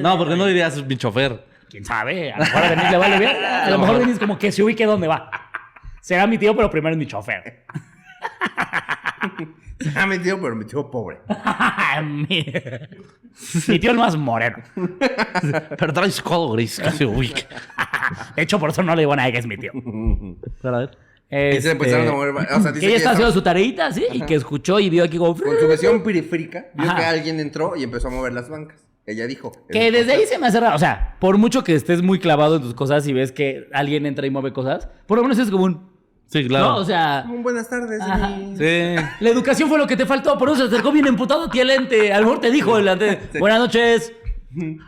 No, 0.00 0.18
porque 0.18 0.36
no 0.36 0.46
dirías 0.46 0.84
mi 0.86 0.96
chofer. 0.96 1.44
¿Quién 1.68 1.84
sabe? 1.84 2.32
A 2.32 2.38
lo 2.38 2.44
mejor 2.44 2.62
a 2.64 2.70
Denis 2.70 2.90
le 2.90 2.96
vale 2.96 3.18
bien. 3.18 3.44
A 3.44 3.70
lo 3.70 3.78
mejor 3.78 3.98
Denis 3.98 4.18
como 4.18 4.38
que 4.38 4.50
se 4.50 4.62
ubique 4.62 4.84
dónde 4.86 5.06
va. 5.08 5.30
Será 6.00 6.26
mi 6.26 6.38
tío, 6.38 6.56
pero 6.56 6.70
primero 6.70 6.94
es 6.94 6.98
mi 6.98 7.06
chofer. 7.06 7.64
Ah, 9.94 10.06
mi 10.06 10.18
tío, 10.18 10.40
pero 10.40 10.56
mi 10.56 10.64
tío 10.64 10.90
pobre. 10.90 11.20
mi, 12.02 12.44
mi 13.68 13.78
tío 13.78 13.90
es 13.92 13.96
más 13.96 14.16
moreno. 14.16 14.58
Pero 15.78 15.92
traes 15.92 16.20
codo 16.20 16.52
gris, 16.52 16.80
que 16.80 16.90
se 16.90 17.06
ubique. 17.06 17.46
De 18.36 18.42
hecho, 18.42 18.58
por 18.58 18.70
eso 18.70 18.82
no 18.82 18.94
le 18.94 19.02
digo 19.02 19.12
a 19.12 19.16
nadie 19.16 19.32
que 19.32 19.38
es 19.38 19.46
mi 19.46 19.56
tío. 19.56 19.72
Para 20.62 20.78
ver. 20.78 20.98
Y 21.30 21.34
se 21.34 21.56
Este, 21.58 21.70
empezaron 21.70 22.08
a 22.08 22.12
mover. 22.12 22.30
O 22.34 22.38
sea, 22.60 22.72
dice 22.72 22.80
que 22.80 22.86
ella 22.86 22.96
está 22.96 22.96
estaba- 22.96 23.12
haciendo 23.14 23.32
su 23.32 23.42
tareita, 23.42 23.92
¿sí? 23.92 24.04
Y 24.12 24.22
que 24.22 24.34
escuchó 24.34 24.80
y 24.80 24.90
vio 24.90 25.04
aquí 25.04 25.16
como... 25.16 25.36
Con 25.36 25.58
su 25.60 25.68
visión 25.68 26.02
periférica, 26.02 26.66
vio 26.74 26.90
Ajá. 26.90 26.98
que 26.98 27.04
alguien 27.04 27.38
entró 27.38 27.76
y 27.76 27.84
empezó 27.84 28.08
a 28.08 28.10
mover 28.10 28.32
las 28.32 28.48
bancas. 28.48 28.80
Ella 29.06 29.26
dijo. 29.26 29.52
Que 29.70 29.90
desde 29.92 30.12
ahí 30.12 30.26
se 30.26 30.38
me 30.38 30.48
hace 30.48 30.58
raro. 30.60 30.74
O 30.74 30.78
sea, 30.78 31.16
por 31.20 31.38
mucho 31.38 31.62
que 31.64 31.74
estés 31.74 32.02
muy 32.02 32.18
clavado 32.18 32.56
en 32.56 32.62
tus 32.62 32.74
cosas 32.74 33.06
y 33.06 33.12
ves 33.12 33.30
que 33.32 33.68
alguien 33.72 34.06
entra 34.06 34.26
y 34.26 34.30
mueve 34.30 34.52
cosas, 34.52 34.88
por 35.06 35.18
lo 35.18 35.22
menos 35.22 35.38
es 35.38 35.50
como 35.50 35.64
un... 35.64 35.88
Sí, 36.26 36.46
claro. 36.46 36.66
No, 36.66 36.76
o 36.76 36.84
sea... 36.84 37.24
"Mm, 37.26 37.42
Buenas 37.42 37.68
tardes. 37.68 38.00
Ajá. 38.00 38.28
mi-". 38.36 38.56
Sí. 38.56 38.94
La 39.20 39.30
educación 39.30 39.68
fue 39.68 39.78
lo 39.78 39.86
que 39.86 39.96
te 39.96 40.06
faltó, 40.06 40.36
por 40.38 40.48
eso 40.48 40.58
se 40.58 40.64
acercó 40.74 40.92
bien 40.92 41.06
emputado 41.08 41.44
a 41.44 41.50
ti 41.50 41.58
el 41.60 41.70
ente. 41.70 42.12
A 42.12 42.18
lo 42.20 42.26
mejor 42.26 42.40
te 42.40 42.50
dijo 42.52 42.76
el 42.78 42.86
ente, 42.88 43.18
buenas 43.38 43.58
noches. 43.60 44.12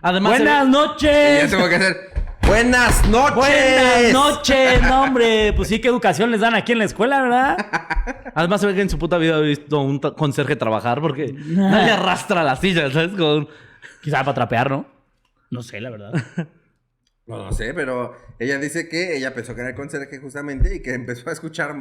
Además, 0.03 0.39
buenas 0.39 0.39
se- 0.39 0.43
Y 0.43 0.47
ya 0.47 0.65
noches. 0.65 1.51
tengo 1.51 1.69
que 1.69 1.75
hacer. 1.77 1.97
Buenas 2.47 3.09
noches. 3.09 3.35
Buenas 3.37 4.13
noches. 4.13 4.83
No, 4.83 5.03
hombre. 5.05 5.53
Pues 5.55 5.69
sí, 5.69 5.81
qué 5.81 5.89
educación 5.89 6.31
les 6.31 6.41
dan 6.41 6.55
aquí 6.55 6.73
en 6.73 6.79
la 6.79 6.85
escuela, 6.85 7.23
¿verdad? 7.23 7.57
además 8.35 8.61
se 8.61 8.67
ve 8.67 8.75
que 8.75 8.83
en 8.83 8.91
su 8.91 8.99
puta 8.99 9.19
vida 9.19 9.37
ha 9.37 9.41
visto 9.41 9.81
un 9.81 9.99
conserje 9.99 10.57
trabajar 10.57 11.01
porque 11.01 11.33
nadie 11.33 11.93
arrastra 11.93 12.43
la 12.43 12.57
silla, 12.57 12.91
¿sabes? 12.91 13.17
Con... 13.17 13.49
Quizá 14.03 14.19
para 14.19 14.35
trapear, 14.35 14.71
¿no? 14.71 14.87
No 15.51 15.63
sé, 15.63 15.81
la 15.81 15.91
verdad. 15.91 16.13
No, 17.27 17.37
no 17.45 17.53
sé, 17.53 17.73
pero 17.73 18.17
ella 18.39 18.59
dice 18.59 18.89
que 18.89 19.17
ella 19.17 19.33
pensó 19.33 19.55
que 19.55 19.61
era 19.61 19.71
el 19.71 19.77
conserje 19.77 20.19
justamente 20.19 20.75
y 20.75 20.83
que 20.83 20.93
empezó 20.93 21.31
a 21.31 21.33
escuchar, 21.33 21.75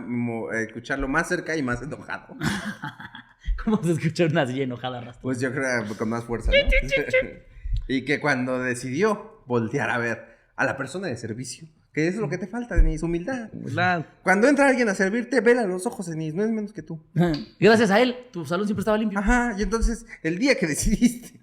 escucharlo 0.67 1.07
más 1.07 1.27
cerca 1.27 1.55
y 1.55 1.63
más 1.63 1.81
enojado. 1.81 2.35
¿Cómo 3.63 3.81
se 3.83 3.91
escucha 3.93 4.25
una 4.25 4.45
silla 4.45 4.63
enojada 4.63 4.99
arrastrando? 4.99 5.21
Pues 5.21 5.39
yo 5.39 5.51
creo 5.51 5.85
que 5.85 5.95
con 5.95 6.09
más 6.09 6.23
fuerza, 6.25 6.51
¿no? 6.51 6.57
y 7.87 8.05
que 8.05 8.19
cuando 8.19 8.59
decidió 8.59 9.41
voltear 9.47 9.89
a 9.89 9.97
ver 9.97 10.30
a 10.61 10.65
la 10.65 10.77
persona 10.77 11.07
de 11.07 11.17
servicio, 11.17 11.67
que 11.93 12.07
es 12.07 12.15
lo 12.17 12.29
que 12.29 12.37
te 12.37 12.47
falta, 12.47 12.75
Denise, 12.75 13.03
humildad. 13.05 13.49
La- 13.65 14.05
Cuando 14.23 14.47
entra 14.47 14.67
alguien 14.67 14.87
a 14.89 14.95
servirte, 14.95 15.41
vela 15.41 15.61
a 15.63 15.65
los 15.65 15.85
ojos, 15.85 16.05
Denise, 16.07 16.35
no 16.37 16.43
es 16.43 16.51
menos 16.51 16.71
que 16.71 16.83
tú. 16.83 17.03
Gracias 17.59 17.89
a 17.91 17.99
él, 17.99 18.15
tu 18.31 18.45
salón 18.45 18.67
siempre 18.67 18.81
estaba 18.81 18.97
limpio. 18.97 19.19
Ajá, 19.19 19.55
y 19.57 19.63
entonces 19.63 20.05
el 20.23 20.37
día 20.37 20.55
que 20.55 20.67
decidiste 20.73 21.39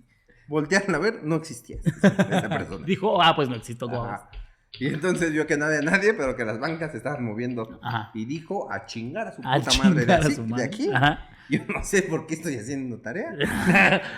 voltearla 0.48 0.96
a 0.96 1.00
ver, 1.00 1.24
no 1.24 1.36
existía 1.36 1.76
esa 1.84 2.48
persona. 2.48 2.86
Dijo, 2.86 3.20
ah, 3.20 3.34
pues 3.36 3.48
no 3.48 3.56
existo. 3.56 3.90
Ajá. 3.90 4.30
Y 4.78 4.86
entonces 4.86 5.32
vio 5.32 5.46
que 5.46 5.56
no 5.56 5.64
había 5.64 5.80
nadie, 5.80 6.14
pero 6.14 6.36
que 6.36 6.44
las 6.44 6.60
bancas 6.60 6.92
se 6.92 6.98
estaban 6.98 7.24
moviendo. 7.24 7.80
Ajá. 7.82 8.10
Y 8.14 8.24
dijo 8.26 8.70
a 8.70 8.86
chingar 8.86 9.28
a 9.28 9.32
su 9.34 9.42
A 9.44 9.56
puta 9.58 9.82
madre 9.82 10.06
de, 10.06 10.12
a 10.12 10.64
aquí. 10.64 10.90
Ajá. 10.92 11.26
Yo 11.50 11.60
no 11.68 11.82
sé 11.82 12.02
por 12.02 12.26
qué 12.26 12.34
estoy 12.34 12.56
haciendo 12.56 12.98
tarea. 12.98 13.34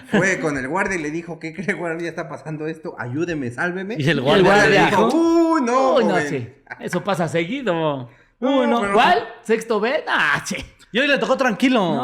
Fue 0.11 0.40
con 0.40 0.59
el 0.59 0.66
guardia 0.69 0.97
y 0.98 1.02
le 1.02 1.11
dijo, 1.11 1.39
¿qué 1.39 1.55
cree 1.55 1.74
guardia? 1.74 2.09
Está 2.09 2.28
pasando 2.28 2.66
esto, 2.66 2.94
ayúdeme, 2.98 3.51
sálveme. 3.51 3.97
Y 3.98 4.09
el 4.09 4.19
Y 4.19 4.20
guardia, 4.20 4.44
guardia 4.44 4.69
le 4.85 4.86
dijo, 4.90 5.07
dijo, 5.07 5.16
uy, 5.19 5.62
no, 5.62 5.94
Uy, 5.94 6.05
no, 6.05 6.11
joven". 6.11 6.28
sí. 6.28 6.48
Eso 6.81 7.05
pasa 7.05 7.28
seguido. 7.28 7.73
No, 7.74 8.09
Uy, 8.61 8.66
no. 8.66 8.81
pero- 8.81 8.94
¿Cuál? 8.94 9.28
¿Sexto 9.43 9.78
B? 9.81 10.05
Ah, 10.09 10.43
sí. 10.47 10.57
y 10.93 10.98
hoy 10.98 11.07
le 11.07 11.19
tocó 11.19 11.36
tranquilo. 11.36 12.02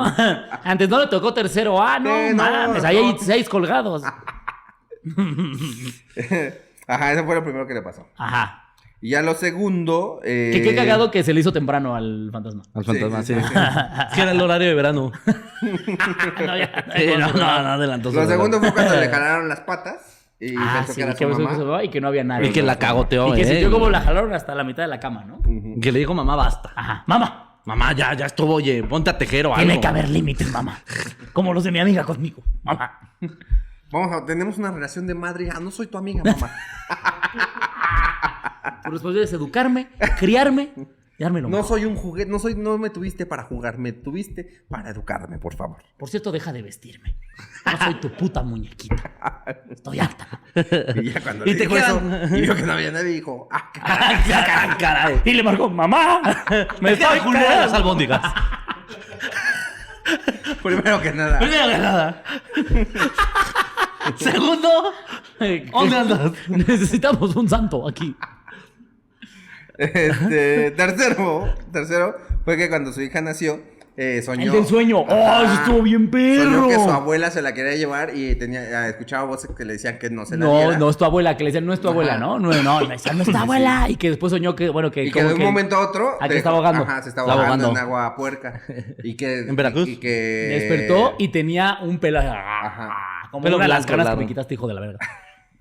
Antes 0.63 0.89
no 0.89 1.01
le 1.01 1.07
tocó 1.09 1.35
tercero 1.35 1.83
A, 1.83 1.99
no, 1.99 2.11
Sí, 2.29 2.35
no, 2.35 2.43
mames. 2.43 2.83
no. 2.83 2.89
Ahí 2.89 2.97
hay 2.99 3.17
seis 3.21 3.49
colgados. 3.49 4.03
Ajá, 6.87 7.13
eso 7.13 7.25
fue 7.25 7.35
lo 7.35 7.43
primero 7.45 7.67
que 7.67 7.75
le 7.75 7.83
pasó. 7.83 8.07
Ajá. 8.17 8.63
Y 9.01 9.11
ya 9.11 9.23
lo 9.23 9.35
segundo... 9.35 10.21
Eh... 10.25 10.51
Que 10.53 10.63
qué 10.63 10.75
cagado 10.75 11.11
que 11.11 11.23
se 11.23 11.35
le 11.35 11.41
hizo 11.41 11.53
temprano 11.53 11.95
al 11.95 12.31
fantasma. 12.33 12.63
Al 12.75 12.85
fantasma, 12.85 13.23
Sí, 13.23 13.35
sí. 13.35 13.41
sí, 13.41 13.47
sí. 13.47 13.55
Es 14.09 14.15
que 14.15 14.21
era 14.23 14.31
el 14.33 14.41
horario 14.41 14.69
de 14.69 14.75
verano. 14.75 15.13
no, 15.63 16.57
ya, 16.59 16.87
Sí, 16.97 17.07
no, 17.19 17.29
no, 17.33 17.35
no 17.35 17.69
adelantó. 17.73 18.11
Lo 18.11 18.27
segundo 18.27 18.59
fue 18.59 18.73
cuando 18.73 18.97
le 18.99 19.09
jalaron 19.09 19.49
las 19.49 19.61
patas 19.61 20.29
y 20.41 20.55
Ah, 20.59 20.85
sí, 20.89 21.03
que 21.17 21.27
mamá. 21.27 21.85
y 21.85 21.89
que 21.89 22.01
no 22.01 22.09
había 22.09 22.25
nadie. 22.25 22.49
Y 22.49 22.53
que 22.53 22.63
la 22.63 22.79
cagoteó, 22.79 23.29
Y 23.35 23.37
que 23.37 23.43
eh. 23.43 23.47
sintió 23.47 23.71
como 23.71 23.89
la 23.91 24.01
jalaron 24.01 24.33
hasta 24.35 24.55
la 24.55 24.65
mitad 24.65 24.83
de 24.83 24.89
la 24.89 25.01
cama, 25.01 25.25
¿no? 25.25 25.41
Que 25.81 25.93
le 25.93 25.99
dijo 25.99 26.15
mamá, 26.15 26.35
basta. 26.37 26.73
Ajá. 26.75 27.05
Mamá, 27.07 27.43
Mamá, 27.67 27.93
ya, 27.95 28.15
ya 28.15 28.27
estuvo, 28.27 28.55
oye, 28.55 28.83
ponte 28.85 29.11
a 29.11 29.19
tejer 29.19 29.47
o 29.47 29.51
algo. 29.53 29.67
tiene 29.67 29.81
que 29.81 29.87
haber 29.89 30.09
límites, 30.09 30.53
mamá. 30.53 30.79
Como 31.33 31.53
los 31.53 31.65
de 31.65 31.73
mi 31.73 31.81
amiga 31.81 32.05
conmigo. 32.05 32.43
Mamá. 32.63 32.99
Vamos 33.91 34.13
a, 34.13 34.25
tenemos 34.25 34.59
una 34.59 34.71
relación 34.71 35.07
de 35.07 35.15
madre. 35.15 35.49
Ah, 35.53 35.61
no 35.61 35.71
soy 35.71 35.87
tu 35.87 35.99
amiga, 35.99 36.23
mamá. 36.25 36.51
Tu 38.85 38.91
responsabilidad 38.93 39.25
es 39.25 39.33
educarme, 39.33 39.89
criarme 40.19 40.73
Dármelo. 41.19 41.49
No 41.49 41.59
mejor. 41.59 41.69
soy 41.69 41.85
un 41.87 41.97
juguete, 41.97 42.31
no 42.31 42.39
soy, 42.39 42.55
no 42.57 42.77
me 42.77 42.91
tuviste 42.91 43.25
para 43.25 43.45
jugar, 43.45 43.79
me 43.79 43.93
tuviste 43.93 44.65
para 44.69 44.91
educarme, 44.91 45.39
por 45.39 45.55
favor. 45.55 45.79
Por 45.97 46.11
cierto, 46.11 46.31
deja 46.31 46.53
de 46.53 46.61
vestirme. 46.61 47.17
No 47.65 47.79
soy 47.79 47.95
tu 47.95 48.13
puta 48.13 48.43
muñequita. 48.43 49.45
Estoy 49.71 50.01
harta. 50.01 50.43
Y 50.95 51.11
ya 51.11 51.21
cuando 51.23 51.47
Y 51.47 51.55
le 51.55 51.55
te 51.55 51.63
dijo 51.63 51.77
eso, 51.77 52.03
y 52.37 52.41
vio 52.43 52.55
que 52.55 52.63
no 52.63 52.73
había 52.73 52.91
nadie, 52.91 53.13
dijo, 53.13 53.49
ah, 53.51 53.71
caray. 53.75 54.17
Ah, 54.31 54.77
caray. 54.79 55.23
Y 55.25 55.33
le 55.33 55.43
marcó, 55.43 55.71
mamá. 55.71 56.21
Me 56.81 56.93
estoy 56.93 57.19
culeras 57.21 57.67
las 57.67 57.73
albóndigas. 57.73 58.35
primero 60.63 61.01
que 61.01 61.13
nada. 61.13 61.39
Primero 61.39 61.69
que 61.69 61.79
nada. 61.79 62.23
Segundo, 64.17 64.69
¿dónde 65.73 65.97
andas? 65.97 66.33
Necesitamos 66.49 67.35
un 67.37 67.49
santo 67.49 67.89
aquí. 67.89 68.15
Este, 69.79 70.71
tercero, 70.71 71.55
tercero, 71.73 72.17
fue 72.45 72.57
que 72.57 72.69
cuando 72.69 72.93
su 72.93 73.03
hija 73.03 73.21
nació, 73.21 73.61
eh, 73.99 74.21
soñó. 74.23 74.45
El 74.45 74.53
del 74.53 74.67
sueño. 74.67 75.01
¡Oh, 75.01 75.43
eso 75.43 75.53
estuvo 75.55 75.83
bien 75.83 76.11
perro! 76.11 76.45
Soñó 76.45 76.69
que 76.69 76.75
su 76.75 76.91
abuela 76.91 77.31
se 77.31 77.41
la 77.43 77.53
quería 77.55 77.75
llevar 77.77 78.13
y 78.15 78.35
tenía, 78.37 78.61
ah, 78.61 78.89
escuchaba 78.89 79.25
voces 79.25 79.51
que 79.57 79.65
le 79.65 79.75
decían 79.75 79.99
que 79.99 80.09
no 80.11 80.25
se 80.27 80.37
la 80.37 80.45
No, 80.47 80.59
diera. 80.59 80.79
no 80.79 80.89
es 80.91 80.97
tu 80.99 81.05
abuela, 81.05 81.37
que 81.37 81.45
le 81.45 81.49
decían, 81.49 81.67
no 81.67 81.73
es 81.75 81.81
tu 81.81 81.89
abuela. 81.89 82.17
¿no? 82.19 82.39
No, 82.39 82.53
no, 82.63 82.83
y 82.83 82.87
me 82.89 82.95
decían, 82.95 83.17
no 83.17 83.23
es 83.23 83.31
tu 83.31 83.37
abuela. 83.37 83.87
Y 83.89 83.97
que 83.97 84.11
después 84.11 84.31
soñó 84.31 84.55
que, 84.57 84.69
bueno, 84.71 84.91
que. 84.91 85.05
Y 85.05 85.11
que 85.11 85.23
de 85.25 85.35
un 85.35 85.43
momento 85.43 85.77
a 85.77 85.89
otro. 85.89 86.17
Ah, 86.21 86.29
que 86.29 86.35
dejó- 86.35 86.39
estaba 86.39 86.57
ahogando. 86.57 86.83
Ajá, 86.85 87.03
se 87.03 87.09
estaba 87.11 87.27
Estaba 87.29 87.45
ahogando, 87.47 87.71
en 87.71 87.77
agua 87.79 88.15
puerca. 88.17 88.63
Y 89.03 89.15
que. 89.17 89.41
¿En 89.49 89.57
Veracruz? 89.57 89.89
Y, 89.89 89.97
que. 89.97 90.69
Despertó 90.69 91.15
y 91.19 91.29
tenía 91.29 91.79
un 91.83 91.99
pelo. 91.99 92.19
Ajá. 92.21 93.26
Como 93.37 93.45
Pelo 93.45 93.57
una 93.57 93.67
de 93.67 93.69
las 93.69 93.85
que 93.85 94.17
me 94.17 94.27
quitaste, 94.27 94.55
hijo 94.55 94.67
de 94.67 94.73
la 94.75 94.81
verga. 94.81 94.99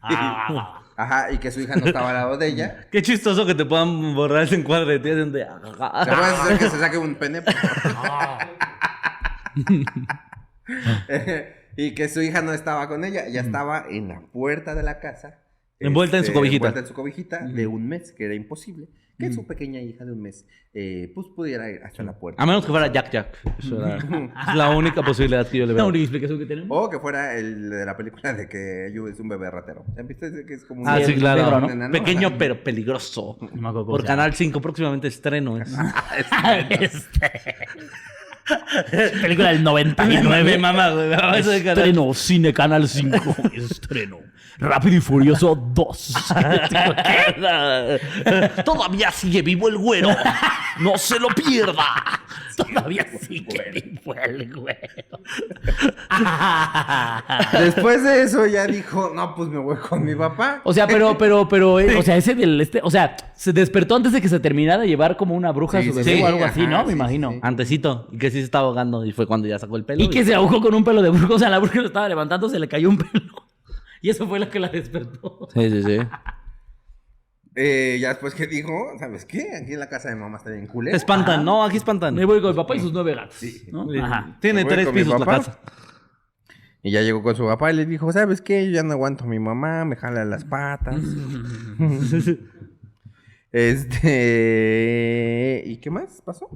Ah. 0.07 0.84
Ajá, 0.95 1.31
y 1.31 1.39
que 1.39 1.49
su 1.49 1.61
hija 1.61 1.76
no 1.76 1.88
estaba 1.88 2.10
al 2.10 2.15
lado 2.15 2.38
de 2.38 2.45
ella. 2.45 2.85
Qué 2.91 3.02
chistoso 3.02 3.43
que 3.43 3.56
te 3.56 3.65
puedan 3.65 4.14
borrar 4.14 4.43
ese 4.43 4.53
encuadre 4.53 4.93
de 4.93 4.99
ti 4.99 5.10
donde... 5.10 5.43
¿Se 5.43 5.49
puede 5.49 5.81
hacer 5.81 6.60
que 6.60 6.69
se 6.69 6.80
saque 6.80 6.99
un 6.99 7.15
pene? 7.15 7.41
y 11.76 11.95
que 11.95 12.07
su 12.07 12.22
hija 12.22 12.43
no 12.43 12.53
estaba 12.53 12.88
con 12.88 13.03
ella, 13.03 13.26
ella 13.26 13.41
estaba 13.41 13.85
en 13.89 14.10
la 14.10 14.22
puerta 14.31 14.76
de 14.76 14.84
la 14.84 14.99
casa. 14.99 15.39
este, 15.73 15.88
Envuelta 15.88 16.19
en 16.19 16.26
su 16.26 16.34
cobijita. 16.34 16.68
Envuelta 16.68 16.81
en 16.81 16.88
su 16.88 16.93
cobijita 16.93 17.39
de 17.39 17.65
un 17.65 17.88
mes, 17.88 18.11
que 18.11 18.26
era 18.26 18.35
imposible 18.35 18.89
que 19.17 19.31
su 19.33 19.45
pequeña 19.47 19.79
hija 19.81 20.03
de 20.05 20.11
un 20.11 20.21
mes 20.21 20.45
eh, 20.73 21.09
pues 21.15 21.27
pudiera 21.33 21.69
ir 21.71 21.81
hasta 21.83 22.03
la 22.03 22.19
puerta. 22.19 22.43
A 22.43 22.45
menos 22.45 22.65
que 22.65 22.71
fuera 22.71 22.91
Jack 22.91 23.11
Jack. 23.11 23.37
Eso 23.59 23.85
era- 23.85 23.97
es 23.97 24.55
la 24.55 24.69
única 24.75 25.01
posibilidad 25.03 25.47
que 25.47 25.59
yo 25.59 25.65
le 25.65 25.71
La 25.73 25.77
veo. 25.77 25.87
única 25.87 26.03
explicación 26.03 26.37
que 26.39 26.45
tenemos. 26.45 26.69
O 26.77 26.89
que 26.89 26.99
fuera 26.99 27.35
el 27.37 27.69
de 27.69 27.85
la 27.85 27.95
película 27.95 28.33
de 28.33 28.49
que 28.49 28.91
Yu 28.93 29.07
es 29.07 29.17
un 29.19 29.29
bebé 29.29 29.49
ratero. 29.49 29.85
¿Ya 29.95 30.03
viste 30.03 30.45
que 30.45 30.53
es 30.53 30.65
como 30.65 30.81
un 30.81 30.89
Ah, 30.89 30.99
Sí, 31.01 31.15
claro. 31.15 31.61
negro, 31.61 31.75
¿no? 31.87 31.91
Pequeño 31.91 32.29
pero 32.37 32.61
peligroso. 32.63 33.37
No 33.39 33.47
me 33.47 33.69
acuerdo 33.69 33.85
cómo 33.85 33.97
Por. 33.97 34.05
Canal 34.05 34.33
5, 34.33 34.59
próximamente 34.61 35.07
estreno. 35.07 35.57
es. 35.61 35.73
Este. 36.69 37.31
Película 39.22 39.49
del 39.49 39.63
99. 39.63 40.43
Me 40.43 40.57
mama, 40.57 40.89
güey. 40.89 41.11
eso 41.39 41.49
de 41.49 41.63
Canal. 41.63 41.77
Estreno 41.80 42.13
Cine 42.13 42.53
Canal 42.53 42.88
5. 42.88 43.35
Estreno. 43.53 44.19
Rápido 44.57 44.95
y 44.95 45.01
Furioso 45.01 45.53
2. 45.55 46.13
Todavía 48.63 49.11
sigue 49.11 49.41
vivo 49.41 49.67
el 49.67 49.77
güero. 49.77 50.15
No 50.80 50.97
se 50.97 51.19
lo 51.19 51.27
pierda. 51.27 52.14
Todavía 52.73 53.06
sigue 53.22 53.72
vivo 53.73 54.15
el 54.15 54.53
güey. 54.53 54.76
Después 57.60 58.03
de 58.03 58.23
eso 58.23 58.45
ya 58.45 58.65
dijo, 58.68 59.11
no, 59.14 59.36
pues 59.36 59.49
me 59.49 59.57
voy 59.57 59.77
con 59.77 60.03
mi 60.03 60.15
papá. 60.15 60.61
O 60.64 60.73
sea, 60.73 60.88
pero, 60.88 61.18
pero, 61.19 61.48
pero, 61.48 61.80
eh, 61.80 61.98
o 61.98 62.02
sea, 62.02 62.18
ese 62.18 62.36
del 62.36 62.60
este, 62.61 62.80
o 62.84 62.90
sea, 62.91 63.15
se 63.36 63.53
despertó 63.53 63.95
antes 63.95 64.11
de 64.14 64.22
que 64.22 64.30
se 64.30 64.40
terminara 64.40 64.82
de 64.84 64.88
llevar 64.88 65.18
como 65.18 65.36
una 65.36 65.52
bruja 65.52 65.80
a 65.80 65.82
Sí, 65.82 65.90
su 65.91 65.94
sí, 65.95 66.03
bebé 66.03 66.18
sí. 66.18 66.23
o 66.23 66.27
algo 66.27 66.45
así, 66.45 66.68
¿no? 66.68 66.82
sí, 66.82 66.88
Me 66.88 66.94
imagino. 66.94 67.32
sí. 67.32 67.40
Antecito. 67.41 68.07
Y 68.11 68.18
que 68.18 68.32
sí 68.32 68.38
se 68.40 68.44
estaba 68.45 68.68
ahogando. 68.68 69.06
Y 69.06 69.11
fue 69.11 69.27
cuando 69.27 69.48
ya 69.48 69.60
sacó 69.60 69.76
el 69.77 69.84
pelo. 69.86 70.03
Y 70.03 70.10
que 70.10 70.23
se 70.23 70.34
ahogó 70.34 70.61
con 70.61 70.73
un 70.73 70.84
pelo 70.84 71.02
de 71.02 71.10
bruja. 71.10 71.34
O 71.34 71.40
sea, 71.40 71.49
la 71.49 71.60
bruja 71.60 71.80
lo 71.82 71.88
estaba 71.88 72.07
levantando, 72.10 72.49
se 72.49 72.60
le 72.60 72.68
cayó 72.68 72.90
un 72.90 72.98
pelo. 72.98 73.45
Y 74.02 74.10
eso 74.10 74.27
fue 74.27 74.40
lo 74.40 74.49
que 74.49 74.60
la 74.60 74.68
despertó. 74.69 75.48
Sí, 75.53 75.69
sí, 75.69 75.84
sí. 75.84 75.98
Eh, 77.56 77.98
ya 78.02 78.10
después 78.10 78.36
que 78.36 78.48
dijo, 78.48 78.91
¿sabes 78.99 79.23
qué? 79.23 79.56
Aquí 79.56 79.73
en 79.73 79.80
la 79.80 79.88
casa 79.88 80.10
de 80.10 80.15
mamá 80.15 80.38
está 80.38 80.52
bien 80.52 80.68
culera. 80.68 80.91
Te 80.91 80.98
espantan, 80.98 81.45
¿no? 81.45 81.64
Aquí 81.64 81.77
espantan. 81.77 82.14
Me 82.14 82.26
voy 82.26 82.41
con 82.41 82.49
el 82.49 82.56
papá 82.56 82.76
y 82.76 82.82
sus 82.82 82.91
nueve 82.91 83.15
gatos. 83.15 83.38
¿no? 83.72 83.88
Ajá. 84.03 84.38
Tiene 84.41 84.64
Me 84.64 84.65
voy 84.65 84.73
tres 84.73 84.86
con 84.86 84.95
mi 84.95 85.02
pisos 85.03 85.19
la 85.19 85.26
papá. 85.26 85.38
casa. 85.38 85.60
Y 86.84 86.91
ya 86.91 87.02
llegó 87.02 87.23
con 87.23 87.36
su 87.36 87.45
papá 87.45 87.72
y 87.72 87.76
le 87.77 87.86
dijo, 87.86 88.11
¿sabes 88.11 88.41
qué? 88.41 88.65
Yo 88.65 88.72
ya 88.72 88.84
no 88.84 88.94
aguanto 88.94 89.23
a 89.23 89.27
mi 89.27 89.40
mamá, 89.40 89.86
me 89.86 89.95
jala 89.95 90.26
las 90.26 90.44
patas. 90.45 90.99
este... 93.52 95.64
¿Y 95.65 95.77
qué 95.77 95.90
más 95.90 96.22
pasó? 96.23 96.49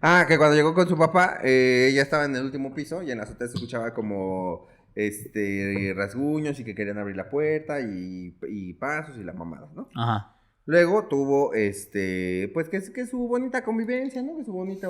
Ah, 0.00 0.24
que 0.26 0.38
cuando 0.38 0.56
llegó 0.56 0.74
con 0.74 0.88
su 0.88 0.96
papá, 0.96 1.38
eh, 1.44 1.88
ella 1.90 2.02
estaba 2.02 2.24
en 2.24 2.36
el 2.36 2.44
último 2.44 2.74
piso 2.74 3.02
y 3.02 3.10
en 3.10 3.18
la 3.18 3.24
azotea 3.24 3.48
se 3.48 3.54
escuchaba 3.54 3.92
como 3.92 4.66
este 4.94 5.92
rasguños 5.96 6.58
y 6.60 6.64
que 6.64 6.74
querían 6.74 6.98
abrir 6.98 7.16
la 7.16 7.30
puerta 7.30 7.80
y, 7.80 8.36
y 8.48 8.72
pasos 8.74 9.16
y 9.18 9.24
la 9.24 9.32
mamada, 9.32 9.68
¿no? 9.74 9.88
Ajá. 9.94 10.36
Luego 10.64 11.08
tuvo, 11.08 11.54
este, 11.54 12.48
pues 12.54 12.68
que, 12.68 12.80
que 12.92 13.04
su 13.06 13.18
bonita 13.26 13.64
convivencia, 13.64 14.22
¿no? 14.22 14.36
Que 14.36 14.44
su 14.44 14.52
bonita 14.52 14.86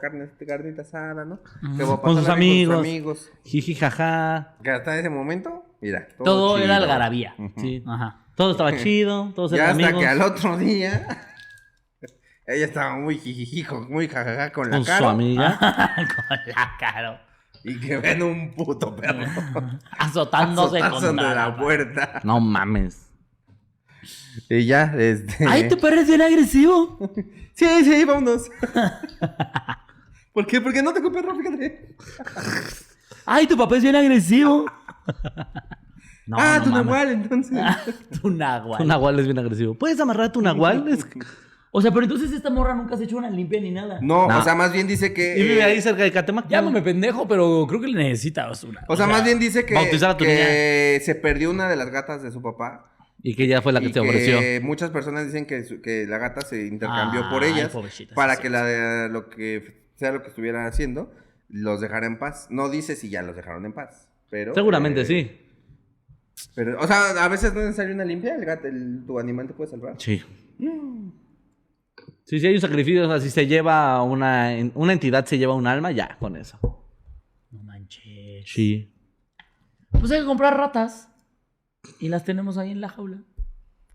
carne, 0.00 0.28
carnita 0.44 0.82
asada, 0.82 1.24
¿no? 1.24 1.38
Que 1.76 1.84
va 1.84 1.94
a 1.94 2.00
Con 2.00 2.16
sus 2.16 2.28
amigos. 2.28 2.74
Con 2.74 2.84
sus 2.84 2.88
amigos. 2.92 3.32
Jiji, 3.44 3.74
jaja. 3.76 4.56
Que 4.64 4.70
hasta 4.70 4.98
ese 4.98 5.08
momento, 5.08 5.64
mira. 5.80 6.08
Todo 6.24 6.58
era 6.58 6.76
algarabía. 6.78 7.36
Sí. 7.58 7.84
Ajá. 7.86 8.26
Todo 8.34 8.50
estaba 8.50 8.76
chido. 8.76 9.32
Todos 9.36 9.52
eran 9.52 9.70
hasta 9.70 9.84
amigos. 9.84 10.00
que 10.02 10.08
al 10.08 10.20
otro 10.22 10.56
día, 10.58 11.06
ella 12.48 12.64
estaba 12.64 12.96
muy 12.96 13.18
jijijijo, 13.18 13.82
muy 13.88 14.08
jajaja 14.08 14.50
con 14.50 14.68
la 14.68 14.78
Con 14.78 14.84
su 14.84 14.90
cara. 14.90 15.10
amiga. 15.10 15.58
con 15.96 16.38
la 16.56 16.76
cara. 16.80 17.24
Y 17.68 17.80
que 17.80 17.98
ven 17.98 18.22
un 18.22 18.50
puto 18.54 18.94
perro 18.96 19.20
Azotándose 19.98 20.78
azotándose 20.78 20.80
contra 20.90 21.28
de 21.28 21.34
la 21.34 21.48
la 21.48 21.56
puerta. 21.56 22.20
No 22.24 22.40
mames. 22.40 23.08
Y 24.48 24.66
ya, 24.66 24.94
este... 24.96 25.46
Ay, 25.46 25.68
tu 25.68 25.78
perro 25.78 26.00
es 26.00 26.08
bien 26.08 26.22
agresivo. 26.22 26.98
Sí, 27.54 27.66
sí, 27.84 28.04
vámonos. 28.04 28.50
¿Por 30.32 30.46
qué? 30.46 30.60
Porque 30.60 30.82
no 30.82 30.92
tengo 30.92 31.10
perro, 31.10 31.34
fíjate. 31.34 31.96
Ay, 33.26 33.46
tu 33.46 33.56
papá 33.56 33.76
es 33.76 33.82
bien 33.82 33.96
agresivo. 33.96 34.66
No, 36.28 36.36
ah, 36.38 36.58
no 36.58 36.64
tu 36.64 36.70
mames. 36.70 36.84
nahual, 36.84 37.08
entonces. 37.08 37.58
Tu 38.20 38.28
nahual. 38.28 38.82
Tu 38.82 38.84
nahual 38.84 39.18
es 39.18 39.24
bien 39.24 39.38
agresivo. 39.38 39.74
¿Puedes 39.74 39.98
amarrar 39.98 40.26
a 40.26 40.32
tu 40.32 40.42
nahual? 40.42 40.84
O 41.78 41.80
sea, 41.80 41.90
pero 41.92 42.02
entonces 42.04 42.32
esta 42.32 42.50
morra 42.50 42.74
nunca 42.74 42.96
se 42.96 43.02
ha 43.02 43.06
hecho 43.06 43.16
una 43.16 43.30
limpia 43.30 43.60
ni 43.60 43.70
nada. 43.70 43.98
No, 44.02 44.26
No. 44.28 44.38
o 44.38 44.42
sea, 44.42 44.54
más 44.54 44.72
bien 44.72 44.86
dice 44.88 45.12
que... 45.14 45.38
Y 45.38 45.42
vive 45.42 45.60
eh, 45.60 45.62
ahí 45.62 45.80
cerca 45.80 46.02
de 46.02 46.10
Catemac. 46.10 46.48
Llámame 46.48 46.82
pendejo, 46.82 47.28
pero 47.28 47.64
creo 47.68 47.80
que 47.80 47.86
le 47.88 48.02
necesitas 48.02 48.64
una. 48.64 48.84
O 48.88 48.96
sea, 48.96 49.06
más 49.06 49.22
bien 49.24 49.38
dice 49.38 49.64
que, 49.64 49.74
bautizar 49.74 50.10
a 50.10 50.16
tu 50.16 50.24
que 50.24 51.00
se 51.04 51.14
perdió 51.14 51.50
una 51.50 51.68
de 51.68 51.76
las 51.76 51.90
gatas 51.90 52.22
de 52.22 52.30
su 52.32 52.42
papá. 52.42 52.92
Y 53.22 53.34
que 53.34 53.44
ella 53.44 53.62
fue 53.62 53.72
la 53.72 53.80
que 53.80 53.86
y 53.86 53.92
se 53.92 54.00
ofreció. 54.00 54.38
que 54.40 54.60
muchas 54.62 54.90
personas 54.90 55.26
dicen 55.26 55.46
que, 55.46 55.64
su- 55.64 55.80
que 55.80 56.06
la 56.06 56.18
gata 56.18 56.40
se 56.40 56.66
intercambió 56.66 57.22
Ay, 57.24 57.30
por 57.30 57.44
ellas 57.44 57.68
pobrecita, 57.70 58.14
para 58.14 58.34
sí, 58.36 58.42
que 58.42 58.48
sí. 58.48 58.52
la 58.52 58.64
de- 58.64 59.08
lo 59.08 59.28
que 59.30 59.86
sea 59.96 60.12
lo 60.12 60.22
que 60.22 60.28
estuvieran 60.28 60.66
haciendo 60.66 61.12
los 61.48 61.80
dejara 61.80 62.06
en 62.06 62.18
paz. 62.18 62.46
No 62.50 62.68
dice 62.68 62.94
si 62.96 63.08
ya 63.08 63.22
los 63.22 63.34
dejaron 63.36 63.64
en 63.66 63.72
paz, 63.72 64.08
pero 64.30 64.54
Seguramente 64.54 65.00
eh, 65.02 65.04
sí. 65.04 65.30
Pero, 66.54 66.78
o 66.80 66.86
sea, 66.86 67.10
a 67.24 67.28
veces 67.28 67.52
no 67.54 67.60
es 67.60 67.66
necesario 67.66 67.94
una 67.94 68.04
limpia, 68.04 68.34
el 68.36 68.44
gato, 68.44 68.68
el- 68.68 69.02
tu 69.06 69.18
animal 69.18 69.46
te 69.48 69.54
puede 69.54 69.70
salvar. 69.70 69.94
Sí. 69.98 70.22
Sí, 72.28 72.38
sí 72.40 72.46
hay 72.46 72.54
un 72.56 72.60
sacrificio. 72.60 73.06
O 73.06 73.08
sea, 73.10 73.20
si 73.20 73.30
se 73.30 73.46
lleva 73.46 74.02
una, 74.02 74.50
una 74.74 74.92
entidad, 74.92 75.24
se 75.24 75.38
lleva 75.38 75.54
un 75.54 75.66
alma, 75.66 75.90
ya, 75.92 76.16
con 76.18 76.36
eso. 76.36 76.58
No 77.50 77.62
manches. 77.62 78.44
Sí. 78.46 78.92
Pues 79.90 80.12
hay 80.12 80.20
que 80.20 80.26
comprar 80.26 80.54
ratas. 80.56 81.08
Y 82.00 82.08
las 82.08 82.24
tenemos 82.24 82.58
ahí 82.58 82.70
en 82.70 82.82
la 82.82 82.90
jaula. 82.90 83.18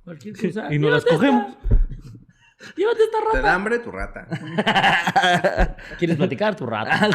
Cualquier 0.04 0.36
cosa. 0.36 0.74
Y 0.74 0.80
no 0.80 0.90
las 0.90 1.06
cogemos. 1.06 1.54
esta. 1.54 2.74
Llévate 2.76 3.04
esta 3.04 3.18
Te 3.20 3.26
rata. 3.26 3.42
da 3.42 3.54
hambre 3.54 3.80
tu 3.80 3.92
rata. 3.92 4.28
¿Quieres 6.00 6.16
platicar 6.18 6.56
tu 6.56 6.66
rata? 6.66 7.10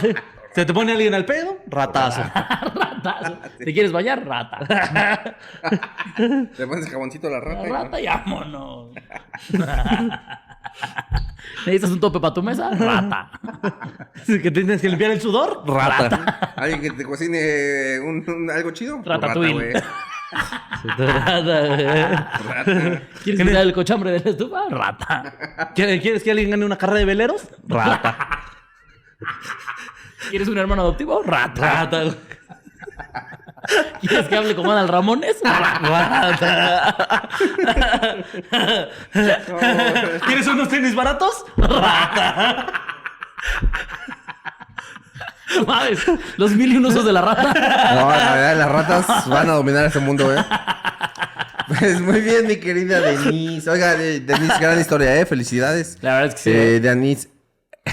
¿Se 0.55 0.65
te 0.67 0.73
pone 0.75 0.93
alguien 0.93 1.15
al 1.15 1.25
pedo? 1.25 1.59
Ratazo. 1.67 2.21
rata. 2.35 3.41
¿Te 3.59 3.73
quieres 3.73 3.91
bañar? 3.91 4.25
Rata. 4.27 4.59
Le 6.19 6.67
pones 6.67 6.89
jaboncito 6.89 7.27
a 7.29 7.31
la 7.31 7.39
La 7.39 7.45
rata. 7.45 7.67
y- 7.67 7.73
rata 7.73 8.01
y 8.01 8.07
vámonos. 8.07 8.95
¿Necesitas 11.67 11.91
un 11.91 12.01
tope 12.01 12.21
para 12.21 12.35
tu 12.35 12.43
mesa? 12.43 12.71
Rata. 12.71 13.31
¿Que 14.27 14.51
tienes 14.51 14.81
que 14.81 14.89
limpiar 14.89 15.11
el 15.11 15.21
sudor? 15.21 15.63
Rata. 15.67 16.53
Alguien 16.57 16.81
que 16.81 16.91
te 16.93 17.05
cocine 17.05 17.99
un, 18.01 18.25
un- 18.29 18.51
algo 18.51 18.71
chido. 18.71 19.01
Tu 19.03 19.09
Ratatouille. 19.09 19.53
güey. 19.53 19.73
Sí, 20.83 20.89
tu 20.97 21.07
rata, 21.07 21.67
güey. 21.67 21.85
Rata. 21.87 23.03
¿Quieres 23.25 23.47
quitar 23.47 23.63
el 23.63 23.73
cochambre 23.73 24.11
de 24.13 24.21
la 24.21 24.31
estufa? 24.31 24.61
Rata. 24.71 25.73
¿Quieres 25.75 26.01
quieres 26.03 26.23
que 26.23 26.31
alguien 26.31 26.51
gane 26.51 26.65
una 26.65 26.77
carrera 26.79 27.01
de 27.01 27.05
veleros? 27.07 27.49
Rata. 27.67 28.17
¿Quieres 30.31 30.49
un 30.49 30.59
hermano 30.59 30.83
adoptivo? 30.83 31.23
Rata. 31.23 31.61
Rata. 31.91 32.15
¿Quieres 34.01 34.29
que 34.29 34.37
hable 34.37 34.55
como 34.57 34.73
Adal 34.73 34.89
Ramones? 34.89 35.37
¿Quieres 40.27 40.47
unos 40.47 40.69
tenis 40.69 40.95
baratos? 40.95 41.45
Mames, 45.67 45.99
los 46.37 46.53
mil 46.53 46.73
y 46.73 46.77
un 46.77 46.85
usos 46.87 47.05
de 47.05 47.13
la 47.13 47.21
rata. 47.23 47.43
No, 47.43 48.11
la 48.11 48.33
verdad, 48.35 48.57
las 48.59 48.69
ratas 48.71 49.27
van 49.29 49.49
a 49.49 49.55
dominar 49.55 49.87
este 49.87 49.99
mundo, 49.99 50.33
¿eh? 50.35 50.45
Pues 51.69 52.01
muy 52.01 52.21
bien, 52.21 52.47
mi 52.47 52.57
querida 52.57 53.01
Denise. 53.01 53.69
Oiga, 53.71 53.95
de- 53.95 54.21
Denise, 54.21 54.55
gran 54.61 54.79
historia, 54.81 55.17
¿eh? 55.17 55.27
Felicidades. 55.27 55.99
La 56.03 56.15
verdad 56.21 56.29
es 56.29 56.35
que 56.35 56.41
sí. 56.41 56.51
Eh, 56.55 56.81
Denise 56.81 57.29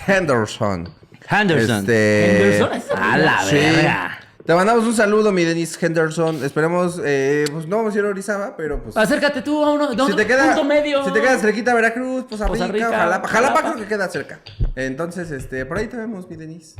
Henderson. 0.07 0.93
Henderson. 1.29 1.77
Este... 1.79 2.57
Henderson, 2.61 3.01
A 3.01 3.17
la 3.17 3.41
Sí. 3.43 3.55
verga. 3.55 4.14
Te 4.45 4.53
mandamos 4.53 4.85
un 4.85 4.93
saludo, 4.93 5.31
mi 5.31 5.43
Denise 5.43 5.83
Henderson. 5.83 6.43
Esperemos, 6.43 7.01
eh, 7.03 7.45
pues 7.51 7.67
no 7.67 7.77
vamos 7.77 7.95
a 7.95 7.97
ir 7.97 8.05
a 8.05 8.09
Orizaba, 8.09 8.55
pero 8.55 8.81
pues. 8.83 8.95
Acércate 8.95 9.41
tú 9.41 9.63
a 9.63 9.73
uno. 9.73 9.87
Si 10.07 10.15
te 10.15 10.27
queda, 10.27 10.47
punto 10.53 10.63
medio. 10.65 11.03
si 11.03 11.11
te 11.11 11.19
queda 11.21 11.37
cerquita 11.39 11.73
Veracruz, 11.73 12.25
Poza 12.25 12.45
Poza 12.45 12.67
Rica, 12.67 12.87
Rica, 12.87 12.97
Jalapa. 12.99 13.27
Jalapa 13.27 13.53
Jalapa. 13.55 13.73
creo 13.73 13.83
que 13.83 13.89
queda 13.89 14.07
cerca. 14.07 14.41
Entonces, 14.75 15.31
este, 15.31 15.65
por 15.65 15.77
ahí 15.79 15.87
te 15.87 15.97
vemos, 15.97 16.29
mi 16.29 16.35
Denise. 16.35 16.75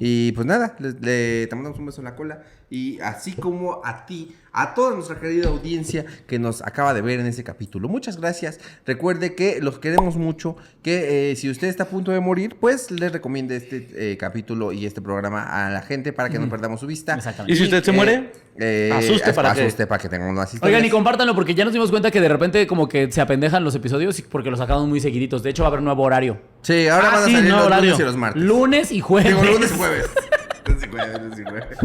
Y 0.00 0.32
pues 0.32 0.46
nada, 0.46 0.74
le, 0.80 0.92
le- 1.00 1.46
te 1.46 1.54
mandamos 1.54 1.78
un 1.78 1.86
beso 1.86 2.00
en 2.00 2.06
la 2.06 2.16
cola. 2.16 2.42
Y 2.72 3.00
así 3.00 3.32
como 3.32 3.80
a 3.84 4.06
ti, 4.06 4.32
a 4.52 4.74
toda 4.74 4.94
nuestra 4.94 5.18
querida 5.18 5.48
audiencia 5.48 6.04
que 6.28 6.38
nos 6.38 6.62
acaba 6.62 6.94
de 6.94 7.02
ver 7.02 7.18
en 7.18 7.26
ese 7.26 7.42
capítulo. 7.42 7.88
Muchas 7.88 8.16
gracias. 8.20 8.60
Recuerde 8.86 9.34
que 9.34 9.60
los 9.60 9.80
queremos 9.80 10.14
mucho. 10.16 10.56
Que 10.82 11.32
eh, 11.32 11.36
si 11.36 11.50
usted 11.50 11.66
está 11.66 11.82
a 11.82 11.88
punto 11.88 12.12
de 12.12 12.20
morir, 12.20 12.56
pues 12.60 12.92
les 12.92 13.10
recomiende 13.10 13.56
este 13.56 13.88
eh, 14.12 14.16
capítulo 14.16 14.70
y 14.70 14.86
este 14.86 15.00
programa 15.02 15.42
a 15.66 15.70
la 15.70 15.82
gente 15.82 16.12
para 16.12 16.28
que 16.30 16.38
no 16.38 16.48
perdamos 16.48 16.78
su 16.78 16.86
vista. 16.86 17.14
Exactamente. 17.14 17.52
¿Y 17.52 17.56
si 17.56 17.64
usted 17.64 17.82
se 17.82 17.90
Eh, 17.90 17.94
muere? 17.94 18.32
eh, 18.56 18.90
Asuste 18.94 19.32
para 19.32 19.52
que- 19.52 19.62
asuste 19.62 19.86
para 19.88 20.00
que 20.02 20.08
tengan 20.08 20.28
unas 20.30 20.54
historias. 20.54 20.76
Oigan, 20.76 20.86
y 20.86 20.90
compártanlo 20.90 21.34
porque 21.34 21.56
ya 21.56 21.64
nos 21.64 21.72
dimos 21.72 21.90
cuenta 21.90 22.12
que 22.12 22.20
de 22.20 22.28
repente 22.28 22.66
como 22.68 22.88
que 22.88 23.10
se 23.10 23.20
apendejan 23.20 23.64
los 23.64 23.74
episodios 23.74 24.20
porque 24.30 24.48
los 24.48 24.60
sacamos 24.60 24.86
muy 24.86 25.00
seguiditos. 25.00 25.42
De 25.42 25.50
hecho, 25.50 25.64
va 25.64 25.68
a 25.68 25.70
haber 25.72 25.82
nuevo 25.82 26.04
horario. 26.04 26.38
Sí, 26.62 26.86
ahora 26.86 27.08
Ah, 27.08 27.14
van 27.14 27.22
a 27.22 27.22
salir 27.24 27.42
nuevo 27.42 27.56
los 27.58 27.66
horario. 27.66 27.90
lunes 27.90 28.00
y 28.00 28.02
los 28.04 28.16
martes. 28.16 28.42
Lunes 28.44 28.92
y 28.92 29.00
jueves. 29.00 29.28
Digo, 29.40 29.42
lunes 29.54 29.72
y 29.72 29.76
jueves. 29.76 30.06
lunes 30.66 30.84
y 30.84 30.88
jueves, 30.88 31.20
lunes 31.20 31.38
y 31.38 31.42
jueves. 31.44 31.78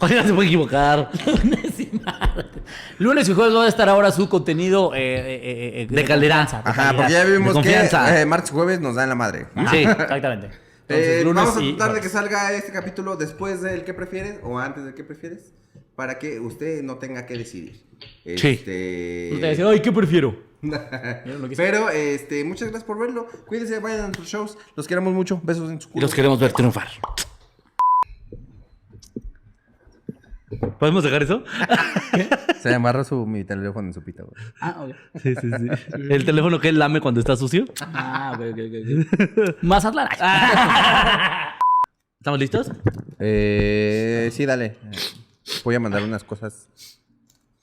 Oiga, 0.00 0.22
se 0.24 0.32
puede 0.34 0.48
equivocar. 0.48 1.10
Lunes 1.42 1.80
y 1.80 2.00
martes. 2.04 2.62
Lunes 2.98 3.28
y 3.28 3.32
jueves 3.34 3.54
va 3.54 3.64
a 3.64 3.68
estar 3.68 3.88
ahora 3.88 4.10
su 4.12 4.28
contenido 4.28 4.94
eh, 4.94 4.98
eh, 5.00 5.82
eh, 5.82 5.86
De 5.88 5.94
de 5.96 6.00
Ajá, 6.02 6.08
calidad. 6.08 6.96
porque 6.96 7.12
ya 7.12 7.24
vimos 7.24 7.58
que 7.62 7.74
eh, 8.20 8.26
martes 8.26 8.50
y 8.50 8.54
jueves 8.54 8.80
nos 8.80 8.94
dan 8.96 9.08
la 9.08 9.14
madre. 9.14 9.46
Ajá, 9.54 9.70
Sí. 9.70 9.78
Exactamente. 9.82 10.50
Entonces, 10.88 11.20
Eh, 11.20 11.24
lunes 11.24 11.44
vamos 11.44 11.56
a 11.58 11.62
y 11.62 11.72
tratar 11.76 11.94
de 11.96 12.00
que 12.00 12.08
salga 12.08 12.52
este 12.52 12.72
capítulo 12.72 13.16
después 13.16 13.60
del 13.60 13.84
que 13.84 13.92
prefieres 13.92 14.38
o 14.42 14.58
antes 14.58 14.84
del 14.84 14.94
que 14.94 15.02
prefieres 15.04 15.52
para 15.96 16.18
que 16.18 16.38
usted 16.40 16.82
no 16.82 16.98
tenga 16.98 17.26
que 17.26 17.34
decidir. 17.36 17.82
Sí. 18.24 18.48
Este... 18.48 19.30
Usted 19.32 19.50
dice, 19.50 19.62
ay, 19.64 19.80
¿qué 19.80 19.90
prefiero? 19.92 20.46
Pero, 21.56 21.90
este, 21.90 22.44
muchas 22.44 22.68
gracias 22.68 22.84
por 22.84 22.98
verlo. 22.98 23.26
Cuídense, 23.46 23.78
vayan 23.78 24.00
a 24.00 24.02
nuestros 24.04 24.28
shows. 24.28 24.58
Los 24.74 24.86
queremos 24.86 25.12
mucho. 25.12 25.40
Besos 25.42 25.70
en 25.70 25.80
su 25.80 25.88
Y 25.88 25.92
culo. 25.92 26.02
los 26.06 26.14
queremos 26.14 26.38
ver 26.40 26.52
triunfar. 26.52 26.88
¿Podemos 30.78 31.02
dejar 31.02 31.22
eso? 31.22 31.42
Se 32.60 32.68
me 32.68 32.76
amarró 32.76 33.02
su, 33.04 33.26
mi 33.26 33.44
teléfono 33.44 33.88
en 33.88 33.94
su 33.94 34.02
pita, 34.02 34.22
güey. 34.22 34.34
Ah, 34.60 34.84
ok. 34.84 34.94
Sí, 35.20 35.34
sí, 35.34 35.50
sí. 35.50 35.66
¿El 36.08 36.24
teléfono 36.24 36.60
que 36.60 36.68
él 36.68 36.78
lame 36.78 37.00
cuando 37.00 37.20
está 37.20 37.36
sucio? 37.36 37.64
Ah, 37.80 38.32
ok, 38.36 38.44
ok, 38.52 38.58
ok. 38.58 39.56
Mazatlán. 39.62 40.08
¿Estamos 42.20 42.40
listos? 42.40 42.70
Eh, 43.18 44.30
sí, 44.32 44.46
dale. 44.46 44.76
Voy 45.64 45.74
a 45.74 45.80
mandar 45.80 46.02
unas 46.02 46.24
cosas. 46.24 46.68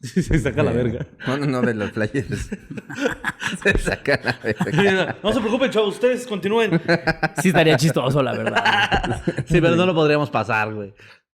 Se 0.02 0.40
saca 0.40 0.64
la 0.64 0.72
verga. 0.72 1.08
No, 1.26 1.38
no, 1.38 1.46
no, 1.46 1.62
de 1.62 1.74
los 1.74 1.92
flyers. 1.92 2.50
Se 3.64 3.78
saca 3.78 4.20
la 4.24 4.38
verga. 4.44 5.16
No 5.24 5.32
se 5.32 5.40
preocupen, 5.40 5.72
chavos, 5.72 5.96
ustedes 5.96 6.28
continúen. 6.28 6.82
Sí 7.42 7.50
estaría 7.50 7.78
chistoso, 7.78 8.22
la 8.22 8.34
verdad. 8.34 9.22
Sí, 9.46 9.62
pero 9.62 9.78
no 9.78 9.86
lo 9.86 9.94
podríamos 9.94 10.30
pasar, 10.30 10.74
güey. 10.74 10.94